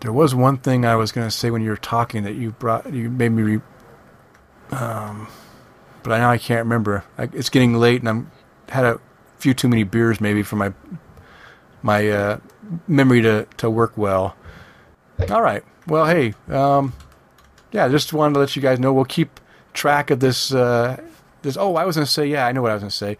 there 0.00 0.12
was 0.12 0.34
one 0.34 0.58
thing 0.58 0.84
I 0.84 0.96
was 0.96 1.10
going 1.10 1.26
to 1.26 1.30
say 1.30 1.50
when 1.50 1.62
you 1.62 1.70
were 1.70 1.76
talking 1.76 2.24
that 2.24 2.34
you 2.34 2.50
brought, 2.50 2.92
you 2.92 3.08
made 3.08 3.30
me, 3.30 3.42
re, 3.42 3.60
um, 4.72 5.26
but 6.02 6.12
I 6.12 6.18
now 6.18 6.30
I 6.30 6.38
can't 6.38 6.64
remember. 6.64 7.04
I, 7.16 7.30
it's 7.32 7.48
getting 7.48 7.74
late 7.74 8.00
and 8.00 8.08
I'm 8.10 8.30
had 8.68 8.84
a 8.84 9.00
few 9.38 9.54
too 9.54 9.68
many 9.68 9.84
beers 9.84 10.20
maybe 10.20 10.42
for 10.42 10.56
my 10.56 10.72
my 11.82 12.08
uh, 12.10 12.38
memory 12.86 13.22
to, 13.22 13.46
to 13.56 13.70
work 13.70 13.96
well. 13.96 14.36
All 15.30 15.42
right. 15.42 15.62
Well, 15.86 16.06
hey, 16.06 16.34
um, 16.48 16.92
yeah, 17.72 17.88
just 17.88 18.12
wanted 18.12 18.34
to 18.34 18.40
let 18.40 18.56
you 18.56 18.62
guys 18.62 18.78
know 18.78 18.92
we'll 18.92 19.04
keep 19.04 19.40
track 19.72 20.10
of 20.10 20.20
this. 20.20 20.52
Uh, 20.52 21.00
this. 21.42 21.56
Oh, 21.56 21.76
I 21.76 21.84
was 21.84 21.96
going 21.96 22.06
to 22.06 22.12
say, 22.12 22.26
yeah, 22.26 22.46
I 22.46 22.52
know 22.52 22.62
what 22.62 22.70
I 22.70 22.74
was 22.74 22.82
going 22.82 22.90
to 22.90 22.96
say. 22.96 23.18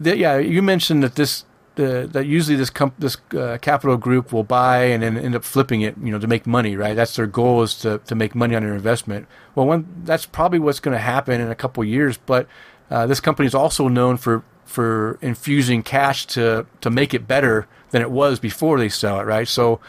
That, 0.00 0.18
yeah, 0.18 0.38
you 0.38 0.62
mentioned 0.62 1.02
that 1.02 1.14
this 1.14 1.44
uh, 1.78 2.06
that 2.06 2.26
usually 2.26 2.56
this 2.56 2.70
comp- 2.70 2.98
this 2.98 3.16
uh, 3.36 3.58
capital 3.60 3.96
group 3.96 4.32
will 4.32 4.44
buy 4.44 4.84
and 4.84 5.02
then 5.02 5.18
end 5.18 5.34
up 5.34 5.44
flipping 5.44 5.82
it, 5.82 5.96
you 6.02 6.10
know, 6.10 6.18
to 6.18 6.26
make 6.26 6.46
money, 6.46 6.76
right? 6.76 6.94
That's 6.96 7.16
their 7.16 7.26
goal 7.26 7.62
is 7.62 7.74
to, 7.80 7.98
to 7.98 8.14
make 8.14 8.34
money 8.34 8.54
on 8.54 8.62
their 8.62 8.74
investment. 8.74 9.26
Well, 9.54 9.84
that's 10.04 10.26
probably 10.26 10.58
what's 10.58 10.80
going 10.80 10.96
to 10.96 11.02
happen 11.02 11.40
in 11.40 11.50
a 11.50 11.54
couple 11.54 11.82
of 11.82 11.88
years. 11.88 12.16
But 12.16 12.46
uh, 12.90 13.06
this 13.06 13.20
company 13.20 13.46
is 13.46 13.54
also 13.54 13.88
known 13.88 14.16
for 14.16 14.42
for 14.64 15.18
infusing 15.22 15.82
cash 15.82 16.26
to 16.26 16.66
to 16.80 16.90
make 16.90 17.14
it 17.14 17.28
better 17.28 17.66
than 17.90 18.02
it 18.02 18.10
was 18.10 18.38
before 18.38 18.78
they 18.78 18.88
sell 18.88 19.20
it, 19.20 19.24
right? 19.24 19.46
So, 19.46 19.80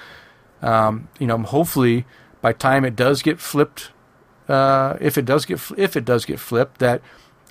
um, 0.61 1.07
you 1.19 1.27
know, 1.27 1.37
hopefully 1.37 2.05
by 2.41 2.53
time 2.53 2.85
it 2.85 2.95
does 2.95 3.21
get 3.21 3.39
flipped, 3.39 3.91
uh, 4.47 4.97
if 5.01 5.17
it 5.17 5.25
does 5.25 5.45
get 5.45 5.59
if 5.77 5.95
it 5.95 6.05
does 6.05 6.25
get 6.25 6.39
flipped, 6.39 6.79
that 6.79 7.01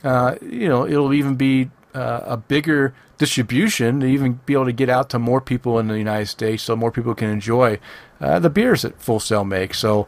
uh, 0.05 0.37
you 0.43 0.69
know 0.69 0.87
it'll 0.87 1.13
even 1.13 1.35
be 1.35 1.71
uh, 1.95 2.21
a 2.25 2.37
bigger 2.37 2.95
distribution 3.19 4.01
to 4.01 4.07
even 4.07 4.41
be 4.45 4.53
able 4.53 4.67
to 4.67 4.73
get 4.73 4.89
out 4.89 5.09
to 5.11 5.19
more 5.19 5.41
people 5.41 5.79
in 5.79 5.89
the 5.89 5.99
United 5.99 6.27
States, 6.27 6.63
so 6.63 6.77
more 6.77 6.91
people 6.91 7.15
can 7.15 7.31
enjoy 7.31 7.79
uh, 8.21 8.39
the 8.39 8.51
beers 8.51 8.83
that 8.83 9.01
Full 9.01 9.21
Sail 9.21 9.45
makes. 9.45 9.79
So, 9.79 10.07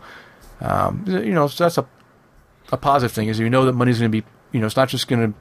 um, 0.61 1.05
you 1.07 1.32
know, 1.32 1.46
so 1.46 1.64
that's 1.64 1.78
a 1.78 1.86
a 2.70 2.76
positive 2.76 3.12
thing 3.12 3.28
is 3.28 3.38
you 3.38 3.51
know 3.51 3.64
that 3.64 3.72
money's 3.72 3.99
going 3.99 4.11
to 4.11 4.22
be 4.22 4.26
you 4.53 4.61
know 4.61 4.66
it's 4.66 4.76
not 4.76 4.88
just 4.88 5.09
going 5.09 5.32
to 5.32 5.38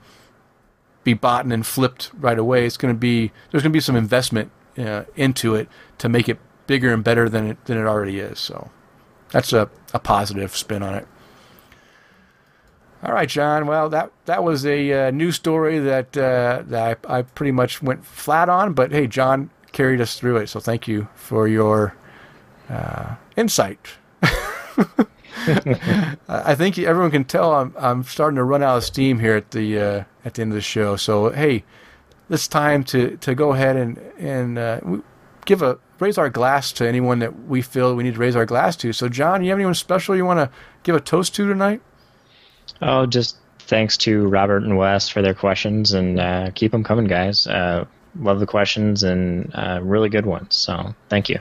be 1.03 1.13
bought 1.13 1.45
and 1.45 1.65
flipped 1.65 2.11
right 2.19 2.37
away. 2.37 2.65
It's 2.65 2.77
going 2.77 2.93
to 2.93 2.99
be 2.99 3.31
there's 3.51 3.63
going 3.63 3.71
to 3.71 3.77
be 3.77 3.81
some 3.81 3.95
investment 3.95 4.51
uh, 4.77 5.03
into 5.15 5.55
it 5.55 5.69
to 5.99 6.09
make 6.09 6.27
it 6.27 6.39
bigger 6.67 6.93
and 6.93 7.03
better 7.03 7.29
than 7.29 7.47
it 7.47 7.65
than 7.65 7.77
it 7.77 7.85
already 7.85 8.19
is. 8.19 8.39
So 8.39 8.69
that's 9.31 9.53
a, 9.53 9.69
a 9.93 9.99
positive 9.99 10.55
spin 10.55 10.83
on 10.83 10.95
it. 10.95 11.07
All 13.03 13.13
right, 13.13 13.29
John. 13.29 13.67
Well, 13.67 13.89
that 13.89 14.11
that 14.25 14.43
was 14.43 14.65
a 14.65 15.07
uh, 15.07 15.11
news 15.11 15.35
story 15.35 15.79
that 15.79 16.17
uh, 16.17 16.63
that 16.67 16.99
I, 17.07 17.19
I, 17.19 17.21
pretty 17.21 17.51
much 17.51 17.81
went 17.81 18.05
flat 18.05 18.49
on, 18.49 18.73
but 18.73 18.91
hey, 18.91 19.07
John 19.07 19.49
carried 19.71 20.01
us 20.01 20.19
through 20.19 20.37
it. 20.37 20.47
So 20.47 20.59
thank 20.59 20.87
you 20.87 21.07
for 21.15 21.47
your 21.47 21.95
uh, 22.69 23.15
insight. 23.35 23.79
I 24.21 26.55
think 26.55 26.79
everyone 26.79 27.11
can 27.11 27.23
tell 27.23 27.53
I'm 27.53 27.73
I'm 27.77 28.03
starting 28.03 28.37
to 28.37 28.43
run 28.43 28.63
out 28.63 28.77
of 28.77 28.83
steam 28.83 29.19
here 29.19 29.35
at 29.35 29.51
the 29.51 29.79
uh, 29.79 30.03
at 30.25 30.33
the 30.33 30.41
end 30.41 30.51
of 30.51 30.55
the 30.55 30.61
show. 30.61 30.95
So 30.95 31.29
hey, 31.29 31.63
it's 32.29 32.47
time 32.47 32.83
to, 32.85 33.17
to 33.17 33.35
go 33.35 33.53
ahead 33.53 33.75
and 33.75 33.99
and 34.17 34.57
uh, 34.57 34.79
give 35.45 35.61
a 35.61 35.77
raise 35.99 36.17
our 36.17 36.29
glass 36.29 36.71
to 36.73 36.87
anyone 36.87 37.19
that 37.19 37.47
we 37.47 37.61
feel 37.61 37.95
we 37.95 38.03
need 38.03 38.15
to 38.15 38.19
raise 38.19 38.35
our 38.35 38.45
glass 38.45 38.75
to. 38.77 38.93
So 38.93 39.09
John, 39.09 39.43
you 39.43 39.49
have 39.49 39.57
anyone 39.57 39.73
special 39.73 40.15
you 40.15 40.25
want 40.25 40.39
to 40.39 40.49
give 40.83 40.95
a 40.95 40.99
toast 40.99 41.35
to 41.35 41.47
tonight? 41.47 41.81
Oh, 42.81 43.05
just 43.05 43.37
thanks 43.59 43.97
to 43.97 44.27
Robert 44.27 44.63
and 44.63 44.77
Wes 44.77 45.09
for 45.09 45.21
their 45.21 45.33
questions, 45.33 45.93
and 45.93 46.19
uh, 46.19 46.51
keep 46.53 46.71
them 46.71 46.83
coming, 46.83 47.05
guys. 47.05 47.47
Uh, 47.47 47.85
love 48.19 48.39
the 48.39 48.45
questions 48.45 49.03
and 49.03 49.51
uh, 49.53 49.79
really 49.81 50.09
good 50.09 50.25
ones. 50.25 50.55
So 50.55 50.95
thank 51.09 51.29
you. 51.29 51.39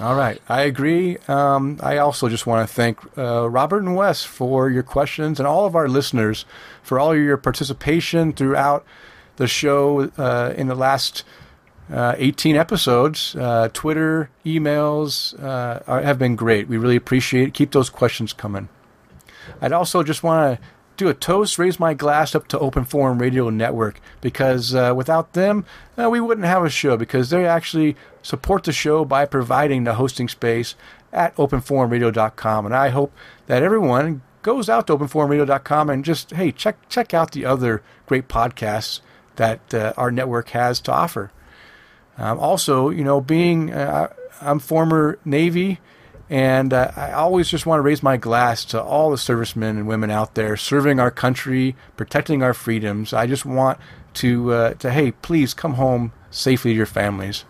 All 0.00 0.14
right, 0.14 0.40
I 0.48 0.62
agree. 0.62 1.18
Um, 1.28 1.78
I 1.82 1.98
also 1.98 2.28
just 2.28 2.46
want 2.46 2.66
to 2.66 2.74
thank 2.74 2.98
uh, 3.18 3.50
Robert 3.50 3.82
and 3.82 3.94
Wes 3.94 4.24
for 4.24 4.70
your 4.70 4.82
questions 4.82 5.38
and 5.38 5.46
all 5.46 5.66
of 5.66 5.76
our 5.76 5.88
listeners 5.88 6.46
for 6.82 6.98
all 6.98 7.14
your 7.14 7.36
participation 7.36 8.32
throughout 8.32 8.86
the 9.36 9.46
show 9.46 10.10
uh, 10.16 10.54
in 10.56 10.68
the 10.68 10.74
last 10.74 11.24
uh, 11.92 12.14
18 12.18 12.56
episodes. 12.56 13.34
Uh, 13.34 13.68
Twitter, 13.72 14.30
emails 14.44 15.40
uh, 15.42 15.80
are, 15.86 16.02
have 16.02 16.18
been 16.18 16.36
great. 16.36 16.68
We 16.68 16.76
really 16.76 16.96
appreciate 16.96 17.48
it. 17.48 17.54
Keep 17.54 17.72
those 17.72 17.90
questions 17.90 18.32
coming. 18.32 18.68
I'd 19.60 19.72
also 19.72 20.02
just 20.02 20.22
want 20.22 20.58
to 20.58 20.66
do 20.96 21.08
a 21.08 21.14
toast, 21.14 21.58
raise 21.58 21.80
my 21.80 21.94
glass 21.94 22.34
up 22.34 22.46
to 22.48 22.58
Open 22.58 22.84
Forum 22.84 23.18
Radio 23.18 23.48
Network 23.48 24.00
because 24.20 24.74
uh, 24.74 24.92
without 24.94 25.32
them, 25.32 25.64
uh, 25.98 26.10
we 26.10 26.20
wouldn't 26.20 26.46
have 26.46 26.62
a 26.62 26.68
show 26.68 26.96
because 26.96 27.30
they 27.30 27.46
actually 27.46 27.96
support 28.22 28.64
the 28.64 28.72
show 28.72 29.04
by 29.04 29.24
providing 29.24 29.84
the 29.84 29.94
hosting 29.94 30.28
space 30.28 30.74
at 31.10 31.34
openforumradio.com. 31.36 32.66
And 32.66 32.76
I 32.76 32.90
hope 32.90 33.14
that 33.46 33.62
everyone 33.62 34.20
goes 34.42 34.68
out 34.68 34.86
to 34.86 34.96
openforumradio.com 34.96 35.88
and 35.88 36.04
just, 36.04 36.32
hey, 36.32 36.52
check, 36.52 36.76
check 36.90 37.14
out 37.14 37.32
the 37.32 37.46
other 37.46 37.82
great 38.06 38.28
podcasts 38.28 39.00
that 39.36 39.72
uh, 39.72 39.94
our 39.96 40.10
network 40.10 40.50
has 40.50 40.80
to 40.80 40.92
offer. 40.92 41.30
Um, 42.20 42.38
also, 42.38 42.90
you 42.90 43.02
know, 43.02 43.20
being, 43.20 43.72
uh, 43.72 44.12
I'm 44.40 44.58
former 44.58 45.18
Navy 45.24 45.80
and 46.30 46.72
uh, 46.72 46.92
I 46.94 47.10
always 47.10 47.48
just 47.48 47.66
want 47.66 47.78
to 47.78 47.82
raise 47.82 48.04
my 48.04 48.16
glass 48.16 48.64
to 48.66 48.80
all 48.80 49.10
the 49.10 49.18
servicemen 49.18 49.76
and 49.76 49.88
women 49.88 50.12
out 50.12 50.36
there 50.36 50.56
serving 50.56 51.00
our 51.00 51.10
country, 51.10 51.74
protecting 51.96 52.40
our 52.40 52.54
freedoms. 52.54 53.12
I 53.12 53.26
just 53.26 53.44
want 53.44 53.80
to, 54.14 54.52
uh, 54.52 54.74
to 54.74 54.92
hey, 54.92 55.10
please 55.10 55.54
come 55.54 55.74
home 55.74 56.12
safely 56.30 56.70
to 56.70 56.76
your 56.76 56.86
families. 56.86 57.44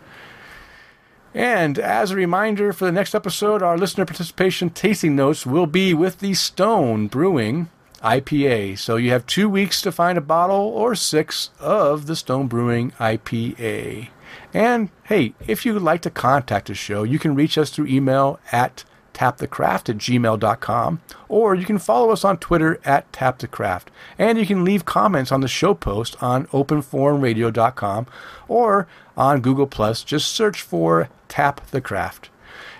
And 1.34 1.78
as 1.78 2.10
a 2.10 2.16
reminder 2.16 2.72
for 2.72 2.86
the 2.86 2.92
next 2.92 3.14
episode, 3.14 3.62
our 3.62 3.76
listener 3.76 4.06
participation 4.06 4.70
tasting 4.70 5.14
notes 5.14 5.44
will 5.44 5.66
be 5.66 5.92
with 5.92 6.20
the 6.20 6.32
Stone 6.32 7.08
Brewing 7.08 7.68
IPA. 8.02 8.78
So 8.78 8.96
you 8.96 9.10
have 9.10 9.26
two 9.26 9.48
weeks 9.48 9.82
to 9.82 9.92
find 9.92 10.16
a 10.16 10.22
bottle 10.22 10.56
or 10.56 10.94
six 10.94 11.50
of 11.60 12.06
the 12.06 12.16
Stone 12.16 12.48
Brewing 12.48 12.92
IPA. 12.92 14.08
And 14.52 14.90
hey, 15.04 15.34
if 15.46 15.64
you'd 15.64 15.80
like 15.80 16.02
to 16.02 16.10
contact 16.10 16.68
the 16.68 16.74
show, 16.74 17.02
you 17.02 17.18
can 17.18 17.34
reach 17.34 17.56
us 17.56 17.70
through 17.70 17.86
email 17.86 18.40
at 18.50 18.84
tapthecraft 19.14 19.88
at 19.88 19.98
gmail.com 19.98 21.00
or 21.28 21.54
you 21.54 21.64
can 21.64 21.78
follow 21.78 22.10
us 22.10 22.24
on 22.24 22.38
Twitter 22.38 22.80
at 22.84 23.10
tapthecraft. 23.12 23.84
And 24.18 24.38
you 24.38 24.46
can 24.46 24.64
leave 24.64 24.84
comments 24.84 25.30
on 25.30 25.40
the 25.40 25.48
show 25.48 25.74
post 25.74 26.20
on 26.22 26.46
openforumradio.com 26.48 28.06
or 28.48 28.88
on 29.16 29.40
Google 29.40 29.66
Plus. 29.66 30.02
Just 30.02 30.32
search 30.32 30.62
for 30.62 31.08
Tap 31.28 31.66
the 31.70 31.80
Craft. 31.80 32.30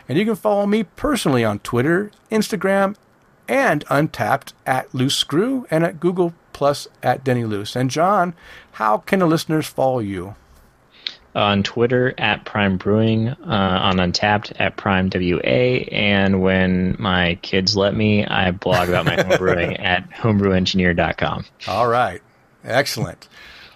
And 0.09 0.19
you 0.19 0.25
can 0.25 0.35
follow 0.35 0.67
me 0.67 0.85
personally 0.85 1.45
on 1.45 1.61
Twitter, 1.61 2.11
Instagram, 2.33 2.97
and 3.49 3.85
Untappd 3.87 4.53
at 4.67 4.93
Loose 4.95 5.17
Screw 5.17 5.67
and 5.71 5.85
at 5.85 6.01
Google 6.01 6.35
Plus 6.53 6.89
at 7.03 7.23
Denny 7.23 7.45
Loose. 7.45 7.77
And 7.77 7.91
John, 7.91 8.35
how 8.73 8.99
can 8.99 9.21
the 9.21 9.27
listeners 9.27 9.67
follow 9.67 9.99
you? 9.99 10.35
On 11.35 11.63
Twitter 11.63 12.13
at 12.19 12.45
Prime 12.45 12.77
Brewing, 12.77 13.29
uh, 13.29 13.37
on 13.47 13.97
Untappd 13.99 14.53
at 14.59 14.77
Prime 14.77 15.11
WA, 15.15 15.85
and 15.93 16.43
when 16.43 16.97
my 16.99 17.39
kids 17.43 17.77
let 17.77 17.95
me, 17.95 18.27
I 18.27 18.51
blog 18.51 18.89
about 18.89 19.05
my 19.05 19.23
home 19.23 19.39
brewing 19.39 19.77
at 19.79 20.11
homebrewengineer.com. 20.11 21.45
All 21.69 21.87
right. 21.87 22.21
Excellent. 22.65 23.29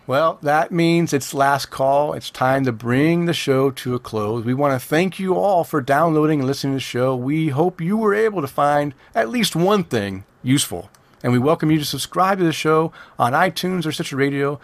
Well, 0.06 0.38
that 0.42 0.70
means 0.70 1.14
it's 1.14 1.32
last 1.32 1.70
call. 1.70 2.12
It's 2.12 2.30
time 2.30 2.64
to 2.66 2.72
bring 2.72 3.24
the 3.24 3.32
show 3.32 3.70
to 3.70 3.94
a 3.94 3.98
close. 3.98 4.44
We 4.44 4.52
want 4.52 4.78
to 4.78 4.86
thank 4.86 5.18
you 5.18 5.34
all 5.34 5.64
for 5.64 5.80
downloading 5.80 6.40
and 6.40 6.46
listening 6.46 6.74
to 6.74 6.76
the 6.76 6.80
show. 6.80 7.16
We 7.16 7.48
hope 7.48 7.80
you 7.80 7.96
were 7.96 8.14
able 8.14 8.42
to 8.42 8.46
find 8.46 8.92
at 9.14 9.30
least 9.30 9.56
one 9.56 9.84
thing 9.84 10.24
useful. 10.42 10.90
And 11.22 11.32
we 11.32 11.38
welcome 11.38 11.70
you 11.70 11.78
to 11.78 11.86
subscribe 11.86 12.36
to 12.36 12.44
the 12.44 12.52
show 12.52 12.92
on 13.18 13.32
iTunes 13.32 13.86
or 13.86 13.92
Stitcher 13.92 14.16
Radio 14.16 14.60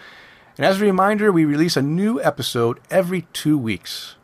and 0.61 0.67
as 0.67 0.79
a 0.79 0.85
reminder, 0.85 1.33
we 1.33 1.47
release 1.47 1.79
a 1.79 1.81
new 1.81 2.21
episode 2.21 2.81
every 2.91 3.23
two 3.33 3.57
weeks. 3.57 4.17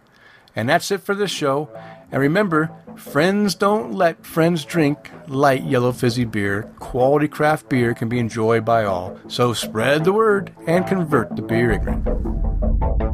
And 0.54 0.68
that's 0.68 0.90
it 0.90 1.00
for 1.00 1.14
this 1.14 1.30
show. 1.30 1.70
And 2.12 2.20
remember, 2.20 2.70
friends 2.94 3.54
don't 3.54 3.94
let 3.94 4.26
friends 4.26 4.66
drink 4.66 5.10
light 5.28 5.64
yellow 5.64 5.92
fizzy 5.92 6.26
beer. 6.26 6.70
Quality 6.78 7.28
craft 7.28 7.70
beer 7.70 7.94
can 7.94 8.10
be 8.10 8.18
enjoyed 8.18 8.66
by 8.66 8.84
all. 8.84 9.18
So 9.28 9.54
spread 9.54 10.04
the 10.04 10.12
word 10.12 10.52
and 10.66 10.86
convert 10.86 11.34
the 11.36 11.40
beer 11.40 11.70
ignorant. 11.70 13.05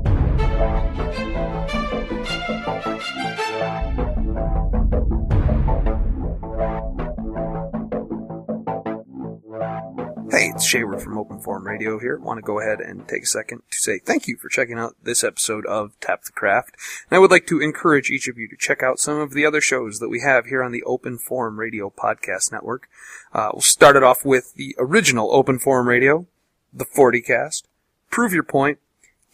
Shaver 10.73 10.99
from 10.99 11.19
Open 11.19 11.39
Forum 11.39 11.67
Radio 11.67 11.99
here. 11.99 12.17
Want 12.17 12.39
to 12.39 12.43
go 12.43 12.59
ahead 12.59 12.81
and 12.81 13.07
take 13.07 13.25
a 13.25 13.27
second 13.27 13.61
to 13.71 13.79
say 13.79 13.99
thank 13.99 14.27
you 14.27 14.39
for 14.39 14.49
checking 14.49 14.79
out 14.79 14.97
this 15.03 15.23
episode 15.23 15.67
of 15.67 15.93
Tap 16.01 16.23
the 16.25 16.33
Craft. 16.33 16.77
And 17.11 17.15
I 17.15 17.19
would 17.19 17.31
like 17.31 17.47
to 17.49 17.61
encourage 17.61 18.09
each 18.09 18.27
of 18.27 18.39
you 18.39 18.49
to 18.49 18.57
check 18.57 18.83
out 18.83 18.99
some 18.99 19.19
of 19.19 19.35
the 19.35 19.45
other 19.45 19.61
shows 19.61 19.99
that 19.99 20.09
we 20.09 20.23
have 20.23 20.47
here 20.47 20.63
on 20.63 20.73
the 20.73 20.83
Open 20.85 21.19
Forum 21.19 21.61
Radio 21.61 21.91
Podcast 21.91 22.51
Network. 22.53 22.89
Uh, 23.35 23.51
we'll 23.53 23.61
start 23.61 23.97
it 23.97 24.03
off 24.03 24.25
with 24.25 24.55
the 24.55 24.75
original 24.79 25.35
Open 25.35 25.59
Forum 25.59 25.87
Radio, 25.87 26.27
the 26.73 26.87
40cast, 26.87 27.65
Prove 28.09 28.33
Your 28.33 28.43
Point, 28.43 28.79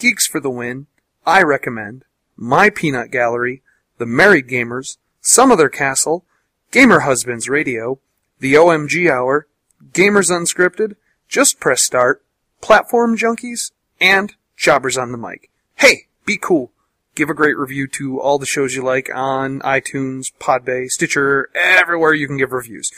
Geeks 0.00 0.26
for 0.26 0.40
the 0.40 0.50
Win, 0.50 0.88
I 1.24 1.44
Recommend, 1.44 2.04
My 2.36 2.68
Peanut 2.68 3.12
Gallery, 3.12 3.62
The 3.98 4.06
Married 4.06 4.48
Gamers, 4.48 4.96
Some 5.20 5.52
Other 5.52 5.68
Castle, 5.68 6.24
Gamer 6.72 7.00
Husbands 7.00 7.48
Radio, 7.48 8.00
The 8.40 8.54
OMG 8.54 9.08
Hour, 9.08 9.46
Gamers 9.92 10.32
Unscripted, 10.32 10.96
Just 11.28 11.60
Press 11.60 11.82
Start, 11.82 12.24
Platform 12.60 13.16
Junkies, 13.16 13.72
and 14.00 14.34
Jobbers 14.56 14.96
on 14.96 15.12
the 15.12 15.18
Mic. 15.18 15.50
Hey, 15.76 16.06
be 16.24 16.36
cool. 16.36 16.72
Give 17.14 17.30
a 17.30 17.34
great 17.34 17.58
review 17.58 17.86
to 17.88 18.20
all 18.20 18.38
the 18.38 18.46
shows 18.46 18.74
you 18.74 18.82
like 18.82 19.10
on 19.14 19.60
iTunes, 19.60 20.32
Podbay, 20.40 20.88
Stitcher, 20.88 21.50
everywhere 21.54 22.14
you 22.14 22.26
can 22.26 22.38
give 22.38 22.52
reviews. 22.52 22.92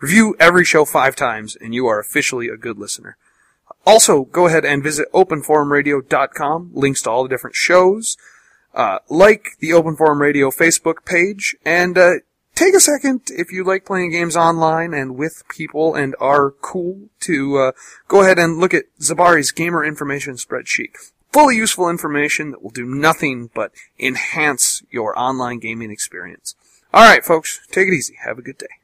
Review 0.00 0.36
every 0.38 0.64
show 0.64 0.84
five 0.84 1.16
times, 1.16 1.56
and 1.56 1.74
you 1.74 1.86
are 1.86 1.98
officially 1.98 2.48
a 2.48 2.56
good 2.56 2.78
listener. 2.78 3.16
Also, 3.86 4.24
go 4.24 4.46
ahead 4.46 4.64
and 4.64 4.82
visit 4.82 5.10
openforumradio.com. 5.12 6.70
Links 6.74 7.02
to 7.02 7.10
all 7.10 7.22
the 7.22 7.28
different 7.28 7.56
shows. 7.56 8.16
Uh, 8.74 8.98
like 9.08 9.56
the 9.60 9.72
Open 9.72 9.96
Forum 9.96 10.20
Radio 10.20 10.50
Facebook 10.50 11.04
page, 11.04 11.56
and 11.64 11.96
uh, 11.96 12.14
take 12.54 12.74
a 12.74 12.80
second 12.80 13.22
if 13.30 13.52
you 13.52 13.64
like 13.64 13.84
playing 13.84 14.10
games 14.10 14.36
online 14.36 14.94
and 14.94 15.16
with 15.16 15.42
people 15.48 15.94
and 15.94 16.14
are 16.20 16.50
cool 16.50 17.08
to 17.20 17.56
uh, 17.58 17.72
go 18.08 18.22
ahead 18.22 18.38
and 18.38 18.58
look 18.58 18.74
at 18.74 18.84
Zabari's 19.00 19.50
gamer 19.50 19.84
information 19.84 20.34
spreadsheet. 20.34 21.12
Fully 21.32 21.56
useful 21.56 21.90
information 21.90 22.52
that 22.52 22.62
will 22.62 22.70
do 22.70 22.84
nothing 22.84 23.50
but 23.54 23.72
enhance 23.98 24.82
your 24.90 25.18
online 25.18 25.58
gaming 25.58 25.90
experience. 25.90 26.54
All 26.92 27.02
right, 27.02 27.24
folks, 27.24 27.66
take 27.72 27.88
it 27.88 27.94
easy. 27.94 28.14
Have 28.24 28.38
a 28.38 28.42
good 28.42 28.58
day. 28.58 28.83